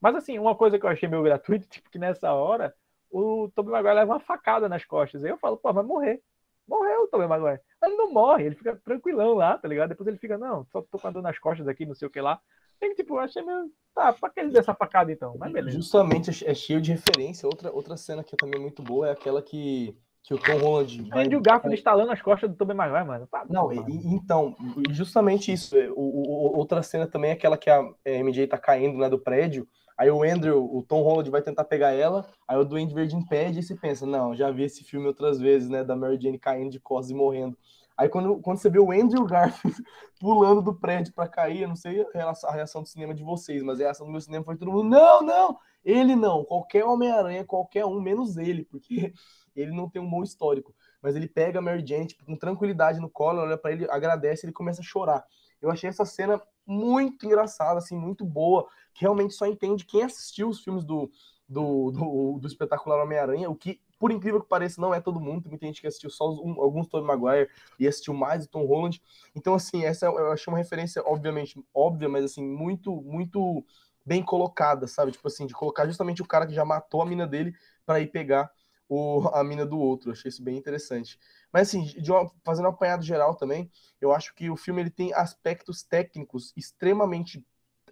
Mas, 0.00 0.16
assim, 0.16 0.38
uma 0.38 0.54
coisa 0.54 0.78
que 0.78 0.84
eu 0.84 0.90
achei 0.90 1.08
meio 1.08 1.22
gratuito, 1.22 1.66
tipo, 1.70 1.88
que 1.88 1.98
nessa 1.98 2.32
hora, 2.32 2.74
o 3.14 3.48
Tobey 3.54 3.70
Maguire 3.70 3.94
leva 3.94 4.12
uma 4.14 4.20
facada 4.20 4.68
nas 4.68 4.84
costas. 4.84 5.24
Aí 5.24 5.30
eu 5.30 5.38
falo, 5.38 5.56
pô, 5.56 5.72
vai 5.72 5.84
morrer. 5.84 6.20
Morreu 6.66 7.02
o 7.02 7.06
Tobey 7.06 7.28
Maguire. 7.28 7.60
Mas 7.80 7.90
ele 7.90 7.98
não 7.98 8.12
morre, 8.12 8.46
ele 8.46 8.56
fica 8.56 8.74
tranquilão 8.84 9.34
lá, 9.34 9.56
tá 9.56 9.68
ligado? 9.68 9.90
Depois 9.90 10.08
ele 10.08 10.18
fica, 10.18 10.36
não, 10.36 10.66
só 10.72 10.82
tô 10.82 10.98
com 10.98 11.06
a 11.06 11.10
dor 11.10 11.22
nas 11.22 11.38
costas 11.38 11.68
aqui, 11.68 11.86
não 11.86 11.94
sei 11.94 12.08
o 12.08 12.10
que 12.10 12.20
lá. 12.20 12.40
Tem 12.80 12.90
que, 12.90 12.96
tipo, 12.96 13.16
achei 13.18 13.40
meio. 13.42 13.70
Tá, 13.94 14.12
pra 14.12 14.28
que 14.30 14.40
ele 14.40 14.50
deu 14.50 14.60
essa 14.60 14.74
facada 14.74 15.12
então? 15.12 15.36
Mas 15.38 15.52
beleza. 15.52 15.76
Justamente 15.76 16.44
é 16.44 16.54
cheio 16.54 16.80
de 16.80 16.90
referência. 16.90 17.46
Outra, 17.46 17.70
outra 17.70 17.96
cena 17.96 18.24
que 18.24 18.34
é 18.34 18.36
também 18.36 18.60
muito 18.60 18.82
boa 18.82 19.08
é 19.08 19.12
aquela 19.12 19.40
que, 19.40 19.96
que 20.24 20.34
o 20.34 20.38
Tom 20.38 20.58
Holland. 20.58 21.08
Vai... 21.08 21.28
E 21.28 21.36
o 21.36 21.40
Garfield 21.40 21.78
instalando 21.78 22.10
as 22.10 22.20
costas 22.20 22.50
do 22.50 22.56
Tobey 22.56 22.74
Maguire, 22.74 23.06
mano. 23.06 23.28
Tá, 23.28 23.46
não, 23.48 23.72
e, 23.72 23.78
então, 24.06 24.56
justamente 24.90 25.52
isso. 25.52 25.76
O, 25.94 26.00
o, 26.00 26.58
outra 26.58 26.82
cena 26.82 27.06
também 27.06 27.30
é 27.30 27.34
aquela 27.34 27.56
que 27.56 27.70
a 27.70 27.80
MJ 28.04 28.48
tá 28.48 28.58
caindo 28.58 28.98
né, 28.98 29.08
do 29.08 29.20
prédio. 29.20 29.68
Aí 29.96 30.10
o 30.10 30.22
Andrew, 30.24 30.64
o 30.74 30.82
Tom 30.82 31.02
Holland 31.02 31.30
vai 31.30 31.40
tentar 31.40 31.64
pegar 31.64 31.92
ela, 31.92 32.26
aí 32.48 32.56
o 32.56 32.64
Duende 32.64 32.94
Verde 32.94 33.14
impede 33.14 33.60
e 33.60 33.62
você 33.62 33.76
pensa, 33.76 34.04
não, 34.04 34.34
já 34.34 34.50
vi 34.50 34.64
esse 34.64 34.82
filme 34.82 35.06
outras 35.06 35.38
vezes, 35.38 35.68
né, 35.68 35.84
da 35.84 35.94
Mary 35.94 36.18
Jane 36.20 36.38
caindo 36.38 36.70
de 36.70 36.80
costas 36.80 37.10
e 37.10 37.14
morrendo. 37.14 37.56
Aí 37.96 38.08
quando, 38.08 38.40
quando 38.40 38.58
você 38.58 38.68
vê 38.68 38.80
o 38.80 38.90
Andrew 38.90 39.24
Garfield 39.24 39.80
pulando 40.18 40.60
do 40.60 40.74
prédio 40.74 41.12
para 41.14 41.28
cair, 41.28 41.62
eu 41.62 41.68
não 41.68 41.76
sei 41.76 42.04
a 42.12 42.52
reação 42.52 42.82
do 42.82 42.88
cinema 42.88 43.14
de 43.14 43.22
vocês, 43.22 43.62
mas 43.62 43.80
a 43.80 43.84
reação 43.84 44.04
do 44.04 44.10
meu 44.10 44.20
cinema 44.20 44.44
foi 44.44 44.56
todo 44.56 44.72
mundo, 44.72 44.88
não, 44.88 45.22
não, 45.22 45.58
ele 45.84 46.16
não, 46.16 46.44
qualquer 46.44 46.84
Homem-Aranha, 46.84 47.44
qualquer 47.44 47.84
um, 47.86 48.00
menos 48.00 48.36
ele, 48.36 48.64
porque 48.64 49.12
ele 49.54 49.70
não 49.70 49.88
tem 49.88 50.02
um 50.02 50.10
bom 50.10 50.24
histórico. 50.24 50.74
Mas 51.00 51.14
ele 51.14 51.28
pega 51.28 51.60
a 51.60 51.62
Mary 51.62 51.86
Jane, 51.86 52.06
tipo, 52.06 52.24
com 52.24 52.34
tranquilidade 52.34 52.98
no 52.98 53.08
colo, 53.08 53.42
olha 53.42 53.56
para 53.56 53.70
ele, 53.70 53.86
agradece, 53.88 54.44
ele 54.44 54.52
começa 54.52 54.80
a 54.80 54.84
chorar. 54.84 55.24
Eu 55.62 55.70
achei 55.70 55.88
essa 55.88 56.04
cena 56.04 56.40
muito 56.66 57.26
engraçada, 57.26 57.78
assim, 57.78 57.96
muito 57.96 58.24
boa, 58.24 58.66
que 58.94 59.02
realmente 59.02 59.34
só 59.34 59.46
entende 59.46 59.84
quem 59.84 60.02
assistiu 60.02 60.48
os 60.48 60.60
filmes 60.60 60.84
do, 60.84 61.10
do, 61.48 61.90
do, 61.90 62.38
do 62.40 62.46
espetacular 62.46 63.02
Homem-Aranha, 63.02 63.50
o 63.50 63.54
que, 63.54 63.80
por 63.98 64.10
incrível 64.10 64.40
que 64.40 64.48
pareça, 64.48 64.80
não 64.80 64.94
é 64.94 65.00
todo 65.00 65.20
mundo, 65.20 65.42
tem 65.42 65.50
muita 65.50 65.66
gente 65.66 65.80
que 65.80 65.86
assistiu 65.86 66.10
só 66.10 66.30
um, 66.30 66.60
alguns 66.60 66.86
Tobey 66.86 67.06
Maguire 67.06 67.50
e 67.78 67.86
assistiu 67.86 68.14
mais 68.14 68.44
o 68.44 68.48
Tom 68.48 68.64
Holland. 68.64 69.02
Então, 69.34 69.54
assim, 69.54 69.84
essa 69.84 70.06
eu 70.06 70.32
achei 70.32 70.50
uma 70.52 70.58
referência, 70.58 71.02
obviamente, 71.04 71.62
óbvia, 71.74 72.08
mas 72.08 72.24
assim, 72.24 72.44
muito, 72.44 72.94
muito 73.02 73.64
bem 74.04 74.22
colocada, 74.22 74.86
sabe? 74.86 75.12
Tipo 75.12 75.28
assim, 75.28 75.46
de 75.46 75.54
colocar 75.54 75.86
justamente 75.86 76.22
o 76.22 76.26
cara 76.26 76.46
que 76.46 76.54
já 76.54 76.64
matou 76.64 77.02
a 77.02 77.06
mina 77.06 77.26
dele 77.26 77.54
para 77.86 78.00
ir 78.00 78.08
pegar 78.08 78.50
o, 78.88 79.28
a 79.32 79.42
mina 79.42 79.64
do 79.64 79.78
outro. 79.78 80.12
Achei 80.12 80.28
isso 80.28 80.42
bem 80.42 80.56
interessante. 80.56 81.18
Mas 81.52 81.68
assim, 81.68 81.94
uma, 82.08 82.30
fazendo 82.44 82.66
um 82.66 82.70
apanhado 82.70 83.02
geral 83.02 83.34
também, 83.34 83.70
eu 84.00 84.12
acho 84.12 84.34
que 84.34 84.50
o 84.50 84.56
filme 84.56 84.82
ele 84.82 84.90
tem 84.90 85.14
aspectos 85.14 85.82
técnicos 85.82 86.52
extremamente 86.56 87.44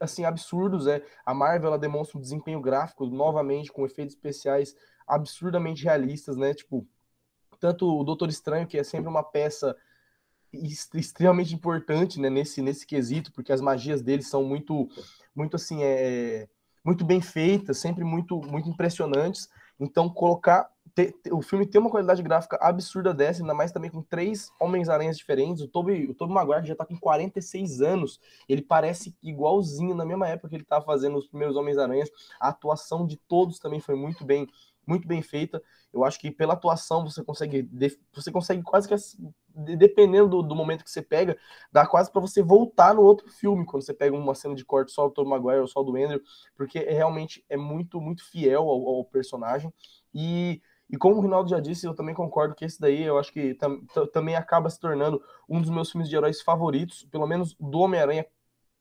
assim 0.02 0.24
absurdos, 0.24 0.86
é. 0.86 1.02
A 1.24 1.32
Marvel 1.32 1.68
ela 1.68 1.78
demonstra 1.78 2.18
um 2.18 2.20
desempenho 2.20 2.60
gráfico 2.60 3.06
novamente 3.06 3.72
com 3.72 3.86
efeitos 3.86 4.14
especiais 4.14 4.74
absurdamente 5.06 5.84
realistas, 5.84 6.36
né? 6.36 6.52
Tipo, 6.54 6.86
tanto 7.60 7.86
o 7.86 8.04
Doutor 8.04 8.28
Estranho, 8.28 8.66
que 8.66 8.78
é 8.78 8.84
sempre 8.84 9.08
uma 9.08 9.22
peça 9.22 9.76
extremamente 10.94 11.54
importante, 11.54 12.20
né, 12.20 12.28
nesse 12.28 12.60
nesse 12.60 12.86
quesito, 12.86 13.32
porque 13.32 13.52
as 13.52 13.60
magias 13.60 14.02
dele 14.02 14.22
são 14.22 14.44
muito 14.44 14.88
muito 15.34 15.56
assim, 15.56 15.82
é 15.82 16.48
muito 16.84 17.04
bem 17.04 17.20
feitas, 17.20 17.78
sempre 17.78 18.04
muito 18.04 18.40
muito 18.40 18.68
impressionantes. 18.68 19.48
Então, 19.78 20.08
colocar. 20.08 20.70
Te, 20.94 21.10
te, 21.10 21.32
o 21.32 21.40
filme 21.40 21.66
tem 21.66 21.80
uma 21.80 21.90
qualidade 21.90 22.22
gráfica 22.22 22.58
absurda 22.60 23.14
dessa, 23.14 23.42
ainda 23.42 23.54
mais 23.54 23.72
também 23.72 23.90
com 23.90 24.02
três 24.02 24.50
Homens-Aranhas 24.60 25.16
diferentes. 25.16 25.62
O 25.62 25.68
Tobey, 25.68 26.06
o 26.06 26.14
Tobey 26.14 26.34
Maguire 26.34 26.66
já 26.66 26.74
tá 26.74 26.84
com 26.84 26.98
46 26.98 27.80
anos. 27.80 28.20
Ele 28.48 28.62
parece 28.62 29.16
igualzinho 29.22 29.94
na 29.94 30.04
mesma 30.04 30.28
época 30.28 30.50
que 30.50 30.56
ele 30.56 30.64
tava 30.64 30.84
fazendo 30.84 31.16
os 31.16 31.26
primeiros 31.26 31.56
Homens-Aranhas. 31.56 32.10
A 32.38 32.48
atuação 32.48 33.06
de 33.06 33.16
todos 33.16 33.58
também 33.58 33.80
foi 33.80 33.94
muito 33.94 34.24
bem 34.24 34.46
muito 34.86 35.06
bem 35.06 35.22
feita. 35.22 35.62
Eu 35.92 36.04
acho 36.04 36.18
que 36.18 36.30
pela 36.30 36.54
atuação 36.54 37.04
você 37.04 37.22
consegue, 37.22 37.68
você 38.12 38.32
consegue 38.32 38.62
quase 38.62 38.88
que 38.88 38.94
dependendo 39.54 40.28
do, 40.28 40.42
do 40.42 40.56
momento 40.56 40.82
que 40.82 40.90
você 40.90 41.02
pega, 41.02 41.36
dá 41.70 41.86
quase 41.86 42.10
para 42.10 42.20
você 42.20 42.42
voltar 42.42 42.94
no 42.94 43.02
outro 43.02 43.28
filme 43.28 43.66
quando 43.66 43.84
você 43.84 43.92
pega 43.92 44.16
uma 44.16 44.34
cena 44.34 44.54
de 44.54 44.64
corte 44.64 44.92
só 44.92 45.08
do 45.08 45.14
Tom 45.14 45.26
Maguire 45.26 45.60
ou 45.60 45.68
só 45.68 45.82
do 45.82 45.94
Andrew, 45.94 46.20
porque 46.56 46.78
é, 46.78 46.92
realmente 46.92 47.44
é 47.48 47.56
muito 47.56 48.00
muito 48.00 48.24
fiel 48.30 48.62
ao, 48.62 48.88
ao 48.88 49.04
personagem 49.04 49.72
e 50.14 50.62
e 50.90 50.96
como 50.96 51.16
o 51.16 51.20
Rinaldo 51.20 51.48
já 51.48 51.58
disse, 51.58 51.86
eu 51.86 51.94
também 51.94 52.14
concordo 52.14 52.54
que 52.54 52.64
esse 52.64 52.78
daí 52.78 53.02
eu 53.02 53.18
acho 53.18 53.32
que 53.32 53.54
tam, 53.54 53.80
também 54.12 54.36
acaba 54.36 54.68
se 54.68 54.78
tornando 54.78 55.22
um 55.48 55.60
dos 55.60 55.70
meus 55.70 55.90
filmes 55.90 56.08
de 56.08 56.16
heróis 56.16 56.42
favoritos, 56.42 57.04
pelo 57.10 57.26
menos 57.26 57.54
do 57.58 57.78
Homem-Aranha, 57.78 58.26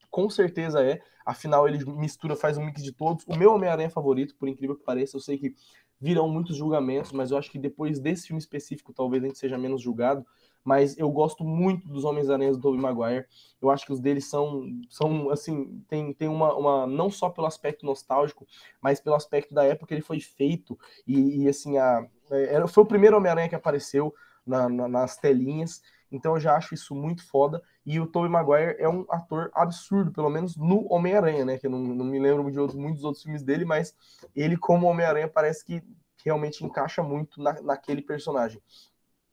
com 0.09 0.29
certeza 0.29 0.83
é. 0.83 1.01
Afinal, 1.25 1.67
ele 1.67 1.83
mistura, 1.85 2.35
faz 2.35 2.57
um 2.57 2.65
mix 2.65 2.83
de 2.83 2.91
todos. 2.91 3.25
O 3.25 3.35
meu 3.35 3.53
Homem-Aranha 3.53 3.89
favorito, 3.89 4.35
por 4.35 4.49
incrível 4.49 4.75
que 4.75 4.83
pareça, 4.83 5.15
eu 5.15 5.21
sei 5.21 5.37
que 5.37 5.55
virão 5.99 6.27
muitos 6.27 6.57
julgamentos, 6.57 7.11
mas 7.11 7.31
eu 7.31 7.37
acho 7.37 7.49
que 7.49 7.59
depois 7.59 7.99
desse 7.99 8.27
filme 8.27 8.39
específico, 8.39 8.91
talvez 8.91 9.23
a 9.23 9.27
gente 9.27 9.39
seja 9.39 9.57
menos 9.57 9.81
julgado. 9.81 10.25
Mas 10.63 10.97
eu 10.97 11.09
gosto 11.09 11.43
muito 11.43 11.87
dos 11.87 12.03
Homens-Aranhas 12.03 12.55
do 12.55 12.61
Tobey 12.61 12.79
Maguire. 12.79 13.25
Eu 13.61 13.69
acho 13.69 13.85
que 13.85 13.93
os 13.93 13.99
deles 13.99 14.29
são, 14.29 14.63
são 14.89 15.29
assim, 15.29 15.83
tem, 15.87 16.13
tem 16.13 16.27
uma, 16.27 16.53
uma. 16.55 16.87
Não 16.87 17.09
só 17.09 17.29
pelo 17.29 17.47
aspecto 17.47 17.85
nostálgico, 17.85 18.45
mas 18.81 18.99
pelo 18.99 19.15
aspecto 19.15 19.53
da 19.53 19.63
época 19.63 19.87
que 19.87 19.93
ele 19.95 20.01
foi 20.01 20.19
feito. 20.19 20.77
E, 21.07 21.43
e 21.43 21.49
assim, 21.49 21.77
a, 21.77 22.05
é, 22.29 22.55
era, 22.55 22.67
foi 22.67 22.83
o 22.83 22.87
primeiro 22.87 23.17
Homem-Aranha 23.17 23.49
que 23.49 23.55
apareceu 23.55 24.13
na, 24.45 24.69
na, 24.69 24.87
nas 24.87 25.17
telinhas. 25.17 25.81
Então 26.11 26.33
eu 26.35 26.39
já 26.39 26.55
acho 26.55 26.73
isso 26.73 26.93
muito 26.93 27.25
foda. 27.27 27.61
E 27.85 27.99
o 27.99 28.05
Tobey 28.05 28.29
Maguire 28.29 28.75
é 28.77 28.87
um 28.87 29.05
ator 29.09 29.49
absurdo, 29.53 30.11
pelo 30.11 30.29
menos 30.29 30.55
no 30.57 30.85
Homem-Aranha, 30.91 31.45
né? 31.45 31.57
Que 31.57 31.67
eu 31.67 31.71
não, 31.71 31.79
não 31.79 32.05
me 32.05 32.19
lembro 32.19 32.51
de 32.51 32.59
outros, 32.59 32.77
muitos 32.77 33.03
outros 33.03 33.23
filmes 33.23 33.41
dele, 33.41 33.65
mas 33.65 33.95
ele, 34.35 34.57
como 34.57 34.87
Homem-Aranha, 34.87 35.27
parece 35.27 35.65
que 35.65 35.81
realmente 36.23 36.63
encaixa 36.63 37.01
muito 37.01 37.41
na, 37.41 37.61
naquele 37.61 38.01
personagem. 38.01 38.61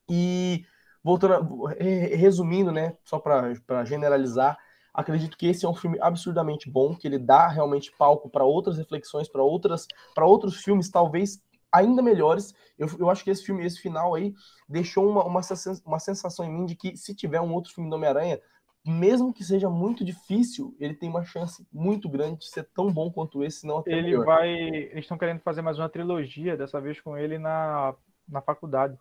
E 0.09 0.64
voltando, 1.03 1.64
resumindo, 1.66 2.72
né? 2.72 2.96
Só 3.05 3.18
para 3.18 3.84
generalizar, 3.84 4.59
acredito 4.92 5.36
que 5.36 5.46
esse 5.46 5.64
é 5.64 5.68
um 5.68 5.74
filme 5.74 5.99
absurdamente 6.01 6.70
bom, 6.70 6.94
que 6.94 7.07
ele 7.07 7.18
dá 7.18 7.49
realmente 7.49 7.92
palco 7.96 8.28
para 8.28 8.44
outras 8.44 8.78
reflexões, 8.78 9.28
para 9.28 9.42
outras, 9.42 9.86
para 10.14 10.26
outros 10.26 10.57
filmes, 10.57 10.90
talvez 10.90 11.40
ainda 11.72 12.03
melhores. 12.03 12.55
Eu, 12.78 12.88
eu 12.99 13.11
acho 13.11 13.22
que 13.22 13.30
esse 13.30 13.44
filme, 13.44 13.64
esse 13.64 13.80
final 13.80 14.14
aí, 14.14 14.34
deixou 14.68 15.09
uma, 15.09 15.24
uma, 15.24 15.40
uma 15.84 15.99
sensação 15.99 16.44
em 16.44 16.53
mim 16.53 16.66
de 16.66 16.74
que 16.74 16.96
se 16.96 17.14
tiver 17.14 17.40
um 17.40 17.53
outro 17.53 17.72
filme 17.72 17.88
do 17.90 17.96
Homem-Aranha, 17.96 18.40
mesmo 18.84 19.32
que 19.32 19.44
seja 19.44 19.68
muito 19.68 20.05
difícil, 20.05 20.74
ele 20.80 20.94
tem 20.94 21.09
uma 21.09 21.24
chance 21.24 21.66
muito 21.72 22.09
grande 22.09 22.38
de 22.38 22.49
ser 22.49 22.64
tão 22.74 22.90
bom 22.90 23.11
quanto 23.11 23.44
esse, 23.44 23.66
não 23.66 23.78
até 23.78 23.92
Ele 23.92 24.03
melhor. 24.03 24.24
vai. 24.24 24.51
Eles 24.51 25.05
estão 25.05 25.18
querendo 25.18 25.40
fazer 25.40 25.62
mais 25.62 25.78
uma 25.78 25.88
trilogia, 25.88 26.57
dessa 26.57 26.80
vez 26.80 27.01
com 27.01 27.16
ele 27.16 27.38
na, 27.38 27.94
na 28.28 28.40
faculdade. 28.40 28.96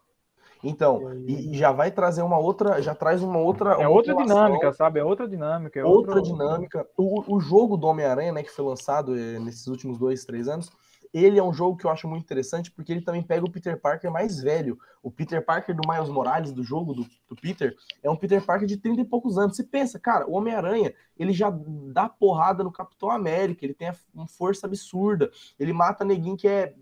Então, 0.63 1.13
e, 1.27 1.51
e 1.51 1.57
já 1.57 1.71
vai 1.71 1.91
trazer 1.91 2.21
uma 2.21 2.37
outra, 2.37 2.81
já 2.81 2.95
traz 2.95 3.21
uma 3.21 3.37
outra. 3.37 3.71
É 3.73 3.87
uma 3.87 3.89
outra 3.89 4.15
dinâmica, 4.15 4.73
sabe? 4.73 4.99
É 4.99 5.03
outra 5.03 5.27
dinâmica. 5.27 5.79
É 5.79 5.85
outra 5.85 6.15
outro... 6.15 6.31
dinâmica. 6.31 6.87
O, 6.97 7.35
o 7.35 7.39
jogo 7.39 7.77
do 7.77 7.87
Homem-Aranha, 7.87 8.31
né, 8.31 8.43
que 8.43 8.51
foi 8.51 8.65
lançado 8.65 9.17
eh, 9.17 9.39
nesses 9.39 9.67
últimos 9.67 9.97
dois, 9.97 10.25
três 10.25 10.47
anos, 10.47 10.71
ele 11.13 11.39
é 11.39 11.43
um 11.43 11.53
jogo 11.53 11.77
que 11.77 11.85
eu 11.85 11.89
acho 11.89 12.07
muito 12.07 12.23
interessante 12.23 12.71
porque 12.71 12.91
ele 12.91 13.01
também 13.01 13.23
pega 13.23 13.45
o 13.45 13.49
Peter 13.49 13.79
Parker 13.79 14.11
mais 14.11 14.39
velho. 14.41 14.77
O 15.01 15.11
Peter 15.11 15.43
Parker 15.43 15.75
do 15.75 15.87
Miles 15.87 16.09
Morales, 16.09 16.51
do 16.51 16.63
jogo 16.63 16.93
do, 16.93 17.05
do 17.27 17.35
Peter, 17.35 17.75
é 18.03 18.09
um 18.09 18.15
Peter 18.15 18.43
Parker 18.43 18.67
de 18.67 18.77
30 18.77 19.01
e 19.01 19.05
poucos 19.05 19.37
anos. 19.37 19.55
Você 19.55 19.63
pensa, 19.63 19.99
cara, 19.99 20.27
o 20.27 20.33
Homem-Aranha, 20.33 20.93
ele 21.17 21.33
já 21.33 21.49
dá 21.91 22.09
porrada 22.09 22.63
no 22.63 22.71
Capitão 22.71 23.09
América, 23.09 23.65
ele 23.65 23.73
tem 23.73 23.91
uma 24.13 24.27
força 24.27 24.67
absurda, 24.67 25.31
ele 25.59 25.73
mata 25.73 26.03
neguinho 26.03 26.37
que 26.37 26.47
é 26.47 26.73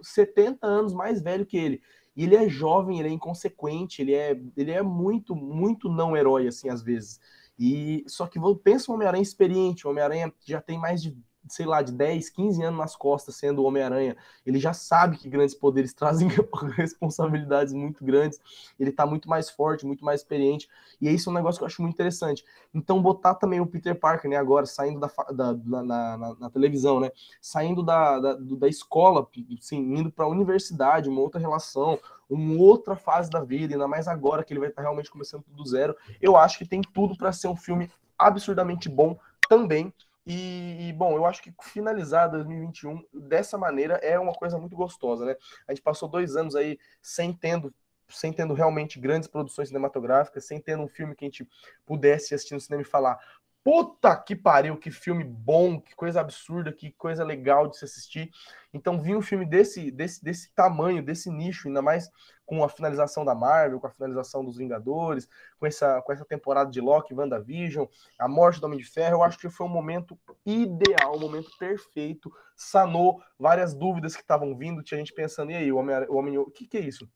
70 0.00 0.66
anos 0.66 0.92
mais 0.92 1.22
velho 1.22 1.46
que 1.46 1.56
ele. 1.56 1.82
E 2.14 2.24
ele 2.24 2.36
é 2.36 2.48
jovem, 2.48 2.98
ele 2.98 3.08
é 3.08 3.12
inconsequente, 3.12 4.02
ele 4.02 4.14
é, 4.14 4.38
ele 4.56 4.70
é 4.70 4.82
muito, 4.82 5.34
muito 5.34 5.88
não 5.88 6.16
herói, 6.16 6.46
assim, 6.46 6.68
às 6.68 6.82
vezes. 6.82 7.20
E 7.58 8.04
só 8.06 8.26
que 8.26 8.38
pensa 8.62 8.90
um 8.90 8.94
Homem-Aranha 8.94 9.22
experiente, 9.22 9.86
o 9.86 9.90
Homem-Aranha 9.90 10.32
já 10.44 10.60
tem 10.60 10.78
mais 10.78 11.02
de 11.02 11.16
sei 11.48 11.66
lá, 11.66 11.82
de 11.82 11.92
10, 11.92 12.30
15 12.30 12.62
anos 12.62 12.78
nas 12.78 12.96
costas 12.96 13.36
sendo 13.36 13.62
o 13.62 13.64
Homem-Aranha, 13.64 14.16
ele 14.46 14.58
já 14.58 14.72
sabe 14.72 15.16
que 15.16 15.28
grandes 15.28 15.54
poderes 15.54 15.92
trazem 15.94 16.28
responsabilidades 16.76 17.72
muito 17.72 18.04
grandes, 18.04 18.40
ele 18.78 18.92
tá 18.92 19.06
muito 19.06 19.28
mais 19.28 19.50
forte, 19.50 19.86
muito 19.86 20.04
mais 20.04 20.20
experiente, 20.20 20.68
e 21.00 21.08
isso 21.10 21.28
é 21.28 21.32
um 21.32 21.34
negócio 21.34 21.58
que 21.58 21.64
eu 21.64 21.66
acho 21.66 21.82
muito 21.82 21.94
interessante. 21.94 22.44
Então, 22.72 23.02
botar 23.02 23.34
também 23.34 23.60
o 23.60 23.66
Peter 23.66 23.98
Parker, 23.98 24.30
né, 24.30 24.36
agora, 24.36 24.66
saindo 24.66 25.00
da, 25.00 25.10
da 25.32 25.52
na, 25.64 26.16
na, 26.16 26.34
na, 26.34 26.50
televisão, 26.50 27.00
né, 27.00 27.10
saindo 27.40 27.82
da, 27.82 28.18
da, 28.18 28.34
da 28.34 28.68
escola, 28.68 29.26
assim, 29.58 29.78
indo 29.78 30.10
para 30.10 30.24
a 30.24 30.28
universidade, 30.28 31.08
uma 31.08 31.20
outra 31.20 31.40
relação, 31.40 31.98
uma 32.28 32.62
outra 32.62 32.96
fase 32.96 33.28
da 33.30 33.40
vida, 33.40 33.74
ainda 33.74 33.88
mais 33.88 34.08
agora 34.08 34.42
que 34.42 34.52
ele 34.52 34.60
vai 34.60 34.68
estar 34.68 34.82
tá 34.82 34.88
realmente 34.88 35.10
começando 35.10 35.42
tudo 35.42 35.56
do 35.56 35.68
zero, 35.68 35.96
eu 36.20 36.36
acho 36.36 36.58
que 36.58 36.66
tem 36.66 36.80
tudo 36.80 37.16
para 37.16 37.32
ser 37.32 37.48
um 37.48 37.56
filme 37.56 37.90
absurdamente 38.18 38.88
bom 38.88 39.18
também, 39.48 39.92
e, 40.26 40.88
e, 40.88 40.92
bom, 40.92 41.16
eu 41.16 41.26
acho 41.26 41.42
que 41.42 41.52
finalizar 41.62 42.30
2021 42.30 43.04
dessa 43.12 43.58
maneira 43.58 43.94
é 43.94 44.18
uma 44.18 44.32
coisa 44.32 44.58
muito 44.58 44.76
gostosa, 44.76 45.24
né? 45.24 45.36
A 45.66 45.72
gente 45.72 45.82
passou 45.82 46.08
dois 46.08 46.36
anos 46.36 46.54
aí 46.54 46.78
sem 47.00 47.32
tendo, 47.32 47.74
sem 48.08 48.32
tendo 48.32 48.54
realmente 48.54 49.00
grandes 49.00 49.28
produções 49.28 49.68
cinematográficas, 49.68 50.46
sem 50.46 50.60
tendo 50.60 50.84
um 50.84 50.88
filme 50.88 51.16
que 51.16 51.24
a 51.24 51.28
gente 51.28 51.48
pudesse 51.84 52.34
assistir 52.34 52.54
no 52.54 52.60
cinema 52.60 52.82
e 52.82 52.86
falar, 52.86 53.18
Puta 53.64 54.16
que 54.16 54.34
pariu, 54.34 54.76
que 54.76 54.90
filme 54.90 55.22
bom, 55.22 55.80
que 55.80 55.94
coisa 55.94 56.20
absurda, 56.20 56.72
que 56.72 56.90
coisa 56.90 57.22
legal 57.22 57.68
de 57.68 57.78
se 57.78 57.84
assistir. 57.84 58.28
Então, 58.74 59.00
vi 59.00 59.14
um 59.14 59.22
filme 59.22 59.46
desse, 59.46 59.88
desse, 59.88 60.22
desse 60.22 60.52
tamanho, 60.52 61.00
desse 61.00 61.30
nicho, 61.30 61.68
ainda 61.68 61.80
mais 61.80 62.10
com 62.52 62.62
a 62.62 62.68
finalização 62.68 63.24
da 63.24 63.34
Marvel, 63.34 63.80
com 63.80 63.86
a 63.86 63.90
finalização 63.90 64.44
dos 64.44 64.58
Vingadores, 64.58 65.26
com 65.58 65.64
essa, 65.64 66.02
com 66.02 66.12
essa 66.12 66.22
temporada 66.22 66.70
de 66.70 66.82
Loki, 66.82 67.14
WandaVision, 67.14 67.86
a 68.18 68.28
morte 68.28 68.60
do 68.60 68.66
Homem 68.66 68.78
de 68.78 68.84
Ferro, 68.84 69.16
eu 69.16 69.22
acho 69.22 69.38
que 69.38 69.48
foi 69.48 69.66
um 69.66 69.70
momento 69.70 70.18
ideal, 70.44 71.16
um 71.16 71.20
momento 71.20 71.50
perfeito, 71.58 72.30
sanou 72.54 73.22
várias 73.38 73.72
dúvidas 73.72 74.14
que 74.14 74.20
estavam 74.20 74.54
vindo, 74.54 74.82
tinha 74.82 74.98
gente 74.98 75.14
pensando, 75.14 75.50
e 75.50 75.56
aí, 75.56 75.72
o 75.72 75.78
Homem, 75.78 75.96
o 76.10 76.16
Homem, 76.16 76.36
o 76.36 76.50
que 76.50 76.66
que 76.66 76.76
é 76.76 76.80
isso? 76.80 77.08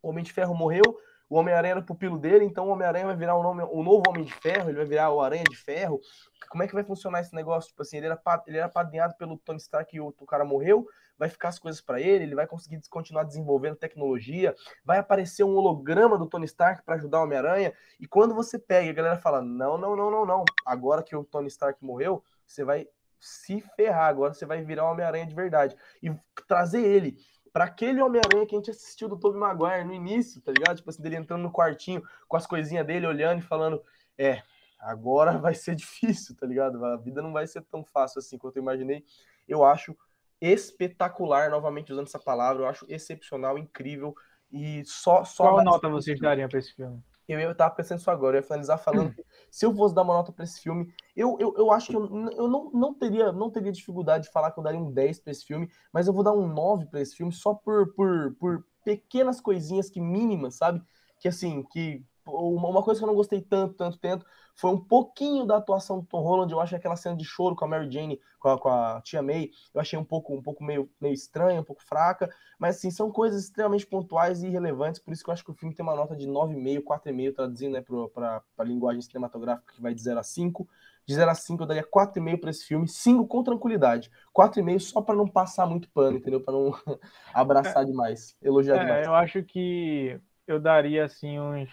O 0.00 0.10
Homem 0.10 0.22
de 0.22 0.32
Ferro 0.32 0.54
morreu, 0.54 0.84
o 1.28 1.36
Homem-Aranha 1.36 1.72
era 1.72 1.82
pupilo 1.82 2.18
dele, 2.18 2.44
então 2.44 2.68
o 2.68 2.70
Homem-Aranha 2.70 3.06
vai 3.06 3.16
virar 3.16 3.36
o, 3.36 3.42
nome, 3.42 3.62
o 3.64 3.82
novo 3.82 4.02
Homem 4.08 4.24
de 4.24 4.32
Ferro, 4.32 4.68
ele 4.68 4.78
vai 4.78 4.86
virar 4.86 5.10
o 5.10 5.20
Aranha 5.20 5.44
de 5.44 5.56
Ferro. 5.56 6.00
Como 6.48 6.62
é 6.62 6.68
que 6.68 6.74
vai 6.74 6.84
funcionar 6.84 7.20
esse 7.20 7.34
negócio? 7.34 7.70
Tipo 7.70 7.82
assim, 7.82 7.96
ele 7.96 8.06
era, 8.06 8.20
ele 8.46 8.58
era 8.58 8.68
padrinhado 8.68 9.14
pelo 9.16 9.36
Tony 9.38 9.58
Stark 9.58 9.94
e 9.94 10.00
o, 10.00 10.14
o 10.18 10.26
cara 10.26 10.44
morreu, 10.44 10.86
vai 11.18 11.28
ficar 11.28 11.48
as 11.48 11.58
coisas 11.58 11.80
para 11.80 12.00
ele, 12.00 12.24
ele 12.24 12.34
vai 12.34 12.46
conseguir 12.46 12.80
continuar 12.88 13.24
desenvolvendo 13.24 13.76
tecnologia, 13.76 14.54
vai 14.84 14.98
aparecer 14.98 15.44
um 15.44 15.56
holograma 15.56 16.16
do 16.16 16.26
Tony 16.26 16.44
Stark 16.44 16.84
para 16.84 16.94
ajudar 16.94 17.20
o 17.20 17.24
Homem-Aranha, 17.24 17.72
e 17.98 18.06
quando 18.06 18.34
você 18.34 18.58
pega, 18.58 18.90
a 18.90 18.94
galera 18.94 19.16
fala: 19.16 19.42
não, 19.42 19.76
não, 19.76 19.96
não, 19.96 20.10
não, 20.10 20.26
não, 20.26 20.44
agora 20.64 21.02
que 21.02 21.16
o 21.16 21.24
Tony 21.24 21.48
Stark 21.48 21.82
morreu, 21.84 22.22
você 22.46 22.62
vai 22.62 22.86
se 23.18 23.60
ferrar, 23.74 24.08
agora 24.08 24.32
você 24.32 24.46
vai 24.46 24.62
virar 24.62 24.84
o 24.84 24.92
Homem-Aranha 24.92 25.26
de 25.26 25.34
verdade. 25.34 25.76
E 26.02 26.14
trazer 26.46 26.84
ele 26.84 27.18
para 27.56 27.64
aquele 27.64 28.02
Homem-Aranha 28.02 28.44
que 28.46 28.54
a 28.54 28.58
gente 28.58 28.70
assistiu 28.70 29.08
do 29.08 29.18
Tobey 29.18 29.40
Maguire 29.40 29.82
no 29.82 29.94
início, 29.94 30.42
tá 30.42 30.52
ligado? 30.52 30.76
Tipo 30.76 30.90
assim, 30.90 31.00
dele 31.00 31.16
entrando 31.16 31.40
no 31.40 31.50
quartinho 31.50 32.02
com 32.28 32.36
as 32.36 32.46
coisinhas 32.46 32.86
dele, 32.86 33.06
olhando 33.06 33.38
e 33.38 33.42
falando, 33.42 33.82
é, 34.18 34.42
agora 34.78 35.38
vai 35.38 35.54
ser 35.54 35.74
difícil, 35.74 36.36
tá 36.36 36.46
ligado? 36.46 36.84
A 36.84 36.98
vida 36.98 37.22
não 37.22 37.32
vai 37.32 37.46
ser 37.46 37.62
tão 37.62 37.82
fácil 37.82 38.18
assim 38.18 38.36
quanto 38.36 38.58
eu 38.58 38.62
imaginei. 38.62 39.06
Eu 39.48 39.64
acho 39.64 39.96
espetacular, 40.38 41.48
novamente 41.48 41.90
usando 41.94 42.08
essa 42.08 42.18
palavra, 42.18 42.62
eu 42.62 42.68
acho 42.68 42.84
excepcional, 42.90 43.56
incrível 43.56 44.14
e 44.52 44.84
só... 44.84 45.24
só 45.24 45.48
Qual 45.48 45.64
nota 45.64 45.88
vocês 45.88 46.20
dariam 46.20 46.50
para 46.50 46.58
esse 46.58 46.74
filme? 46.74 47.02
eu, 47.26 47.40
eu 47.40 47.54
tava 47.54 47.74
pensando 47.74 48.00
isso 48.00 48.10
agora, 48.10 48.36
eu 48.36 48.40
ia 48.42 48.46
finalizar 48.46 48.78
falando 48.78 49.14
que 49.16 49.24
se 49.56 49.64
eu 49.64 49.74
fosse 49.74 49.94
dar 49.94 50.02
uma 50.02 50.12
nota 50.12 50.30
para 50.30 50.44
esse 50.44 50.60
filme, 50.60 50.92
eu, 51.16 51.38
eu, 51.40 51.54
eu 51.56 51.72
acho 51.72 51.86
que 51.86 51.96
eu, 51.96 52.02
eu 52.32 52.46
não, 52.46 52.70
não, 52.72 52.92
teria, 52.92 53.32
não 53.32 53.50
teria 53.50 53.72
dificuldade 53.72 54.24
de 54.24 54.30
falar 54.30 54.50
que 54.50 54.60
eu 54.60 54.62
daria 54.62 54.78
um 54.78 54.92
10 54.92 55.20
para 55.20 55.32
esse 55.32 55.46
filme, 55.46 55.66
mas 55.90 56.06
eu 56.06 56.12
vou 56.12 56.22
dar 56.22 56.34
um 56.34 56.46
9 56.46 56.84
para 56.84 57.00
esse 57.00 57.16
filme 57.16 57.32
só 57.32 57.54
por, 57.54 57.90
por, 57.94 58.34
por 58.34 58.66
pequenas 58.84 59.40
coisinhas 59.40 59.88
que 59.88 59.98
mínimas, 59.98 60.56
sabe? 60.56 60.82
Que 61.18 61.26
assim, 61.26 61.62
que 61.70 62.04
uma 62.26 62.82
coisa 62.82 63.00
que 63.00 63.04
eu 63.04 63.08
não 63.08 63.14
gostei 63.14 63.40
tanto, 63.40 63.74
tanto, 63.74 63.98
tanto, 63.98 64.26
foi 64.56 64.70
um 64.70 64.80
pouquinho 64.80 65.44
da 65.44 65.58
atuação 65.58 66.00
do 66.00 66.06
Tom 66.06 66.22
Holland. 66.22 66.50
Eu 66.50 66.60
acho 66.60 66.70
que 66.70 66.76
aquela 66.76 66.96
cena 66.96 67.14
de 67.14 67.24
choro 67.24 67.54
com 67.54 67.66
a 67.66 67.68
Mary 67.68 67.90
Jane, 67.90 68.18
com 68.38 68.48
a, 68.48 68.58
com 68.58 68.68
a 68.70 69.00
tia 69.02 69.22
May, 69.22 69.50
eu 69.72 69.80
achei 69.80 69.98
um 69.98 70.04
pouco, 70.04 70.34
um 70.34 70.42
pouco 70.42 70.64
meio, 70.64 70.90
meio 70.98 71.12
estranha, 71.12 71.60
um 71.60 71.64
pouco 71.64 71.82
fraca. 71.82 72.34
Mas, 72.58 72.76
assim, 72.76 72.90
são 72.90 73.12
coisas 73.12 73.44
extremamente 73.44 73.86
pontuais 73.86 74.42
e 74.42 74.48
relevantes. 74.48 74.98
Por 74.98 75.12
isso 75.12 75.22
que 75.22 75.28
eu 75.28 75.34
acho 75.34 75.44
que 75.44 75.50
o 75.50 75.54
filme 75.54 75.74
tem 75.74 75.84
uma 75.84 75.94
nota 75.94 76.16
de 76.16 76.26
9,5, 76.26 76.82
4,5, 76.82 77.34
traduzindo 77.34 77.72
né, 77.74 77.84
para 78.14 78.42
a 78.56 78.64
linguagem 78.64 79.02
cinematográfica, 79.02 79.74
que 79.74 79.82
vai 79.82 79.94
de 79.94 80.02
0 80.02 80.18
a 80.18 80.22
5. 80.22 80.66
De 81.04 81.14
0 81.14 81.30
a 81.30 81.34
5, 81.34 81.62
eu 81.62 81.66
daria 81.66 81.84
4,5 81.84 82.40
para 82.40 82.50
esse 82.50 82.64
filme. 82.64 82.88
5 82.88 83.26
com 83.26 83.42
tranquilidade. 83.42 84.10
4,5 84.34 84.80
só 84.80 85.02
para 85.02 85.14
não 85.14 85.28
passar 85.28 85.66
muito 85.66 85.88
pano, 85.90 86.16
entendeu? 86.16 86.40
Para 86.40 86.54
não 86.54 86.72
abraçar 87.34 87.82
é, 87.82 87.86
demais, 87.86 88.34
elogiar 88.42 88.76
é, 88.76 88.78
demais. 88.80 89.06
Eu 89.06 89.14
acho 89.14 89.42
que 89.42 90.18
eu 90.46 90.58
daria, 90.58 91.04
assim, 91.04 91.38
uns 91.38 91.68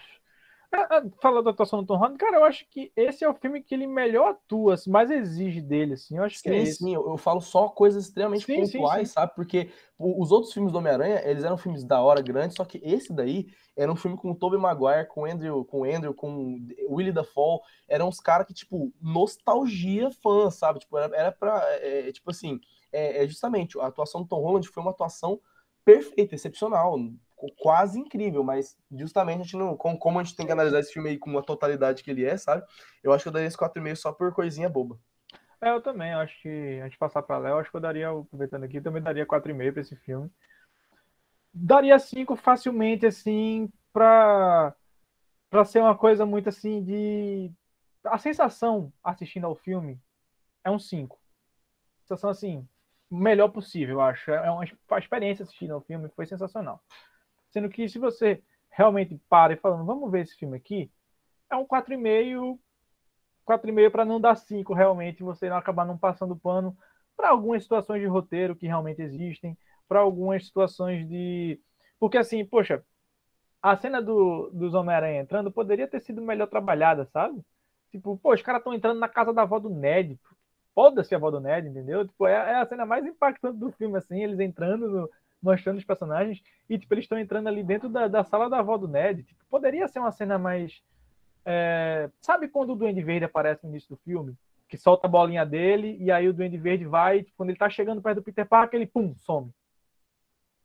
Falou 1.20 1.42
da 1.42 1.50
atuação 1.50 1.80
do 1.80 1.86
Tom 1.86 1.96
Holland, 1.96 2.18
cara, 2.18 2.38
eu 2.38 2.44
acho 2.44 2.66
que 2.68 2.90
esse 2.96 3.24
é 3.24 3.28
o 3.28 3.34
filme 3.34 3.62
que 3.62 3.74
ele 3.74 3.86
melhor 3.86 4.30
atua, 4.30 4.74
assim, 4.74 4.90
mais 4.90 5.10
exige 5.10 5.60
dele, 5.60 5.94
assim. 5.94 6.16
Eu 6.16 6.24
acho 6.24 6.38
sim, 6.38 6.42
que 6.42 6.54
é 6.54 6.66
sim, 6.66 6.94
eu, 6.94 7.08
eu, 7.08 7.16
falo 7.16 7.40
só 7.40 7.68
coisas 7.68 8.06
extremamente 8.06 8.44
sim, 8.44 8.60
pontuais, 8.60 9.08
sim, 9.08 9.14
sabe? 9.14 9.34
Porque 9.34 9.70
os 9.98 10.32
outros 10.32 10.52
filmes 10.52 10.72
do 10.72 10.78
Homem-Aranha, 10.78 11.22
eles 11.24 11.44
eram 11.44 11.56
filmes 11.56 11.84
da 11.84 12.02
hora 12.02 12.20
grande, 12.20 12.54
só 12.54 12.64
que 12.64 12.80
esse 12.82 13.12
daí 13.12 13.46
era 13.76 13.90
um 13.90 13.96
filme 13.96 14.16
com 14.16 14.30
o 14.30 14.34
Tobey 14.34 14.58
Maguire, 14.58 15.06
com 15.08 15.22
o 15.22 15.24
Andrew, 15.24 15.64
com 15.64 15.80
o 15.80 15.84
Andrew, 15.84 16.14
com 16.14 16.56
o 16.88 16.94
Willie 16.94 17.12
Dafoe, 17.12 17.60
eram 17.88 18.08
uns 18.08 18.20
caras 18.20 18.46
que, 18.46 18.54
tipo, 18.54 18.92
nostalgia 19.00 20.10
fã, 20.10 20.50
sabe? 20.50 20.80
Tipo, 20.80 20.98
era, 20.98 21.16
era 21.16 21.32
pra, 21.32 21.62
é, 21.80 22.10
tipo 22.10 22.30
assim, 22.30 22.60
é, 22.92 23.22
é 23.22 23.26
justamente, 23.26 23.78
a 23.78 23.86
atuação 23.86 24.22
do 24.22 24.28
Tom 24.28 24.40
Holland 24.40 24.68
foi 24.68 24.82
uma 24.82 24.92
atuação 24.92 25.40
perfeita, 25.84 26.34
excepcional, 26.34 26.98
quase 27.58 27.98
incrível, 27.98 28.42
mas 28.44 28.76
justamente 28.90 29.40
a 29.40 29.42
gente 29.42 29.56
não. 29.56 29.76
Como 29.76 30.18
a 30.18 30.22
gente 30.22 30.36
tem 30.36 30.46
que 30.46 30.52
analisar 30.52 30.80
esse 30.80 30.92
filme 30.92 31.10
aí 31.10 31.18
com 31.18 31.36
a 31.38 31.42
totalidade 31.42 32.02
que 32.02 32.10
ele 32.10 32.24
é, 32.24 32.36
sabe? 32.36 32.64
Eu 33.02 33.12
acho 33.12 33.24
que 33.24 33.28
eu 33.28 33.32
daria 33.32 33.48
esse 33.48 33.56
4,5 33.56 33.96
só 33.96 34.12
por 34.12 34.32
coisinha 34.32 34.68
boba. 34.68 34.98
É, 35.60 35.70
eu 35.70 35.80
também, 35.80 36.12
eu 36.12 36.18
acho 36.18 36.40
que 36.42 36.80
a 36.80 36.84
gente 36.84 36.98
passar 36.98 37.22
para 37.22 37.38
Léo, 37.38 37.58
acho 37.58 37.70
que 37.70 37.76
eu 37.76 37.80
daria, 37.80 38.10
aproveitando 38.10 38.64
aqui, 38.64 38.80
também 38.80 39.02
daria 39.02 39.26
4,5 39.26 39.72
para 39.72 39.80
esse 39.80 39.96
filme. 39.96 40.30
Daria 41.52 41.98
5 41.98 42.36
facilmente, 42.36 43.06
assim, 43.06 43.72
pra, 43.92 44.74
pra 45.48 45.64
ser 45.64 45.80
uma 45.80 45.96
coisa 45.96 46.26
muito 46.26 46.48
assim 46.48 46.82
de. 46.82 47.50
A 48.04 48.18
sensação 48.18 48.92
assistindo 49.02 49.46
ao 49.46 49.54
filme 49.54 49.98
é 50.62 50.70
um 50.70 50.78
5. 50.78 51.18
Sensação 52.02 52.28
assim, 52.28 52.68
melhor 53.10 53.48
possível, 53.48 54.00
acho. 54.00 54.30
É 54.30 54.50
uma 54.50 54.64
a 54.90 54.98
experiência 54.98 55.44
assistindo 55.44 55.72
ao 55.72 55.80
filme 55.80 56.08
foi 56.10 56.26
sensacional. 56.26 56.82
Sendo 57.54 57.68
que 57.68 57.88
se 57.88 58.00
você 58.00 58.42
realmente 58.68 59.16
para 59.28 59.52
e 59.52 59.56
falando, 59.56 59.86
vamos 59.86 60.10
ver 60.10 60.22
esse 60.22 60.34
filme 60.34 60.56
aqui, 60.56 60.90
é 61.48 61.54
um 61.54 61.64
4,5, 61.64 62.58
4,5 63.48 63.90
para 63.92 64.04
não 64.04 64.20
dar 64.20 64.34
5 64.34 64.74
realmente, 64.74 65.22
você 65.22 65.48
não 65.48 65.56
acabar 65.56 65.86
não 65.86 65.96
passando 65.96 66.34
pano 66.34 66.76
para 67.16 67.28
algumas 67.28 67.62
situações 67.62 68.00
de 68.00 68.08
roteiro 68.08 68.56
que 68.56 68.66
realmente 68.66 69.00
existem, 69.00 69.56
para 69.86 70.00
algumas 70.00 70.44
situações 70.44 71.08
de. 71.08 71.60
Porque 72.00 72.18
assim, 72.18 72.44
poxa, 72.44 72.84
a 73.62 73.76
cena 73.76 74.02
do, 74.02 74.50
dos 74.52 74.74
Homem-Aranha 74.74 75.20
entrando 75.20 75.52
poderia 75.52 75.86
ter 75.86 76.00
sido 76.00 76.20
melhor 76.20 76.48
trabalhada, 76.48 77.06
sabe? 77.12 77.40
Tipo, 77.92 78.18
pô, 78.18 78.34
os 78.34 78.42
caras 78.42 78.62
estão 78.62 78.74
entrando 78.74 78.98
na 78.98 79.08
casa 79.08 79.32
da 79.32 79.42
avó 79.42 79.60
do 79.60 79.70
Ned. 79.70 80.18
Foda-se 80.74 81.14
a 81.14 81.18
avó 81.18 81.30
do 81.30 81.38
Ned, 81.38 81.68
entendeu? 81.68 82.04
Tipo, 82.04 82.26
é, 82.26 82.32
é, 82.32 82.54
a 82.56 82.66
cena 82.66 82.84
mais 82.84 83.06
impactante 83.06 83.58
do 83.58 83.70
filme, 83.70 83.96
assim, 83.96 84.24
eles 84.24 84.40
entrando 84.40 84.88
no, 84.88 85.10
mostrando 85.44 85.76
os 85.76 85.84
personagens 85.84 86.42
e 86.68 86.78
tipo, 86.78 86.92
eles 86.94 87.04
estão 87.04 87.18
entrando 87.18 87.48
ali 87.48 87.62
dentro 87.62 87.88
da, 87.88 88.08
da 88.08 88.24
sala 88.24 88.48
da 88.48 88.58
avó 88.58 88.76
do 88.76 88.88
Ned. 88.88 89.22
Tipo, 89.22 89.44
poderia 89.50 89.86
ser 89.86 89.98
uma 89.98 90.10
cena 90.10 90.38
mais. 90.38 90.82
É... 91.44 92.10
Sabe 92.20 92.48
quando 92.48 92.72
o 92.72 92.76
Duende 92.76 93.02
Verde 93.02 93.26
aparece 93.26 93.64
no 93.64 93.70
início 93.70 93.90
do 93.90 93.96
filme? 93.98 94.34
Que 94.66 94.78
solta 94.78 95.06
a 95.06 95.10
bolinha 95.10 95.44
dele 95.44 95.96
e 96.00 96.10
aí 96.10 96.26
o 96.26 96.32
Duende 96.32 96.56
Verde 96.56 96.86
vai, 96.86 97.22
tipo, 97.22 97.36
quando 97.36 97.50
ele 97.50 97.58
tá 97.58 97.68
chegando 97.68 98.00
perto 98.00 98.16
do 98.16 98.22
Peter 98.22 98.48
Parker, 98.48 98.80
ele 98.80 98.90
pum, 98.90 99.14
some. 99.14 99.52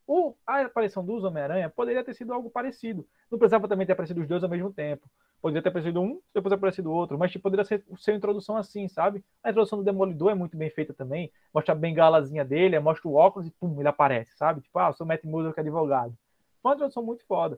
O, 0.08 0.34
a 0.48 0.62
aparição 0.62 1.06
dos 1.06 1.24
Homem-Aranha 1.24 1.70
poderia 1.70 2.04
ter 2.04 2.16
sido 2.16 2.34
algo 2.34 2.50
parecido. 2.50 3.06
Não 3.30 3.38
precisava 3.38 3.68
também 3.68 3.86
ter 3.86 3.94
aparecido 3.94 4.22
os 4.22 4.28
dois 4.28 4.44
ao 4.44 4.50
mesmo 4.50 4.74
tempo. 4.74 5.08
Poderia 5.42 5.62
ter 5.62 5.70
aparecido 5.70 6.02
um, 6.02 6.20
depois 6.34 6.52
aparecido 6.52 6.92
outro, 6.92 7.18
mas 7.18 7.32
tipo, 7.32 7.44
poderia 7.44 7.64
ser, 7.64 7.84
uma 7.88 8.18
introdução 8.18 8.58
assim, 8.58 8.90
sabe? 8.90 9.24
A 9.42 9.50
introdução 9.50 9.80
do 9.80 9.86
Demolidor 9.86 10.32
é 10.32 10.36
muito 10.36 10.58
bem 10.58 10.70
feita 10.70 10.94
também. 10.94 11.32
Mostra 11.54 11.74
a 11.74 11.78
bengalazinha 11.78 12.44
dele, 12.44 12.78
mostra 12.80 13.08
o 13.08 13.14
óculos 13.14 13.48
e 13.48 13.52
pum, 13.52 13.80
ele 13.80 13.88
aparece, 13.88 14.36
sabe? 14.36 14.62
Tipo, 14.62 14.80
ah, 14.80 14.88
eu 14.90 14.94
sou 14.94 15.08
Matt 15.08 15.22
é 15.24 15.60
advogado. 15.62 16.14
Foi 16.62 16.72
uma 16.72 16.76
introdução 16.76 17.04
muito 17.04 17.26
foda. 17.26 17.58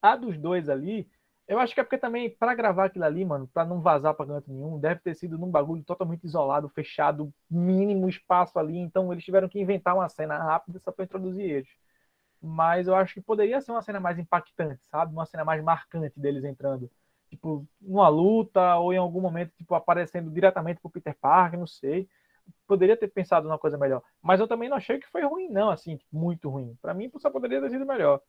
A 0.00 0.14
dos 0.16 0.38
dois 0.38 0.68
ali, 0.68 1.08
eu 1.48 1.58
acho 1.58 1.74
que 1.74 1.80
é 1.80 1.82
porque 1.84 1.98
também, 1.98 2.30
para 2.30 2.54
gravar 2.54 2.84
aquilo 2.84 3.04
ali, 3.04 3.24
mano, 3.24 3.48
para 3.52 3.64
não 3.64 3.80
vazar 3.80 4.14
pra 4.14 4.26
canto 4.26 4.50
nenhum, 4.50 4.78
deve 4.78 5.00
ter 5.00 5.14
sido 5.14 5.36
num 5.36 5.50
bagulho 5.50 5.82
totalmente 5.82 6.24
isolado, 6.24 6.68
fechado, 6.68 7.32
mínimo 7.50 8.08
espaço 8.08 8.58
ali. 8.58 8.78
Então 8.78 9.12
eles 9.12 9.24
tiveram 9.24 9.48
que 9.48 9.60
inventar 9.60 9.94
uma 9.94 10.08
cena 10.08 10.38
rápida 10.38 10.78
só 10.78 10.92
pra 10.92 11.04
introduzir 11.04 11.44
eles 11.44 11.68
mas 12.42 12.88
eu 12.88 12.94
acho 12.94 13.14
que 13.14 13.20
poderia 13.20 13.60
ser 13.60 13.70
uma 13.70 13.82
cena 13.82 14.00
mais 14.00 14.18
impactante, 14.18 14.82
sabe? 14.86 15.12
Uma 15.12 15.26
cena 15.26 15.44
mais 15.44 15.62
marcante 15.62 16.18
deles 16.18 16.44
entrando, 16.44 16.90
tipo, 17.30 17.66
numa 17.80 18.08
luta 18.08 18.76
ou 18.76 18.92
em 18.92 18.96
algum 18.96 19.20
momento, 19.20 19.52
tipo, 19.56 19.74
aparecendo 19.74 20.30
diretamente 20.30 20.80
pro 20.80 20.90
Peter 20.90 21.16
Parker, 21.20 21.58
não 21.58 21.66
sei. 21.66 22.08
Poderia 22.66 22.96
ter 22.96 23.08
pensado 23.08 23.46
numa 23.46 23.58
coisa 23.58 23.78
melhor, 23.78 24.02
mas 24.20 24.40
eu 24.40 24.48
também 24.48 24.68
não 24.68 24.76
achei 24.76 24.98
que 24.98 25.06
foi 25.08 25.22
ruim, 25.22 25.48
não, 25.48 25.70
assim, 25.70 26.00
muito 26.12 26.48
ruim. 26.50 26.76
Para 26.82 26.92
mim, 26.94 27.10
só 27.18 27.30
poderia 27.30 27.60
ter 27.60 27.70
sido 27.70 27.86
melhor. 27.86 28.20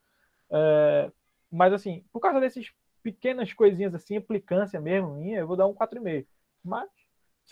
É... 0.51 1.11
mas, 1.51 1.73
assim, 1.73 2.05
por 2.11 2.19
causa 2.19 2.39
desses 2.39 2.71
pequenas 3.01 3.51
coisinhas 3.53 3.93
assim, 3.95 4.15
implicância 4.15 4.79
mesmo 4.79 5.15
minha, 5.15 5.39
eu 5.39 5.47
vou 5.47 5.57
dar 5.57 5.67
um 5.67 5.73
4,5. 5.73 6.25
Mas, 6.63 6.89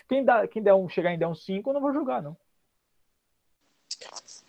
quem, 0.07 0.24
dá, 0.24 0.47
quem 0.47 0.62
der 0.64 0.74
um, 0.76 0.88
chegar 0.88 1.12
em 1.12 1.18
der 1.20 1.28
um 1.28 1.36
5, 1.36 1.70
eu 1.70 1.74
não 1.74 1.82
vou 1.82 1.93
julgar, 1.93 2.22
não. 2.22 2.38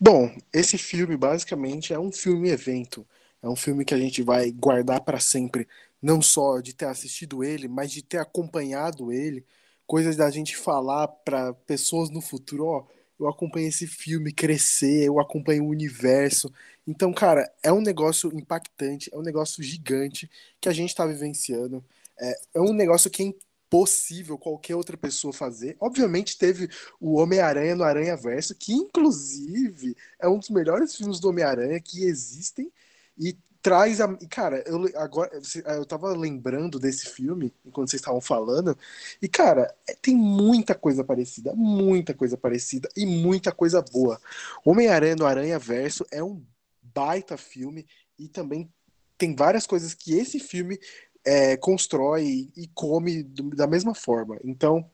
Bom, 0.05 0.35
esse 0.51 0.77
filme 0.77 1.15
basicamente 1.15 1.93
é 1.93 1.97
um 1.99 2.11
filme 2.11 2.49
evento. 2.49 3.07
É 3.41 3.47
um 3.47 3.55
filme 3.55 3.85
que 3.85 3.93
a 3.93 3.97
gente 3.97 4.21
vai 4.21 4.51
guardar 4.51 4.99
para 4.99 5.17
sempre, 5.17 5.65
não 6.01 6.21
só 6.21 6.59
de 6.59 6.73
ter 6.73 6.87
assistido 6.87 7.41
ele, 7.41 7.69
mas 7.69 7.89
de 7.89 8.01
ter 8.01 8.17
acompanhado 8.17 9.13
ele, 9.13 9.45
coisas 9.87 10.17
da 10.17 10.29
gente 10.29 10.57
falar 10.57 11.07
para 11.07 11.53
pessoas 11.53 12.09
no 12.09 12.19
futuro, 12.19 12.65
ó, 12.65 12.85
eu 13.17 13.29
acompanhei 13.29 13.69
esse 13.69 13.87
filme 13.87 14.33
crescer, 14.33 15.05
eu 15.05 15.21
acompanho 15.21 15.63
o 15.63 15.69
universo. 15.69 16.51
Então, 16.85 17.13
cara, 17.13 17.49
é 17.63 17.71
um 17.71 17.79
negócio 17.79 18.29
impactante, 18.37 19.09
é 19.13 19.17
um 19.17 19.21
negócio 19.21 19.63
gigante 19.63 20.29
que 20.59 20.67
a 20.67 20.73
gente 20.73 20.89
está 20.89 21.05
vivenciando. 21.05 21.81
É, 22.19 22.33
é 22.55 22.59
um 22.61 22.73
negócio 22.73 23.09
que 23.09 23.23
é 23.23 23.33
possível 23.73 24.37
qualquer 24.37 24.75
outra 24.75 24.95
pessoa 24.95 25.33
fazer. 25.33 25.75
Obviamente 25.79 26.37
teve 26.37 26.69
o 27.01 27.15
Homem-Aranha 27.15 27.75
no 27.75 27.83
Aranha 27.83 28.15
Verso, 28.15 28.53
que 28.53 28.71
inclusive 28.71 29.97
é 30.19 30.29
um 30.29 30.37
dos 30.37 30.51
melhores 30.51 30.95
filmes 30.95 31.19
do 31.19 31.29
Homem-Aranha 31.29 31.79
que 31.79 32.03
existem 32.03 32.71
e 33.17 33.35
traz 33.63 33.99
a 33.99 34.15
cara, 34.29 34.63
eu 34.67 34.87
agora 34.95 35.31
eu 35.75 35.85
tava 35.87 36.15
lembrando 36.15 36.77
desse 36.77 37.09
filme 37.09 37.51
enquanto 37.65 37.89
vocês 37.89 37.99
estavam 37.99 38.21
falando 38.21 38.77
e 39.19 39.27
cara, 39.27 39.73
é, 39.89 39.95
tem 39.95 40.15
muita 40.15 40.75
coisa 40.75 41.03
parecida, 41.03 41.55
muita 41.55 42.13
coisa 42.13 42.37
parecida 42.37 42.87
e 42.95 43.07
muita 43.07 43.51
coisa 43.51 43.81
boa. 43.81 44.21
Homem-Aranha 44.63 45.15
no 45.15 45.25
Aranha 45.25 45.57
Verso 45.57 46.05
é 46.11 46.23
um 46.23 46.45
baita 46.93 47.37
filme 47.37 47.87
e 48.19 48.27
também 48.27 48.71
tem 49.17 49.35
várias 49.35 49.65
coisas 49.65 49.95
que 49.95 50.13
esse 50.15 50.39
filme 50.39 50.77
é, 51.25 51.57
constrói 51.57 52.49
e 52.55 52.67
come 52.73 53.23
da 53.23 53.67
mesma 53.67 53.95
forma. 53.95 54.37
Então, 54.43 54.89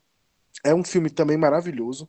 é 0.63 0.73
um 0.73 0.83
filme 0.83 1.09
também 1.09 1.37
maravilhoso. 1.37 2.07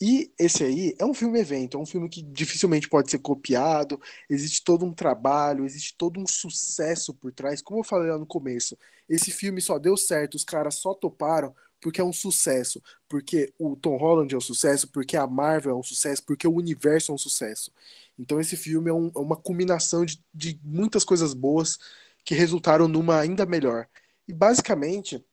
E 0.00 0.32
esse 0.36 0.64
aí 0.64 0.96
é 0.98 1.04
um 1.04 1.14
filme 1.14 1.38
evento, 1.38 1.76
é 1.76 1.80
um 1.80 1.86
filme 1.86 2.08
que 2.08 2.22
dificilmente 2.22 2.88
pode 2.88 3.08
ser 3.08 3.18
copiado, 3.20 4.00
existe 4.28 4.64
todo 4.64 4.84
um 4.84 4.92
trabalho, 4.92 5.64
existe 5.64 5.94
todo 5.96 6.18
um 6.18 6.26
sucesso 6.26 7.14
por 7.14 7.32
trás. 7.32 7.62
Como 7.62 7.80
eu 7.80 7.84
falei 7.84 8.10
lá 8.10 8.18
no 8.18 8.26
começo, 8.26 8.76
esse 9.08 9.30
filme 9.30 9.60
só 9.60 9.78
deu 9.78 9.96
certo, 9.96 10.34
os 10.34 10.42
caras 10.44 10.74
só 10.76 10.92
toparam 10.92 11.54
porque 11.80 12.00
é 12.00 12.04
um 12.04 12.12
sucesso, 12.12 12.80
porque 13.08 13.52
o 13.58 13.76
Tom 13.76 13.96
Holland 13.96 14.32
é 14.32 14.38
um 14.38 14.40
sucesso, 14.40 14.88
porque 14.88 15.16
a 15.16 15.26
Marvel 15.26 15.72
é 15.72 15.78
um 15.78 15.82
sucesso, 15.82 16.22
porque 16.24 16.46
o 16.46 16.54
universo 16.54 17.10
é 17.10 17.14
um 17.14 17.18
sucesso. 17.18 17.72
Então 18.18 18.40
esse 18.40 18.56
filme 18.56 18.88
é, 18.90 18.92
um, 18.92 19.10
é 19.14 19.18
uma 19.18 19.36
combinação 19.36 20.04
de, 20.04 20.20
de 20.32 20.58
muitas 20.64 21.04
coisas 21.04 21.34
boas 21.34 21.78
que 22.24 22.34
resultaram 22.34 22.88
numa 22.88 23.18
ainda 23.18 23.44
melhor. 23.46 23.88
E 24.26 24.32
basicamente 24.32 25.24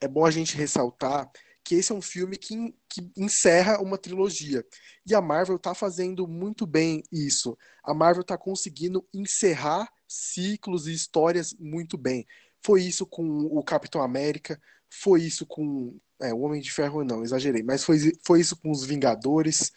é 0.00 0.08
bom 0.08 0.24
a 0.24 0.30
gente 0.30 0.56
ressaltar 0.56 1.30
que 1.66 1.74
esse 1.74 1.90
é 1.90 1.94
um 1.94 2.00
filme 2.00 2.36
que, 2.36 2.72
que 2.88 3.10
encerra 3.16 3.80
uma 3.80 3.98
trilogia. 3.98 4.64
E 5.04 5.14
a 5.14 5.20
Marvel 5.20 5.56
está 5.56 5.74
fazendo 5.74 6.26
muito 6.28 6.64
bem 6.64 7.02
isso. 7.10 7.58
A 7.82 7.92
Marvel 7.92 8.22
está 8.22 8.38
conseguindo 8.38 9.04
encerrar 9.12 9.90
ciclos 10.06 10.86
e 10.86 10.92
histórias 10.92 11.52
muito 11.58 11.98
bem. 11.98 12.24
Foi 12.62 12.82
isso 12.82 13.04
com 13.04 13.26
o 13.46 13.62
Capitão 13.64 14.00
América, 14.00 14.60
foi 14.88 15.22
isso 15.22 15.44
com. 15.44 15.98
É, 16.22 16.32
o 16.32 16.40
Homem 16.40 16.62
de 16.62 16.72
Ferro 16.72 17.04
não, 17.04 17.22
exagerei, 17.22 17.62
mas 17.62 17.84
foi, 17.84 17.98
foi 18.24 18.40
isso 18.40 18.56
com 18.56 18.70
os 18.70 18.84
Vingadores, 18.84 19.72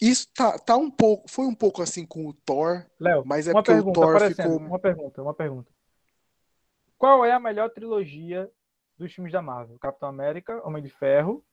isso 0.00 0.28
tá, 0.32 0.58
tá 0.58 0.76
um 0.76 0.90
pouco, 0.90 1.28
foi 1.28 1.46
um 1.46 1.54
pouco 1.54 1.82
assim 1.82 2.06
com 2.06 2.26
o 2.26 2.32
Thor, 2.32 2.86
Léo, 2.98 3.22
mas 3.26 3.46
é 3.46 3.52
porque 3.52 3.72
pergunta, 3.72 4.00
o 4.00 4.02
Thor 4.02 4.20
ficou 4.28 4.56
uma 4.56 4.78
pergunta, 4.78 5.22
uma 5.22 5.34
pergunta. 5.34 5.70
Qual 6.96 7.24
é 7.24 7.32
a 7.32 7.40
melhor 7.40 7.70
trilogia 7.70 8.50
dos 8.96 9.12
filmes 9.12 9.32
da 9.32 9.42
Marvel? 9.42 9.78
Capitão 9.78 10.08
América, 10.08 10.60
Homem 10.66 10.82
de 10.82 10.90
Ferro, 10.90 11.44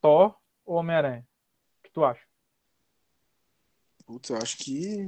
Thor 0.00 0.36
ou 0.64 0.76
Homem-Aranha? 0.76 1.26
O 1.80 1.82
que 1.84 1.90
tu 1.92 2.04
acha? 2.04 2.22
Putz, 4.06 4.30
eu 4.30 4.36
acho 4.36 4.58
que 4.58 5.06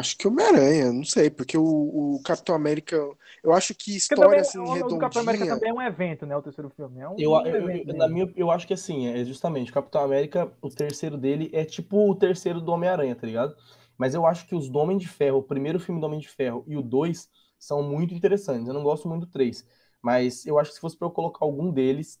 Acho 0.00 0.16
que 0.16 0.26
Homem-Aranha, 0.26 0.90
não 0.92 1.04
sei, 1.04 1.28
porque 1.28 1.58
o, 1.58 1.62
o, 1.62 2.22
Capitão 2.24 2.54
América. 2.54 2.96
Eu 3.44 3.52
acho 3.52 3.74
que 3.74 3.94
história 3.94 4.24
também, 4.24 4.40
assim, 4.40 4.58
o, 4.58 4.72
redondinha. 4.72 4.96
O 4.96 4.98
Capitão 4.98 5.22
América 5.22 5.46
também 5.46 5.68
é 5.68 5.74
um 5.74 5.82
evento, 5.82 6.24
né? 6.24 6.34
O 6.34 6.42
terceiro 6.42 6.70
filme. 6.70 7.00
É 7.00 7.08
um, 7.08 7.16
eu, 7.18 7.32
eu, 7.44 7.70
eu 7.70 7.94
na 7.94 8.08
minha, 8.08 8.32
eu 8.34 8.50
acho 8.50 8.66
que 8.66 8.72
assim, 8.72 9.08
é 9.08 9.22
justamente, 9.26 9.70
o 9.70 9.74
Capitão 9.74 10.02
América, 10.02 10.50
o 10.62 10.70
terceiro 10.70 11.18
dele 11.18 11.50
é 11.52 11.66
tipo 11.66 12.10
o 12.10 12.14
terceiro 12.14 12.62
do 12.62 12.72
Homem-Aranha, 12.72 13.14
tá 13.14 13.26
ligado? 13.26 13.54
Mas 13.98 14.14
eu 14.14 14.24
acho 14.24 14.46
que 14.46 14.54
os 14.54 14.70
do 14.70 14.78
Homem 14.78 14.96
de 14.96 15.06
Ferro, 15.06 15.38
o 15.38 15.42
primeiro 15.42 15.78
filme 15.78 16.00
do 16.00 16.06
Homem 16.06 16.18
de 16.18 16.28
Ferro 16.28 16.64
e 16.66 16.78
o 16.78 16.82
dois, 16.82 17.28
são 17.58 17.82
muito 17.82 18.14
interessantes. 18.14 18.66
Eu 18.66 18.72
não 18.72 18.82
gosto 18.82 19.06
muito 19.06 19.26
do 19.26 19.30
3, 19.30 19.66
mas 20.00 20.46
eu 20.46 20.58
acho 20.58 20.70
que 20.70 20.76
se 20.76 20.80
fosse 20.80 20.96
para 20.96 21.06
eu 21.06 21.12
colocar 21.12 21.44
algum 21.44 21.70
deles, 21.70 22.18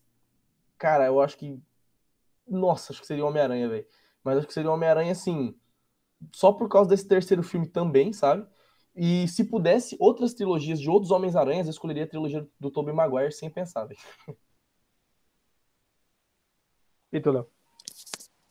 cara, 0.76 1.06
eu 1.06 1.18
acho 1.18 1.38
que. 1.38 1.58
Nossa, 2.46 2.92
acho 2.92 3.00
que 3.00 3.06
seria 3.06 3.24
Homem-Aranha, 3.24 3.70
velho. 3.70 3.86
Mas 4.22 4.36
acho 4.36 4.46
que 4.46 4.52
seria 4.52 4.70
Homem-Aranha, 4.70 5.12
assim, 5.12 5.54
só 6.32 6.52
por 6.52 6.68
causa 6.68 6.90
desse 6.90 7.06
terceiro 7.06 7.42
filme 7.42 7.66
também, 7.66 8.12
sabe? 8.12 8.46
E 8.94 9.26
se 9.28 9.44
pudesse 9.44 9.96
outras 9.98 10.34
trilogias 10.34 10.80
de 10.80 10.90
outros 10.90 11.10
Homens-Aranhas, 11.10 11.66
eu 11.66 11.70
escolheria 11.70 12.04
a 12.04 12.08
trilogia 12.08 12.46
do 12.58 12.70
Tobey 12.70 12.94
Maguire 12.94 13.32
sem 13.32 13.50
pensar, 13.50 13.84
velho. 13.86 14.00
E 17.12 17.20
tu, 17.20 17.32
Léo? 17.32 17.44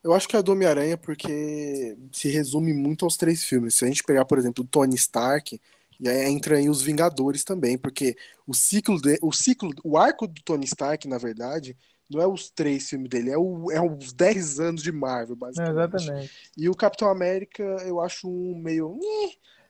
Eu 0.03 0.13
acho 0.13 0.27
que 0.27 0.35
é 0.35 0.39
a 0.39 0.41
do 0.41 0.51
Homem-Aranha 0.51 0.97
porque 0.97 1.97
se 2.11 2.29
resume 2.29 2.73
muito 2.73 3.05
aos 3.05 3.15
três 3.15 3.43
filmes. 3.43 3.75
Se 3.75 3.85
a 3.85 3.87
gente 3.87 4.03
pegar, 4.03 4.25
por 4.25 4.37
exemplo, 4.37 4.63
o 4.63 4.67
Tony 4.67 4.95
Stark, 4.95 5.59
e 5.99 6.09
aí 6.09 6.29
entra 6.29 6.57
aí 6.57 6.69
os 6.69 6.81
Vingadores 6.81 7.43
também, 7.43 7.77
porque 7.77 8.15
o 8.47 8.53
ciclo, 8.53 9.01
de, 9.01 9.17
o 9.21 9.31
ciclo, 9.31 9.69
o 9.83 9.97
arco 9.97 10.27
do 10.27 10.41
Tony 10.43 10.65
Stark, 10.65 11.07
na 11.07 11.17
verdade, 11.17 11.77
não 12.09 12.21
é 12.21 12.27
os 12.27 12.49
três 12.49 12.89
filmes 12.89 13.09
dele, 13.09 13.29
é, 13.29 13.37
o, 13.37 13.71
é 13.71 13.81
os 13.81 14.11
dez 14.11 14.59
anos 14.59 14.81
de 14.81 14.91
Marvel, 14.91 15.35
basicamente. 15.35 15.69
É, 15.69 15.79
exatamente. 15.79 16.31
E 16.57 16.69
o 16.69 16.75
Capitão 16.75 17.09
América, 17.09 17.63
eu 17.85 18.01
acho 18.01 18.27
um 18.27 18.57
meio. 18.57 18.99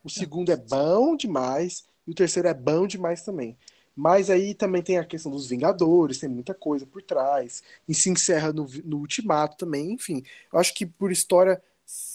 O 0.03 0.09
segundo 0.09 0.51
é 0.51 0.55
bom 0.55 1.15
demais, 1.15 1.83
e 2.07 2.11
o 2.11 2.15
terceiro 2.15 2.47
é 2.47 2.53
bom 2.53 2.87
demais 2.87 3.21
também. 3.23 3.57
Mas 3.95 4.29
aí 4.29 4.53
também 4.53 4.81
tem 4.81 4.97
a 4.97 5.03
questão 5.03 5.29
dos 5.29 5.47
Vingadores, 5.47 6.19
tem 6.19 6.29
muita 6.29 6.53
coisa 6.53 6.85
por 6.85 7.01
trás. 7.01 7.61
E 7.85 7.93
se 7.93 8.09
encerra 8.09 8.53
no, 8.53 8.65
no 8.85 8.99
Ultimato 8.99 9.57
também, 9.57 9.91
enfim. 9.91 10.23
Eu 10.53 10.57
acho 10.57 10.73
que 10.73 10.85
por 10.85 11.11
história, 11.11 11.61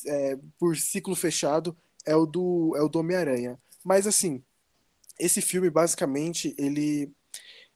é, 0.06 0.38
por 0.58 0.78
ciclo 0.78 1.14
fechado, 1.14 1.76
é 2.06 2.16
o 2.16 2.24
do, 2.24 2.74
é 2.74 2.80
o 2.80 2.88
do 2.88 2.98
Homem-Aranha. 2.98 3.58
Mas 3.84 4.06
assim, 4.06 4.42
esse 5.18 5.42
filme 5.42 5.68
basicamente 5.68 6.54
ele, 6.56 7.12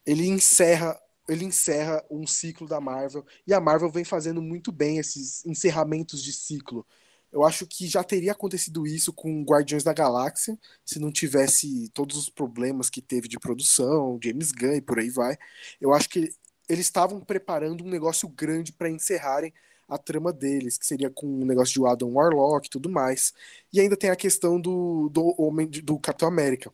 ele 0.07 0.27
encerra 0.27 0.99
ele 1.29 1.45
encerra 1.45 2.03
um 2.11 2.27
ciclo 2.27 2.67
da 2.67 2.81
Marvel 2.81 3.25
e 3.47 3.53
a 3.53 3.61
Marvel 3.61 3.91
vem 3.91 4.05
fazendo 4.05 4.41
muito 4.41 4.73
bem 4.73 4.99
esses 4.99 5.45
encerramentos 5.45 6.23
de 6.23 6.33
ciclo. 6.33 6.87
Eu 7.31 7.45
acho 7.45 7.67
que 7.67 7.87
já 7.87 8.03
teria 8.03 8.33
acontecido 8.33 8.87
isso 8.87 9.13
com 9.13 9.45
Guardiões 9.45 9.85
da 9.85 9.93
Galáxia, 9.93 10.59
se 10.85 10.99
não 10.99 11.13
tivesse 11.13 11.91
todos 11.91 12.17
os 12.17 12.31
problemas 12.31 12.89
que 12.89 13.03
teve 13.03 13.29
de 13.29 13.39
produção, 13.39 14.19
James 14.23 14.51
Gunn 14.51 14.77
e 14.77 14.81
por 14.81 14.99
aí 14.99 15.11
vai. 15.11 15.37
Eu 15.81 15.93
acho 15.93 16.09
que 16.09 16.33
eles 16.69 16.87
estavam 16.87 17.21
preparando 17.21 17.85
um 17.85 17.89
negócio 17.89 18.29
grande 18.29 18.73
para 18.73 18.91
encerrarem 18.91 19.53
a 19.89 19.97
trama 19.99 20.33
deles, 20.33 20.77
que 20.77 20.87
seria 20.87 21.11
com 21.11 21.27
o 21.27 21.45
negócio 21.47 21.81
de 21.81 21.87
Adam 21.87 22.13
Warlock 22.13 22.67
e 22.67 22.71
tudo 22.71 22.91
mais. 22.91 23.33
E 23.73 23.81
ainda 23.81 23.97
tem 23.97 24.11
a 24.11 24.17
questão 24.17 24.61
do, 24.61 25.09
do 25.11 25.35
Homem 25.41 25.67
do 25.67 25.99
Capitão 25.99 26.29
América, 26.29 26.73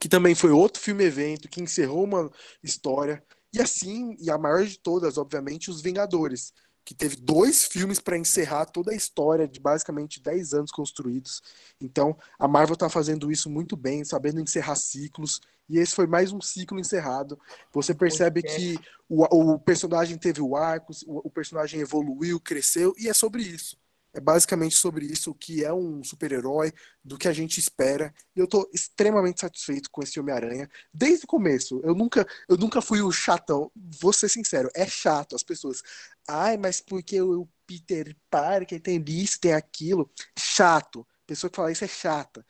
que 0.00 0.08
também 0.08 0.34
foi 0.34 0.50
outro 0.50 0.82
filme 0.82 1.04
evento 1.04 1.48
que 1.48 1.62
encerrou 1.62 2.04
uma 2.04 2.30
história. 2.62 3.22
E 3.52 3.60
assim, 3.60 4.16
e 4.18 4.30
a 4.30 4.38
maior 4.38 4.64
de 4.64 4.78
todas, 4.78 5.16
obviamente, 5.16 5.70
os 5.70 5.80
Vingadores 5.80 6.52
que 6.88 6.94
teve 6.94 7.16
dois 7.16 7.66
filmes 7.66 8.00
para 8.00 8.16
encerrar 8.16 8.64
toda 8.64 8.92
a 8.92 8.94
história 8.94 9.46
de 9.46 9.60
basicamente 9.60 10.22
10 10.22 10.54
anos 10.54 10.70
construídos. 10.70 11.42
Então, 11.78 12.16
a 12.38 12.48
Marvel 12.48 12.72
está 12.72 12.88
fazendo 12.88 13.30
isso 13.30 13.50
muito 13.50 13.76
bem, 13.76 14.02
sabendo 14.04 14.40
encerrar 14.40 14.74
ciclos. 14.74 15.38
E 15.68 15.76
esse 15.76 15.94
foi 15.94 16.06
mais 16.06 16.32
um 16.32 16.40
ciclo 16.40 16.80
encerrado. 16.80 17.38
Você 17.74 17.94
percebe 17.94 18.42
que 18.42 18.78
o, 19.06 19.22
o 19.24 19.58
personagem 19.58 20.16
teve 20.16 20.40
o 20.40 20.56
arco, 20.56 20.94
o, 21.06 21.28
o 21.28 21.30
personagem 21.30 21.78
evoluiu, 21.78 22.40
cresceu, 22.40 22.94
e 22.96 23.06
é 23.06 23.12
sobre 23.12 23.42
isso. 23.42 23.76
É 24.14 24.20
basicamente 24.20 24.74
sobre 24.74 25.06
isso, 25.06 25.30
o 25.30 25.34
que 25.34 25.64
é 25.64 25.72
um 25.72 26.02
super-herói, 26.02 26.72
do 27.04 27.18
que 27.18 27.28
a 27.28 27.32
gente 27.32 27.58
espera. 27.60 28.12
E 28.34 28.40
eu 28.40 28.46
tô 28.46 28.68
extremamente 28.72 29.40
satisfeito 29.40 29.90
com 29.90 30.02
esse 30.02 30.18
Homem-Aranha. 30.18 30.68
Desde 30.92 31.24
o 31.24 31.28
começo, 31.28 31.80
eu 31.84 31.94
nunca, 31.94 32.26
eu 32.48 32.56
nunca 32.56 32.80
fui 32.80 33.02
o 33.02 33.12
chatão. 33.12 33.70
Vou 34.00 34.12
ser 34.12 34.28
sincero, 34.28 34.70
é 34.74 34.86
chato. 34.86 35.36
As 35.36 35.42
pessoas, 35.42 35.82
ai, 36.26 36.56
mas 36.56 36.80
porque 36.80 37.20
o 37.20 37.46
Peter 37.66 38.16
Parker 38.30 38.80
tem 38.80 39.04
isso, 39.06 39.38
tem 39.40 39.52
aquilo. 39.52 40.10
Chato. 40.38 41.06
Pessoa 41.26 41.50
que 41.50 41.56
fala 41.56 41.70
isso 41.70 41.84
é 41.84 41.88
chata. 41.88 42.44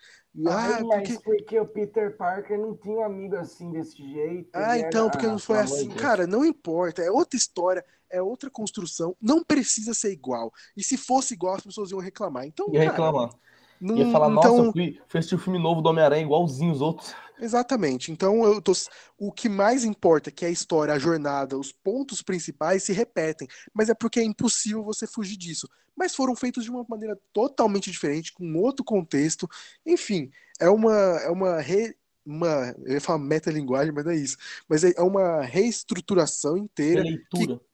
Ah, 0.47 0.81
mas 0.85 1.09
porque... 1.09 1.23
porque... 1.25 1.61
o 1.61 1.67
Peter 1.67 2.17
Parker 2.17 2.59
não 2.59 2.77
tinha 2.77 2.97
um 2.97 3.03
amigo 3.03 3.37
assim 3.37 3.71
desse 3.73 3.97
jeito. 3.97 4.51
Ah, 4.53 4.79
então, 4.79 5.03
era... 5.03 5.11
porque 5.11 5.27
não 5.27 5.39
foi 5.39 5.59
assim. 5.59 5.89
Cara, 5.91 6.27
não 6.27 6.45
importa. 6.45 7.03
É 7.03 7.11
outra 7.11 7.37
história 7.37 7.85
é 8.11 8.23
outra 8.23 8.51
construção, 8.51 9.17
não 9.21 9.45
precisa 9.45 9.95
ser 9.95 10.13
igual. 10.13 10.53
E 10.77 10.83
se 10.83 10.97
fosse 10.97 11.35
igual, 11.35 11.55
as 11.55 11.65
pessoas 11.65 11.91
iam 11.91 12.01
reclamar. 12.01 12.47
Então, 12.47 12.67
Ia 12.73 12.81
cara, 12.81 12.91
reclamar. 12.91 13.31
Não, 13.81 13.97
Ia 13.97 14.11
falar, 14.11 14.31
então... 14.31 14.57
nossa, 14.59 14.73
fui, 14.73 15.01
fui 15.07 15.19
assistir 15.19 15.35
o 15.35 15.39
filme 15.39 15.59
novo 15.59 15.81
do 15.81 15.89
Homem-Aranha 15.89 16.25
igualzinho 16.25 16.73
os 16.73 16.81
outros. 16.81 17.15
Exatamente. 17.41 18.11
Então, 18.11 18.45
eu 18.45 18.61
tô... 18.61 18.73
o 19.17 19.31
que 19.31 19.49
mais 19.49 19.85
importa, 19.85 20.31
que 20.31 20.45
é 20.45 20.49
a 20.49 20.51
história, 20.51 20.93
a 20.93 20.99
jornada, 20.99 21.57
os 21.57 21.71
pontos 21.73 22.23
principais 22.23 22.83
se 22.83 22.93
repetem. 22.93 23.47
Mas 23.73 23.89
é 23.89 23.95
porque 23.95 24.21
é 24.21 24.25
impossível 24.25 24.83
você 24.83 25.07
fugir 25.07 25.37
disso. 25.37 25.69
Mas 25.97 26.15
foram 26.15 26.35
feitos 26.35 26.65
de 26.65 26.71
uma 26.71 26.85
maneira 26.89 27.19
totalmente 27.33 27.91
diferente, 27.91 28.33
com 28.33 28.57
outro 28.57 28.85
contexto. 28.85 29.49
Enfim, 29.87 30.31
é 30.61 30.69
uma, 30.69 30.95
é 30.95 31.31
uma 31.31 31.61
re 31.61 31.95
uma, 32.27 32.75
eu 32.85 32.93
ia 32.93 33.01
falar 33.01 33.21
metalinguagem, 33.21 33.91
mas 33.91 34.05
não 34.05 34.13
é 34.13 34.17
isso. 34.17 34.37
Mas 34.69 34.85
é 34.85 35.01
uma 35.01 35.41
reestruturação 35.41 36.59
inteira 36.59 37.03
Releitura. 37.03 37.57
que 37.57 37.68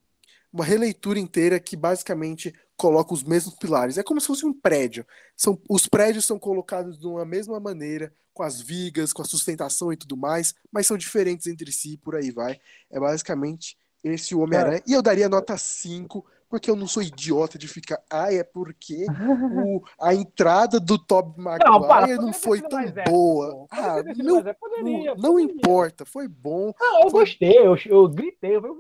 uma 0.55 0.64
releitura 0.64 1.18
inteira 1.18 1.59
que 1.59 1.76
basicamente 1.76 2.55
coloca 2.76 3.12
os 3.12 3.24
mesmos 3.24 3.56
pilares. 3.56 3.98
É 3.98 4.05
como 4.05 4.20
se 4.20 4.28
fosse 4.28 4.47
um 4.47 4.52
prédio. 4.52 5.05
São, 5.36 5.60
os 5.68 5.89
prédios 5.89 6.24
são 6.24 6.39
colocados 6.39 6.97
de 6.97 7.09
uma 7.09 7.24
mesma 7.24 7.59
maneira, 7.59 8.14
com 8.32 8.44
as 8.44 8.60
vigas, 8.60 9.12
com 9.12 9.20
a 9.20 9.24
sustentação 9.24 9.93
e 9.93 9.97
tudo 9.97 10.16
mais, 10.16 10.55
mas 10.70 10.86
são 10.86 10.97
diferentes 10.97 11.48
entre 11.48 11.72
si, 11.72 11.97
por 11.97 12.14
aí 12.14 12.31
vai. 12.31 12.60
É 12.89 13.01
basicamente 13.01 13.76
esse 14.05 14.32
Homem-Aranha. 14.32 14.82
E 14.86 14.93
eu 14.93 15.02
daria 15.02 15.28
nota 15.28 15.59
5 15.59 16.24
porque 16.55 16.70
eu 16.70 16.76
não 16.76 16.86
sou 16.86 17.02
idiota 17.02 17.59
de 17.59 17.66
ficar, 17.66 18.01
ah, 18.09 18.32
é 18.32 18.44
porque 18.44 19.06
o, 19.66 19.82
a 20.01 20.14
entrada 20.14 20.78
do 20.78 20.97
Tob 20.97 21.36
Maguire 21.36 21.68
não, 21.68 21.81
para, 21.81 22.16
não 22.16 22.32
foi 22.32 22.62
tão 22.62 22.78
boa. 23.05 23.66
ah, 23.72 23.97
não, 24.16 24.40
poderia, 24.55 25.16
não, 25.16 25.40
importa, 25.40 26.05
foi 26.05 26.28
bom. 26.28 26.72
Ah, 26.81 27.01
eu 27.02 27.10
foi... 27.10 27.24
gostei, 27.24 27.59
eu, 27.59 27.76
eu 27.86 28.09
gritei, 28.09 28.55
eu 28.55 28.62
falei, 28.62 28.76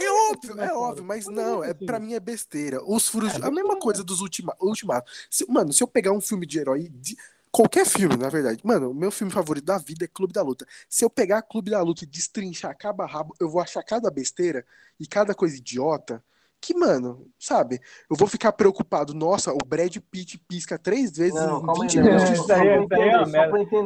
é 0.00 0.30
óbvio, 0.30 0.60
é 0.60 0.74
óbvio, 0.74 1.02
mas 1.02 1.26
não, 1.28 1.64
é, 1.64 1.72
para 1.72 1.98
mim 1.98 2.12
é 2.12 2.20
besteira. 2.20 2.78
Os 2.84 3.08
furos, 3.08 3.36
é, 3.36 3.46
a 3.46 3.50
mesma 3.50 3.78
coisa 3.78 4.04
dos 4.04 4.20
ultima, 4.20 4.54
Ultimato. 4.60 5.10
Se, 5.30 5.50
mano, 5.50 5.72
se 5.72 5.82
eu 5.82 5.88
pegar 5.88 6.12
um 6.12 6.20
filme 6.20 6.44
de 6.44 6.58
herói 6.58 6.90
de, 6.92 7.16
Qualquer 7.50 7.84
filme, 7.86 8.16
na 8.16 8.28
verdade. 8.28 8.60
Mano, 8.62 8.90
o 8.90 8.94
meu 8.94 9.10
filme 9.10 9.32
favorito 9.32 9.64
da 9.64 9.78
vida 9.78 10.04
é 10.04 10.08
Clube 10.08 10.32
da 10.32 10.42
Luta. 10.42 10.66
Se 10.88 11.04
eu 11.04 11.10
pegar 11.10 11.42
Clube 11.42 11.70
da 11.70 11.82
Luta 11.82 12.04
e 12.04 12.06
destrinchar 12.06 12.76
cabo 12.76 13.02
a 13.02 13.06
rabo, 13.06 13.34
eu 13.40 13.48
vou 13.48 13.60
achar 13.60 13.82
cada 13.82 14.08
besteira 14.10 14.64
e 15.00 15.06
cada 15.06 15.34
coisa 15.34 15.56
idiota 15.56 16.22
que, 16.60 16.74
mano, 16.74 17.26
sabe? 17.38 17.80
Eu 18.10 18.16
vou 18.16 18.28
ficar 18.28 18.52
preocupado. 18.52 19.14
Nossa, 19.14 19.52
o 19.52 19.58
Brad 19.66 19.96
Pitt 20.10 20.38
pisca 20.46 20.78
três 20.78 21.16
vezes 21.16 21.34
não, 21.34 21.60
em 21.60 21.80
20 21.80 22.00
minutos. 22.00 22.30
Isso 22.30 22.52
aí, 22.52 22.68
é 22.68 22.76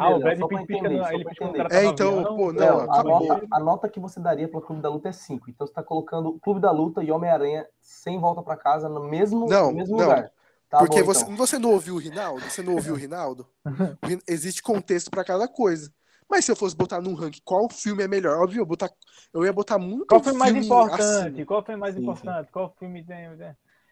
Ah, 0.01 0.17
o 0.17 0.21
Brad 0.21 0.39
Pitt 0.39 0.67
pisca, 0.67 0.87
ele 0.87 1.25
pisca 1.25 1.47
no 1.47 1.73
É, 1.73 1.85
então, 1.85 2.37
pô, 2.37 2.53
não, 2.53 2.81
a, 2.81 3.03
nota, 3.03 3.47
a 3.51 3.61
nota 3.61 3.89
que 3.89 4.01
você 4.01 4.19
daria 4.19 4.49
para 4.49 4.59
o 4.59 4.63
Clube 4.63 4.83
da 4.83 4.89
Luta 4.89 5.09
é 5.09 5.13
5. 5.13 5.49
Então 5.51 5.67
você 5.67 5.73
tá 5.73 5.83
colocando 5.83 6.31
o 6.31 6.41
Clube 6.41 6.61
da 6.61 6.71
Luta 6.71 7.03
e 7.03 7.11
Homem-Aranha 7.11 7.67
sem 7.81 8.19
volta 8.19 8.43
para 8.43 8.57
casa 8.57 8.89
no 8.89 9.05
mesmo, 9.05 9.47
não, 9.47 9.71
no 9.71 9.77
mesmo 9.77 9.97
não. 9.97 10.05
lugar. 10.05 10.33
Tá 10.69 10.79
Porque 10.79 11.01
bom, 11.01 11.07
você, 11.07 11.25
então. 11.25 11.37
você 11.37 11.59
não 11.59 11.71
ouviu 11.71 11.95
o 11.95 11.99
Rinaldo? 11.99 12.41
Você 12.51 12.61
não 12.61 12.75
ouviu 12.75 12.95
o 12.95 12.97
Rinaldo? 12.97 13.47
Existe 14.27 14.61
contexto 14.63 15.11
para 15.11 15.25
cada 15.25 15.47
coisa. 15.47 15.93
Mas 16.31 16.45
se 16.45 16.53
eu 16.53 16.57
fosse 16.57 16.77
botar 16.77 17.01
num 17.01 17.15
ranking 17.15 17.41
qual 17.45 17.69
filme 17.69 18.03
é 18.03 18.09
melhor, 18.09 18.43
óbvio, 18.43 18.63
eu, 18.63 18.67
botar, 18.67 18.91
eu 19.33 19.45
ia 19.45 19.53
botar 19.53 19.79
muito 19.79 20.07
Qual 20.07 20.23
foi 20.23 20.33
mais 20.33 20.55
importante? 20.55 21.35
Assim. 21.35 21.45
Qual 21.45 21.65
foi 21.65 21.77
mais 21.77 21.97
importante? 21.97 22.47
Sim. 22.47 22.53
Qual 22.53 22.75
filme 22.79 23.05
tem. 23.05 23.29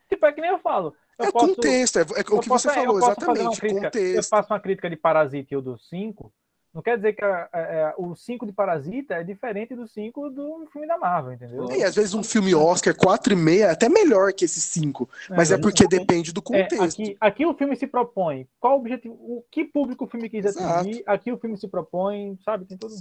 Tipo, 0.08 0.26
é 0.26 0.32
que 0.32 0.40
nem 0.40 0.50
eu 0.50 0.58
falo. 0.58 0.94
Eu 1.18 1.26
é 1.26 1.32
posso, 1.32 1.54
contexto, 1.54 1.98
é, 1.98 2.02
é 2.02 2.20
o 2.20 2.40
que 2.40 2.48
posso, 2.48 2.68
você 2.68 2.74
falou, 2.74 2.98
exatamente. 2.98 3.60
Contexto. 3.60 3.96
Eu 3.98 4.22
faço 4.24 4.52
uma 4.52 4.60
crítica 4.60 4.90
de 4.90 4.96
Parasita 4.96 5.54
e 5.54 5.56
o 5.56 5.62
do 5.62 5.78
5. 5.78 6.32
Não 6.74 6.80
quer 6.80 6.96
dizer 6.96 7.12
que 7.12 7.22
a, 7.22 7.48
a, 7.52 7.90
a, 7.90 7.94
o 7.98 8.16
5 8.16 8.46
de 8.46 8.52
Parasita 8.52 9.14
é 9.14 9.22
diferente 9.22 9.74
do 9.74 9.86
5 9.86 10.30
do 10.30 10.66
filme 10.72 10.88
da 10.88 10.96
Marvel, 10.96 11.34
entendeu? 11.34 11.70
E 11.70 11.84
às 11.84 11.94
vezes 11.94 12.14
um 12.14 12.22
filme 12.22 12.54
Oscar 12.54 12.94
4,5 12.94 13.60
é 13.60 13.70
até 13.70 13.90
melhor 13.90 14.32
que 14.32 14.46
esse 14.46 14.60
5. 14.60 15.08
É, 15.30 15.36
mas 15.36 15.50
é, 15.50 15.58
porque 15.58 15.86
depende 15.86 16.32
do 16.32 16.40
contexto. 16.40 16.80
É, 16.80 16.86
aqui, 16.86 17.16
aqui, 17.20 17.46
o 17.46 17.54
filme 17.54 17.76
se 17.76 17.86
propõe. 17.86 18.48
Qual 18.58 18.76
o 18.76 18.80
objetivo? 18.80 19.14
O 19.14 19.44
que 19.50 19.64
público 19.64 20.06
o 20.06 20.08
filme 20.08 20.30
quis 20.30 20.46
atingir? 20.46 21.02
Aqui 21.06 21.30
o 21.30 21.38
filme 21.38 21.58
se 21.58 21.68
propõe, 21.68 22.38
sabe? 22.42 22.64
Tem 22.64 22.78
todo. 22.78 22.94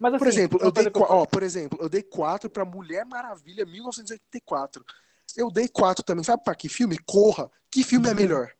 Mas, 0.00 0.14
assim, 0.14 0.18
por 0.18 0.26
exemplo, 0.26 0.58
eu 0.60 0.72
dei, 0.72 0.86
eu... 0.86 1.02
Ó, 1.02 1.24
por 1.24 1.44
exemplo, 1.44 1.78
eu 1.80 1.88
dei 1.88 2.02
4 2.02 2.50
para 2.50 2.64
Mulher 2.64 3.04
Maravilha 3.04 3.64
1984. 3.64 4.84
Eu 5.36 5.48
dei 5.48 5.68
4 5.68 6.04
também. 6.04 6.24
Sabe 6.24 6.42
para 6.42 6.56
que 6.56 6.68
filme? 6.68 6.98
Corra. 7.06 7.48
Que 7.70 7.84
filme 7.84 8.08
é 8.08 8.14
melhor? 8.14 8.50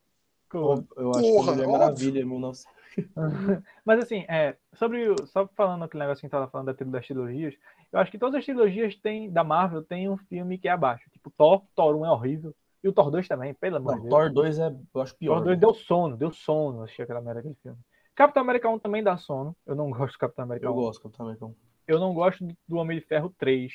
Corra. 0.49 0.85
Eu 0.95 1.11
acho 1.11 1.21
Corra, 1.21 1.51
que 1.51 1.57
Mulher 1.57 1.67
Maravilha 1.67 2.25
1984. 2.25 2.72
Mas 3.85 3.99
assim, 4.03 4.25
é, 4.27 4.55
sobre 4.73 5.15
só 5.27 5.47
falando 5.55 5.83
aquele 5.83 6.03
negócio 6.03 6.21
que 6.21 6.25
a 6.25 6.27
gente 6.27 6.31
tava 6.31 6.49
falando 6.49 6.73
da 6.73 6.85
das 6.85 7.05
trilogias, 7.05 7.55
eu 7.91 7.99
acho 7.99 8.11
que 8.11 8.17
todas 8.17 8.39
as 8.39 8.45
trilogias 8.45 8.95
tem, 8.95 9.31
da 9.31 9.43
Marvel 9.43 9.83
tem 9.83 10.09
um 10.09 10.17
filme 10.17 10.57
que 10.57 10.67
é 10.67 10.71
abaixo. 10.71 11.09
Tipo, 11.11 11.31
Thor, 11.31 11.63
Thor 11.75 11.95
1 11.95 12.05
é 12.05 12.11
horrível. 12.11 12.55
E 12.83 12.87
o 12.89 12.93
Thor 12.93 13.09
2 13.09 13.27
também, 13.27 13.53
pelo 13.53 13.77
amor 13.77 13.95
de 13.95 14.01
Deus. 14.01 14.09
Thor 14.09 14.31
2 14.31 14.59
é, 14.59 14.75
eu 14.93 15.01
acho 15.01 15.15
pior. 15.15 15.35
Thor 15.35 15.43
2 15.45 15.55
né? 15.55 15.59
deu 15.59 15.73
sono, 15.73 16.17
deu 16.17 16.31
sono 16.31 16.83
assistir 16.83 17.03
aquela 17.03 17.21
merda 17.21 17.41
daquele 17.41 17.55
filme. 17.61 17.77
Capitão 18.15 18.43
América 18.43 18.69
1 18.69 18.79
também 18.79 19.03
dá 19.03 19.17
sono. 19.17 19.55
Eu 19.65 19.75
não 19.75 19.89
gosto 19.91 20.13
do 20.13 20.19
Capitão 20.19 20.43
América 20.43 20.67
1. 20.67 20.69
Eu 20.69 20.75
gosto 20.75 20.99
do 20.99 21.03
Capitão 21.03 21.25
América 21.25 21.45
1. 21.45 21.55
Eu 21.87 21.99
não 21.99 22.13
gosto 22.13 22.47
do 22.67 22.77
Homem 22.77 22.99
de 22.99 23.05
Ferro 23.05 23.33
3. 23.37 23.71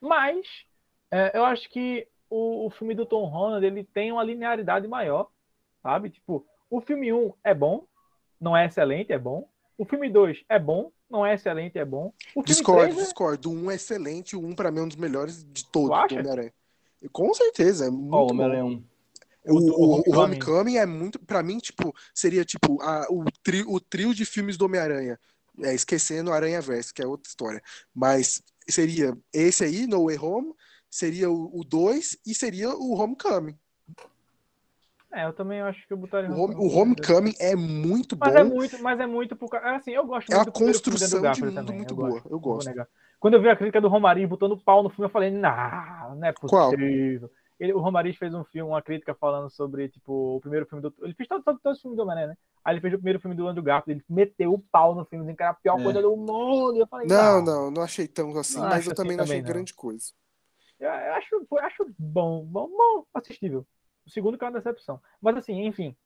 Mas 0.00 0.46
é, 1.10 1.36
eu 1.36 1.44
acho 1.44 1.68
que 1.68 2.06
o, 2.28 2.66
o, 2.66 2.70
filme 2.70 2.94
do 2.94 3.06
Tom 3.06 3.24
Holland 3.26 3.64
ele 3.64 3.84
tem 3.84 4.12
uma 4.12 4.22
linearidade 4.22 4.86
maior, 4.88 5.28
sabe? 5.82 6.10
Tipo, 6.10 6.46
o 6.70 6.80
filme 6.80 7.12
1 7.12 7.32
é 7.44 7.54
bom, 7.54 7.86
não 8.40 8.56
é 8.56 8.66
excelente, 8.66 9.12
é 9.12 9.18
bom. 9.18 9.48
O 9.78 9.84
filme 9.84 10.08
2 10.10 10.44
é 10.48 10.58
bom, 10.58 10.90
não 11.10 11.24
é 11.24 11.34
excelente, 11.34 11.78
é 11.78 11.84
bom. 11.84 12.12
O 12.34 12.42
discordo, 12.42 12.94
3 12.94 12.98
é... 12.98 13.02
discordo. 13.02 13.50
O 13.50 13.54
1 13.54 13.70
é 13.70 13.74
excelente, 13.74 14.36
o 14.36 14.44
1 14.44 14.54
pra 14.54 14.70
mim 14.70 14.78
é 14.80 14.82
um 14.82 14.88
dos 14.88 14.96
melhores 14.96 15.44
de 15.44 15.64
todos 15.66 15.88
do 16.08 16.14
Homem-Aranha. 16.14 16.52
Com 17.12 17.32
certeza, 17.34 17.86
é 17.86 17.90
muito 17.90 18.14
oh, 18.14 18.30
Homem-Aranha 18.30 18.64
1. 18.64 18.84
O, 19.48 19.54
o, 19.54 20.02
o, 20.06 20.18
Homecoming 20.18 20.76
é 20.76 20.86
muito, 20.86 21.20
para 21.20 21.42
mim, 21.42 21.58
tipo, 21.58 21.94
seria 22.12 22.44
tipo 22.44 22.82
a, 22.82 23.06
o, 23.08 23.24
tri, 23.42 23.62
o 23.62 23.78
trio 23.78 24.12
de 24.12 24.24
filmes 24.24 24.56
do 24.56 24.64
Homem-Aranha. 24.64 25.18
É, 25.62 25.74
esquecendo 25.74 26.30
o 26.30 26.34
Aranha 26.34 26.60
Verso, 26.60 26.92
que 26.92 27.00
é 27.00 27.06
outra 27.06 27.28
história. 27.28 27.62
Mas 27.94 28.42
seria 28.68 29.16
esse 29.32 29.64
aí, 29.64 29.86
No 29.86 30.06
Way 30.06 30.18
Home, 30.18 30.52
seria 30.90 31.30
o 31.30 31.64
2 31.64 32.18
e 32.26 32.34
seria 32.34 32.70
o 32.70 32.94
Homecoming. 32.94 33.56
É, 35.16 35.24
eu 35.24 35.32
também 35.32 35.62
acho 35.62 35.86
que 35.86 35.92
eu 35.94 35.96
botaria 35.96 36.30
o, 36.30 36.38
home, 36.38 36.54
o 36.56 36.78
Homecoming 36.78 37.32
é 37.40 37.56
muito 37.56 38.18
mas 38.18 38.34
bom. 38.34 38.38
É 38.38 38.44
muito, 38.44 38.82
mas 38.82 39.00
é 39.00 39.06
muito 39.06 39.34
por 39.34 39.54
é 39.54 39.76
assim, 39.76 39.92
eu 39.92 40.04
gosto 40.04 40.30
é 40.30 40.36
muito 40.36 40.48
É 40.48 40.50
uma 40.50 40.68
construção 40.68 41.32
de 41.32 41.42
mundo 41.42 41.54
também, 41.54 41.76
muito 41.78 41.94
boa. 41.94 42.10
Gosto, 42.10 42.28
eu 42.28 42.38
gosto. 42.38 42.70
Quando 43.18 43.34
eu 43.34 43.40
vi 43.40 43.48
a 43.48 43.56
crítica 43.56 43.80
do 43.80 43.88
Romarinho 43.88 44.28
botando 44.28 44.58
pau 44.58 44.82
no 44.82 44.90
filme, 44.90 45.06
eu 45.06 45.10
falei, 45.10 45.30
não, 45.30 46.16
não 46.16 46.28
é 46.28 46.32
possível. 46.32 46.48
Qual? 46.48 46.72
Ele, 47.58 47.72
o 47.72 47.80
Romariz 47.80 48.14
fez 48.18 48.34
um 48.34 48.44
filme, 48.44 48.70
uma 48.70 48.82
crítica 48.82 49.14
falando 49.14 49.48
sobre, 49.48 49.88
tipo, 49.88 50.36
o 50.36 50.40
primeiro 50.42 50.66
filme 50.66 50.82
do. 50.82 50.92
Ele 51.00 51.14
fez 51.14 51.26
todos 51.26 51.42
todo, 51.42 51.58
todo 51.58 51.72
os 51.72 51.80
filmes 51.80 51.96
do 51.96 52.02
Homem-Aranha, 52.02 52.28
né? 52.28 52.36
Aí 52.62 52.74
ele 52.74 52.82
fez 52.82 52.92
o 52.92 52.98
primeiro 52.98 53.18
filme 53.18 53.34
do 53.34 53.48
Andrew 53.48 53.64
Garfield, 53.64 53.98
ele 53.98 54.14
meteu 54.14 54.52
o 54.52 54.58
pau 54.58 54.94
no 54.94 55.06
filme, 55.06 55.34
que 55.34 55.42
era 55.42 55.52
a 55.52 55.54
pior 55.54 55.80
é. 55.80 55.82
coisa 55.82 56.02
do 56.02 56.14
mundo. 56.14 56.76
Eu 56.76 56.86
falei, 56.86 57.06
não, 57.06 57.42
não, 57.42 57.70
não 57.70 57.82
achei 57.82 58.06
tão 58.06 58.36
assim, 58.36 58.60
não 58.60 58.68
mas 58.68 58.86
eu 58.86 58.94
também 58.94 59.12
assim, 59.12 59.16
não 59.16 59.24
achei 59.24 59.38
também 59.38 59.52
grande 59.54 59.72
coisa. 59.72 60.12
Eu, 60.78 60.90
eu, 60.90 61.14
acho, 61.14 61.46
eu 61.50 61.58
acho 61.60 61.86
bom, 61.98 62.44
bom, 62.44 62.68
bom, 62.68 63.06
assistível. 63.14 63.66
O 64.06 64.10
segundo 64.10 64.38
que 64.38 64.44
é 64.44 64.46
uma 64.46 64.58
decepção. 64.58 65.00
Mas 65.20 65.36
assim, 65.36 65.66
enfim, 65.66 65.96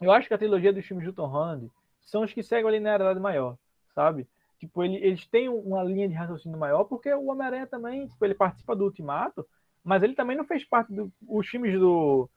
eu 0.00 0.12
acho 0.12 0.28
que 0.28 0.34
a 0.34 0.38
trilogia 0.38 0.72
dos 0.72 0.84
filmes 0.84 1.06
do 1.06 1.12
Tom 1.12 1.26
Holland 1.26 1.70
são 2.00 2.22
os 2.22 2.32
que 2.32 2.42
seguem 2.42 2.68
a 2.68 2.72
linearidade 2.72 3.20
maior, 3.20 3.56
sabe? 3.94 4.26
Tipo, 4.58 4.82
ele, 4.82 4.96
eles 4.96 5.26
têm 5.26 5.48
uma 5.48 5.82
linha 5.84 6.08
de 6.08 6.14
raciocínio 6.14 6.58
maior, 6.58 6.84
porque 6.84 7.12
o 7.12 7.26
Homem-Aranha 7.26 7.66
também, 7.66 8.06
tipo, 8.06 8.24
ele 8.24 8.34
participa 8.34 8.74
do 8.74 8.84
Ultimato, 8.84 9.46
mas 9.84 10.02
ele 10.02 10.14
também 10.14 10.36
não 10.36 10.44
fez 10.44 10.64
parte 10.64 10.92
dos 10.92 11.10
do, 11.20 11.42
filmes 11.42 11.78
do, 11.78 12.28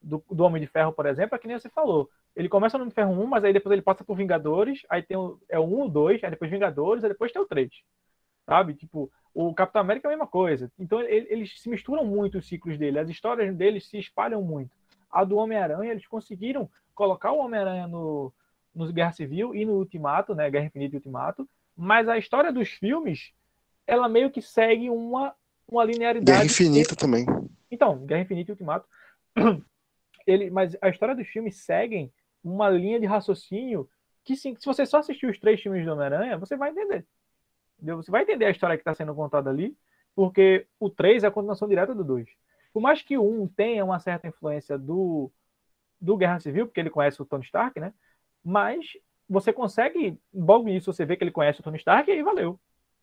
do, 0.00 0.24
do, 0.30 0.44
Homem 0.44 0.62
de 0.62 0.66
Ferro, 0.66 0.92
por 0.92 1.04
exemplo, 1.06 1.36
é 1.36 1.38
que 1.38 1.46
nem 1.46 1.58
você 1.58 1.68
falou. 1.68 2.08
Ele 2.34 2.48
começa 2.48 2.78
no 2.78 2.82
Homem 2.82 2.88
de 2.88 2.94
Ferro 2.94 3.12
1, 3.12 3.26
mas 3.26 3.44
aí 3.44 3.52
depois 3.52 3.72
ele 3.72 3.82
passa 3.82 4.02
por 4.02 4.16
Vingadores, 4.16 4.80
aí 4.88 5.02
tem 5.02 5.16
o, 5.16 5.38
é 5.48 5.58
o 5.58 5.64
1, 5.64 5.84
o 5.84 5.88
2, 5.88 6.24
aí 6.24 6.30
depois 6.30 6.50
Vingadores, 6.50 7.04
aí 7.04 7.10
depois 7.10 7.32
tem 7.32 7.42
o 7.42 7.46
3. 7.46 7.70
Sabe? 8.48 8.72
Tipo, 8.72 9.12
o 9.34 9.52
Capitão 9.52 9.82
América 9.82 10.08
é 10.08 10.08
a 10.08 10.16
mesma 10.16 10.26
coisa. 10.26 10.72
Então 10.78 11.02
ele, 11.02 11.26
eles 11.28 11.60
se 11.60 11.68
misturam 11.68 12.02
muito 12.04 12.38
os 12.38 12.48
ciclos 12.48 12.78
dele, 12.78 12.98
as 12.98 13.10
histórias 13.10 13.54
deles 13.54 13.86
se 13.86 13.98
espalham 13.98 14.40
muito. 14.42 14.70
A 15.10 15.22
do 15.22 15.36
Homem-Aranha, 15.36 15.90
eles 15.90 16.06
conseguiram 16.06 16.68
colocar 16.94 17.32
o 17.32 17.38
Homem-Aranha 17.38 17.86
no, 17.86 18.32
no 18.74 18.90
Guerra 18.90 19.12
Civil 19.12 19.54
e 19.54 19.66
no 19.66 19.74
Ultimato, 19.74 20.34
né? 20.34 20.50
Guerra 20.50 20.64
Infinita 20.64 20.96
e 20.96 20.98
Ultimato, 20.98 21.46
mas 21.76 22.08
a 22.08 22.16
história 22.16 22.50
dos 22.50 22.70
filmes, 22.70 23.32
ela 23.86 24.08
meio 24.08 24.30
que 24.30 24.40
segue 24.40 24.88
uma 24.88 25.34
uma 25.70 25.84
linearidade. 25.84 26.24
Guerra 26.24 26.44
Infinita 26.46 26.96
que... 26.96 26.96
também. 26.96 27.26
Então, 27.70 27.98
Guerra 28.06 28.22
Infinita 28.22 28.50
e 28.50 28.54
Ultimato. 28.54 28.88
Ele, 30.26 30.50
mas 30.50 30.74
a 30.80 30.88
história 30.88 31.14
dos 31.14 31.28
filmes 31.28 31.56
seguem 31.56 32.10
uma 32.42 32.70
linha 32.70 32.98
de 32.98 33.06
raciocínio 33.06 33.88
que, 34.24 34.36
sim, 34.36 34.56
se 34.58 34.66
você 34.66 34.84
só 34.84 34.98
assistir 34.98 35.26
os 35.26 35.38
três 35.38 35.60
filmes 35.60 35.84
do 35.84 35.92
Homem-Aranha, 35.92 36.38
você 36.38 36.56
vai 36.56 36.70
entender. 36.70 37.06
Você 37.80 38.10
vai 38.10 38.22
entender 38.22 38.46
a 38.46 38.50
história 38.50 38.76
que 38.76 38.80
está 38.82 38.94
sendo 38.94 39.14
contada 39.14 39.50
ali, 39.50 39.76
porque 40.14 40.66
o 40.80 40.90
3 40.90 41.24
é 41.24 41.26
a 41.28 41.30
continuação 41.30 41.68
direta 41.68 41.94
do 41.94 42.04
2. 42.04 42.28
Por 42.72 42.80
mais 42.80 43.02
que 43.02 43.16
o 43.16 43.42
1 43.42 43.48
tenha 43.48 43.84
uma 43.84 43.98
certa 43.98 44.28
influência 44.28 44.76
do, 44.76 45.30
do 46.00 46.16
Guerra 46.16 46.40
Civil, 46.40 46.66
porque 46.66 46.80
ele 46.80 46.90
conhece 46.90 47.20
o 47.22 47.24
Tony 47.24 47.44
Stark, 47.44 47.78
né? 47.78 47.92
Mas 48.44 48.86
você 49.28 49.52
consegue, 49.52 50.18
logo 50.32 50.64
nisso 50.64 50.92
você 50.92 51.04
vê 51.04 51.16
que 51.16 51.24
ele 51.24 51.30
conhece 51.30 51.60
o 51.60 51.62
Tony 51.62 51.76
Stark 51.76 52.10
e 52.10 52.14
aí 52.14 52.22
valeu 52.22 52.58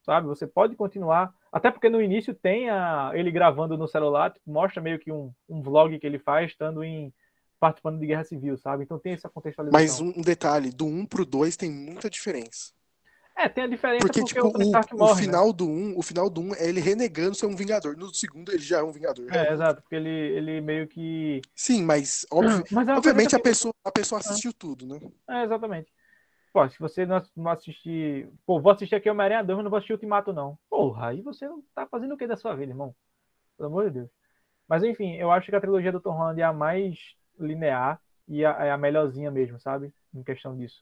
sabe? 0.06 0.28
Você 0.28 0.46
pode 0.46 0.76
continuar, 0.76 1.34
até 1.52 1.72
porque 1.72 1.90
no 1.90 2.02
início 2.02 2.34
tem 2.34 2.70
a, 2.70 3.12
ele 3.16 3.32
gravando 3.32 3.76
no 3.76 3.88
celular, 3.88 4.32
tipo, 4.32 4.50
mostra 4.50 4.82
meio 4.82 5.00
que 5.00 5.12
um, 5.12 5.34
um 5.50 5.62
vlog 5.62 5.98
que 5.98 6.06
ele 6.06 6.20
faz 6.20 6.52
estando 6.52 6.84
em 6.84 7.12
participando 7.60 8.00
de 8.00 8.06
guerra 8.06 8.24
civil, 8.24 8.58
sabe? 8.58 8.84
Então 8.84 9.00
tem 9.00 9.14
essa 9.14 9.28
contextualização. 9.28 10.06
Mas 10.06 10.18
um 10.18 10.22
detalhe, 10.22 10.70
do 10.70 10.86
1 10.86 11.06
pro 11.08 11.26
2 11.26 11.58
tem 11.58 11.72
muita 11.72 12.10
diferença. 12.10 12.75
É, 13.38 13.50
tem 13.50 13.66
a 13.66 13.68
diferença 13.68 14.06
porque, 14.06 14.22
porque 14.22 14.34
tipo, 14.34 14.48
o, 14.48 14.98
morre, 14.98 15.14
o, 15.14 15.16
né? 15.16 15.22
final 15.22 15.48
né? 15.48 15.54
do 15.54 15.68
1, 15.68 15.98
o 15.98 16.02
final 16.02 16.30
do 16.30 16.42
1 16.42 16.56
é 16.56 16.70
ele 16.70 16.80
renegando 16.80 17.36
ser 17.36 17.46
um 17.46 17.56
vingador. 17.56 17.98
No 17.98 18.14
segundo 18.14 18.52
ele 18.52 18.62
já 18.62 18.80
é 18.80 18.84
um 18.84 18.92
vingador. 18.92 19.28
É, 19.34 19.52
exato, 19.52 19.82
porque 19.82 19.96
ele, 19.96 20.10
ele 20.10 20.62
meio 20.62 20.88
que 20.88 21.42
Sim, 21.54 21.84
mas, 21.84 22.26
óbvio, 22.32 22.64
mas 22.72 22.88
é 22.88 22.94
obviamente 22.94 23.36
a 23.36 23.40
pessoa 23.40 23.74
a 23.84 23.92
pessoa 23.92 24.20
assistiu 24.20 24.54
tudo, 24.54 24.88
né? 24.88 25.00
É, 25.30 25.44
exatamente. 25.44 25.92
Pô, 26.54 26.68
se 26.70 26.80
você 26.80 27.06
não, 27.06 27.22
não 27.36 27.52
assistir. 27.52 28.30
Pô, 28.46 28.62
vou 28.62 28.72
assistir 28.72 28.96
aqui 28.96 29.10
Homem-Aranha 29.10 29.44
2, 29.44 29.58
mas 29.58 29.64
não 29.66 29.70
vou 29.70 29.78
assistir 29.78 29.92
Ultimato, 29.92 30.32
não. 30.32 30.58
Porra, 30.70 31.10
aí 31.10 31.22
você 31.22 31.46
não 31.46 31.62
tá 31.76 31.86
fazendo 31.86 32.14
o 32.14 32.18
que 32.18 32.26
da 32.26 32.38
sua 32.38 32.56
vida, 32.56 32.72
irmão? 32.72 32.96
Pelo 33.58 33.68
amor 33.68 33.86
de 33.88 34.00
Deus. 34.00 34.10
Mas 34.66 34.82
enfim, 34.82 35.16
eu 35.16 35.30
acho 35.32 35.50
que 35.50 35.56
a 35.56 35.60
trilogia 35.60 35.92
do 35.92 36.00
Tom 36.00 36.14
Holland 36.14 36.40
é 36.40 36.46
a 36.46 36.54
mais 36.54 36.98
linear 37.38 38.00
e 38.26 38.46
a, 38.46 38.52
é 38.66 38.72
a 38.72 38.78
melhorzinha 38.78 39.30
mesmo, 39.30 39.60
sabe? 39.60 39.94
Em 40.14 40.24
questão 40.24 40.56
disso. 40.56 40.82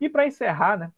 E 0.00 0.08
para 0.08 0.26
encerrar, 0.26 0.78
né? 0.78 0.92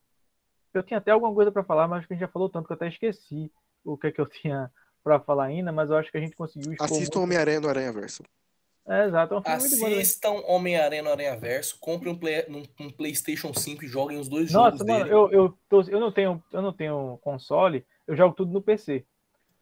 Eu 0.74 0.82
tinha 0.82 0.99
até 0.99 1.11
alguma 1.11 1.35
coisa 1.35 1.53
para 1.53 1.65
falar, 1.65 1.86
mas 1.89 1.99
acho 1.99 2.09
que 2.09 2.15
a 2.15 2.16
gente 2.16 2.27
já 2.27 2.32
falou 2.32 2.49
tanto 2.49 2.66
que 2.66 2.73
eu 2.73 2.77
até 2.77 2.89
esqueci 2.89 3.51
o 3.85 3.97
que, 3.97 4.07
é 4.09 4.12
que 4.12 4.20
eu 4.20 4.27
tinha 4.28 4.70
para 5.03 5.19
falar 5.20 5.44
ainda, 5.44 5.73
mas 5.73 5.90
eu 5.90 5.97
acho 5.97 6.11
que 6.11 6.16
a 6.16 6.20
gente 6.20 6.36
conseguiu 6.36 6.74
Assista 6.81 7.19
o 7.19 7.23
Homem-Aranha 7.23 7.61
no 7.61 7.69
Aranha 7.69 7.93
Verso. 7.93 8.23
É, 8.86 9.07
exato. 9.07 9.35
É 9.35 9.39
um 9.39 9.43
Assistam 9.44 10.43
Homem-Aranha 10.47 11.03
no 11.03 11.11
Aranha 11.11 11.36
Verso, 11.36 11.77
comprem 11.81 12.12
um, 12.12 12.19
play, 12.19 12.47
um, 12.49 12.85
um, 12.85 12.90
PlayStation 12.90 13.53
5 13.53 13.85
e 13.85 13.89
joguem 13.89 14.19
os 14.19 14.28
dois 14.28 14.53
Nossa, 14.53 14.78
jogos 14.78 14.86
mano, 14.86 15.05
dele. 15.05 15.15
Eu, 15.15 15.31
eu, 15.31 15.59
tô, 15.69 15.82
eu, 15.82 16.01
não 16.01 16.12
tenho, 16.12 16.43
eu 16.53 16.62
não 16.62 16.73
tenho 16.73 17.19
console, 17.23 17.85
eu 18.07 18.16
jogo 18.16 18.35
tudo 18.35 18.53
no 18.53 18.62
PC 18.62 19.05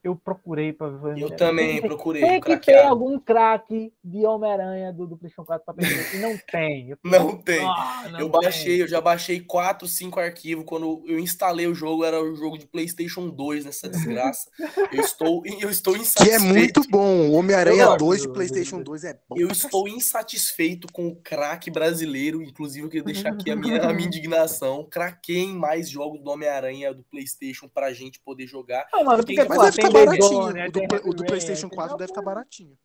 eu 0.02 0.16
procurei 0.16 0.72
para 0.72 0.88
ver. 0.88 1.18
Eu 1.18 1.36
também 1.36 1.80
procurei. 1.80 2.22
Tem 2.22 2.40
que 2.40 2.56
ter 2.56 2.78
algum 2.78 3.18
craque 3.18 3.92
de 4.02 4.24
Homem-Aranha 4.24 4.92
do, 4.92 5.06
do 5.06 5.16
PlayStation 5.16 5.44
4 5.44 5.64
para 5.64 5.74
PC. 5.74 6.16
E 6.16 6.20
não 6.20 6.38
tem. 6.50 6.96
não 7.04 7.36
tem. 7.36 7.60
Ah, 7.66 8.08
não 8.10 8.20
eu 8.20 8.28
baixei, 8.28 8.76
tem. 8.76 8.80
eu 8.80 8.88
já 8.88 9.00
baixei 9.00 9.40
4, 9.40 9.86
5 9.86 10.18
arquivos. 10.18 10.64
Quando 10.64 11.02
eu 11.06 11.18
instalei 11.18 11.66
o 11.66 11.74
jogo, 11.74 12.04
era 12.04 12.22
o 12.22 12.34
jogo 12.34 12.56
de 12.56 12.66
PlayStation 12.66 13.28
2 13.28 13.66
nessa 13.66 13.88
desgraça. 13.90 14.50
eu 14.92 15.02
estou, 15.02 15.42
eu 15.60 15.68
estou 15.68 15.96
insatisfeito. 15.96 16.42
Que 16.42 16.48
é 16.48 16.52
muito 16.52 16.80
bom. 16.88 17.32
Homem-Aranha 17.32 17.96
2 17.96 18.22
de 18.22 18.28
PlayStation 18.32 18.82
2 18.82 19.04
é 19.04 19.18
bom. 19.28 19.36
Eu 19.36 19.48
estou 19.48 19.86
insatisfeito 19.86 20.88
com 20.92 21.08
o 21.08 21.16
craque 21.16 21.70
brasileiro. 21.70 22.42
Inclusive, 22.42 22.86
eu 22.86 22.88
queria 22.88 23.04
deixar 23.04 23.32
aqui 23.32 23.50
a 23.50 23.56
minha, 23.56 23.82
a 23.82 23.92
minha 23.92 24.06
indignação. 24.08 24.86
Craquem 24.90 25.54
mais 25.54 25.90
jogos 25.90 26.22
do 26.22 26.30
Homem-Aranha 26.30 26.94
do 26.94 27.02
PlayStation 27.04 27.68
pra 27.68 27.92
gente 27.92 28.18
poder 28.20 28.46
jogar. 28.46 28.86
Não, 28.92 29.04
mano, 29.04 29.18
porque, 29.18 29.44
porque, 29.44 29.89
tá 29.92 30.04
baratinho. 30.04 30.52
Né? 30.52 30.66
O 30.66 30.70
do, 30.70 31.10
o 31.10 31.14
do 31.14 31.24
PlayStation 31.24 31.68
4 31.68 31.96
deve 31.96 32.10
estar 32.10 32.20
tá 32.20 32.24
baratinho. 32.24 32.76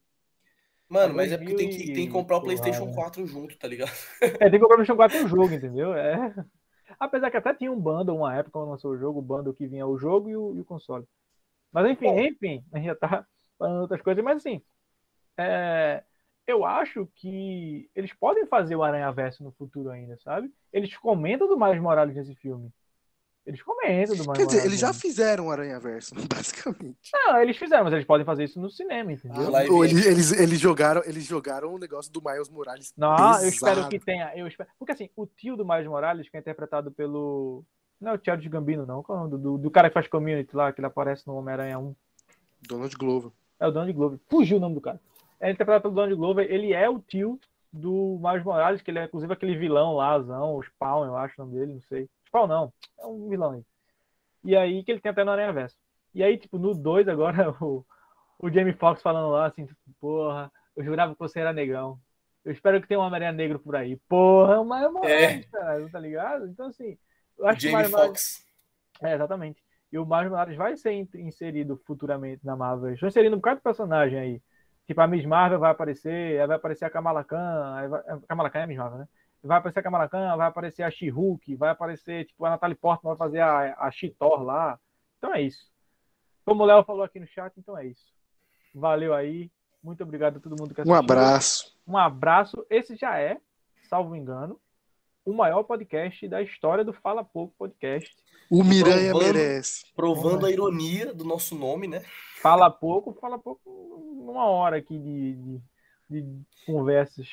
Mano, 0.87 1.15
mas 1.15 1.31
é 1.31 1.37
porque 1.37 1.55
tem 1.55 1.69
que, 1.69 1.93
tem 1.93 2.05
que 2.05 2.11
comprar 2.11 2.37
o 2.37 2.41
PlayStation 2.41 2.93
4 2.93 3.25
junto, 3.25 3.57
tá 3.57 3.67
ligado? 3.67 3.91
É, 4.21 4.49
tem 4.49 4.51
que 4.51 4.59
comprar 4.59 4.75
o 4.75 4.85
PlayStation 4.85 4.95
4 4.95 5.23
no 5.23 5.27
jogo, 5.27 5.53
entendeu? 5.53 5.93
É. 5.93 6.33
Apesar 6.99 7.31
que 7.31 7.37
até 7.37 7.53
tinha 7.53 7.71
um 7.71 7.79
bundle 7.79 8.17
uma 8.17 8.35
época 8.35 8.51
quando 8.51 8.69
lançou 8.69 8.91
o 8.91 8.97
jogo, 8.97 9.19
o 9.19 9.21
bundle 9.21 9.53
que 9.53 9.67
vinha 9.67 9.85
o 9.85 9.97
jogo 9.97 10.29
e 10.29 10.37
o, 10.37 10.55
e 10.55 10.61
o 10.61 10.65
console. 10.65 11.05
Mas 11.71 11.89
enfim, 11.89 12.05
Bom. 12.05 12.19
enfim, 12.19 12.63
a 12.71 12.77
gente 12.77 12.85
já 12.85 12.95
tá 12.95 13.25
falando 13.57 13.81
outras 13.81 14.01
coisas, 14.01 14.23
mas 14.23 14.37
assim, 14.37 14.61
é, 15.37 16.03
eu 16.47 16.63
acho 16.63 17.09
que 17.15 17.89
eles 17.95 18.13
podem 18.13 18.45
fazer 18.45 18.75
o 18.75 18.83
Aranha 18.83 19.11
Verso 19.11 19.43
no 19.43 19.51
futuro 19.51 19.89
ainda, 19.89 20.17
sabe? 20.17 20.51
Eles 20.71 20.95
comentam 20.97 21.47
do 21.47 21.59
Miles 21.59 21.81
Morales 21.81 22.15
nesse 22.15 22.35
filme. 22.35 22.71
Eles 23.45 23.61
comentam 23.61 24.15
do 24.15 24.33
Quer 24.33 24.47
dizer, 24.47 24.65
eles 24.65 24.79
já 24.79 24.91
fizeram 24.91 25.47
o 25.47 25.51
Aranha 25.51 25.79
Verso, 25.79 26.15
basicamente. 26.27 27.11
Não, 27.13 27.39
eles 27.39 27.55
fizeram, 27.55 27.83
mas 27.83 27.93
eles 27.93 28.05
podem 28.05 28.25
fazer 28.25 28.45
isso 28.45 28.59
no 28.59 28.71
cinema, 28.71 29.13
entendeu? 29.13 29.55
Ah, 29.55 29.71
Ou 29.71 29.85
eles, 29.85 30.03
eles, 30.03 30.31
eles, 30.31 30.59
jogaram, 30.59 31.03
eles 31.05 31.25
jogaram 31.25 31.73
o 31.73 31.77
negócio 31.77 32.11
do 32.11 32.21
Miles 32.23 32.49
Morales. 32.49 32.91
Não, 32.97 33.15
pesado. 33.15 33.43
eu 33.43 33.49
espero 33.49 33.89
que 33.89 33.99
tenha. 33.99 34.31
Eu 34.35 34.47
espero... 34.47 34.67
Porque 34.79 34.93
assim, 34.93 35.09
o 35.15 35.27
tio 35.27 35.55
do 35.55 35.63
Miles 35.63 35.85
Morales, 35.85 36.27
que 36.27 36.37
é 36.37 36.39
interpretado 36.39 36.91
pelo. 36.91 37.63
Não 38.01 38.11
é 38.11 38.15
o 38.15 38.17
Thiago 38.17 38.41
de 38.41 38.49
Gambino, 38.49 38.85
não. 38.85 39.03
Qual 39.03 39.27
é 39.27 39.29
do, 39.29 39.37
do, 39.37 39.57
do 39.59 39.71
cara 39.71 39.89
que 39.89 39.93
faz 39.93 40.07
community 40.07 40.55
lá, 40.55 40.73
que 40.73 40.79
ele 40.79 40.87
aparece 40.87 41.25
no 41.27 41.35
Homem-Aranha 41.35 41.77
1. 41.77 41.95
Donald 42.67 42.95
Glover. 42.97 43.31
É 43.59 43.67
o 43.67 43.71
Donald 43.71 43.93
Glover. 43.93 44.19
Fugiu 44.27 44.57
o 44.57 44.59
nome 44.59 44.75
do 44.75 44.81
cara. 44.81 44.99
É 45.39 45.51
interpretado 45.51 45.83
pelo 45.83 45.93
Donald 45.93 46.15
Glover. 46.15 46.51
Ele 46.51 46.73
é 46.73 46.89
o 46.89 46.99
tio 46.99 47.39
do 47.71 48.19
Miles 48.23 48.43
Morales, 48.43 48.81
que 48.81 48.89
ele 48.89 48.99
é 48.99 49.05
inclusive 49.05 49.31
aquele 49.31 49.55
vilão 49.55 49.95
lá, 49.95 50.17
o 50.17 50.63
Spawn, 50.63 51.05
eu 51.05 51.17
acho 51.17 51.39
o 51.39 51.45
nome 51.45 51.59
dele, 51.59 51.73
não 51.73 51.81
sei. 51.81 52.09
Spawn 52.35 52.47
não, 52.47 52.73
é 52.99 53.05
um 53.05 53.29
vilão 53.29 53.51
aí. 53.51 53.63
E 54.43 54.55
aí 54.55 54.83
que 54.83 54.91
ele 54.91 54.99
tem 54.99 55.11
até 55.11 55.23
no 55.23 55.31
Aranha 55.31 55.53
Verso. 55.53 55.77
E 56.13 56.21
aí, 56.21 56.37
tipo, 56.37 56.57
no 56.57 56.73
2 56.73 57.07
agora, 57.07 57.51
o, 57.63 57.85
o 58.37 58.49
Jamie 58.49 58.73
Foxx 58.73 59.01
falando 59.01 59.29
lá 59.31 59.47
assim, 59.47 59.65
tipo, 59.65 59.79
porra, 59.99 60.51
eu 60.75 60.83
jurava 60.83 61.13
que 61.13 61.19
você 61.19 61.39
era 61.39 61.53
negão. 61.53 61.97
Eu 62.43 62.51
espero 62.51 62.79
que 62.79 62.87
tenha 62.87 62.99
uma 62.99 63.09
Maria 63.09 63.31
Negra 63.31 63.57
por 63.57 63.75
aí. 63.75 63.95
Porra, 64.07 64.59
o 64.59 64.65
Mario 64.65 64.93
Morales, 64.93 65.47
é. 65.47 65.49
cara, 65.49 65.89
tá 65.89 65.99
ligado? 65.99 66.47
Então, 66.47 66.67
assim, 66.67 66.97
eu 67.37 67.47
acho 67.47 67.61
Jamie 67.61 67.89
que 67.89 67.95
o 67.95 67.97
Foxx. 67.97 68.45
É, 69.01 69.15
exatamente. 69.15 69.63
E 69.91 69.97
o 69.97 70.05
Miles 70.05 70.29
Morales 70.29 70.55
vai 70.55 70.77
ser 70.77 70.91
inserido 70.93 71.81
futuramente 71.87 72.45
na 72.45 72.55
Marvel. 72.55 72.93
Estão 72.93 73.09
inserindo 73.09 73.35
um 73.35 73.39
bocado 73.39 73.57
de 73.57 73.63
personagem 73.63 74.19
aí. 74.19 74.41
Tipo, 74.85 75.01
a 75.01 75.07
Miss 75.07 75.25
Marvel 75.25 75.57
vai 75.57 75.71
aparecer, 75.71 76.39
aí 76.39 76.45
vai 76.45 76.57
aparecer 76.57 76.85
a 76.85 76.89
Kamala 76.89 77.23
Khan, 77.23 77.89
vai... 77.89 78.01
a 78.01 78.19
Kamala 78.27 78.49
Khan 78.51 78.59
é 78.59 78.63
a 78.63 78.67
Miss 78.67 78.77
Marvel, 78.77 78.99
né? 78.99 79.07
Vai 79.45 79.59
aparecer 79.59 79.79
a 79.79 79.83
Kamala 79.83 80.09
Khan, 80.09 80.35
vai 80.35 80.47
aparecer 80.47 80.83
a 80.83 80.89
She-Hulk, 80.89 81.55
vai 81.55 81.69
aparecer, 81.69 82.25
tipo, 82.25 82.43
a 82.45 82.49
Natalie 82.49 82.75
Portman 82.75 83.15
vai 83.15 83.17
fazer 83.17 83.41
a, 83.41 83.75
a 83.77 83.91
She-Thor 83.91 84.41
lá. 84.41 84.79
Então 85.17 85.33
é 85.33 85.41
isso. 85.41 85.69
Como 86.43 86.63
o 86.63 86.65
Léo 86.65 86.83
falou 86.83 87.03
aqui 87.03 87.19
no 87.19 87.27
chat, 87.27 87.53
então 87.57 87.77
é 87.77 87.85
isso. 87.85 88.05
Valeu 88.73 89.13
aí. 89.13 89.51
Muito 89.83 90.03
obrigado 90.03 90.37
a 90.37 90.39
todo 90.39 90.55
mundo 90.59 90.73
que 90.73 90.81
assistiu. 90.81 90.95
Um 90.95 90.97
abraço. 90.97 91.77
Um 91.87 91.97
abraço. 91.97 92.65
Esse 92.69 92.95
já 92.95 93.19
é, 93.19 93.39
salvo 93.87 94.15
engano, 94.15 94.59
o 95.23 95.33
maior 95.33 95.63
podcast 95.63 96.27
da 96.27 96.41
história 96.41 96.83
do 96.83 96.93
Fala 96.93 97.23
Pouco 97.23 97.53
Podcast. 97.57 98.15
O 98.49 98.63
Miranha 98.63 99.11
provando, 99.11 99.33
merece. 99.33 99.93
Provando 99.95 100.45
a 100.45 100.51
ironia 100.51 101.13
do 101.13 101.23
nosso 101.23 101.55
nome, 101.55 101.87
né? 101.87 102.03
Fala 102.41 102.69
pouco, 102.69 103.13
fala 103.13 103.37
pouco, 103.39 103.61
uma 103.67 104.45
hora 104.45 104.77
aqui 104.77 104.97
de, 104.97 105.33
de, 105.35 106.21
de 106.21 106.45
conversas. 106.65 107.27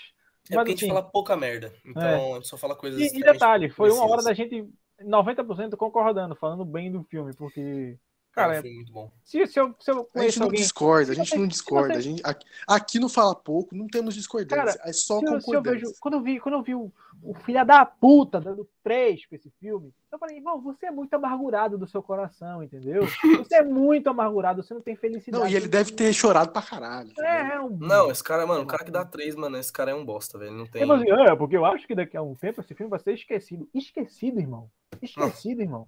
É 0.50 0.56
Mas, 0.56 0.64
porque 0.64 0.70
a 0.70 0.74
gente 0.74 0.84
assim, 0.84 0.88
fala 0.88 1.02
pouca 1.02 1.36
merda. 1.36 1.72
Então, 1.84 2.02
é. 2.02 2.32
a 2.32 2.34
gente 2.34 2.48
só 2.48 2.56
fala 2.56 2.74
coisas. 2.74 3.00
E, 3.00 3.18
e 3.18 3.20
detalhe, 3.20 3.70
foi 3.70 3.90
uma 3.90 4.08
hora 4.08 4.22
da 4.22 4.34
gente 4.34 4.68
90% 5.00 5.76
concordando, 5.76 6.34
falando 6.36 6.64
bem 6.64 6.90
do 6.90 7.02
filme, 7.04 7.34
porque 7.34 7.98
Cara, 8.32 8.56
é 8.56 8.62
muito 8.62 8.90
bom. 8.90 9.10
Se, 9.22 9.46
se, 9.46 9.60
eu, 9.60 9.74
se 9.78 9.90
eu 9.90 10.08
a 10.14 10.22
gente 10.22 10.38
não 10.38 10.46
alguém, 10.46 10.60
discorda, 10.62 11.12
a 11.12 11.14
gente 11.14 11.36
não 11.36 11.46
discorda. 11.46 11.92
Você... 11.92 11.98
A 11.98 12.00
gente, 12.00 12.22
aqui, 12.24 12.46
aqui 12.66 12.98
não 12.98 13.08
fala 13.08 13.34
pouco, 13.34 13.74
não 13.76 13.86
temos 13.86 14.14
discordância. 14.14 14.78
Cara, 14.78 14.88
é 14.88 14.92
só 14.94 15.18
se 15.18 15.26
concordância. 15.26 15.54
Eu 15.54 15.62
vejo, 15.62 15.94
quando 16.00 16.14
eu 16.14 16.22
vi, 16.22 16.40
quando 16.40 16.54
eu 16.54 16.62
vi 16.62 16.74
o, 16.74 16.90
o 17.22 17.34
filho 17.34 17.62
da 17.66 17.84
puta 17.84 18.40
dando 18.40 18.66
três 18.82 19.26
pra 19.26 19.36
esse 19.36 19.50
filme, 19.60 19.92
eu 20.10 20.18
falei, 20.18 20.38
irmão, 20.38 20.58
você 20.62 20.86
é 20.86 20.90
muito 20.90 21.12
amargurado 21.12 21.76
do 21.76 21.86
seu 21.86 22.02
coração, 22.02 22.62
entendeu? 22.62 23.06
Você 23.36 23.56
é 23.56 23.62
muito 23.62 24.08
amargurado, 24.08 24.62
você 24.62 24.72
não 24.72 24.80
tem 24.80 24.96
felicidade. 24.96 25.44
Não, 25.44 25.50
e 25.50 25.54
ele 25.54 25.68
deve 25.68 25.92
ter 25.92 26.10
chorado 26.14 26.52
pra 26.52 26.62
caralho. 26.62 27.12
É, 27.18 27.56
é 27.56 27.60
um... 27.60 27.76
Não, 27.76 28.10
esse 28.10 28.24
cara, 28.24 28.46
mano, 28.46 28.62
o 28.62 28.66
cara 28.66 28.82
que 28.82 28.90
dá 28.90 29.04
três, 29.04 29.34
mano, 29.34 29.58
esse 29.58 29.72
cara 29.72 29.90
é 29.90 29.94
um 29.94 30.06
bosta, 30.06 30.38
velho. 30.38 30.52
Não 30.52 30.66
tem. 30.66 30.90
Assim, 30.90 31.10
é, 31.10 31.36
porque 31.36 31.56
eu 31.56 31.66
acho 31.66 31.86
que 31.86 31.94
daqui 31.94 32.16
a 32.16 32.22
um 32.22 32.34
tempo 32.34 32.62
esse 32.62 32.74
filme 32.74 32.88
vai 32.88 32.98
ser 32.98 33.12
esquecido. 33.12 33.68
Esquecido, 33.74 34.40
irmão. 34.40 34.70
Esquecido, 35.02 35.60
irmão. 35.60 35.86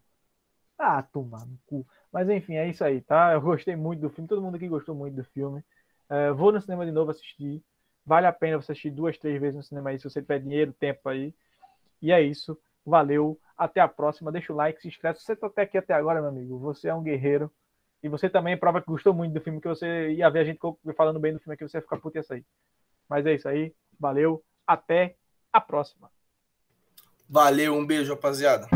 Ah, 0.78 1.02
tomar 1.02 1.46
no 1.46 1.58
cu. 1.66 1.86
Mas 2.12 2.28
enfim, 2.28 2.54
é 2.54 2.68
isso 2.68 2.84
aí, 2.84 3.00
tá? 3.00 3.32
Eu 3.32 3.40
gostei 3.40 3.76
muito 3.76 4.00
do 4.00 4.10
filme, 4.10 4.28
todo 4.28 4.42
mundo 4.42 4.56
aqui 4.56 4.68
gostou 4.68 4.94
muito 4.94 5.16
do 5.16 5.24
filme. 5.24 5.64
É, 6.08 6.30
vou 6.32 6.52
no 6.52 6.60
cinema 6.60 6.84
de 6.84 6.92
novo 6.92 7.10
assistir. 7.10 7.62
Vale 8.06 8.26
a 8.26 8.32
pena 8.32 8.60
você 8.60 8.72
assistir 8.72 8.90
duas, 8.90 9.16
três 9.18 9.40
vezes 9.40 9.56
no 9.56 9.62
cinema 9.62 9.90
aí, 9.90 9.98
se 9.98 10.08
você 10.08 10.20
tiver 10.20 10.40
dinheiro, 10.40 10.72
tempo 10.72 11.08
aí. 11.08 11.34
E 12.02 12.12
é 12.12 12.20
isso. 12.20 12.58
Valeu. 12.84 13.38
Até 13.56 13.80
a 13.80 13.88
próxima. 13.88 14.30
Deixa 14.30 14.52
o 14.52 14.56
like, 14.56 14.80
se 14.80 14.88
inscreve. 14.88 15.18
Se 15.18 15.24
você 15.24 15.36
tá 15.36 15.46
até 15.46 15.62
aqui 15.62 15.78
até 15.78 15.94
agora, 15.94 16.20
meu 16.20 16.28
amigo, 16.28 16.58
você 16.58 16.88
é 16.88 16.94
um 16.94 17.02
guerreiro. 17.02 17.50
E 18.02 18.08
você 18.08 18.28
também 18.28 18.56
prova 18.56 18.82
que 18.82 18.86
gostou 18.86 19.14
muito 19.14 19.32
do 19.32 19.40
filme, 19.40 19.60
que 19.60 19.68
você 19.68 20.12
ia 20.12 20.28
ver 20.28 20.40
a 20.40 20.44
gente 20.44 20.60
falando 20.94 21.18
bem 21.18 21.32
do 21.32 21.40
filme 21.40 21.54
aqui, 21.54 21.66
você 21.66 21.78
ia 21.78 21.82
ficar 21.82 21.96
puto 21.96 22.18
e 22.18 22.20
ia 22.20 22.22
sair. 22.22 22.44
Mas 23.08 23.24
é 23.24 23.34
isso 23.34 23.48
aí. 23.48 23.72
Valeu. 23.98 24.44
Até 24.66 25.16
a 25.50 25.60
próxima. 25.60 26.10
Valeu. 27.28 27.74
Um 27.74 27.86
beijo, 27.86 28.12
rapaziada. 28.12 28.68